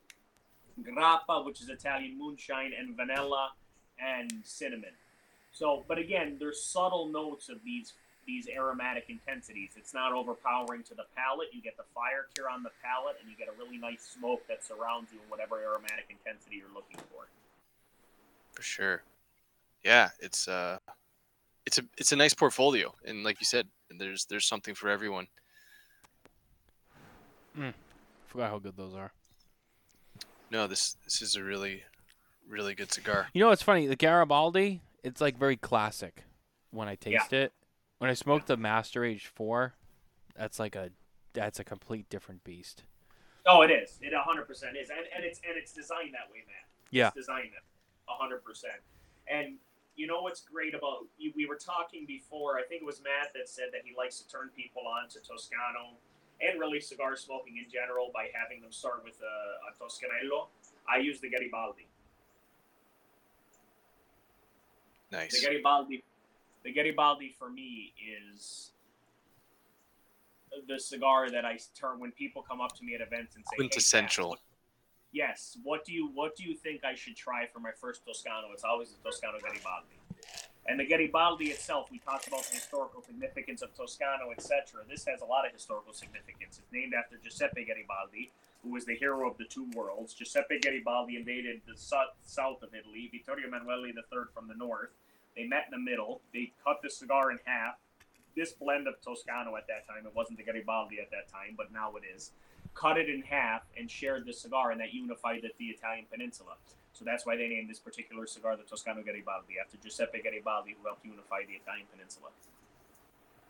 grappa, 0.83 1.43
which 1.43 1.63
is 1.63 1.71
Italian 1.71 2.19
moonshine, 2.19 2.73
and 2.79 2.95
vanilla 2.95 3.53
and 3.99 4.31
cinnamon. 4.45 4.93
So, 5.53 5.87
but 5.89 5.97
again, 5.97 6.37
there's 6.39 6.63
subtle 6.63 7.07
notes 7.07 7.49
of 7.49 7.65
these 7.65 7.95
these 8.27 8.49
aromatic 8.49 9.07
intensities. 9.09 9.71
It's 9.77 9.95
not 9.95 10.13
overpowering 10.13 10.83
to 10.85 10.95
the 10.95 11.05
palate. 11.17 11.49
You 11.53 11.63
get 11.63 11.77
the 11.77 11.85
fire 11.95 12.27
cure 12.35 12.51
on 12.51 12.63
the 12.63 12.71
palate, 12.83 13.17
and 13.21 13.31
you 13.31 13.37
get 13.37 13.49
a 13.49 13.57
really 13.57 13.79
nice 13.79 14.03
smoke 14.03 14.47
that 14.49 14.65
surrounds 14.65 15.13
you 15.13 15.21
in 15.23 15.31
whatever 15.31 15.63
aromatic 15.63 16.07
intensity 16.11 16.57
you're 16.57 16.75
looking 16.75 16.99
for. 17.11 17.27
for 18.53 18.63
sure. 18.63 19.03
Yeah, 19.85 20.11
it's 20.21 20.49
uh, 20.49 20.79
it's 21.65 21.79
a 21.79 21.83
it's 21.97 22.13
a 22.13 22.17
nice 22.17 22.35
portfolio, 22.35 22.95
and 23.05 23.23
like 23.23 23.41
you 23.41 23.47
said, 23.47 23.69
there's 23.99 24.25
there's 24.27 24.47
something 24.47 24.75
for 24.75 24.89
everyone. 24.89 25.29
Forgot 28.27 28.51
how 28.51 28.59
good 28.59 28.77
those 28.77 28.95
are. 28.95 29.13
No, 30.51 30.67
this 30.67 30.97
this 31.05 31.23
is 31.23 31.37
a 31.37 31.43
really 31.43 31.85
really 32.49 32.75
good 32.75 32.93
cigar. 32.93 33.29
You 33.33 33.41
know 33.41 33.49
what's 33.49 33.63
funny? 33.63 33.87
The 33.87 33.97
Garibaldi, 33.97 34.81
it's 35.03 35.21
like 35.21 35.39
very 35.39 35.57
classic 35.57 36.25
when 36.71 36.89
I 36.89 36.97
taste 36.97 37.33
it. 37.33 37.53
When 37.99 38.11
I 38.11 38.15
smoke 38.15 38.47
the 38.47 38.57
Master 38.57 39.05
Age 39.05 39.27
Four, 39.27 39.75
that's 40.37 40.59
like 40.59 40.77
a 40.77 40.91
that's 41.33 41.59
a 41.59 41.65
complete 41.65 42.09
different 42.09 42.45
beast. 42.45 42.85
Oh, 43.47 43.63
it 43.63 43.71
is. 43.71 43.99
It 44.03 44.13
100% 44.13 44.49
is, 44.51 44.91
and, 44.91 45.07
and 45.15 45.25
it's 45.25 45.41
and 45.47 45.57
it's 45.57 45.73
designed 45.73 46.13
that 46.15 46.33
way, 46.33 46.43
Matt. 46.47 46.67
Yeah. 46.91 47.09
It's 47.09 47.17
designed 47.17 47.51
that 47.55 47.63
100%. 48.11 48.41
And 49.29 49.57
you 49.97 50.07
know 50.07 50.21
what's 50.21 50.41
great 50.41 50.75
about 50.75 51.07
we 51.19 51.47
were 51.47 51.57
talking 51.57 52.05
before. 52.07 52.59
I 52.59 52.63
think 52.63 52.83
it 52.83 52.87
was 52.87 53.01
Matt 53.03 53.33
that 53.35 53.49
said 53.49 53.67
that 53.73 53.83
he 53.85 53.95
likes 53.97 54.21
to 54.21 54.29
turn 54.29 54.51
people 54.55 54.83
on 54.87 55.09
to 55.11 55.21
Toscano 55.21 55.97
and 56.41 56.61
really 56.61 56.81
cigar 56.81 57.17
smoking 57.17 57.57
in 57.57 57.71
general 57.71 58.11
by 58.13 58.29
having 58.33 58.61
them 58.61 58.73
start 58.73 59.03
with 59.05 59.17
a, 59.23 59.35
a 59.69 59.73
Toscanello. 59.73 60.49
I 60.89 60.99
use 60.99 61.21
the 61.21 61.31
Garibaldi. 61.31 61.87
Nice. 65.11 65.41
The 65.41 65.47
Garibaldi, 65.47 66.05
the 66.67 66.73
Garibaldi 66.73 67.33
for 67.39 67.49
me 67.49 67.95
is 68.35 68.73
the 70.67 70.81
cigar 70.81 71.31
that 71.31 71.45
I 71.45 71.61
turn 71.79 72.01
when 72.01 72.11
people 72.11 72.43
come 72.43 72.61
up 72.61 72.75
to 72.79 72.85
me 72.85 72.97
at 72.97 73.01
events 73.01 73.37
and 73.37 73.45
say, 73.47 73.57
Quintessential. 73.57 74.31
what- 74.31 74.41
yes, 75.13 75.57
what 75.63 75.85
do 75.85 75.93
you 75.93 76.09
what 76.09 76.35
do 76.35 76.43
you 76.43 76.57
think 76.57 76.85
I 76.85 76.95
should 76.97 77.15
try 77.15 77.47
for 77.47 77.61
my 77.61 77.71
first 77.71 78.05
Toscano? 78.05 78.49
It's 78.53 78.65
always 78.65 78.91
the 78.91 78.99
Toscano 79.09 79.39
Garibaldi. 79.39 79.95
And 80.69 80.81
the 80.81 80.85
Garibaldi 80.85 81.51
itself, 81.51 81.89
we 81.93 82.01
talked 82.01 82.27
about 82.27 82.43
the 82.43 82.57
historical 82.57 83.01
significance 83.01 83.63
of 83.63 83.73
Toscano, 83.77 84.33
etc. 84.33 84.83
This 84.91 85.05
has 85.05 85.21
a 85.21 85.25
lot 85.25 85.47
of 85.47 85.53
historical 85.53 85.93
significance. 85.93 86.59
It's 86.59 86.73
named 86.73 86.95
after 86.95 87.17
Giuseppe 87.19 87.65
Garibaldi, 87.65 88.33
who 88.65 88.71
was 88.73 88.85
the 88.85 88.97
hero 88.97 89.31
of 89.31 89.39
the 89.39 89.45
two 89.45 89.71
worlds. 89.77 90.15
Giuseppe 90.15 90.59
Garibaldi 90.59 91.15
invaded 91.15 91.61
the 91.69 91.77
south 91.77 92.63
of 92.65 92.75
Italy, 92.75 93.09
Vittorio 93.13 93.47
Emanuele 93.47 93.87
III 93.87 94.25
from 94.35 94.49
the 94.49 94.57
north. 94.57 94.91
They 95.37 95.45
met 95.45 95.67
in 95.71 95.79
the 95.79 95.91
middle. 95.91 96.21
They 96.33 96.53
cut 96.65 96.81
the 96.83 96.91
cigar 96.91 97.31
in 97.31 97.39
half. 97.45 97.75
This 98.35 98.53
blend 98.53 98.87
of 98.89 99.01
Toscano 99.01 99.57
at 99.57 99.67
that 99.69 99.87
time, 99.87 100.07
it 100.07 100.15
wasn't 100.15 100.39
the 100.39 100.45
Garibaldi 100.45 100.99
at 101.01 101.11
that 101.11 101.29
time, 101.31 101.55
but 101.57 101.73
now 101.73 101.93
it 101.97 102.03
is, 102.15 102.33
cut 102.75 102.99
it 102.99 103.09
in 103.09 103.23
half 103.23 103.63
and 103.79 103.91
shared 103.91 104.27
the 104.27 104.33
cigar, 104.33 104.73
and 104.73 104.81
that 104.81 104.93
unified 104.93 105.41
the, 105.43 105.51
the 105.59 105.67
Italian 105.67 106.05
peninsula. 106.11 106.53
So 106.93 107.05
that's 107.05 107.25
why 107.25 107.37
they 107.37 107.49
named 107.49 107.71
this 107.71 107.79
particular 107.79 108.27
cigar 108.27 108.57
the 108.57 108.63
Toscano 108.63 109.03
Garibaldi, 109.03 109.55
after 109.63 109.77
Giuseppe 109.79 110.21
Garibaldi, 110.23 110.75
who 110.79 110.87
helped 110.87 111.05
unify 111.05 111.45
the 111.47 111.55
Italian 111.55 111.87
peninsula. 111.91 112.29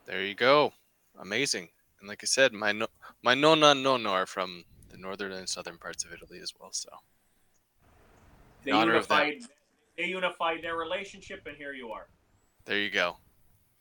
There 0.05 0.23
you 0.23 0.35
go. 0.35 0.73
Amazing. 1.19 1.69
And 2.01 2.09
like 2.09 2.23
I 2.23 2.27
said, 2.27 2.53
my 2.53 2.73
no, 2.73 2.87
my 3.23 3.35
nonna 3.35 3.69
and 3.69 3.85
nonno 3.85 4.11
are 4.11 4.27
from 4.27 4.65
the 4.91 4.97
northern 4.97 5.33
and 5.33 5.49
southern 5.49 5.79
parts 5.79 6.05
of 6.05 6.13
Italy 6.13 6.39
as 6.41 6.53
well. 6.61 6.71
So 6.73 6.91
They 8.65 8.71
In 8.71 8.77
honor 8.77 8.95
of 8.97 9.09
that. 9.09 9.27
unified, 9.27 9.51
they 9.97 10.05
unified 10.05 10.62
their 10.62 10.77
relationship, 10.77 11.43
and 11.47 11.56
here 11.56 11.73
you 11.73 11.90
are. 11.90 12.09
there 12.64 12.78
you 12.81 12.90
go. 12.90 13.16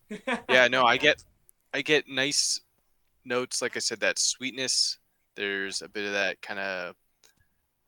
Yeah, 0.49 0.67
no, 0.67 0.83
I 0.85 0.97
get 0.97 1.23
I 1.73 1.81
get 1.81 2.07
nice 2.07 2.61
notes. 3.25 3.61
Like 3.61 3.75
I 3.75 3.79
said, 3.79 3.99
that 4.01 4.19
sweetness. 4.19 4.99
There's 5.35 5.81
a 5.81 5.89
bit 5.89 6.05
of 6.05 6.13
that 6.13 6.41
kind 6.41 6.59
of 6.59 6.95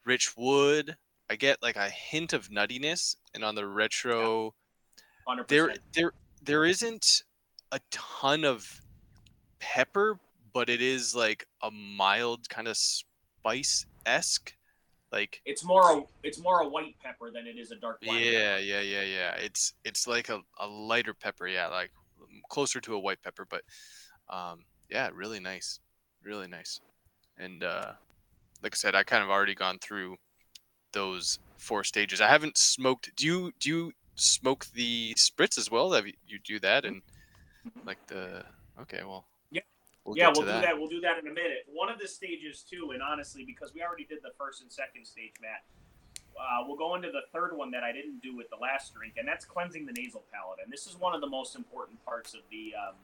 rich 0.05 0.35
wood. 0.35 0.97
I 1.29 1.35
get 1.35 1.61
like 1.61 1.75
a 1.75 1.89
hint 1.89 2.33
of 2.33 2.49
nuttiness, 2.49 3.17
and 3.33 3.43
on 3.43 3.53
the 3.55 3.67
retro, 3.67 4.53
100%. 5.27 5.47
there 5.47 5.73
there 5.93 6.11
there 6.41 6.65
isn't 6.65 7.23
a 7.71 7.79
ton 7.91 8.43
of 8.43 8.81
pepper, 9.59 10.19
but 10.53 10.69
it 10.69 10.81
is 10.81 11.13
like 11.15 11.45
a 11.61 11.69
mild 11.69 12.49
kind 12.49 12.67
of 12.67 12.77
spice 12.77 13.85
esque. 14.05 14.53
Like 15.11 15.41
It's 15.45 15.63
more 15.63 15.99
a 15.99 16.03
it's 16.23 16.39
more 16.39 16.61
a 16.61 16.67
white 16.67 16.95
pepper 17.01 17.31
than 17.31 17.47
it 17.47 17.57
is 17.57 17.71
a 17.71 17.75
dark 17.75 18.01
black. 18.01 18.19
yeah, 18.19 18.57
yeah, 18.57 18.81
yeah, 18.81 19.03
yeah. 19.03 19.31
It's 19.35 19.73
it's 19.85 20.07
like 20.07 20.29
a, 20.29 20.41
a 20.59 20.67
lighter 20.67 21.13
pepper, 21.13 21.47
yeah, 21.47 21.67
like 21.67 21.91
closer 22.49 22.81
to 22.81 22.95
a 22.95 22.99
white 22.99 23.21
pepper, 23.23 23.47
but 23.49 23.61
um 24.29 24.65
yeah, 24.89 25.09
really 25.13 25.39
nice. 25.39 25.79
Really 26.23 26.47
nice. 26.47 26.81
And 27.37 27.63
uh 27.63 27.93
like 28.61 28.73
I 28.73 28.77
said, 28.77 28.95
I 28.95 29.03
kind 29.03 29.23
of 29.23 29.29
already 29.29 29.55
gone 29.55 29.79
through 29.79 30.17
those 30.91 31.39
four 31.57 31.83
stages. 31.83 32.19
I 32.19 32.27
haven't 32.27 32.57
smoked 32.57 33.15
do 33.15 33.25
you 33.25 33.51
do 33.59 33.69
you 33.69 33.91
smoke 34.15 34.65
the 34.73 35.13
spritz 35.15 35.57
as 35.57 35.71
well? 35.71 35.93
Have 35.93 36.07
you, 36.07 36.13
you 36.27 36.39
do 36.43 36.59
that 36.59 36.83
and 36.83 37.01
like 37.85 38.05
the 38.07 38.43
okay, 38.81 39.03
well. 39.05 39.25
We'll 40.07 40.17
yeah, 40.17 40.31
we'll 40.33 40.45
do 40.45 40.61
that. 40.61 40.79
We'll 40.79 40.87
do 40.87 41.01
that 41.01 41.19
in 41.19 41.27
a 41.27 41.33
minute. 41.33 41.67
One 41.67 41.89
of 41.89 41.99
the 41.99 42.07
stages 42.07 42.63
too, 42.63 42.91
and 42.93 43.03
honestly, 43.03 43.43
because 43.43 43.73
we 43.73 43.83
already 43.83 44.05
did 44.05 44.19
the 44.23 44.31
first 44.37 44.61
and 44.61 44.71
second 44.71 45.05
stage, 45.05 45.33
Matt, 45.41 45.65
uh, 46.39 46.63
we'll 46.65 46.77
go 46.77 46.95
into 46.95 47.11
the 47.11 47.23
third 47.33 47.57
one 47.57 47.71
that 47.71 47.83
I 47.83 47.91
didn't 47.91 48.21
do 48.21 48.33
with 48.33 48.49
the 48.49 48.55
last 48.55 48.93
drink, 48.93 49.15
and 49.17 49.27
that's 49.27 49.43
cleansing 49.43 49.85
the 49.85 49.91
nasal 49.91 50.23
palate. 50.31 50.59
And 50.63 50.71
this 50.71 50.87
is 50.87 50.95
one 50.95 51.13
of 51.13 51.19
the 51.19 51.27
most 51.27 51.57
important 51.57 52.03
parts 52.05 52.33
of 52.33 52.39
the 52.49 52.71
um, 52.87 52.95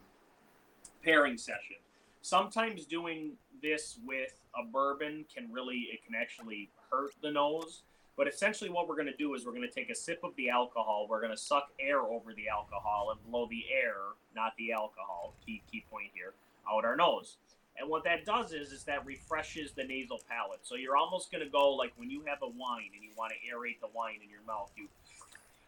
pairing 1.03 1.37
session. 1.37 1.75
Sometimes 2.21 2.85
doing 2.85 3.33
this 3.61 3.99
with 4.05 4.35
a 4.57 4.65
bourbon 4.65 5.25
can 5.33 5.51
really, 5.51 5.89
it 5.91 6.05
can 6.05 6.15
actually 6.15 6.69
hurt 6.89 7.11
the 7.21 7.31
nose. 7.31 7.83
But 8.15 8.29
essentially, 8.29 8.69
what 8.69 8.87
we're 8.87 8.95
going 8.95 9.07
to 9.07 9.17
do 9.17 9.33
is 9.33 9.45
we're 9.45 9.51
going 9.51 9.67
to 9.67 9.75
take 9.75 9.89
a 9.89 9.95
sip 9.95 10.23
of 10.23 10.33
the 10.37 10.49
alcohol. 10.49 11.07
We're 11.09 11.19
going 11.19 11.33
to 11.33 11.37
suck 11.37 11.69
air 11.81 11.99
over 11.99 12.33
the 12.33 12.47
alcohol 12.47 13.11
and 13.11 13.29
blow 13.29 13.47
the 13.49 13.65
air, 13.73 13.95
not 14.33 14.53
the 14.57 14.71
alcohol. 14.71 15.33
Key 15.45 15.63
key 15.69 15.83
point 15.91 16.11
here 16.13 16.33
out 16.69 16.85
our 16.85 16.95
nose. 16.95 17.37
And 17.77 17.89
what 17.89 18.03
that 18.03 18.25
does 18.25 18.53
is, 18.53 18.71
is 18.71 18.83
that 18.83 19.05
refreshes 19.05 19.71
the 19.71 19.83
nasal 19.83 20.21
palate. 20.29 20.59
So 20.63 20.75
you're 20.75 20.95
almost 20.95 21.31
going 21.31 21.43
to 21.43 21.49
go 21.49 21.73
like 21.73 21.91
when 21.97 22.09
you 22.09 22.21
have 22.27 22.39
a 22.43 22.47
wine 22.47 22.91
and 22.93 23.03
you 23.03 23.09
want 23.17 23.33
to 23.33 23.37
aerate 23.49 23.79
the 23.81 23.89
wine 23.93 24.19
in 24.23 24.29
your 24.29 24.43
mouth, 24.45 24.71
you 24.77 24.87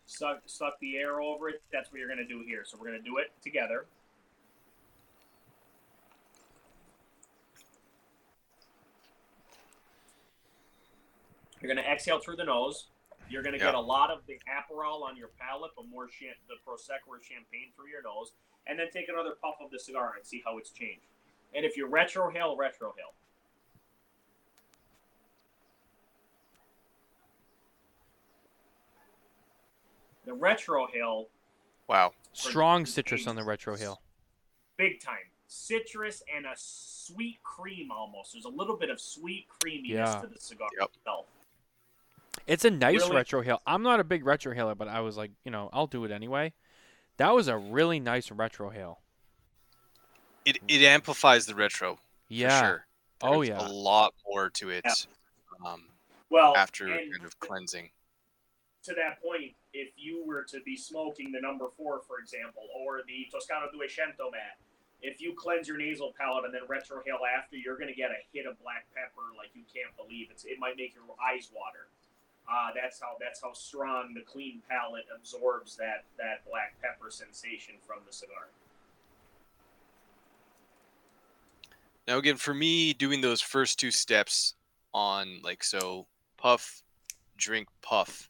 suck 0.05 0.41
suck 0.45 0.79
the 0.79 0.97
air 0.97 1.19
over 1.19 1.49
it. 1.49 1.61
That's 1.73 1.91
what 1.91 1.99
you're 1.99 2.07
going 2.07 2.19
to 2.19 2.27
do 2.27 2.43
here. 2.45 2.63
So 2.63 2.77
we're 2.79 2.87
going 2.87 3.01
to 3.01 3.09
do 3.09 3.17
it 3.17 3.31
together. 3.41 3.85
You're 11.61 11.73
going 11.73 11.83
to 11.83 11.91
exhale 11.91 12.19
through 12.19 12.35
the 12.35 12.43
nose. 12.43 12.85
You're 13.27 13.41
going 13.41 13.57
to 13.57 13.59
get 13.59 13.73
a 13.73 13.79
lot 13.79 14.11
of 14.11 14.19
the 14.27 14.37
Aperol 14.45 15.01
on 15.01 15.17
your 15.17 15.29
palate, 15.39 15.71
but 15.75 15.89
more 15.89 16.05
the 16.05 16.55
Prosecco 16.61 17.09
or 17.09 17.17
Champagne 17.23 17.73
through 17.75 17.89
your 17.89 18.03
nose 18.03 18.33
and 18.67 18.77
then 18.79 18.87
take 18.91 19.09
another 19.09 19.31
puff 19.41 19.55
of 19.63 19.71
the 19.71 19.79
cigar 19.79 20.13
and 20.17 20.25
see 20.25 20.41
how 20.45 20.57
it's 20.57 20.71
changed. 20.71 21.05
And 21.53 21.65
if 21.65 21.77
you 21.77 21.87
retrohale, 21.87 22.57
retrohale. 22.57 23.13
The 30.25 30.31
retrohale, 30.31 31.27
Wow. 31.87 32.13
Strong 32.33 32.87
citrus 32.87 33.27
on 33.27 33.35
the 33.35 33.43
retrohale. 33.43 33.97
big 34.77 34.99
time. 34.99 35.29
Citrus 35.47 36.21
and 36.35 36.45
a 36.45 36.53
sweet 36.55 37.41
cream 37.43 37.91
almost. 37.91 38.33
There's 38.33 38.45
a 38.45 38.49
little 38.49 38.75
bit 38.75 38.89
of 38.89 38.99
sweet 38.99 39.47
creaminess 39.47 39.91
Yeah. 40.15 40.21
to 40.21 40.27
the 40.27 40.39
cigar 40.39 40.67
Yep. 40.79 40.89
itself. 40.89 41.27
It's 42.47 42.65
a 42.65 42.71
nice 42.71 43.07
Really? 43.07 43.23
retrohale. 43.23 43.61
I'm 43.65 43.83
not 43.83 43.99
a 43.99 44.03
big 44.03 44.23
retrohaler, 44.25 44.75
but 44.77 44.87
I 44.87 44.99
was 44.99 45.15
like, 45.15 45.31
you 45.45 45.51
know, 45.51 45.69
I'll 45.71 45.87
do 45.87 46.03
it 46.03 46.11
anyway. 46.11 46.51
That 47.17 47.33
was 47.33 47.47
a 47.47 47.57
really 47.57 47.99
nice 47.99 48.29
retrohale. 48.29 48.97
It 50.45 50.57
it 50.67 50.81
amplifies 50.83 51.45
the 51.45 51.55
retro 51.55 51.99
Yeah. 52.27 52.59
for 52.59 52.65
sure. 52.67 52.87
Oh, 53.21 53.41
yeah. 53.41 53.65
a 53.65 53.69
lot 53.69 54.13
more 54.27 54.49
to 54.51 54.69
it 54.69 54.83
Yeah. 54.85 54.93
um, 55.71 55.87
Well, 56.29 56.55
after 56.55 56.87
kind 56.87 57.23
of 57.25 57.39
cleansing. 57.39 57.89
to 58.83 58.93
that 58.93 59.21
point, 59.21 59.55
if 59.73 59.91
you 59.97 60.23
were 60.25 60.43
to 60.43 60.59
be 60.61 60.75
smoking 60.77 61.31
the 61.31 61.39
number 61.41 61.69
four, 61.77 62.01
for 62.01 62.19
example, 62.19 62.67
or 62.75 63.01
the 63.07 63.27
Toscano 63.31 63.67
Duecento 63.71 64.31
Matt, 64.31 64.57
if 65.01 65.19
you 65.21 65.33
cleanse 65.33 65.67
your 65.67 65.77
nasal 65.77 66.13
palate 66.17 66.45
and 66.45 66.53
then 66.53 66.61
retrohale 66.67 67.23
after, 67.37 67.55
you're 67.55 67.77
going 67.77 67.87
to 67.89 67.95
get 67.95 68.11
a 68.11 68.17
hit 68.33 68.45
of 68.45 68.59
black 68.61 68.85
pepper 68.93 69.21
like 69.37 69.49
you 69.55 69.63
can't 69.73 69.95
believe. 69.97 70.29
It's 70.29 70.43
it 70.45 70.59
might 70.59 70.77
make 70.77 70.93
your 70.93 71.03
eyes 71.23 71.49
water. 71.53 71.87
Uh, 72.47 72.69
that's 72.79 72.99
how 73.01 73.15
that's 73.19 73.41
how 73.41 73.53
strong 73.53 74.13
the 74.13 74.21
clean 74.21 74.61
palate 74.69 75.05
absorbs 75.15 75.75
that 75.77 76.03
that 76.17 76.45
black 76.49 76.75
pepper 76.81 77.09
sensation 77.09 77.75
from 77.85 77.99
the 78.05 78.13
cigar. 78.13 78.47
Now 82.07 82.17
again, 82.17 82.37
for 82.37 82.53
me, 82.53 82.93
doing 82.93 83.21
those 83.21 83.41
first 83.41 83.79
two 83.79 83.89
steps 83.89 84.53
on 84.93 85.39
like 85.43 85.63
so 85.63 86.05
puff, 86.37 86.83
drink, 87.35 87.67
puff, 87.81 88.29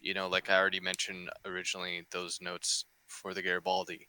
you 0.00 0.14
know, 0.14 0.28
like 0.28 0.48
I 0.48 0.58
already 0.58 0.80
mentioned 0.80 1.28
originally, 1.44 2.06
those 2.12 2.40
notes 2.40 2.84
for 3.08 3.34
the 3.34 3.42
Garibaldi. 3.42 4.06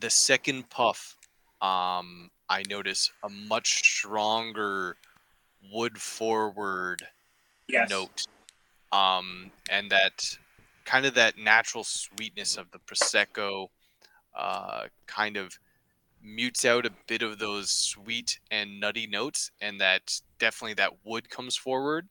The 0.00 0.10
second 0.10 0.68
puff, 0.70 1.16
um, 1.62 2.30
I 2.48 2.64
notice 2.68 3.12
a 3.22 3.28
much 3.28 3.78
stronger 3.78 4.96
wood 5.72 5.96
forward 5.98 7.06
Yes. 7.68 7.88
note. 7.88 8.26
Um, 8.92 9.52
and 9.70 9.90
that 9.90 10.38
kind 10.84 11.06
of 11.06 11.14
that 11.14 11.38
natural 11.38 11.84
sweetness 11.84 12.56
of 12.56 12.70
the 12.72 12.78
prosecco 12.80 13.68
uh, 14.36 14.88
kind 15.06 15.36
of 15.36 15.58
mutes 16.22 16.64
out 16.64 16.86
a 16.86 16.92
bit 17.08 17.22
of 17.22 17.38
those 17.38 17.70
sweet 17.70 18.40
and 18.50 18.80
nutty 18.80 19.06
notes, 19.06 19.50
and 19.60 19.80
that 19.80 20.20
definitely 20.38 20.74
that 20.74 21.04
wood 21.04 21.30
comes 21.30 21.56
forward, 21.56 22.08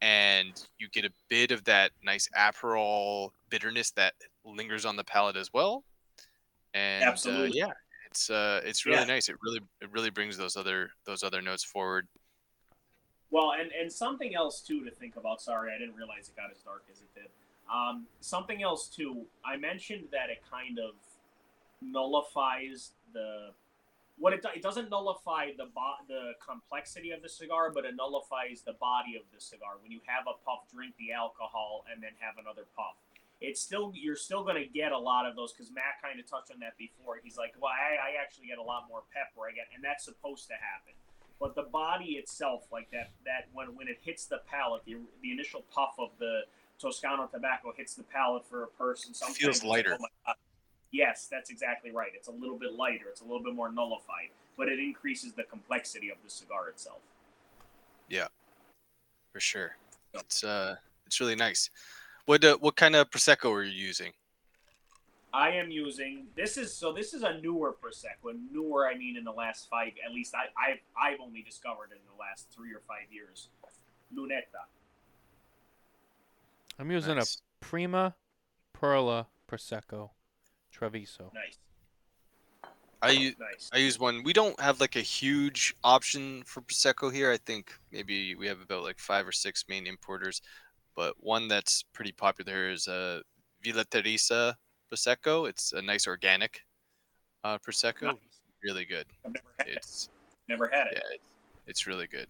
and 0.00 0.66
you 0.78 0.88
get 0.90 1.04
a 1.04 1.12
bit 1.28 1.50
of 1.50 1.64
that 1.64 1.92
nice 2.02 2.28
Aperol 2.36 3.30
bitterness 3.50 3.90
that 3.92 4.14
lingers 4.44 4.84
on 4.86 4.96
the 4.96 5.04
palate 5.04 5.36
as 5.36 5.50
well. 5.52 5.84
And 6.74 7.22
uh, 7.26 7.44
Absolutely. 7.44 7.50
yeah, 7.52 7.72
it's 8.10 8.30
uh, 8.30 8.60
it's 8.64 8.86
really 8.86 9.00
Yeah. 9.00 9.06
nice. 9.06 9.28
It 9.28 9.36
really 9.42 9.60
it 9.80 9.90
really 9.92 10.10
brings 10.10 10.36
those 10.36 10.56
other 10.56 10.90
those 11.06 11.22
other 11.22 11.42
notes 11.42 11.64
forward. 11.64 12.08
Well, 13.36 13.52
and 13.52 13.68
and 13.78 13.92
something 13.92 14.34
else 14.34 14.62
too 14.62 14.82
to 14.86 14.90
think 14.90 15.16
about. 15.16 15.42
Sorry, 15.42 15.68
I 15.68 15.76
didn't 15.76 15.94
realize 15.94 16.32
it 16.32 16.36
got 16.40 16.48
as 16.50 16.62
dark 16.64 16.84
as 16.90 17.02
it 17.02 17.12
did. 17.12 17.28
Um, 17.68 18.06
something 18.20 18.62
else 18.62 18.88
too. 18.88 19.26
I 19.44 19.58
mentioned 19.58 20.08
that 20.10 20.30
it 20.30 20.40
kind 20.50 20.78
of 20.78 20.96
nullifies 21.82 22.92
the 23.12 23.52
what 24.16 24.32
it 24.32 24.40
it 24.56 24.62
doesn't 24.62 24.88
nullify 24.88 25.52
the 25.52 25.68
bo- 25.68 26.00
the 26.08 26.32
complexity 26.40 27.10
of 27.10 27.20
the 27.20 27.28
cigar, 27.28 27.68
but 27.68 27.84
it 27.84 27.94
nullifies 27.94 28.64
the 28.64 28.72
body 28.80 29.20
of 29.20 29.28
the 29.28 29.38
cigar. 29.38 29.76
When 29.82 29.92
you 29.92 30.00
have 30.06 30.24
a 30.24 30.40
puff, 30.40 30.64
drink 30.72 30.94
the 30.96 31.12
alcohol, 31.12 31.84
and 31.92 32.02
then 32.02 32.16
have 32.24 32.40
another 32.40 32.64
puff. 32.72 32.96
It's 33.44 33.60
still 33.60 33.92
you're 33.92 34.16
still 34.16 34.44
going 34.48 34.56
to 34.56 34.64
get 34.64 34.92
a 34.92 34.98
lot 34.98 35.28
of 35.28 35.36
those 35.36 35.52
because 35.52 35.68
Matt 35.68 36.00
kind 36.00 36.16
of 36.18 36.24
touched 36.24 36.56
on 36.56 36.60
that 36.64 36.72
before. 36.80 37.20
He's 37.22 37.36
like, 37.36 37.52
well, 37.60 37.68
I, 37.68 38.00
I 38.00 38.10
actually 38.16 38.48
get 38.48 38.56
a 38.56 38.64
lot 38.64 38.88
more 38.88 39.04
pepper. 39.12 39.44
I 39.44 39.52
get, 39.52 39.68
and 39.76 39.84
that's 39.84 40.08
supposed 40.08 40.48
to 40.48 40.56
happen 40.56 40.96
but 41.40 41.54
the 41.54 41.62
body 41.62 42.12
itself, 42.12 42.64
like 42.72 42.90
that, 42.90 43.10
that 43.24 43.48
when 43.52 43.68
when 43.76 43.88
it 43.88 43.98
hits 44.02 44.26
the 44.26 44.40
palate, 44.50 44.82
the, 44.86 44.96
the 45.22 45.32
initial 45.32 45.64
puff 45.72 45.94
of 45.98 46.10
the 46.18 46.42
Toscano 46.78 47.26
tobacco 47.26 47.72
hits 47.76 47.94
the 47.94 48.02
palate 48.02 48.46
for 48.46 48.64
a 48.64 48.68
person. 48.68 49.14
Sometimes 49.14 49.38
Feels 49.38 49.62
like, 49.62 49.84
lighter. 49.84 49.96
"Oh 49.98 50.02
my 50.02 50.08
God." 50.26 50.36
Yes, 50.92 51.28
that's 51.30 51.50
exactly 51.50 51.90
right. 51.90 52.10
It's 52.14 52.28
a 52.28 52.32
little 52.32 52.58
bit 52.58 52.72
lighter. 52.72 53.06
It's 53.10 53.20
a 53.20 53.24
little 53.24 53.42
bit 53.42 53.54
more 53.54 53.70
nullified, 53.70 54.30
but 54.56 54.68
it 54.68 54.78
increases 54.78 55.32
the 55.32 55.42
complexity 55.44 56.10
of 56.10 56.16
the 56.24 56.30
cigar 56.30 56.68
itself. 56.68 57.00
Yeah, 58.08 58.28
for 59.32 59.40
sure. 59.40 59.76
It's 60.14 60.44
uh, 60.44 60.76
it's 61.06 61.20
really 61.20 61.34
nice. 61.34 61.70
What 62.24 62.44
uh, 62.44 62.56
what 62.58 62.76
kind 62.76 62.96
of 62.96 63.10
prosecco 63.10 63.52
are 63.52 63.62
you 63.62 63.72
using? 63.72 64.12
I 65.36 65.50
am 65.50 65.70
using 65.70 66.28
this 66.34 66.56
is 66.56 66.72
so 66.72 66.94
this 66.94 67.12
is 67.12 67.22
a 67.22 67.38
newer 67.40 67.74
prosecco. 67.74 68.30
And 68.30 68.50
Newer, 68.50 68.88
I 68.88 68.96
mean, 68.96 69.18
in 69.18 69.24
the 69.24 69.32
last 69.32 69.68
five, 69.68 69.92
at 70.04 70.12
least 70.14 70.34
I, 70.34 70.44
I've 70.58 70.80
I've 70.98 71.20
only 71.20 71.42
discovered 71.42 71.90
it 71.92 71.96
in 71.96 72.08
the 72.10 72.18
last 72.18 72.48
three 72.50 72.72
or 72.72 72.80
five 72.88 73.12
years. 73.12 73.50
Lunetta. 74.16 74.64
I'm 76.78 76.90
using 76.90 77.16
Nice. 77.16 77.36
a 77.36 77.64
Prima 77.64 78.14
Perla 78.72 79.26
Prosecco 79.46 80.10
Treviso. 80.72 81.30
Nice, 81.34 81.58
I 83.02 83.10
use 83.10 83.34
nice. 83.38 83.70
I 83.74 83.76
use 83.76 83.98
one. 83.98 84.22
We 84.24 84.32
don't 84.32 84.58
have 84.58 84.80
like 84.80 84.96
a 84.96 85.00
huge 85.00 85.76
option 85.84 86.44
for 86.46 86.62
prosecco 86.62 87.12
here. 87.12 87.30
I 87.30 87.36
think 87.36 87.72
maybe 87.92 88.34
we 88.36 88.46
have 88.46 88.62
about 88.62 88.84
like 88.84 88.98
five 88.98 89.28
or 89.28 89.32
six 89.32 89.66
main 89.68 89.86
importers, 89.86 90.40
but 90.94 91.12
one 91.20 91.46
that's 91.46 91.82
pretty 91.92 92.12
popular 92.12 92.52
here 92.52 92.70
is 92.70 92.88
uh, 92.88 93.20
Villa 93.62 93.84
Teresa 93.84 94.56
prosecco. 94.92 95.48
It's 95.48 95.72
a 95.72 95.82
nice 95.82 96.06
organic 96.06 96.62
uh, 97.44 97.58
prosecco. 97.58 98.02
nice. 98.02 98.16
Really 98.64 98.84
good. 98.84 99.06
I've 99.24 99.32
never 99.34 99.48
had 99.58 99.68
it. 99.68 99.76
It's 99.76 100.08
Never 100.48 100.68
had 100.72 100.86
it. 100.88 100.92
yeah, 100.94 101.14
it's, 101.14 101.24
it's 101.66 101.86
really 101.86 102.06
good. 102.06 102.28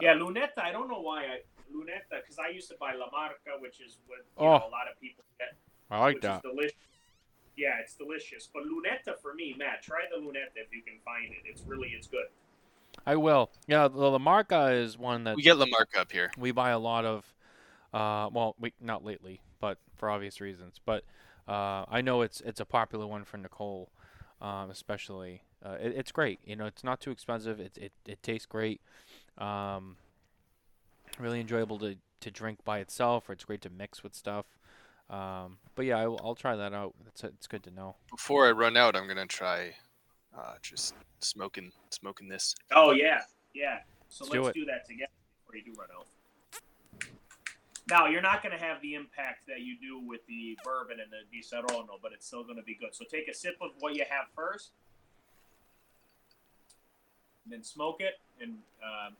Yeah, 0.00 0.14
Lunetta. 0.14 0.58
I 0.62 0.72
don't 0.72 0.88
know 0.88 1.00
why 1.00 1.24
I 1.24 1.40
Lunetta 1.74 2.20
because 2.22 2.38
I 2.38 2.48
used 2.50 2.68
to 2.70 2.76
buy 2.80 2.94
La 2.94 3.06
Marca, 3.10 3.58
which 3.60 3.80
is 3.80 3.98
what 4.06 4.18
you 4.18 4.24
Oh. 4.38 4.44
know, 4.58 4.66
a 4.68 4.70
lot 4.70 4.88
of 4.90 4.98
people 5.00 5.24
get, 5.38 5.54
I 5.90 5.98
like 6.00 6.14
which 6.16 6.22
that. 6.22 6.36
is 6.36 6.42
delicious. 6.42 6.76
Yeah, 7.56 7.78
it's 7.82 7.94
delicious. 7.94 8.48
But 8.52 8.62
Lunetta 8.64 9.20
for 9.20 9.34
me, 9.34 9.54
Matt, 9.58 9.82
try 9.82 10.00
the 10.14 10.20
Lunetta 10.20 10.56
if 10.56 10.72
you 10.72 10.82
can 10.82 10.94
find 11.04 11.32
it. 11.32 11.40
It's 11.44 11.62
really 11.62 11.88
it's 11.88 12.06
good. 12.06 12.26
I 13.06 13.16
will. 13.16 13.50
Yeah, 13.66 13.88
the 13.88 13.98
La 13.98 14.18
Marca 14.18 14.68
is 14.72 14.96
one 14.98 15.24
that 15.24 15.36
We 15.36 15.42
get 15.42 15.56
La 15.58 15.66
Marca 15.66 16.00
up 16.00 16.12
here. 16.12 16.30
we 16.38 16.52
buy 16.52 16.70
a 16.70 16.78
lot 16.78 17.04
of. 17.04 17.24
Uh, 17.92 18.28
well, 18.32 18.54
we 18.60 18.72
not 18.80 19.04
lately, 19.04 19.40
but 19.60 19.78
for 19.96 20.10
obvious 20.10 20.40
reasons. 20.40 20.80
But 20.84 21.04
uh, 21.48 21.84
I 21.88 22.00
know 22.00 22.22
it's 22.22 22.40
it's 22.40 22.60
a 22.60 22.64
popular 22.64 23.06
one 23.06 23.24
for 23.24 23.36
Nicole, 23.36 23.90
um, 24.40 24.70
especially. 24.70 25.42
Uh, 25.64 25.76
it, 25.80 25.92
it's 25.96 26.12
great. 26.12 26.40
You 26.44 26.56
know, 26.56 26.66
it's 26.66 26.82
not 26.82 27.00
too 27.00 27.10
expensive. 27.10 27.60
It 27.60 27.76
it, 27.76 27.92
it 28.06 28.22
tastes 28.22 28.46
great. 28.46 28.80
Um, 29.38 29.96
really 31.18 31.40
enjoyable 31.40 31.78
to, 31.80 31.96
to 32.20 32.30
drink 32.30 32.64
by 32.64 32.78
itself, 32.78 33.28
or 33.28 33.32
it's 33.32 33.44
great 33.44 33.60
to 33.62 33.70
mix 33.70 34.02
with 34.02 34.14
stuff. 34.14 34.46
Um, 35.08 35.58
but 35.74 35.86
yeah, 35.86 35.98
I 35.98 36.06
will, 36.06 36.20
I'll 36.22 36.34
try 36.34 36.56
that 36.56 36.72
out. 36.72 36.94
It's 37.08 37.24
it's 37.24 37.46
good 37.46 37.62
to 37.64 37.70
know. 37.70 37.96
Before 38.10 38.46
I 38.46 38.52
run 38.52 38.76
out, 38.76 38.94
I'm 38.96 39.08
gonna 39.08 39.26
try 39.26 39.74
uh, 40.36 40.54
just 40.62 40.94
smoking 41.20 41.72
smoking 41.90 42.28
this. 42.28 42.54
Oh 42.72 42.92
yeah, 42.92 43.22
yeah. 43.54 43.80
So 44.08 44.24
Let's 44.24 44.32
do 44.34 44.42
let's 44.42 44.56
it. 44.56 44.60
do 44.60 44.64
that 44.66 44.86
together 44.86 45.10
before 45.44 45.56
you 45.56 45.64
do 45.64 45.78
run 45.78 45.88
out. 45.96 46.06
Now 47.90 48.06
you're 48.06 48.22
not 48.22 48.42
going 48.42 48.56
to 48.56 48.64
have 48.64 48.80
the 48.80 48.94
impact 48.94 49.46
that 49.48 49.60
you 49.60 49.76
do 49.80 50.00
with 50.06 50.20
the 50.28 50.56
bourbon 50.64 50.98
and 51.00 51.10
the 51.10 51.26
Di 51.30 51.42
Saronno, 51.42 51.98
but 52.00 52.12
it's 52.12 52.26
still 52.26 52.44
going 52.44 52.56
to 52.56 52.62
be 52.62 52.74
good. 52.74 52.94
So 52.94 53.04
take 53.04 53.28
a 53.28 53.34
sip 53.34 53.56
of 53.60 53.70
what 53.80 53.94
you 53.94 54.04
have 54.08 54.26
first, 54.34 54.70
then 57.46 57.64
smoke 57.64 58.00
it 58.00 58.20
and 58.40 58.54
uh, 58.80 59.10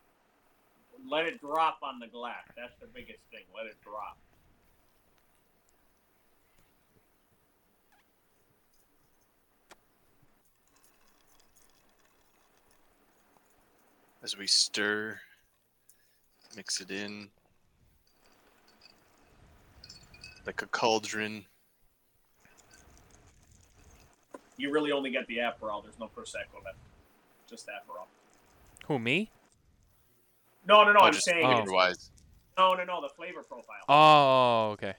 let 1.10 1.26
it 1.26 1.40
drop 1.40 1.78
on 1.82 1.98
the 1.98 2.06
glass. 2.06 2.44
That's 2.56 2.78
the 2.80 2.86
biggest 2.86 3.20
thing. 3.32 3.42
Let 3.56 3.66
it 3.66 3.76
drop. 3.82 4.16
as 14.22 14.36
we 14.36 14.46
stir, 14.46 15.18
mix 16.54 16.80
it 16.80 16.90
in 16.90 17.30
like 20.46 20.62
a 20.62 20.66
cauldron. 20.66 21.44
You 24.56 24.70
really 24.72 24.92
only 24.92 25.10
get 25.10 25.26
the 25.26 25.38
Aperol. 25.38 25.82
There's 25.82 25.98
no 25.98 26.06
Prosecco 26.06 26.62
left. 26.64 26.76
Just 27.48 27.66
Aperol. 27.68 28.06
Who 28.86 28.98
me? 28.98 29.30
No, 30.66 30.84
no, 30.84 30.92
no. 30.92 31.00
Oh, 31.00 31.04
I'm 31.06 31.12
just 31.12 31.24
saying. 31.24 31.44
Oh. 31.44 31.48
it's- 31.50 31.58
flavor-wise. 31.62 32.10
No, 32.58 32.74
no, 32.74 32.84
no. 32.84 33.00
The 33.00 33.08
flavor 33.08 33.42
profile. 33.42 33.76
Oh, 33.88 34.70
okay. 34.72 34.94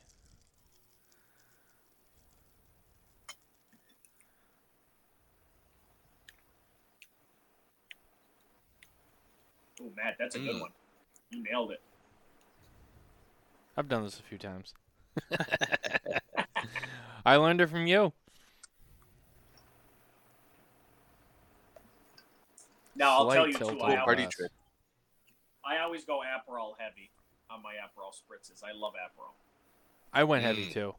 Oh, 9.82 9.92
Matt, 9.96 10.16
that's 10.20 10.36
a 10.36 10.40
good 10.40 10.56
Mm. 10.56 10.62
one. 10.62 10.74
You 11.30 11.44
nailed 11.44 11.72
it. 11.72 11.82
I've 13.78 13.88
done 13.88 14.04
this 14.04 14.20
a 14.20 14.24
few 14.24 14.38
times. 14.38 14.74
I 17.26 17.36
learned 17.36 17.62
it 17.62 17.68
from 17.68 17.88
you. 17.88 18.14
Now 22.96 23.18
I'll 23.18 23.32
tell 23.32 23.48
you 23.48 23.54
tilt 23.54 23.72
too. 23.80 23.82
I, 23.82 23.96
the 23.96 24.02
Party 24.02 24.24
glass. 24.24 24.34
trick. 24.36 24.52
I 25.66 25.78
I 25.78 25.84
always 25.84 26.04
go 26.06 26.20
Aperol 26.20 26.74
heavy 26.78 27.10
on 27.50 27.62
my 27.64 27.74
Aperol 27.74 28.12
spritzes. 28.14 28.64
I 28.64 28.72
love 28.78 28.94
Aperol. 28.94 29.34
I 30.14 30.24
went 30.24 30.44
heavy 30.44 30.66
Mm. 30.68 30.74
too. 30.74 30.96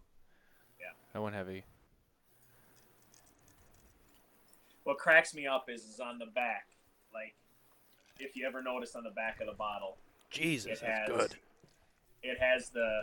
Yeah. 0.81 0.87
I 1.15 1.19
went 1.19 1.35
heavy. 1.35 1.65
What 4.85 4.99
cracks 4.99 5.35
me 5.35 5.47
up 5.47 5.67
is 5.69 5.85
is 5.85 6.01
on 6.01 6.19
the 6.19 6.27
back. 6.27 6.67
Like, 7.15 7.35
if 8.19 8.37
you 8.37 8.47
ever 8.47 8.63
notice 8.63 8.97
on 8.97 9.05
the 9.05 9.11
back 9.11 9.41
of 9.41 9.47
the 9.47 9.53
bottle, 9.53 9.97
Jesus, 10.31 10.81
it 10.81 10.85
that's 10.87 10.99
has 11.11 11.17
good. 11.31 11.37
it 12.23 12.39
has 12.41 12.71
the 12.71 13.03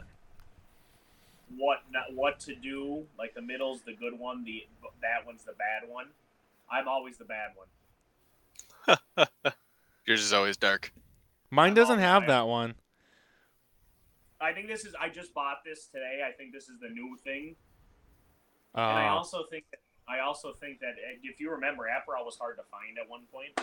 what 1.58 1.84
not 1.92 2.14
what 2.14 2.40
to 2.42 2.56
do. 2.56 3.06
Like 3.18 3.34
the 3.34 3.42
middle's 3.42 3.82
the 3.82 3.94
good 3.94 4.18
one. 4.18 4.44
The 4.44 4.66
that 5.02 5.26
one's 5.26 5.44
the 5.44 5.54
bad 5.54 5.90
one. 5.90 6.08
I'm 6.72 6.88
always 6.88 7.18
the 7.18 7.26
bad 7.26 7.52
one. 7.56 9.28
Yours 10.06 10.22
is 10.22 10.34
always 10.34 10.58
dark. 10.58 10.92
Mine 11.52 11.70
I'm 11.70 11.76
doesn't 11.76 12.00
have 12.00 12.28
that 12.28 12.48
one. 12.48 12.76
I 14.42 14.54
think 14.54 14.68
this 14.68 14.86
is. 14.86 14.96
I 15.00 15.10
just 15.10 15.34
bought 15.34 15.64
this 15.66 15.88
today. 15.88 16.22
I 16.28 16.32
think 16.32 16.54
this 16.54 16.70
is 16.70 16.80
the 16.80 16.90
new 16.90 17.18
thing. 17.24 17.56
Uh, 18.76 18.82
And 18.82 19.00
I 19.00 19.08
also 19.10 19.44
think 19.50 19.66
that 19.72 19.80
I 20.08 20.20
also 20.20 20.54
think 20.60 20.80
that 20.80 20.94
uh, 20.94 21.18
if 21.24 21.40
you 21.40 21.52
remember, 21.52 21.84
Aperol 21.84 22.26
was 22.26 22.38
hard 22.38 22.58
to 22.58 22.64
find 22.72 22.98
at 22.98 23.10
one 23.10 23.22
point 23.32 23.60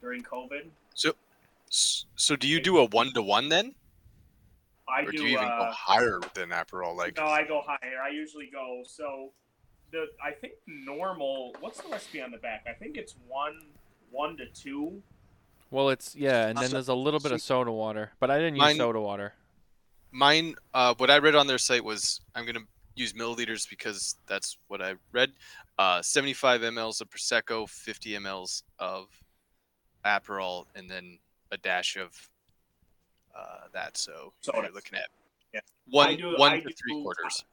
during 0.00 0.22
COVID. 0.22 0.68
So, 0.94 1.12
So 1.68 2.36
do 2.36 2.48
you 2.48 2.60
do 2.60 2.78
a 2.78 2.84
one 2.86 3.12
to 3.14 3.22
one 3.22 3.48
then, 3.48 3.74
I 4.88 5.02
or 5.02 5.10
do. 5.10 5.18
do 5.18 5.22
you 5.24 5.28
even 5.30 5.42
go 5.48 5.48
uh, 5.48 5.72
higher 5.72 6.20
than 6.34 6.50
Aperol? 6.50 6.96
Like, 6.96 7.16
no, 7.16 7.24
I 7.26 7.44
go 7.46 7.60
higher. 7.64 8.00
I 8.04 8.10
usually 8.10 8.48
go 8.52 8.82
so. 8.86 9.32
The 9.92 10.06
I 10.24 10.32
think 10.32 10.54
normal. 10.66 11.54
What's 11.60 11.80
the 11.80 11.88
recipe 11.88 12.20
on 12.20 12.30
the 12.30 12.38
back? 12.38 12.66
I 12.68 12.72
think 12.72 12.96
it's 12.96 13.14
one 13.28 13.58
one 14.10 14.36
to 14.36 14.46
two. 14.46 15.02
well, 15.70 15.90
it's 15.90 16.14
yeah, 16.16 16.46
and 16.48 16.58
then 16.58 16.70
there's 16.70 16.88
a 16.88 16.94
little 16.94 17.20
bit 17.20 17.32
of 17.32 17.40
soda 17.40 17.70
water, 17.72 18.12
but 18.20 18.30
I 18.30 18.38
didn't 18.38 18.56
use 18.56 18.62
Mine- 18.62 18.76
soda 18.76 19.00
water. 19.00 19.34
mine, 20.12 20.54
uh, 20.74 20.94
what 20.96 21.10
I 21.10 21.18
read 21.18 21.34
on 21.34 21.46
their 21.46 21.58
site 21.58 21.84
was 21.84 22.20
I'm 22.34 22.46
gonna 22.46 22.64
use 22.94 23.12
milliliters 23.12 23.68
because 23.68 24.16
that's 24.26 24.56
what 24.68 24.80
I 24.82 24.94
read. 25.12 25.32
Uh, 25.78 26.00
75 26.02 26.62
mLs 26.62 27.00
of 27.02 27.10
prosecco, 27.10 27.68
50 27.68 28.12
mLs 28.12 28.62
of 28.78 29.08
Aperol, 30.04 30.64
and 30.74 30.88
then 30.88 31.18
a 31.52 31.56
dash 31.58 31.96
of 31.96 32.10
uh, 33.36 33.68
that. 33.72 33.96
So 33.96 34.32
Soda. 34.40 34.58
you're 34.62 34.72
looking 34.72 34.98
at 34.98 35.08
Yeah. 35.52 35.60
one 35.88 36.16
do- 36.16 36.36
one 36.36 36.52
I 36.52 36.60
to 36.60 36.68
do- 36.68 36.74
three 36.74 37.02
quarters. 37.02 37.44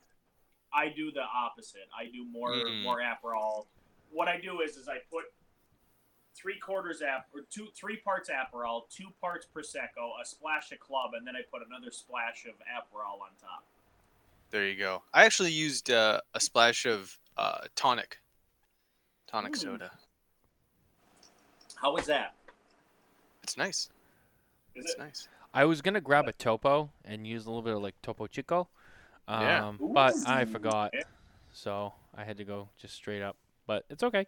I 0.74 0.90
do 0.90 1.12
the 1.12 1.22
opposite. 1.24 1.88
I 1.96 2.06
do 2.06 2.24
more 2.26 2.50
Mm. 2.50 2.82
more 2.84 3.00
Aperol. 3.00 3.68
What 4.12 4.28
I 4.28 4.40
do 4.40 4.62
is 4.62 4.78
is 4.78 4.88
I 4.88 5.00
put 5.12 5.26
three 6.36 6.58
quarters 6.60 7.02
app 7.02 7.28
or 7.34 7.42
two 7.50 7.68
three 7.76 7.98
parts 7.98 8.30
Aperol, 8.30 8.90
two 8.90 9.12
parts 9.22 9.46
prosecco, 9.54 10.20
a 10.22 10.26
splash 10.26 10.72
of 10.72 10.80
club, 10.80 11.14
and 11.14 11.26
then 11.28 11.36
I 11.36 11.42
put 11.44 11.62
another 11.66 11.92
splash 11.92 12.46
of 12.46 12.56
Aperol 12.62 13.22
on 13.22 13.30
top. 13.40 13.64
There 14.50 14.68
you 14.68 14.76
go. 14.76 15.04
I 15.14 15.26
actually 15.26 15.52
used 15.52 15.90
uh, 15.92 16.22
a 16.34 16.40
splash 16.40 16.86
of 16.86 17.18
uh, 17.38 17.68
tonic, 17.76 18.20
tonic 19.28 19.56
Ooh. 19.56 19.60
soda. 19.60 19.92
was 21.84 22.06
that? 22.06 22.36
It's 23.44 23.58
nice. 23.58 23.90
Is 24.76 24.86
It's 24.86 24.94
it? 24.94 25.00
nice. 25.00 25.28
I 25.54 25.66
was 25.66 25.82
gonna 25.82 26.02
grab 26.02 26.28
a 26.28 26.34
topo 26.34 26.92
and 27.06 27.28
use 27.28 27.46
a 27.46 27.50
little 27.50 27.62
bit 27.62 27.76
of 27.76 27.82
like 27.82 27.96
Topo 28.02 28.28
Chico, 28.28 28.68
um, 29.28 29.42
Yeah. 29.42 29.74
but 29.80 30.16
I 30.28 30.46
forgot, 30.46 30.92
Yeah. 30.94 31.04
so 31.52 31.94
I 32.16 32.24
had 32.24 32.38
to 32.38 32.44
go 32.44 32.70
just 32.78 32.96
straight 32.96 33.22
up. 33.22 33.38
But 33.68 33.86
it's 33.90 34.04
okay. 34.04 34.26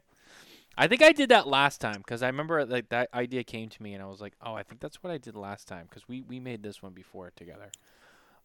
I 0.78 0.88
think 0.88 1.02
I 1.02 1.12
did 1.14 1.30
that 1.30 1.48
last 1.48 1.80
time 1.82 1.98
because 2.00 2.22
I 2.22 2.28
remember 2.28 2.66
like 2.66 2.90
that 2.90 3.10
idea 3.14 3.44
came 3.44 3.70
to 3.70 3.82
me 3.84 3.94
and 3.94 4.04
I 4.04 4.08
was 4.08 4.22
like, 4.22 4.34
oh, 4.42 4.54
I 4.54 4.64
think 4.64 4.82
that's 4.82 5.02
what 5.02 5.12
I 5.12 5.18
did 5.18 5.36
last 5.36 5.68
time 5.68 5.88
because 5.90 6.08
we 6.08 6.22
we 6.22 6.40
made 6.40 6.64
this 6.64 6.82
one 6.84 6.94
before 6.94 7.32
together. 7.36 7.72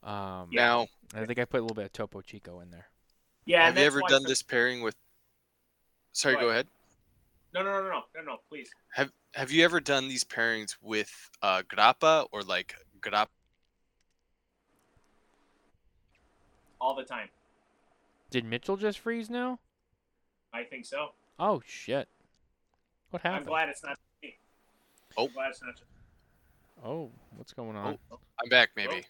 Um, 0.02 0.48
Now, 0.50 0.86
I 1.14 1.26
think 1.26 1.38
I 1.38 1.44
put 1.44 1.58
a 1.58 1.62
little 1.62 1.74
bit 1.74 1.84
of 1.86 1.92
Topo 1.92 2.22
Chico 2.22 2.60
in 2.60 2.70
there. 2.70 2.88
Yeah. 3.44 3.66
have 3.66 3.76
you 3.76 3.84
ever 3.84 4.00
done 4.08 4.22
for- 4.22 4.28
this 4.28 4.42
pairing 4.42 4.80
with? 4.80 4.96
Sorry, 6.12 6.34
Go 6.36 6.42
go 6.42 6.50
ahead. 6.50 6.68
No, 7.52 7.62
no, 7.62 7.82
no, 7.82 7.88
no, 7.88 8.02
no, 8.14 8.22
no, 8.22 8.36
please. 8.48 8.70
Have 8.94 9.12
Have 9.34 9.52
you 9.52 9.64
ever 9.64 9.80
done 9.80 10.08
these 10.08 10.24
pairings 10.24 10.76
with 10.82 11.30
uh, 11.42 11.62
grappa 11.62 12.26
or 12.32 12.42
like 12.42 12.74
grappa? 13.00 13.28
All 16.80 16.96
the 16.96 17.04
time. 17.04 17.28
Did 18.30 18.44
Mitchell 18.44 18.76
just 18.76 18.98
freeze 18.98 19.30
now? 19.30 19.58
I 20.52 20.64
think 20.64 20.84
so. 20.84 21.10
Oh 21.38 21.62
shit! 21.66 22.08
What 23.10 23.22
happened? 23.22 23.40
I'm 23.46 23.46
glad 23.46 23.68
it's 23.68 23.82
not 23.82 23.96
me. 24.22 24.36
Oh. 25.16 25.26
I'm 25.26 25.32
glad 25.32 25.50
it's 25.50 25.62
not. 25.62 25.80
Oh, 26.84 27.10
what's 27.36 27.52
going 27.52 27.76
on? 27.76 27.98
I'm 28.10 28.48
back, 28.48 28.70
maybe. 28.74 29.04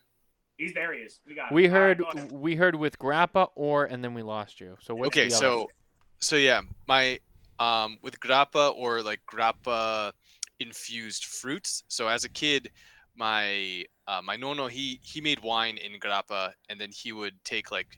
He's 0.56 0.74
there. 0.74 0.92
He 0.92 1.00
is. 1.00 1.20
We 1.26 1.34
got. 1.34 1.50
it. 1.50 1.54
We 1.54 1.66
All 1.68 1.72
right, 1.72 1.78
heard 1.78 1.98
go 1.98 2.04
ahead. 2.08 2.32
we 2.32 2.56
heard 2.56 2.74
with 2.74 2.98
Grappa 2.98 3.48
or 3.54 3.84
and 3.86 4.04
then 4.04 4.12
we 4.12 4.22
lost 4.22 4.60
you. 4.60 4.76
So 4.80 4.94
what's 4.94 5.08
okay, 5.08 5.28
the 5.28 5.34
other- 5.36 5.40
so 5.44 5.70
so 6.18 6.36
yeah, 6.36 6.60
my 6.86 7.18
um 7.60 7.98
with 8.02 8.18
grappa 8.20 8.74
or 8.76 9.02
like 9.02 9.20
grappa 9.32 10.12
infused 10.60 11.24
fruits. 11.24 11.84
So 11.88 12.08
as 12.08 12.24
a 12.24 12.28
kid, 12.28 12.70
my 13.16 13.84
uh, 14.08 14.22
my 14.22 14.36
nono 14.36 14.66
he 14.68 15.00
he 15.02 15.20
made 15.20 15.40
wine 15.42 15.78
in 15.78 16.00
grappa, 16.00 16.52
and 16.68 16.80
then 16.80 16.90
he 16.92 17.12
would 17.12 17.34
take 17.44 17.70
like 17.70 17.88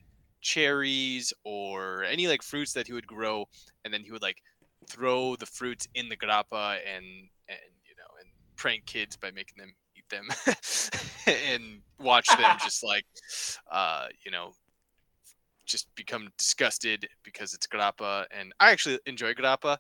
cherries 0.43 1.33
or 1.45 2.05
any 2.05 2.29
like 2.29 2.43
fruits 2.43 2.73
that 2.75 2.87
he 2.87 2.93
would 2.93 3.07
grow, 3.07 3.47
and 3.85 3.95
then 3.95 4.03
he 4.03 4.11
would 4.13 4.23
like 4.23 4.43
throw 4.89 5.37
the 5.37 5.47
fruits 5.47 5.87
in 5.95 6.09
the 6.09 6.17
grappa 6.17 6.79
and 6.87 7.05
and 7.49 7.73
you 7.87 7.95
know 7.97 8.11
and 8.21 8.29
prank 8.57 8.85
kids 8.87 9.17
by 9.17 9.31
making 9.31 9.57
them 9.59 9.73
eat 9.97 10.09
them 10.11 10.29
and 11.27 11.83
watch 12.01 12.27
them 12.29 12.57
just 12.63 12.83
like 12.83 13.05
uh 13.71 14.07
you 14.25 14.31
know 14.31 14.53
just 15.67 15.93
become 15.95 16.29
disgusted 16.39 17.09
because 17.23 17.55
it's 17.55 17.67
grappa 17.67 18.25
and 18.31 18.53
i 18.61 18.71
actually 18.71 18.99
enjoy 19.07 19.33
grappa 19.35 19.77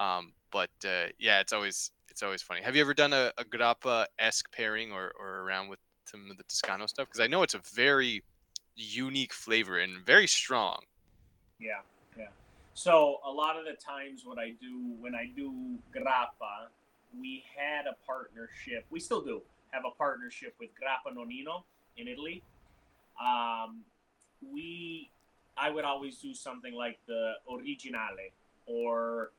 um 0.00 0.32
but 0.50 0.70
uh 0.84 1.06
yeah 1.18 1.40
it's 1.40 1.52
always 1.52 1.90
it's 2.08 2.22
always 2.22 2.42
funny 2.42 2.60
have 2.62 2.76
you 2.76 2.82
ever 2.82 2.94
done 2.94 3.12
a, 3.12 3.32
a 3.38 3.44
grappa-esque 3.44 4.50
pairing 4.52 4.92
or, 4.92 5.12
or 5.18 5.40
around 5.40 5.68
with 5.68 5.78
some 6.04 6.30
of 6.30 6.36
the 6.36 6.44
toscano 6.44 6.86
stuff 6.86 7.06
because 7.06 7.20
i 7.20 7.26
know 7.26 7.42
it's 7.42 7.54
a 7.54 7.60
very 7.74 8.22
unique 8.76 9.32
flavor 9.32 9.78
and 9.78 10.04
very 10.04 10.26
strong 10.26 10.78
Yeah, 11.58 11.80
yeah. 12.18 12.28
So 12.74 13.20
a 13.26 13.30
lot 13.30 13.56
of 13.58 13.64
the 13.64 13.74
times, 13.74 14.22
what 14.24 14.38
I 14.38 14.50
do 14.60 14.94
when 15.00 15.14
I 15.14 15.30
do 15.36 15.52
grappa, 15.94 16.68
we 17.18 17.44
had 17.54 17.86
a 17.86 17.94
partnership. 18.06 18.84
We 18.90 18.98
still 18.98 19.20
do 19.20 19.42
have 19.70 19.84
a 19.86 19.96
partnership 19.96 20.54
with 20.58 20.70
Grappa 20.70 21.14
Nonino 21.14 21.62
in 21.96 22.08
Italy. 22.08 22.42
Um, 23.20 23.82
we, 24.52 25.10
I 25.56 25.70
would 25.70 25.84
always 25.84 26.18
do 26.18 26.34
something 26.34 26.74
like 26.74 26.98
the 27.06 27.34
Originale 27.50 28.32
or 28.66 29.32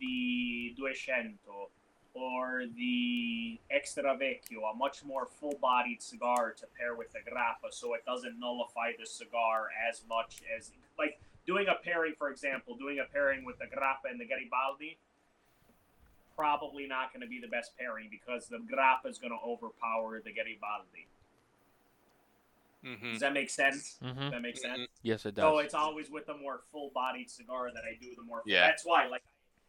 the 0.00 0.74
Duecento 0.78 1.68
or 2.14 2.64
the 2.76 3.58
Extra 3.70 4.16
Vecchio, 4.16 4.72
a 4.72 4.76
much 4.76 5.04
more 5.04 5.28
full-bodied 5.38 6.02
cigar 6.02 6.52
to 6.58 6.66
pair 6.78 6.96
with 6.96 7.12
the 7.12 7.20
grappa, 7.20 7.70
so 7.70 7.94
it 7.94 8.04
doesn't 8.04 8.38
nullify 8.38 8.90
the 8.98 9.06
cigar 9.06 9.68
as 9.88 10.02
much 10.08 10.40
as 10.56 10.72
like 10.98 11.20
doing 11.46 11.66
a 11.68 11.82
pairing, 11.84 12.14
for 12.18 12.30
example, 12.30 12.74
doing 12.76 12.98
a 12.98 13.12
pairing 13.12 13.44
with 13.44 13.58
the 13.58 13.66
grappa 13.66 14.10
and 14.10 14.20
the 14.20 14.24
Garibaldi, 14.24 14.98
probably 16.36 16.86
not 16.86 17.12
going 17.12 17.20
to 17.20 17.28
be 17.28 17.40
the 17.40 17.48
best 17.48 17.76
pairing 17.78 18.08
because 18.10 18.48
the 18.48 18.58
grappa 18.58 19.08
is 19.08 19.18
going 19.18 19.32
to 19.32 19.38
overpower 19.46 20.20
the 20.24 20.32
Garibaldi. 20.32 21.06
Mm-hmm. 22.84 23.12
Does 23.12 23.20
that 23.20 23.32
make 23.32 23.50
sense? 23.50 23.98
Mhm. 24.02 24.16
Does 24.16 24.30
that 24.32 24.42
make 24.42 24.56
sense? 24.56 24.88
Yes, 25.02 25.26
it 25.26 25.34
does. 25.34 25.42
So 25.42 25.58
it's 25.58 25.74
always 25.74 26.10
with 26.10 26.26
the 26.26 26.36
more 26.36 26.60
full-bodied 26.72 27.30
cigar 27.30 27.70
that 27.72 27.84
I 27.84 27.96
do 28.00 28.14
the 28.16 28.22
more. 28.22 28.42
Yeah. 28.46 28.66
That's 28.66 28.84
why, 28.84 29.06
like, 29.06 29.22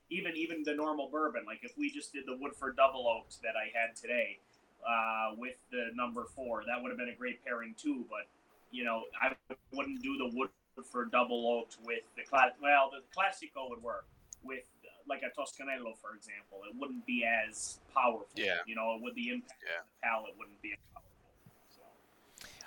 even 0.09 0.35
even 0.35 0.63
the 0.63 0.73
normal 0.75 1.09
bourbon, 1.09 1.43
like 1.45 1.59
if 1.63 1.71
we 1.77 1.89
just 1.89 2.11
did 2.11 2.25
the 2.25 2.35
Woodford 2.35 2.75
Double 2.75 3.07
Oaks 3.07 3.37
that 3.37 3.53
I 3.55 3.71
had 3.77 3.95
today 3.95 4.39
uh, 4.85 5.35
with 5.37 5.55
the 5.71 5.91
number 5.95 6.25
four, 6.35 6.63
that 6.67 6.81
would 6.81 6.89
have 6.89 6.97
been 6.97 7.09
a 7.09 7.15
great 7.15 7.43
pairing 7.45 7.73
too. 7.77 8.05
But 8.09 8.27
you 8.71 8.83
know, 8.83 9.03
I 9.21 9.33
wouldn't 9.73 10.01
do 10.01 10.17
the 10.17 10.29
Woodford 10.75 11.11
Double 11.11 11.47
Oaks 11.47 11.77
with 11.85 12.03
the 12.17 12.23
class. 12.23 12.51
Well, 12.61 12.91
the 12.91 13.01
Classico 13.15 13.69
would 13.69 13.81
work 13.81 14.05
with 14.43 14.63
uh, 14.83 14.89
like 15.07 15.21
a 15.23 15.29
Toscanello, 15.39 15.95
for 16.01 16.13
example. 16.15 16.59
It 16.69 16.75
wouldn't 16.77 17.05
be 17.05 17.23
as 17.23 17.79
powerful. 17.93 18.27
Yeah. 18.35 18.57
You 18.65 18.75
know, 18.75 18.97
with 19.01 19.15
the 19.15 19.29
impact 19.29 19.63
Yeah. 19.63 19.79
of 19.79 19.85
the 19.85 20.01
palate 20.03 20.37
wouldn't 20.37 20.61
be 20.61 20.73
as 20.73 20.79
powerful. 20.93 21.10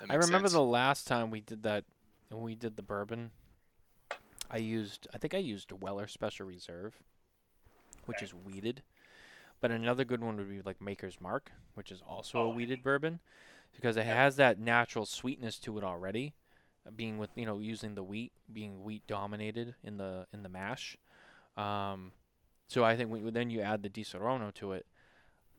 I 0.09 0.15
remember 0.15 0.49
the 0.49 0.61
last 0.61 1.07
time 1.07 1.31
we 1.31 1.41
did 1.41 1.63
that 1.63 1.85
when 2.29 2.41
we 2.43 2.55
did 2.55 2.75
the 2.75 2.81
bourbon. 2.83 3.31
I 4.49 4.57
used 4.57 5.07
I 5.13 5.17
think 5.17 5.33
I 5.33 5.39
used 5.39 5.71
Weller 5.71 6.07
Special 6.07 6.45
Reserve, 6.45 6.99
which 8.05 8.21
Okay. 8.21 8.25
is 8.25 8.33
wheated. 8.33 8.83
But 9.61 9.71
another 9.71 10.05
good 10.05 10.21
one 10.21 10.37
would 10.37 10.49
be 10.49 10.61
like 10.61 10.81
Maker's 10.81 11.19
Mark, 11.21 11.51
which 11.75 11.91
is 11.91 12.01
also 12.07 12.39
a 12.39 12.49
Oh, 12.49 12.49
wheated 12.49 12.83
bourbon 12.83 13.19
because 13.75 13.97
it 13.97 14.05
Yeah. 14.05 14.15
has 14.15 14.35
that 14.37 14.59
natural 14.59 15.05
sweetness 15.05 15.59
to 15.59 15.77
it 15.77 15.83
already, 15.83 16.33
uh, 16.87 16.91
being 16.91 17.17
with 17.17 17.31
you 17.35 17.45
know 17.45 17.59
using 17.59 17.95
the 17.95 18.03
wheat, 18.03 18.31
being 18.51 18.83
wheat 18.83 19.05
dominated 19.07 19.75
in 19.83 19.97
the 19.97 20.27
in 20.33 20.43
the 20.43 20.49
mash. 20.49 20.97
Um, 21.57 22.11
so 22.67 22.83
I 22.83 22.95
think 22.97 23.11
we, 23.11 23.29
then 23.31 23.49
you 23.49 23.61
add 23.61 23.83
the 23.83 23.89
Di 23.89 24.03
Saronno 24.03 24.53
to 24.55 24.73
it. 24.73 24.85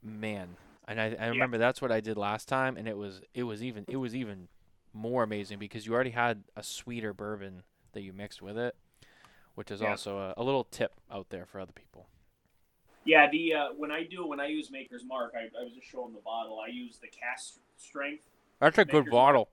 Man, 0.03 0.57
And 0.89 1.01
I, 1.01 1.17
I 1.19 1.27
remember 1.27 1.59
that's 1.59 1.83
what 1.83 1.91
I 1.91 2.01
did 2.01 2.17
last 2.17 2.47
time, 2.49 2.77
and 2.77 2.87
it 2.87 2.97
was 2.97 3.21
it 3.35 3.43
was 3.43 3.63
even 3.63 3.85
it 3.89 3.97
was 3.97 4.15
even 4.15 4.49
more 4.93 5.23
amazing 5.25 5.59
because 5.59 5.85
you 5.87 5.93
already 5.93 6.11
had 6.11 6.45
a 6.55 6.63
sweeter 6.63 7.13
bourbon 7.13 7.63
that 7.93 8.03
you 8.03 8.13
mixed 8.13 8.41
with 8.41 8.57
it, 8.57 8.77
which 9.57 9.71
is 9.71 9.81
Yeah. 9.81 9.91
also 9.91 10.19
a, 10.19 10.35
a 10.37 10.45
little 10.45 10.65
tip 10.65 10.93
out 11.11 11.31
there 11.31 11.45
for 11.45 11.61
other 11.61 11.73
people. 11.73 12.07
Yeah, 13.05 13.29
the 13.31 13.55
uh, 13.55 13.69
when 13.77 13.91
I 13.91 14.05
do 14.05 14.27
when 14.27 14.39
I 14.41 14.47
use 14.47 14.71
Maker's 14.71 15.05
Mark, 15.05 15.35
I, 15.37 15.45
I 15.61 15.65
was 15.65 15.73
just 15.75 15.89
showing 15.89 16.13
the 16.13 16.21
bottle. 16.21 16.61
I 16.61 16.69
use 16.71 16.99
the 16.99 17.09
cask 17.09 17.55
strength, 17.77 18.25
That's 18.61 18.79
a 18.79 18.85
good 18.85 18.95
Maker's 19.07 19.13
Mark. 19.13 19.27
bottle. 19.27 19.49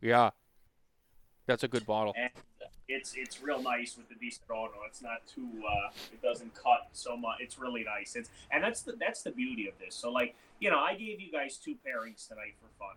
Yeah, 0.00 0.30
that's 1.46 1.62
a 1.64 1.68
good 1.68 1.84
bottle. 1.86 2.14
and 2.16 2.30
it's 2.88 3.14
it's 3.16 3.42
real 3.42 3.60
nice 3.60 3.96
with 3.96 4.08
the 4.08 4.14
Saronno. 4.14 4.86
It's 4.86 5.02
not 5.02 5.26
too 5.26 5.48
uh, 5.66 5.90
it 6.12 6.22
doesn't 6.22 6.54
cut 6.54 6.88
so 6.92 7.16
much. 7.16 7.38
It's 7.40 7.58
really 7.58 7.84
nice. 7.84 8.16
It's 8.16 8.30
and 8.50 8.62
that's 8.62 8.82
the 8.82 8.92
that's 8.92 9.22
the 9.22 9.32
beauty 9.32 9.68
of 9.68 9.74
this. 9.78 9.94
So 9.94 10.10
like 10.10 10.34
you 10.60 10.70
know, 10.70 10.78
I 10.78 10.94
gave 10.94 11.20
you 11.20 11.30
guys 11.30 11.56
two 11.56 11.76
pairings 11.86 12.26
tonight 12.28 12.54
for 12.60 12.68
fun. 12.78 12.96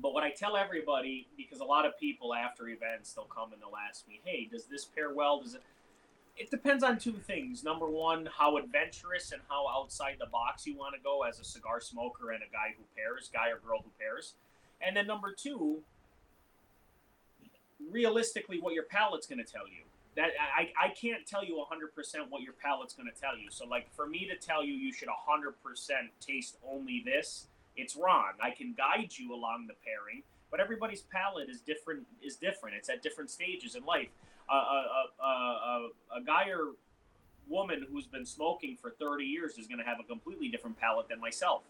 But 0.00 0.14
what 0.14 0.24
I 0.24 0.30
tell 0.30 0.56
everybody, 0.56 1.26
because 1.36 1.60
a 1.60 1.64
lot 1.64 1.84
of 1.84 1.98
people 1.98 2.34
after 2.34 2.68
events 2.68 3.12
they'll 3.12 3.24
come 3.26 3.52
and 3.52 3.60
they'll 3.60 3.76
ask 3.88 4.06
me, 4.08 4.20
"Hey, 4.24 4.48
does 4.50 4.66
this 4.66 4.84
pair 4.84 5.12
well? 5.12 5.40
Does 5.40 5.54
it?" 5.54 5.62
It 6.36 6.50
depends 6.50 6.82
on 6.82 6.98
two 6.98 7.12
things. 7.12 7.62
Number 7.64 7.86
one, 7.90 8.26
how 8.34 8.56
adventurous 8.56 9.32
and 9.32 9.42
how 9.48 9.66
outside 9.68 10.16
the 10.18 10.26
box 10.26 10.66
you 10.66 10.74
want 10.74 10.94
to 10.94 11.00
go 11.02 11.22
as 11.22 11.38
a 11.38 11.44
cigar 11.44 11.80
smoker 11.82 12.30
and 12.30 12.42
a 12.42 12.50
guy 12.50 12.74
who 12.78 12.84
pairs, 12.96 13.28
guy 13.30 13.50
or 13.50 13.58
girl 13.58 13.82
who 13.82 13.90
pairs. 13.98 14.34
And 14.80 14.96
then 14.96 15.06
number 15.06 15.34
two, 15.34 15.82
realistically 17.90 18.60
what 18.60 18.74
your 18.74 18.84
palate's 18.84 19.26
going 19.26 19.44
to 19.44 19.50
tell 19.50 19.66
you. 19.66 19.82
That 20.16 20.30
I, 20.40 20.70
I 20.86 20.88
can't 20.88 21.24
tell 21.26 21.44
you 21.44 21.54
100% 21.54 22.30
what 22.30 22.42
your 22.42 22.52
palate's 22.54 22.94
going 22.94 23.10
to 23.12 23.20
tell 23.20 23.38
you. 23.38 23.50
So 23.50 23.66
like 23.66 23.92
for 23.94 24.06
me 24.06 24.26
to 24.26 24.36
tell 24.36 24.64
you 24.64 24.72
you 24.72 24.92
should 24.92 25.08
100% 25.08 25.54
taste 26.20 26.56
only 26.68 27.02
this, 27.04 27.46
it's 27.76 27.96
wrong. 27.96 28.32
I 28.42 28.50
can 28.50 28.74
guide 28.76 29.12
you 29.16 29.32
along 29.32 29.66
the 29.68 29.74
pairing, 29.84 30.22
but 30.50 30.60
everybody's 30.60 31.02
palate 31.02 31.48
is 31.48 31.60
different 31.60 32.06
is 32.22 32.36
different. 32.36 32.76
It's 32.76 32.88
at 32.88 33.02
different 33.02 33.30
stages 33.30 33.76
in 33.76 33.84
life. 33.84 34.08
A, 34.50 34.54
a, 34.54 35.06
a, 35.22 35.26
a, 35.26 35.88
a 36.18 36.24
guy 36.24 36.48
or 36.48 36.72
woman 37.48 37.86
who's 37.90 38.06
been 38.06 38.26
smoking 38.26 38.76
for 38.80 38.90
30 38.90 39.24
years 39.24 39.58
is 39.58 39.66
going 39.66 39.78
to 39.78 39.84
have 39.84 39.98
a 40.00 40.04
completely 40.04 40.48
different 40.48 40.78
palate 40.78 41.08
than 41.08 41.20
myself. 41.20 41.62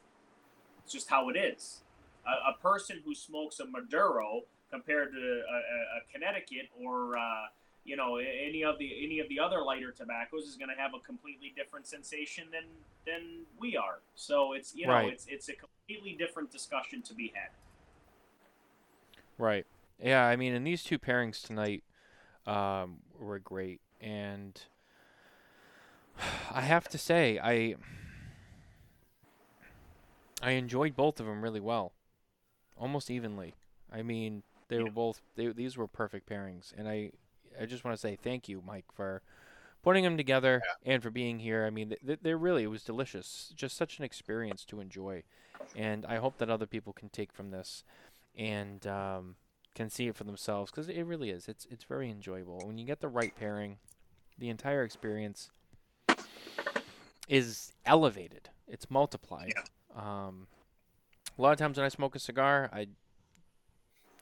It's 0.85 0.93
just 0.93 1.11
how 1.11 1.29
it 1.29 1.37
is. 1.37 1.83
A, 2.27 2.51
a 2.51 2.63
person 2.63 3.01
who 3.05 3.15
smokes 3.15 3.61
a 3.61 3.67
Maduro 3.67 4.43
compared 4.71 5.13
to 5.13 5.19
a, 5.19 5.23
a, 5.23 5.81
a 5.99 6.01
Connecticut 6.13 6.69
or 6.83 7.17
uh, 7.19 7.47
you 7.85 7.97
know 7.97 8.17
any 8.17 8.65
of 8.65 8.79
the 8.79 9.05
any 9.05 9.21
of 9.21 9.29
the 9.29 9.39
other 9.41 9.63
lighter 9.63 9.93
tobaccos 9.93 10.45
is 10.45 10.57
going 10.57 10.69
to 10.71 10.81
have 10.81 10.93
a 10.95 11.01
completely 11.01 11.53
different 11.57 11.87
sensation 11.87 12.45
than 12.53 12.65
than 13.07 13.47
we 13.59 13.77
are. 13.77 14.01
So 14.15 14.53
it's 14.53 14.75
you 14.75 14.87
know 14.87 14.93
Right. 14.93 15.13
it's 15.13 15.27
it's 15.29 15.49
a 15.49 15.55
completely 15.55 16.17
different 16.19 16.51
discussion 16.51 17.03
to 17.03 17.15
be 17.15 17.33
had. 17.35 17.51
Right. 19.39 19.67
Yeah, 20.03 20.25
I 20.27 20.37
mean, 20.37 20.55
and 20.55 20.67
these 20.67 20.83
two 20.83 20.99
pairings 20.99 21.43
tonight 21.43 21.83
um, 22.47 22.99
were 23.19 23.39
great, 23.39 23.81
and 24.01 24.61
I 26.53 26.63
have 26.63 26.89
to 26.89 26.99
say, 26.99 27.39
I 27.43 27.77
I 30.43 30.53
enjoyed 30.53 30.97
both 30.97 31.21
of 31.21 31.27
them 31.27 31.43
really 31.43 31.61
well, 31.61 31.93
almost 32.77 33.11
evenly. 33.11 33.55
I 33.93 34.03
mean, 34.03 34.43
they 34.71 34.83
were 34.83 34.91
both 34.91 35.21
they, 35.37 35.49
these 35.49 35.77
were 35.77 35.87
perfect 35.87 36.29
pairings, 36.29 36.73
and 36.77 36.89
I 36.89 37.11
I 37.61 37.67
just 37.67 37.85
want 37.85 37.95
to 37.95 38.01
say 38.01 38.17
thank 38.17 38.49
you, 38.49 38.63
Mike, 38.67 38.87
for 38.95 39.21
putting 39.83 40.05
them 40.05 40.17
together 40.17 40.63
and 40.85 41.03
for 41.03 41.11
being 41.11 41.41
here. 41.41 41.67
I 41.67 41.71
mean, 41.71 41.95
th- 42.07 42.21
they're 42.23 42.39
really 42.39 42.63
it 42.63 42.69
was 42.69 42.85
delicious, 42.85 43.53
just 43.57 43.77
such 43.77 43.99
an 43.99 44.05
experience 44.05 44.65
to 44.67 44.81
enjoy, 44.81 45.25
and 45.77 46.07
I 46.07 46.17
hope 46.17 46.39
that 46.39 46.49
other 46.49 46.67
people 46.67 46.93
can 46.93 47.09
take 47.11 47.33
from 47.33 47.51
this 47.51 47.85
and 48.37 48.87
um, 48.87 49.35
can 49.75 49.91
see 49.91 50.07
it 50.07 50.17
for 50.17 50.25
themselves 50.25 50.71
because 50.71 50.89
it 50.89 51.03
really 51.05 51.31
is. 51.31 51.49
It's 51.49 51.67
it's 51.71 51.85
very 51.85 52.11
enjoyable 52.11 52.63
when 52.65 52.79
you 52.79 52.87
get 52.87 53.01
the 53.01 53.09
right 53.09 53.35
pairing. 53.35 53.79
The 54.39 54.49
entire 54.49 54.85
experience 54.85 55.51
is 57.29 57.73
elevated. 57.85 58.49
It's 58.67 58.91
multiplied. 58.91 59.53
Um, 59.95 60.47
a 61.39 61.43
lot 61.43 61.53
of 61.53 61.59
times 61.59 61.77
when 61.77 61.85
I 61.85 61.89
smoke 61.89 62.15
a 62.15 62.19
cigar, 62.19 62.71
I, 62.73 62.89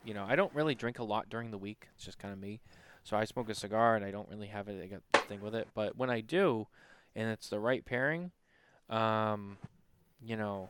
you 0.09 0.15
know, 0.15 0.25
I 0.27 0.35
don't 0.35 0.51
really 0.55 0.73
drink 0.73 0.97
a 0.97 1.03
lot 1.03 1.29
during 1.29 1.51
the 1.51 1.57
week. 1.59 1.87
It's 1.95 2.03
just 2.03 2.17
kind 2.17 2.33
of 2.33 2.39
me. 2.39 2.61
So 3.03 3.15
I 3.15 3.25
smoke 3.25 3.47
a 3.47 3.53
cigar 3.53 3.95
and 3.95 4.03
I 4.03 4.09
don't 4.09 4.27
really 4.27 4.47
have 4.47 4.67
it. 4.67 4.81
I 4.83 4.87
got 4.87 5.01
the 5.11 5.19
thing 5.19 5.39
with 5.39 5.53
it. 5.53 5.67
But 5.75 5.95
when 5.97 6.09
I 6.09 6.21
do, 6.21 6.65
and 7.15 7.29
it's 7.29 7.47
the 7.47 7.59
right 7.59 7.85
pairing, 7.85 8.31
um, 8.89 9.57
you 10.19 10.35
know, 10.35 10.69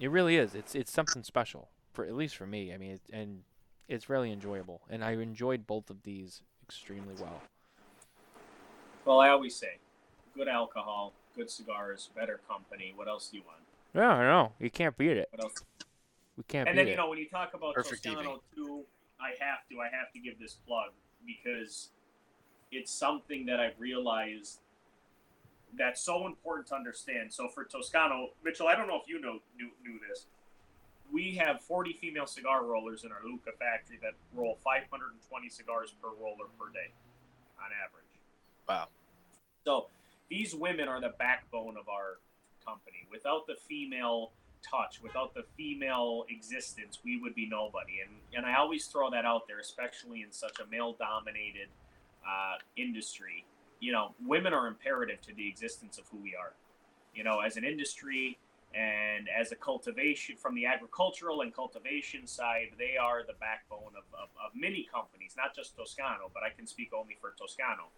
it 0.00 0.10
really 0.10 0.38
is. 0.38 0.54
It's 0.54 0.74
it's 0.74 0.90
something 0.90 1.22
special 1.22 1.68
for 1.92 2.06
at 2.06 2.14
least 2.14 2.34
for 2.34 2.46
me. 2.46 2.72
I 2.72 2.78
mean, 2.78 2.92
it, 2.92 3.02
and 3.12 3.42
it's 3.86 4.08
really 4.08 4.32
enjoyable. 4.32 4.80
And 4.88 5.04
I 5.04 5.12
enjoyed 5.12 5.66
both 5.66 5.90
of 5.90 6.02
these 6.02 6.40
extremely 6.62 7.14
well. 7.20 7.42
Well, 9.04 9.20
I 9.20 9.28
always 9.28 9.54
say, 9.54 9.76
good 10.34 10.48
alcohol, 10.48 11.12
good 11.36 11.50
cigars, 11.50 12.08
better 12.16 12.40
company. 12.48 12.94
What 12.96 13.08
else 13.08 13.28
do 13.28 13.36
you 13.36 13.42
want? 13.46 13.58
No, 13.92 14.22
no, 14.22 14.52
you 14.58 14.70
can't 14.70 14.96
beat 14.96 15.18
it. 15.18 15.28
What 15.32 15.44
else? 15.44 15.64
We 16.36 16.44
can't 16.44 16.68
and 16.68 16.76
beat 16.76 16.80
then 16.80 16.86
you 16.88 16.92
it. 16.94 16.96
know 16.96 17.08
when 17.08 17.18
you 17.18 17.28
talk 17.28 17.54
about 17.54 17.74
Perfect 17.74 18.04
Toscano 18.04 18.42
too, 18.54 18.82
I 19.20 19.30
have 19.38 19.68
to 19.70 19.80
I 19.80 19.84
have 19.94 20.12
to 20.12 20.18
give 20.18 20.38
this 20.38 20.56
plug 20.66 20.90
because 21.26 21.90
it's 22.70 22.90
something 22.90 23.46
that 23.46 23.60
I've 23.60 23.78
realized 23.78 24.60
that's 25.78 26.02
so 26.02 26.26
important 26.26 26.68
to 26.68 26.74
understand. 26.74 27.32
So 27.32 27.48
for 27.48 27.64
Toscano, 27.64 28.30
Mitchell, 28.44 28.68
I 28.68 28.74
don't 28.76 28.88
know 28.88 29.00
if 29.00 29.08
you 29.08 29.20
know 29.20 29.38
knew, 29.56 29.70
knew 29.82 29.98
this. 30.08 30.26
We 31.10 31.34
have 31.36 31.60
40 31.60 31.94
female 32.00 32.26
cigar 32.26 32.64
rollers 32.64 33.04
in 33.04 33.12
our 33.12 33.20
Lucca 33.24 33.50
factory 33.58 33.98
that 34.02 34.12
roll 34.34 34.58
520 34.64 35.48
cigars 35.50 35.94
per 36.00 36.08
roller 36.08 36.48
per 36.58 36.72
day, 36.72 36.92
on 37.58 37.70
average. 37.84 38.04
Wow. 38.68 38.88
So 39.64 39.88
these 40.30 40.54
women 40.54 40.88
are 40.88 41.00
the 41.00 41.12
backbone 41.18 41.76
of 41.76 41.88
our 41.88 42.18
company. 42.64 43.06
Without 43.10 43.46
the 43.46 43.56
female 43.68 44.32
touch, 44.62 45.00
without 45.02 45.34
the 45.34 45.44
female 45.56 46.24
existence, 46.28 47.00
we 47.04 47.20
would 47.20 47.34
be 47.34 47.46
nobody. 47.48 48.00
And 48.04 48.16
and 48.34 48.46
I 48.46 48.56
always 48.56 48.86
throw 48.86 49.10
that 49.10 49.24
out 49.24 49.46
there, 49.46 49.60
especially 49.60 50.22
in 50.22 50.32
such 50.32 50.58
a 50.60 50.66
male-dominated 50.70 51.68
uh, 52.26 52.56
industry. 52.76 53.44
You 53.80 53.92
know, 53.92 54.14
women 54.24 54.52
are 54.54 54.66
imperative 54.68 55.20
to 55.22 55.34
the 55.34 55.48
existence 55.48 55.98
of 55.98 56.04
who 56.10 56.18
we 56.18 56.34
are. 56.34 56.52
You 57.14 57.24
know, 57.24 57.40
as 57.40 57.56
an 57.56 57.64
industry 57.64 58.38
and 58.74 59.28
as 59.28 59.52
a 59.52 59.56
cultivation 59.56 60.36
from 60.36 60.54
the 60.54 60.64
agricultural 60.64 61.42
and 61.42 61.54
cultivation 61.54 62.26
side, 62.26 62.68
they 62.78 62.96
are 62.96 63.22
the 63.26 63.34
backbone 63.38 63.92
of, 63.98 64.04
of, 64.14 64.28
of 64.42 64.50
many 64.54 64.88
companies, 64.90 65.34
not 65.36 65.54
just 65.54 65.76
Toscano, 65.76 66.30
but 66.32 66.42
I 66.42 66.50
can 66.56 66.66
speak 66.66 66.92
only 66.94 67.16
for 67.20 67.34
Toscano. 67.38 67.90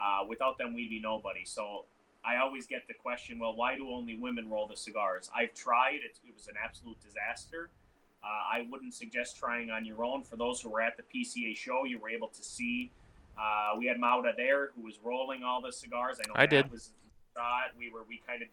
Uh, 0.00 0.26
without 0.28 0.58
them, 0.58 0.74
we'd 0.74 0.90
be 0.90 1.00
nobody. 1.00 1.44
So 1.44 1.84
I 2.24 2.36
always 2.36 2.66
get 2.66 2.86
the 2.86 2.94
question, 2.94 3.38
well, 3.38 3.56
why 3.56 3.76
do 3.76 3.90
only 3.90 4.16
women 4.16 4.48
roll 4.50 4.66
the 4.66 4.76
cigars? 4.76 5.30
I've 5.34 5.54
tried. 5.54 6.00
It, 6.04 6.18
it 6.26 6.34
was 6.34 6.48
an 6.48 6.54
absolute 6.62 6.98
disaster. 7.00 7.70
Uh, 8.22 8.26
I 8.26 8.66
wouldn't 8.70 8.92
suggest 8.94 9.38
trying 9.38 9.70
on 9.70 9.84
your 9.84 10.04
own. 10.04 10.22
For 10.22 10.36
those 10.36 10.60
who 10.60 10.68
were 10.70 10.82
at 10.82 10.96
the 10.96 11.02
PCA 11.02 11.56
show, 11.56 11.84
you 11.84 11.98
were 11.98 12.10
able 12.10 12.28
to 12.28 12.42
see. 12.42 12.90
Uh, 13.38 13.78
we 13.78 13.86
had 13.86 13.96
Mauda 13.96 14.36
there 14.36 14.70
who 14.76 14.82
was 14.82 14.98
rolling 15.02 15.42
all 15.42 15.62
the 15.62 15.72
cigars. 15.72 16.18
I 16.22 16.28
know 16.28 16.34
I 16.36 16.42
Matt 16.42 16.50
did. 16.50 16.70
was 16.70 16.90
saw. 17.34 17.60
We 17.78 17.90
were 17.90 18.04
we 18.08 18.20
kind 18.26 18.42
of 18.42 18.48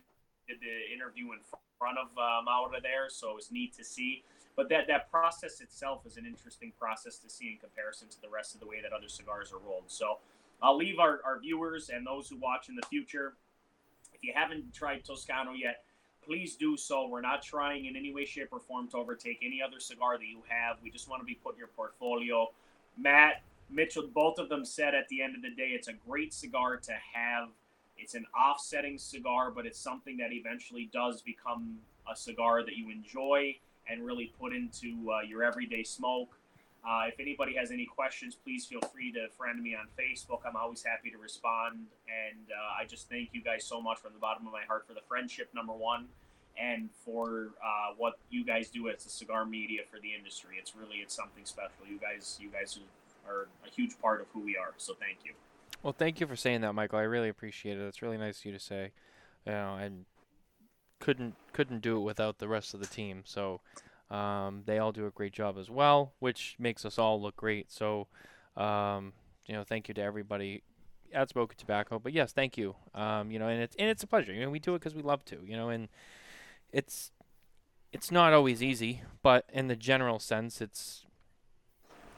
did 0.48 0.57
the 0.61 0.94
interview 0.94 1.34
in 1.34 1.39
front 1.77 1.98
of 1.98 2.07
uh, 2.18 2.41
Mauda 2.48 2.81
there, 2.81 3.10
so 3.10 3.31
it 3.31 3.35
was 3.35 3.52
neat 3.52 3.76
to 3.77 3.84
see. 3.84 4.23
But 4.56 4.69
that 4.69 4.88
that 4.88 5.11
process 5.11 5.60
itself 5.61 6.06
is 6.06 6.18
an 6.18 6.26
interesting 6.26 6.72
process 6.80 7.18
to 7.19 7.30
see 7.30 7.52
in 7.52 7.57
comparison 7.57 8.07
to 8.10 8.22
the 8.22 8.30
rest 8.30 8.53
of 8.56 8.61
the 8.61 8.68
way 8.68 8.81
that 8.81 8.94
other 8.94 9.10
cigars 9.10 9.52
are 9.52 9.60
rolled. 9.60 9.85
So 9.88 10.19
I'll 10.61 10.77
leave 10.77 10.99
our, 10.99 11.19
our 11.26 11.39
viewers 11.39 11.89
and 11.89 12.07
those 12.07 12.30
who 12.30 12.38
watch 12.38 12.69
in 12.69 12.76
the 12.76 12.85
future. 12.88 13.34
If 14.18 14.23
you 14.23 14.34
haven't 14.35 14.73
tried 14.73 15.06
Toscano 15.06 15.53
yet, 15.53 15.84
please 16.26 16.56
do 16.56 16.76
so. 16.76 17.07
We're 17.07 17.22
not 17.22 17.44
trying 17.44 17.85
in 17.85 17.95
any 17.95 18.11
way, 18.11 18.26
shape, 18.26 18.49
or 18.52 18.60
form 18.60 18.88
to 18.89 18.98
overtake 18.98 19.39
any 19.44 19.61
other 19.61 19.80
cigar 19.80 20.18
that 20.18 20.26
you 20.26 20.41
have. 20.48 20.77
We 20.84 20.89
just 20.89 21.07
want 21.07 21.22
to 21.22 21.26
be 21.26 21.35
put 21.35 21.53
in 21.53 21.60
your 21.60 21.68
portfolio. 21.68 22.49
Matt, 22.98 23.44
Mitchell, 23.69 24.07
both 24.07 24.39
of 24.39 24.49
them 24.49 24.65
said 24.65 24.95
at 24.95 25.07
the 25.10 25.22
end 25.22 25.35
of 25.35 25.44
the 25.44 25.52
day, 25.52 25.69
it's 25.69 25.88
a 25.88 25.94
great 25.94 26.34
cigar 26.34 26.77
to 26.77 26.94
have. 27.14 27.49
It's 27.95 28.15
an 28.15 28.26
offsetting 28.35 28.98
cigar, 28.98 29.52
but 29.52 29.68
it's 29.68 29.80
something 29.80 30.18
that 30.18 30.34
eventually 30.34 30.89
does 30.91 31.22
become 31.22 31.77
a 32.11 32.15
cigar 32.15 32.64
that 32.64 32.76
you 32.76 32.89
enjoy 32.89 33.56
and 33.88 34.03
really 34.03 34.34
put 34.39 34.53
into 34.53 35.11
uh, 35.11 35.22
your 35.22 35.44
everyday 35.44 35.84
smoke. 35.84 36.36
Uh, 36.88 37.03
if 37.07 37.19
anybody 37.19 37.53
has 37.53 37.69
any 37.72 37.85
questions, 37.85 38.34
please 38.34 38.65
feel 38.65 38.80
free 38.80 39.11
to 39.11 39.27
friend 39.38 39.61
me 39.61 39.76
on 39.76 39.88
Facebook. 39.99 40.39
I'm 40.47 40.55
always 40.55 40.81
happy 40.84 41.11
to 41.11 41.18
respond. 41.18 41.88
And 42.07 42.47
uh, 42.49 42.81
I 42.81 42.85
just 42.85 43.09
thank 43.09 43.30
you 43.34 43.41
guys 43.41 43.65
so 43.65 43.81
much 43.81 43.99
from 43.99 44.14
the 44.14 44.19
bottom 44.19 44.47
of 44.47 44.53
my 44.53 44.64
heart 44.65 44.88
for 44.88 44.93
the 44.93 45.01
friendship, 45.05 45.49
number 45.53 45.73
one, 45.73 46.05
and 46.57 46.89
for 47.03 47.49
uh, 47.61 47.93
what 47.97 48.14
you 48.30 48.45
guys 48.45 48.69
do 48.69 48.88
as 48.88 49.05
a 49.05 49.09
cigar 49.09 49.45
media 49.45 49.81
for 49.91 49.99
the 49.99 50.15
industry. 50.18 50.55
It's 50.57 50.77
really 50.77 50.97
it's 50.97 51.14
something 51.14 51.43
special. 51.43 51.85
You 51.89 51.99
guys, 51.99 52.38
you 52.39 52.49
guys 52.49 52.80
are 53.27 53.49
a 53.65 53.69
huge 53.69 53.99
part 54.01 54.22
of 54.22 54.27
who 54.34 54.39
we 54.39 54.55
are. 54.55 54.73
So 54.77 54.93
thank 54.93 55.18
you. 55.26 55.34
Well, 55.84 55.93
thank 55.93 56.22
you 56.22 56.27
for 56.27 56.38
saying 56.38 56.61
that, 56.61 56.72
Michael. 56.73 56.99
I 56.99 57.03
really 57.03 57.30
appreciate 57.30 57.77
it. 57.77 57.85
It's 57.85 58.01
really 58.01 58.18
nice 58.18 58.39
of 58.39 58.45
you 58.45 58.53
to 58.53 58.59
say. 58.59 58.91
You 59.45 59.51
know, 59.51 59.76
and 59.76 60.05
couldn't 60.99 61.35
couldn't 61.51 61.81
do 61.81 61.97
it 61.97 62.01
without 62.01 62.39
the 62.39 62.47
rest 62.47 62.73
of 62.73 62.80
the 62.80 62.88
team. 62.88 63.23
So 63.26 63.59
um, 64.09 64.63
they 64.65 64.79
all 64.79 64.91
do 64.91 65.05
a 65.05 65.11
great 65.11 65.34
job 65.34 65.57
as 65.57 65.69
well, 65.69 66.13
which 66.19 66.55
makes 66.59 66.85
us 66.85 66.97
all 66.97 67.21
look 67.21 67.35
great. 67.35 67.71
So 67.71 68.07
um, 68.55 69.13
you 69.45 69.53
know, 69.53 69.63
thank 69.63 69.88
you 69.88 69.93
to 69.93 70.01
everybody 70.01 70.63
at 71.13 71.29
Smokin 71.29 71.57
Tabacco. 71.57 72.01
But 72.01 72.13
yes, 72.13 72.34
thank 72.34 72.57
you. 72.57 72.75
Um, 72.93 73.31
you 73.31 73.39
know, 73.39 73.47
and 73.47 73.61
it's 73.61 73.75
and 73.77 73.89
it's 73.89 74.03
a 74.03 74.07
pleasure. 74.07 74.34
You 74.34 74.41
know, 74.41 74.49
we 74.49 74.59
do 74.59 74.75
it 74.75 74.79
because 74.79 74.95
we 74.95 75.01
love 75.01 75.23
to. 75.25 75.39
You 75.45 75.55
know, 75.55 75.69
and 75.69 75.88
it's 76.71 77.11
it's 77.93 78.11
not 78.11 78.34
always 78.34 78.61
easy, 78.61 79.01
but 79.23 79.45
in 79.53 79.67
the 79.67 79.75
general 79.75 80.19
sense, 80.19 80.59
it's 80.59 81.05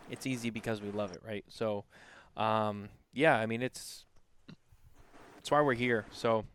it's 0.10 0.26
easy 0.26 0.50
because 0.50 0.82
we 0.82 0.92
love 0.92 1.12
it, 1.12 1.22
right? 1.26 1.46
So, 1.48 1.86
um, 2.36 2.90
yeah, 3.14 3.36
I 3.36 3.46
mean, 3.46 3.62
it's 3.62 4.06
it's 5.38 5.52
why 5.52 5.62
we're 5.62 5.74
here. 5.74 6.06
So, 6.12 6.46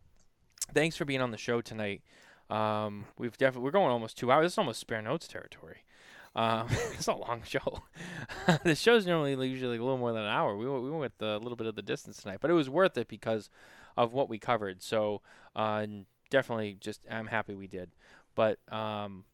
thanks 0.72 0.96
for 0.96 1.04
being 1.04 1.20
on 1.20 1.30
the 1.30 1.38
show 1.38 1.60
tonight. 1.60 2.02
Um, 2.50 3.06
we've 3.18 3.36
definitely 3.38 3.64
we're 3.64 3.70
going 3.70 3.90
almost 3.90 4.18
two 4.18 4.30
hours. 4.30 4.44
This 4.46 4.52
is 4.54 4.58
almost 4.58 4.80
spare 4.80 5.02
notes 5.02 5.26
territory. 5.26 5.78
Um, 6.36 6.66
it's 6.92 7.06
a 7.06 7.14
long 7.14 7.42
show. 7.46 7.82
the 8.64 8.74
show's 8.74 9.06
normally 9.06 9.32
usually 9.48 9.76
a 9.78 9.82
little 9.82 9.98
more 9.98 10.12
than 10.12 10.22
an 10.22 10.28
hour. 10.28 10.56
We 10.56 10.68
went, 10.68 10.82
we 10.82 10.90
went 10.90 11.00
with 11.00 11.22
a 11.22 11.38
little 11.38 11.56
bit 11.56 11.66
of 11.66 11.74
the 11.76 11.82
distance 11.82 12.18
tonight, 12.18 12.38
but 12.40 12.50
it 12.50 12.54
was 12.54 12.68
worth 12.68 12.96
it 12.98 13.08
because 13.08 13.50
of 13.96 14.12
what 14.12 14.28
we 14.28 14.38
covered. 14.38 14.82
So 14.82 15.22
uh, 15.54 15.86
definitely, 16.30 16.76
just 16.80 17.00
I'm 17.10 17.28
happy 17.28 17.54
we 17.54 17.66
did. 17.68 17.90
But 18.34 18.58
um, 18.72 19.24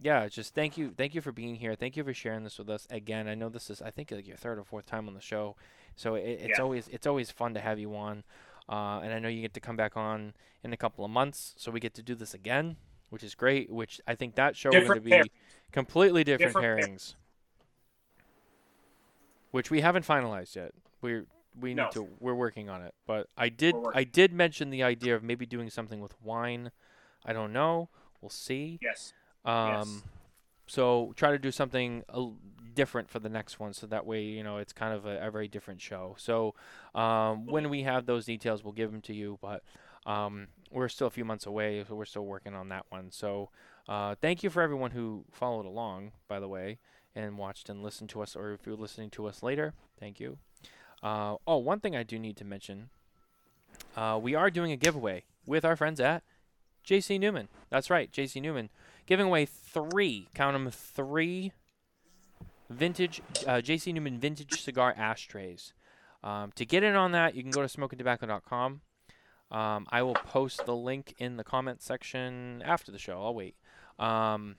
yeah, 0.00 0.28
just 0.28 0.54
thank 0.54 0.78
you, 0.78 0.92
thank 0.96 1.14
you 1.14 1.20
for 1.20 1.32
being 1.32 1.56
here. 1.56 1.74
Thank 1.74 1.96
you 1.96 2.04
for 2.04 2.14
sharing 2.14 2.44
this 2.44 2.58
with 2.58 2.70
us 2.70 2.86
again. 2.90 3.26
I 3.28 3.34
know 3.34 3.48
this 3.48 3.68
is 3.70 3.82
I 3.82 3.90
think 3.90 4.10
like 4.10 4.26
your 4.26 4.36
third 4.36 4.58
or 4.58 4.64
fourth 4.64 4.86
time 4.86 5.08
on 5.08 5.14
the 5.14 5.20
show, 5.20 5.56
so 5.96 6.14
it, 6.14 6.22
it's 6.22 6.58
Yeah. 6.58 6.62
always 6.64 6.88
it's 6.88 7.06
always 7.06 7.30
fun 7.30 7.54
to 7.54 7.60
have 7.60 7.78
you 7.78 7.94
on. 7.96 8.22
Uh, 8.68 9.00
and 9.02 9.12
I 9.12 9.18
know 9.18 9.28
you 9.28 9.42
get 9.42 9.54
to 9.54 9.60
come 9.60 9.76
back 9.76 9.96
on 9.96 10.32
in 10.62 10.72
a 10.72 10.76
couple 10.76 11.04
of 11.04 11.10
months, 11.10 11.54
so 11.58 11.70
we 11.70 11.80
get 11.80 11.94
to 11.94 12.02
do 12.02 12.14
this 12.14 12.32
again, 12.34 12.76
which 13.10 13.22
is 13.22 13.34
great. 13.34 13.70
Which 13.70 14.00
I 14.06 14.14
think 14.14 14.34
that 14.36 14.56
show 14.56 14.70
we're 14.70 14.84
going 14.86 14.94
to 14.94 15.00
be 15.00 15.30
completely 15.72 16.24
different, 16.24 16.54
Different 16.54 16.80
pair. 16.80 16.88
pairings, 16.88 17.14
which 19.50 19.70
we 19.70 19.80
haven't 19.80 20.06
finalized 20.06 20.56
yet. 20.56 20.72
We're 21.00 21.26
we 21.60 21.74
No. 21.74 21.84
need 21.84 21.92
to 21.92 22.08
we're 22.20 22.34
working 22.34 22.68
on 22.68 22.82
it. 22.82 22.94
But 23.06 23.28
I 23.36 23.48
did 23.48 23.74
I 23.94 24.04
did 24.04 24.32
mention 24.32 24.70
the 24.70 24.82
idea 24.82 25.14
of 25.14 25.22
maybe 25.22 25.46
doing 25.46 25.70
something 25.70 26.00
with 26.00 26.14
wine. 26.22 26.70
I 27.24 27.32
don't 27.32 27.52
know. 27.52 27.88
We'll 28.20 28.30
see. 28.30 28.78
Yes. 28.82 29.12
Um, 29.44 30.02
so 30.66 31.12
try 31.16 31.30
to 31.30 31.38
do 31.38 31.50
something 31.50 32.02
different 32.74 33.08
for 33.10 33.18
the 33.18 33.28
next 33.28 33.58
one, 33.58 33.72
so 33.72 33.86
that 33.86 34.06
way 34.06 34.22
you 34.22 34.42
know 34.42 34.58
it's 34.58 34.72
kind 34.72 34.94
of 34.94 35.06
a, 35.06 35.26
a 35.26 35.30
very 35.30 35.48
different 35.48 35.80
show. 35.80 36.14
So 36.18 36.54
um, 36.94 37.46
when 37.46 37.70
we 37.70 37.82
have 37.82 38.06
those 38.06 38.26
details, 38.26 38.62
we'll 38.62 38.72
give 38.72 38.90
them 38.90 39.00
to 39.02 39.14
you. 39.14 39.38
But 39.40 39.62
um, 40.06 40.48
we're 40.70 40.88
still 40.88 41.06
a 41.06 41.10
few 41.10 41.24
months 41.24 41.46
away, 41.46 41.84
so 41.86 41.94
we're 41.94 42.04
still 42.04 42.26
working 42.26 42.54
on 42.54 42.68
that 42.68 42.86
one. 42.88 43.10
So 43.10 43.50
uh, 43.88 44.14
thank 44.20 44.42
you 44.42 44.50
for 44.50 44.62
everyone 44.62 44.92
who 44.92 45.24
followed 45.30 45.66
along, 45.66 46.12
by 46.28 46.40
the 46.40 46.48
way, 46.48 46.78
and 47.14 47.38
watched 47.38 47.68
and 47.68 47.82
listened 47.82 48.10
to 48.10 48.22
us, 48.22 48.36
or 48.36 48.52
if 48.52 48.66
you're 48.66 48.76
listening 48.76 49.10
to 49.10 49.26
us 49.26 49.42
later, 49.42 49.74
thank 49.98 50.20
you. 50.20 50.38
Uh, 51.02 51.36
oh, 51.46 51.58
one 51.58 51.80
thing 51.80 51.94
I 51.96 52.02
do 52.02 52.18
need 52.18 52.36
to 52.38 52.44
mention: 52.44 52.90
uh, 53.96 54.18
we 54.20 54.34
are 54.34 54.50
doing 54.50 54.72
a 54.72 54.76
giveaway 54.76 55.24
with 55.46 55.64
our 55.64 55.76
friends 55.76 56.00
at 56.00 56.22
JC 56.86 57.18
Newman. 57.20 57.48
That's 57.70 57.90
right, 57.90 58.10
JC 58.10 58.40
Newman 58.42 58.70
giving 59.06 59.26
away 59.26 59.46
three, 59.46 60.28
count 60.34 60.54
them 60.54 60.70
three 60.70 61.52
vintage 62.70 63.22
uh, 63.46 63.60
JC 63.62 63.92
Newman 63.92 64.18
vintage 64.18 64.62
cigar 64.62 64.94
ashtrays. 64.96 65.72
Um, 66.22 66.52
to 66.56 66.64
get 66.64 66.82
in 66.82 66.94
on 66.94 67.12
that, 67.12 67.34
you 67.34 67.42
can 67.42 67.50
go 67.50 67.66
to 67.66 67.68
smokintabacco.com. 67.68 68.80
Um, 69.50 69.86
I 69.90 70.02
will 70.02 70.14
post 70.14 70.64
the 70.64 70.74
link 70.74 71.14
in 71.18 71.36
the 71.36 71.44
comment 71.44 71.82
section 71.82 72.62
after 72.64 72.90
the 72.90 72.98
show. 72.98 73.22
I'll 73.22 73.34
wait. 73.34 73.54
Um, 73.98 74.56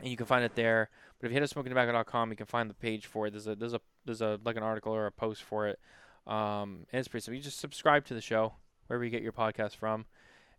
and 0.00 0.08
you 0.08 0.16
can 0.16 0.26
find 0.26 0.44
it 0.44 0.54
there. 0.54 0.88
But 1.18 1.26
if 1.26 1.32
you 1.32 1.40
hit 1.40 1.48
to 1.48 1.54
smokintabacco.com, 1.54 2.30
you 2.30 2.36
can 2.36 2.46
find 2.46 2.70
the 2.70 2.74
page 2.74 3.06
for 3.06 3.26
it. 3.26 3.32
There's 3.32 3.46
a 3.46 3.54
there's 3.54 3.74
a 3.74 3.80
there's 4.04 4.22
a 4.22 4.40
like 4.44 4.56
an 4.56 4.62
article 4.62 4.92
or 4.92 5.06
a 5.06 5.12
post 5.12 5.42
for 5.42 5.68
it. 5.68 5.78
Um, 6.26 6.86
and 6.92 7.00
it's 7.00 7.08
pretty 7.08 7.24
simple. 7.24 7.36
You 7.36 7.42
just 7.42 7.60
subscribe 7.60 8.06
to 8.06 8.14
the 8.14 8.20
show 8.20 8.54
wherever 8.86 9.04
you 9.04 9.10
get 9.10 9.22
your 9.22 9.32
podcast 9.32 9.76
from, 9.76 10.06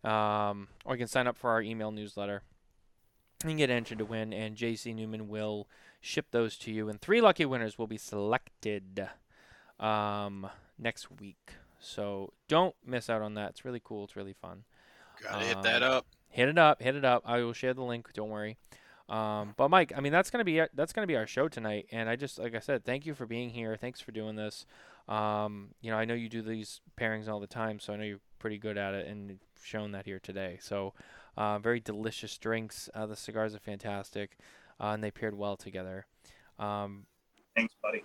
um, 0.04 0.68
or 0.84 0.94
you 0.94 0.98
can 0.98 1.08
sign 1.08 1.26
up 1.26 1.36
for 1.36 1.50
our 1.50 1.62
email 1.62 1.90
newsletter 1.90 2.42
You 3.42 3.48
can 3.48 3.56
get 3.56 3.70
entered 3.70 3.98
to 3.98 4.04
win. 4.04 4.32
And 4.32 4.56
JC 4.56 4.94
Newman 4.94 5.28
will 5.28 5.68
ship 6.04 6.26
those 6.30 6.56
to 6.58 6.70
you, 6.70 6.88
and 6.88 7.00
three 7.00 7.20
lucky 7.20 7.44
winners 7.46 7.78
will 7.78 7.86
be 7.86 7.96
selected 7.96 9.08
um, 9.80 10.46
next 10.78 11.10
week. 11.10 11.52
So 11.80 12.32
don't 12.48 12.74
miss 12.84 13.08
out 13.10 13.22
on 13.22 13.34
that. 13.34 13.50
It's 13.50 13.64
really 13.64 13.80
cool. 13.82 14.04
It's 14.04 14.16
really 14.16 14.32
fun. 14.34 14.64
Gotta 15.22 15.44
hit 15.44 15.62
that 15.62 15.82
Um, 15.82 15.92
up. 15.92 16.06
Hit 16.28 16.48
it 16.48 16.58
up. 16.58 16.82
Hit 16.82 16.96
it 16.96 17.04
up. 17.04 17.22
I 17.24 17.38
will 17.38 17.52
share 17.52 17.74
the 17.74 17.82
link. 17.82 18.12
Don't 18.12 18.30
worry. 18.30 18.56
Um, 19.08 19.54
but 19.56 19.68
Mike, 19.68 19.92
I 19.94 20.00
mean 20.00 20.12
that's 20.12 20.30
gonna 20.30 20.44
be 20.44 20.62
that's 20.72 20.92
gonna 20.94 21.06
be 21.06 21.16
our 21.16 21.26
show 21.26 21.46
tonight, 21.48 21.86
and 21.92 22.08
I 22.08 22.16
just 22.16 22.38
like 22.38 22.54
I 22.54 22.58
said, 22.60 22.84
thank 22.84 23.04
you 23.04 23.14
for 23.14 23.26
being 23.26 23.50
here. 23.50 23.76
Thanks 23.76 24.00
for 24.00 24.12
doing 24.12 24.34
this. 24.36 24.64
Um, 25.08 25.74
you 25.82 25.90
know, 25.90 25.98
I 25.98 26.06
know 26.06 26.14
you 26.14 26.30
do 26.30 26.40
these 26.40 26.80
pairings 26.98 27.28
all 27.28 27.38
the 27.38 27.46
time, 27.46 27.78
so 27.78 27.92
I 27.92 27.96
know 27.96 28.04
you're 28.04 28.20
pretty 28.38 28.56
good 28.58 28.78
at 28.78 28.94
it, 28.94 29.06
and 29.06 29.38
shown 29.62 29.92
that 29.92 30.06
here 30.06 30.18
today. 30.18 30.58
So, 30.62 30.94
uh, 31.36 31.58
very 31.58 31.80
delicious 31.80 32.38
drinks. 32.38 32.88
Uh, 32.94 33.04
the 33.04 33.14
cigars 33.16 33.54
are 33.54 33.58
fantastic, 33.58 34.38
uh, 34.80 34.88
and 34.88 35.02
they 35.02 35.10
paired 35.10 35.36
well 35.36 35.56
together. 35.56 36.06
Um, 36.58 37.06
Thanks, 37.56 37.74
buddy. 37.82 38.04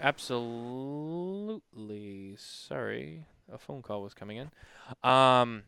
absolutely. 0.00 2.36
Sorry, 2.38 3.24
a 3.52 3.58
phone 3.58 3.82
call 3.82 4.02
was 4.02 4.14
coming 4.14 4.38
in. 4.38 4.50
Um, 5.08 5.64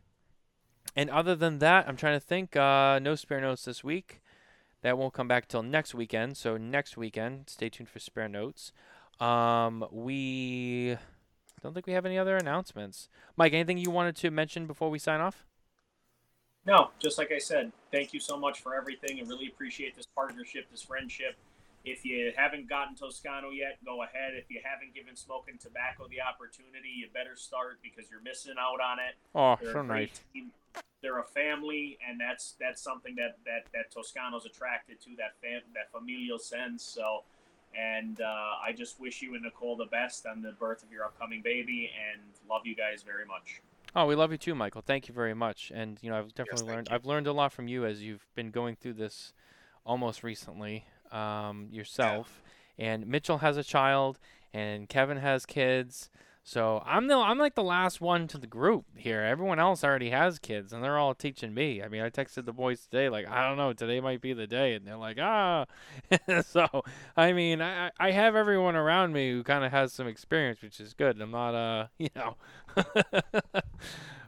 and 0.95 1.11
other 1.11 1.35
than 1.35 1.59
that, 1.59 1.89
I'm 1.89 1.97
trying 1.97 2.19
to 2.19 2.25
think. 2.25 2.57
Uh, 2.57 2.99
no 3.01 3.15
spare 3.15 3.41
notes 3.41 3.65
this 3.65 3.85
week. 3.85 4.21
That 4.83 4.99
won't 4.99 5.15
come 5.15 5.29
back 5.29 5.49
till 5.49 5.63
next 5.63 5.95
weekend. 5.95 6.37
So 6.37 6.57
next 6.57 6.97
weekend, 6.97 7.49
stay 7.49 7.69
tuned 7.69 7.89
for 7.89 7.99
spare 7.99 8.29
notes. 8.29 8.73
Um, 9.21 9.85
we 9.91 10.97
don't 11.63 11.75
think 11.75 11.87
we 11.87 11.93
have 11.95 12.07
any 12.07 12.19
other 12.19 12.37
announcements. 12.37 13.09
Mike, 13.37 13.53
anything 13.53 13.79
you 13.79 13.91
wanted 13.91 14.17
to 14.17 14.31
mention 14.31 14.67
before 14.67 14.91
we 14.91 14.99
sign 14.99 15.21
off? 15.21 15.47
No, 16.67 16.91
just 16.99 17.17
like 17.17 17.31
I 17.31 17.39
said, 17.39 17.71
thank 17.93 18.13
you 18.13 18.19
so 18.19 18.37
much 18.37 18.61
for 18.61 18.75
everything. 18.75 19.21
I 19.21 19.29
really 19.29 19.47
appreciate 19.47 19.95
this 19.95 20.07
partnership, 20.07 20.67
this 20.71 20.83
friendship. 20.83 21.37
If 21.85 22.05
you 22.05 22.33
haven't 22.37 22.69
gotten 22.69 22.97
Toscano 22.97 23.51
yet, 23.51 23.79
go 23.85 24.03
ahead. 24.03 24.35
If 24.35 24.51
you 24.51 24.61
haven't 24.65 24.93
given 24.93 25.15
Smokin 25.15 25.55
Tabacco 25.55 26.09
the 26.11 26.21
opportunity, 26.21 26.89
you 26.97 27.07
better 27.15 27.37
start 27.37 27.79
because 27.81 28.11
you're 28.11 28.23
missing 28.23 28.55
out 28.59 28.81
on 28.81 28.99
it. 28.99 29.15
Oh, 29.37 29.57
They're 29.63 29.73
so 29.73 29.83
nice. 29.83 30.21
team. 30.35 30.51
They're 31.03 31.21
a 31.21 31.25
family, 31.25 31.99
and 32.09 32.19
that's 32.19 32.57
that's 32.59 32.83
something 32.83 33.15
that 33.15 33.37
that 33.45 33.67
that 33.73 33.93
Toscano's 33.93 34.47
attracted 34.47 35.01
to 35.03 35.11
that 35.19 35.35
fam- 35.41 35.63
that 35.75 35.93
familial 35.93 36.41
sense. 36.41 36.83
So, 36.83 37.23
and 37.79 38.21
uh, 38.21 38.55
I 38.67 38.73
just 38.77 38.99
wish 38.99 39.23
you 39.23 39.35
and 39.35 39.45
Nicole 39.45 39.77
the 39.77 39.87
best 39.87 40.27
on 40.27 40.43
the 40.43 40.53
birth 40.53 40.83
of 40.83 40.91
your 40.91 41.05
upcoming 41.05 41.43
baby, 41.43 41.93
and 42.11 42.21
love 42.51 42.63
you 42.65 42.75
guys 42.75 43.05
very 43.05 43.27
much. 43.27 43.61
Oh, 43.97 44.05
we 44.05 44.15
love 44.15 44.31
you 44.31 44.37
too, 44.37 44.55
Michael. 44.55 44.83
Thank 44.83 45.09
you 45.09 45.15
very 45.15 45.33
much. 45.33 45.73
And 45.75 45.99
you 46.03 46.11
know, 46.11 46.19
I've 46.19 46.35
definitely 46.35 46.67
thank 46.67 46.77
learned. 46.77 46.89
you. 46.91 46.95
I've 46.95 47.07
learned 47.07 47.27
a 47.27 47.33
lot 47.33 47.51
from 47.51 47.67
you 47.67 47.87
as 47.87 48.03
you've 48.03 48.27
been 48.35 48.51
going 48.51 48.77
through 48.77 48.93
this 48.93 49.33
almost 49.87 50.23
recently 50.23 50.85
um, 51.11 51.69
yourself. 51.71 52.43
And 52.79 53.07
Mitchell 53.07 53.39
has 53.39 53.57
a 53.57 53.65
child, 53.65 54.19
and 54.53 54.87
Kevin 54.87 55.17
has 55.17 55.47
kids. 55.47 56.11
So 56.49 56.81
I'm 56.87 57.09
the 57.09 57.17
I'm 57.17 57.41
like 57.41 57.57
the 57.57 57.65
last 57.65 58.01
one 58.01 58.29
to 58.29 58.39
the 58.39 58.47
group 58.47 58.85
here. 58.95 59.21
Everyone 59.21 59.59
else 59.59 59.83
already 59.83 60.11
has 60.11 60.39
kids, 60.39 60.73
and 60.73 60.83
they're 60.83 60.97
all 60.97 61.13
teaching 61.13 61.53
me. 61.53 61.83
I 61.83 61.89
mean, 61.89 62.03
I 62.03 62.09
texted 62.09 62.45
the 62.45 62.53
boys 62.53 62.83
today, 62.83 63.09
like 63.09 63.27
I 63.27 63.49
don't 63.49 63.57
know, 63.57 63.73
today 63.73 63.99
might 63.99 64.21
be 64.21 64.33
the 64.33 64.47
day, 64.47 64.75
and 64.75 64.87
they're 64.87 64.97
like, 64.97 65.19
ah. 65.21 65.67
so 66.47 66.85
I 67.17 67.33
mean, 67.33 67.61
I 67.61 67.91
I 67.99 68.13
have 68.13 68.37
everyone 68.37 68.77
around 68.77 69.13
me 69.13 69.33
who 69.33 69.43
kind 69.43 69.65
of 69.65 69.73
has 69.73 69.93
some 69.93 70.07
experience, 70.07 70.63
which 70.63 70.79
is 70.79 70.95
good. 70.95 71.21
I'm 71.21 71.33
not 71.33 71.57
uh, 71.57 71.87
you 71.99 72.11
know. 72.15 72.37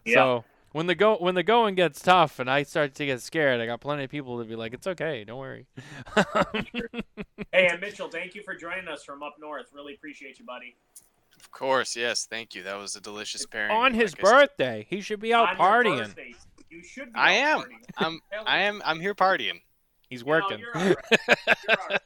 Yeah. 0.05 0.15
So 0.15 0.45
when 0.73 0.89
the 0.89 0.97
go 0.97 1.19
when 1.19 1.36
the 1.36 1.45
going 1.45 1.77
gets 1.77 2.03
tough 2.03 2.40
and 2.40 2.51
I 2.51 2.65
start 2.65 2.97
to 2.97 3.07
get 3.07 3.23
scared, 3.23 3.61
I 3.61 3.66
got 3.66 3.81
plenty 3.81 4.03
of 4.03 4.11
people 4.11 4.40
to 4.40 4.45
be 4.45 4.57
like, 4.57 4.74
"It's 4.74 4.89
okay, 4.89 5.23
don't 5.23 5.39
worry." 5.39 5.66
Hey, 7.53 7.69
and 7.69 7.81
Mitchell, 7.81 8.09
thank 8.09 8.35
you 8.35 8.43
for 8.43 8.57
joining 8.57 8.89
us 8.89 9.05
from 9.05 9.23
up 9.23 9.36
north. 9.40 9.66
Really 9.73 9.95
appreciate 9.95 10.40
you, 10.40 10.45
buddy. 10.45 10.74
Of 11.49 11.53
course, 11.59 11.97
yes. 11.97 12.27
Thank 12.31 12.55
you. 12.55 12.62
That 12.62 12.77
was 12.79 12.95
a 12.95 13.01
delicious 13.01 13.47
pairing. 13.47 13.70
On 13.70 13.95
his 13.95 14.12
like 14.12 14.23
birthday, 14.23 14.87
he 14.89 15.01
should 15.01 15.19
be 15.20 15.33
out 15.33 15.49
On 15.49 15.57
your 15.57 15.66
partying. 15.66 15.99
birthday, 16.07 16.35
You 16.70 16.83
should 16.85 17.12
be. 17.12 17.19
I 17.19 17.41
out 17.41 17.61
am. 17.61 17.61
partying. 17.61 17.70
I'm. 17.97 18.20
Hell 18.31 18.45
I 18.47 18.59
yeah. 18.59 18.65
am. 18.69 18.83
I'm 18.85 19.01
here 19.01 19.15
partying. 19.15 19.62
He's 20.09 20.20
You 20.20 20.27
know, 20.27 20.31
working. 20.31 20.59
you're 20.61 20.77
all 20.77 20.85
right. 20.85 20.97
You're 21.66 21.77
all 21.81 21.87
right. 21.91 22.01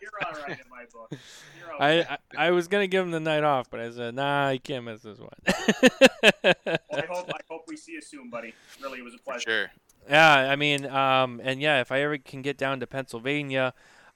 You're 0.00 0.10
all 0.26 0.32
right 0.48 0.58
in 0.58 0.70
my 0.70 0.84
book. 0.92 1.12
You're 1.58 1.72
all 1.72 1.82
I, 1.82 1.96
right. 1.98 2.06
I 2.36 2.46
I 2.46 2.50
was 2.52 2.66
gonna 2.68 2.86
give 2.88 3.04
him 3.04 3.10
the 3.12 3.20
night 3.20 3.44
off, 3.44 3.68
but 3.70 3.78
I 3.80 3.90
said, 3.90 4.14
"Nah, 4.14 4.50
you 4.50 4.58
can't 4.60 4.84
miss 4.84 5.02
this 5.02 5.18
one." 5.18 5.30
Well, 6.44 6.54
I 6.92 7.06
hope 7.08 7.30
I 7.30 7.40
hope 7.50 7.64
we 7.68 7.76
see 7.76 7.92
you 7.92 8.00
soon, 8.02 8.30
buddy. 8.30 8.54
Really, 8.82 8.98
it 9.00 9.04
was 9.04 9.14
a 9.14 9.18
For 9.18 9.24
pleasure. 9.24 9.42
sure. 9.50 9.70
Yeah, 10.08 10.50
I 10.50 10.56
mean, 10.56 10.86
um, 10.86 11.40
and 11.44 11.60
yeah, 11.60 11.80
if 11.80 11.90
I 11.92 12.00
ever 12.02 12.18
can 12.18 12.42
get 12.42 12.56
down 12.58 12.80
to 12.80 12.86
Pennsylvania, 12.86 13.72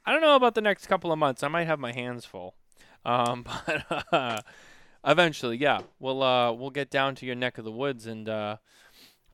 I 0.06 0.12
don't 0.12 0.20
know 0.20 0.36
about 0.36 0.54
the 0.54 0.60
next 0.60 0.86
couple 0.86 1.10
of 1.12 1.18
months. 1.18 1.42
I 1.42 1.48
might 1.48 1.64
have 1.66 1.78
my 1.78 1.92
hands 1.92 2.24
full, 2.24 2.54
um, 3.04 3.44
but 3.44 4.06
uh, 4.12 4.40
eventually, 5.04 5.56
yeah, 5.56 5.80
we'll 5.98 6.22
uh, 6.22 6.52
we'll 6.52 6.70
get 6.70 6.90
down 6.90 7.14
to 7.16 7.26
your 7.26 7.34
neck 7.34 7.58
of 7.58 7.64
the 7.64 7.72
woods 7.72 8.06
and 8.06 8.28
uh, 8.28 8.56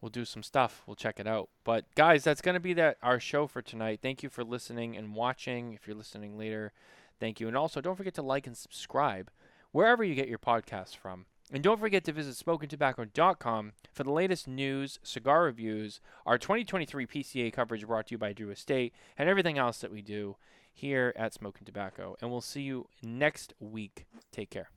we'll 0.00 0.10
do 0.10 0.24
some 0.24 0.42
stuff. 0.42 0.82
We'll 0.86 0.96
check 0.96 1.18
it 1.18 1.26
out. 1.26 1.48
But 1.64 1.86
guys, 1.94 2.24
that's 2.24 2.40
to 2.40 2.60
be 2.60 2.74
that 2.74 2.98
our 3.02 3.20
show 3.20 3.46
for 3.46 3.62
tonight. 3.62 4.00
Thank 4.02 4.22
you 4.22 4.28
for 4.28 4.44
listening 4.44 4.96
and 4.96 5.14
watching. 5.14 5.72
If 5.72 5.86
you're 5.86 5.96
listening 5.96 6.36
later, 6.38 6.72
thank 7.18 7.40
you. 7.40 7.48
And 7.48 7.56
also, 7.56 7.80
don't 7.80 7.96
forget 7.96 8.14
to 8.14 8.22
like 8.22 8.46
and 8.46 8.56
subscribe 8.56 9.30
wherever 9.72 10.04
you 10.04 10.14
get 10.14 10.28
your 10.28 10.38
podcasts 10.38 10.96
from. 10.96 11.26
And 11.52 11.62
don't 11.62 11.80
forget 11.80 12.04
to 12.04 12.12
visit 12.12 12.42
smokintabacco.com 12.42 13.72
for 13.92 14.02
the 14.02 14.10
latest 14.10 14.48
news, 14.48 14.98
cigar 15.02 15.42
reviews, 15.42 16.00
our 16.24 16.38
2023 16.38 17.06
PCA 17.06 17.52
coverage 17.52 17.86
brought 17.86 18.06
to 18.06 18.14
you 18.14 18.18
by 18.18 18.32
Drew 18.32 18.50
Estate, 18.50 18.94
and 19.18 19.28
everything 19.28 19.58
else 19.58 19.78
that 19.78 19.92
we 19.92 20.00
do 20.00 20.36
here 20.72 21.12
at 21.16 21.34
Smokin 21.34 21.66
Tabacco. 21.66 22.16
And 22.20 22.30
we'll 22.30 22.40
see 22.40 22.62
you 22.62 22.88
next 23.02 23.52
week. 23.60 24.06
Take 24.32 24.50
care. 24.50 24.70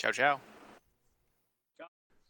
Ciao, 0.00 0.12
ciao. 0.12 0.40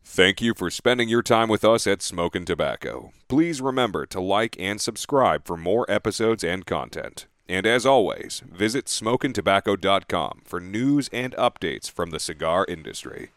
Thank 0.03 0.41
you 0.43 0.55
for 0.55 0.71
spending 0.71 1.09
your 1.09 1.23
time 1.23 1.49
with 1.49 1.65
us 1.65 1.87
at 1.87 2.03
Smokin' 2.03 2.45
Tabacco. 2.45 3.13
Please 3.29 3.61
remember 3.61 4.07
to 4.07 4.21
like 4.21 4.57
and 4.59 4.81
subscribe 4.81 5.47
for 5.47 5.57
more 5.57 5.89
episodes 5.89 6.43
and 6.43 6.67
content. 6.67 7.27
And 7.49 7.67
as 7.67 7.87
always, 7.87 8.43
visit 8.51 8.87
smokintabacco.com 8.87 10.41
for 10.45 10.59
news 10.59 11.09
and 11.13 11.33
updates 11.37 11.89
from 11.89 12.11
the 12.11 12.19
cigar 12.19 12.67
industry. 12.69 13.29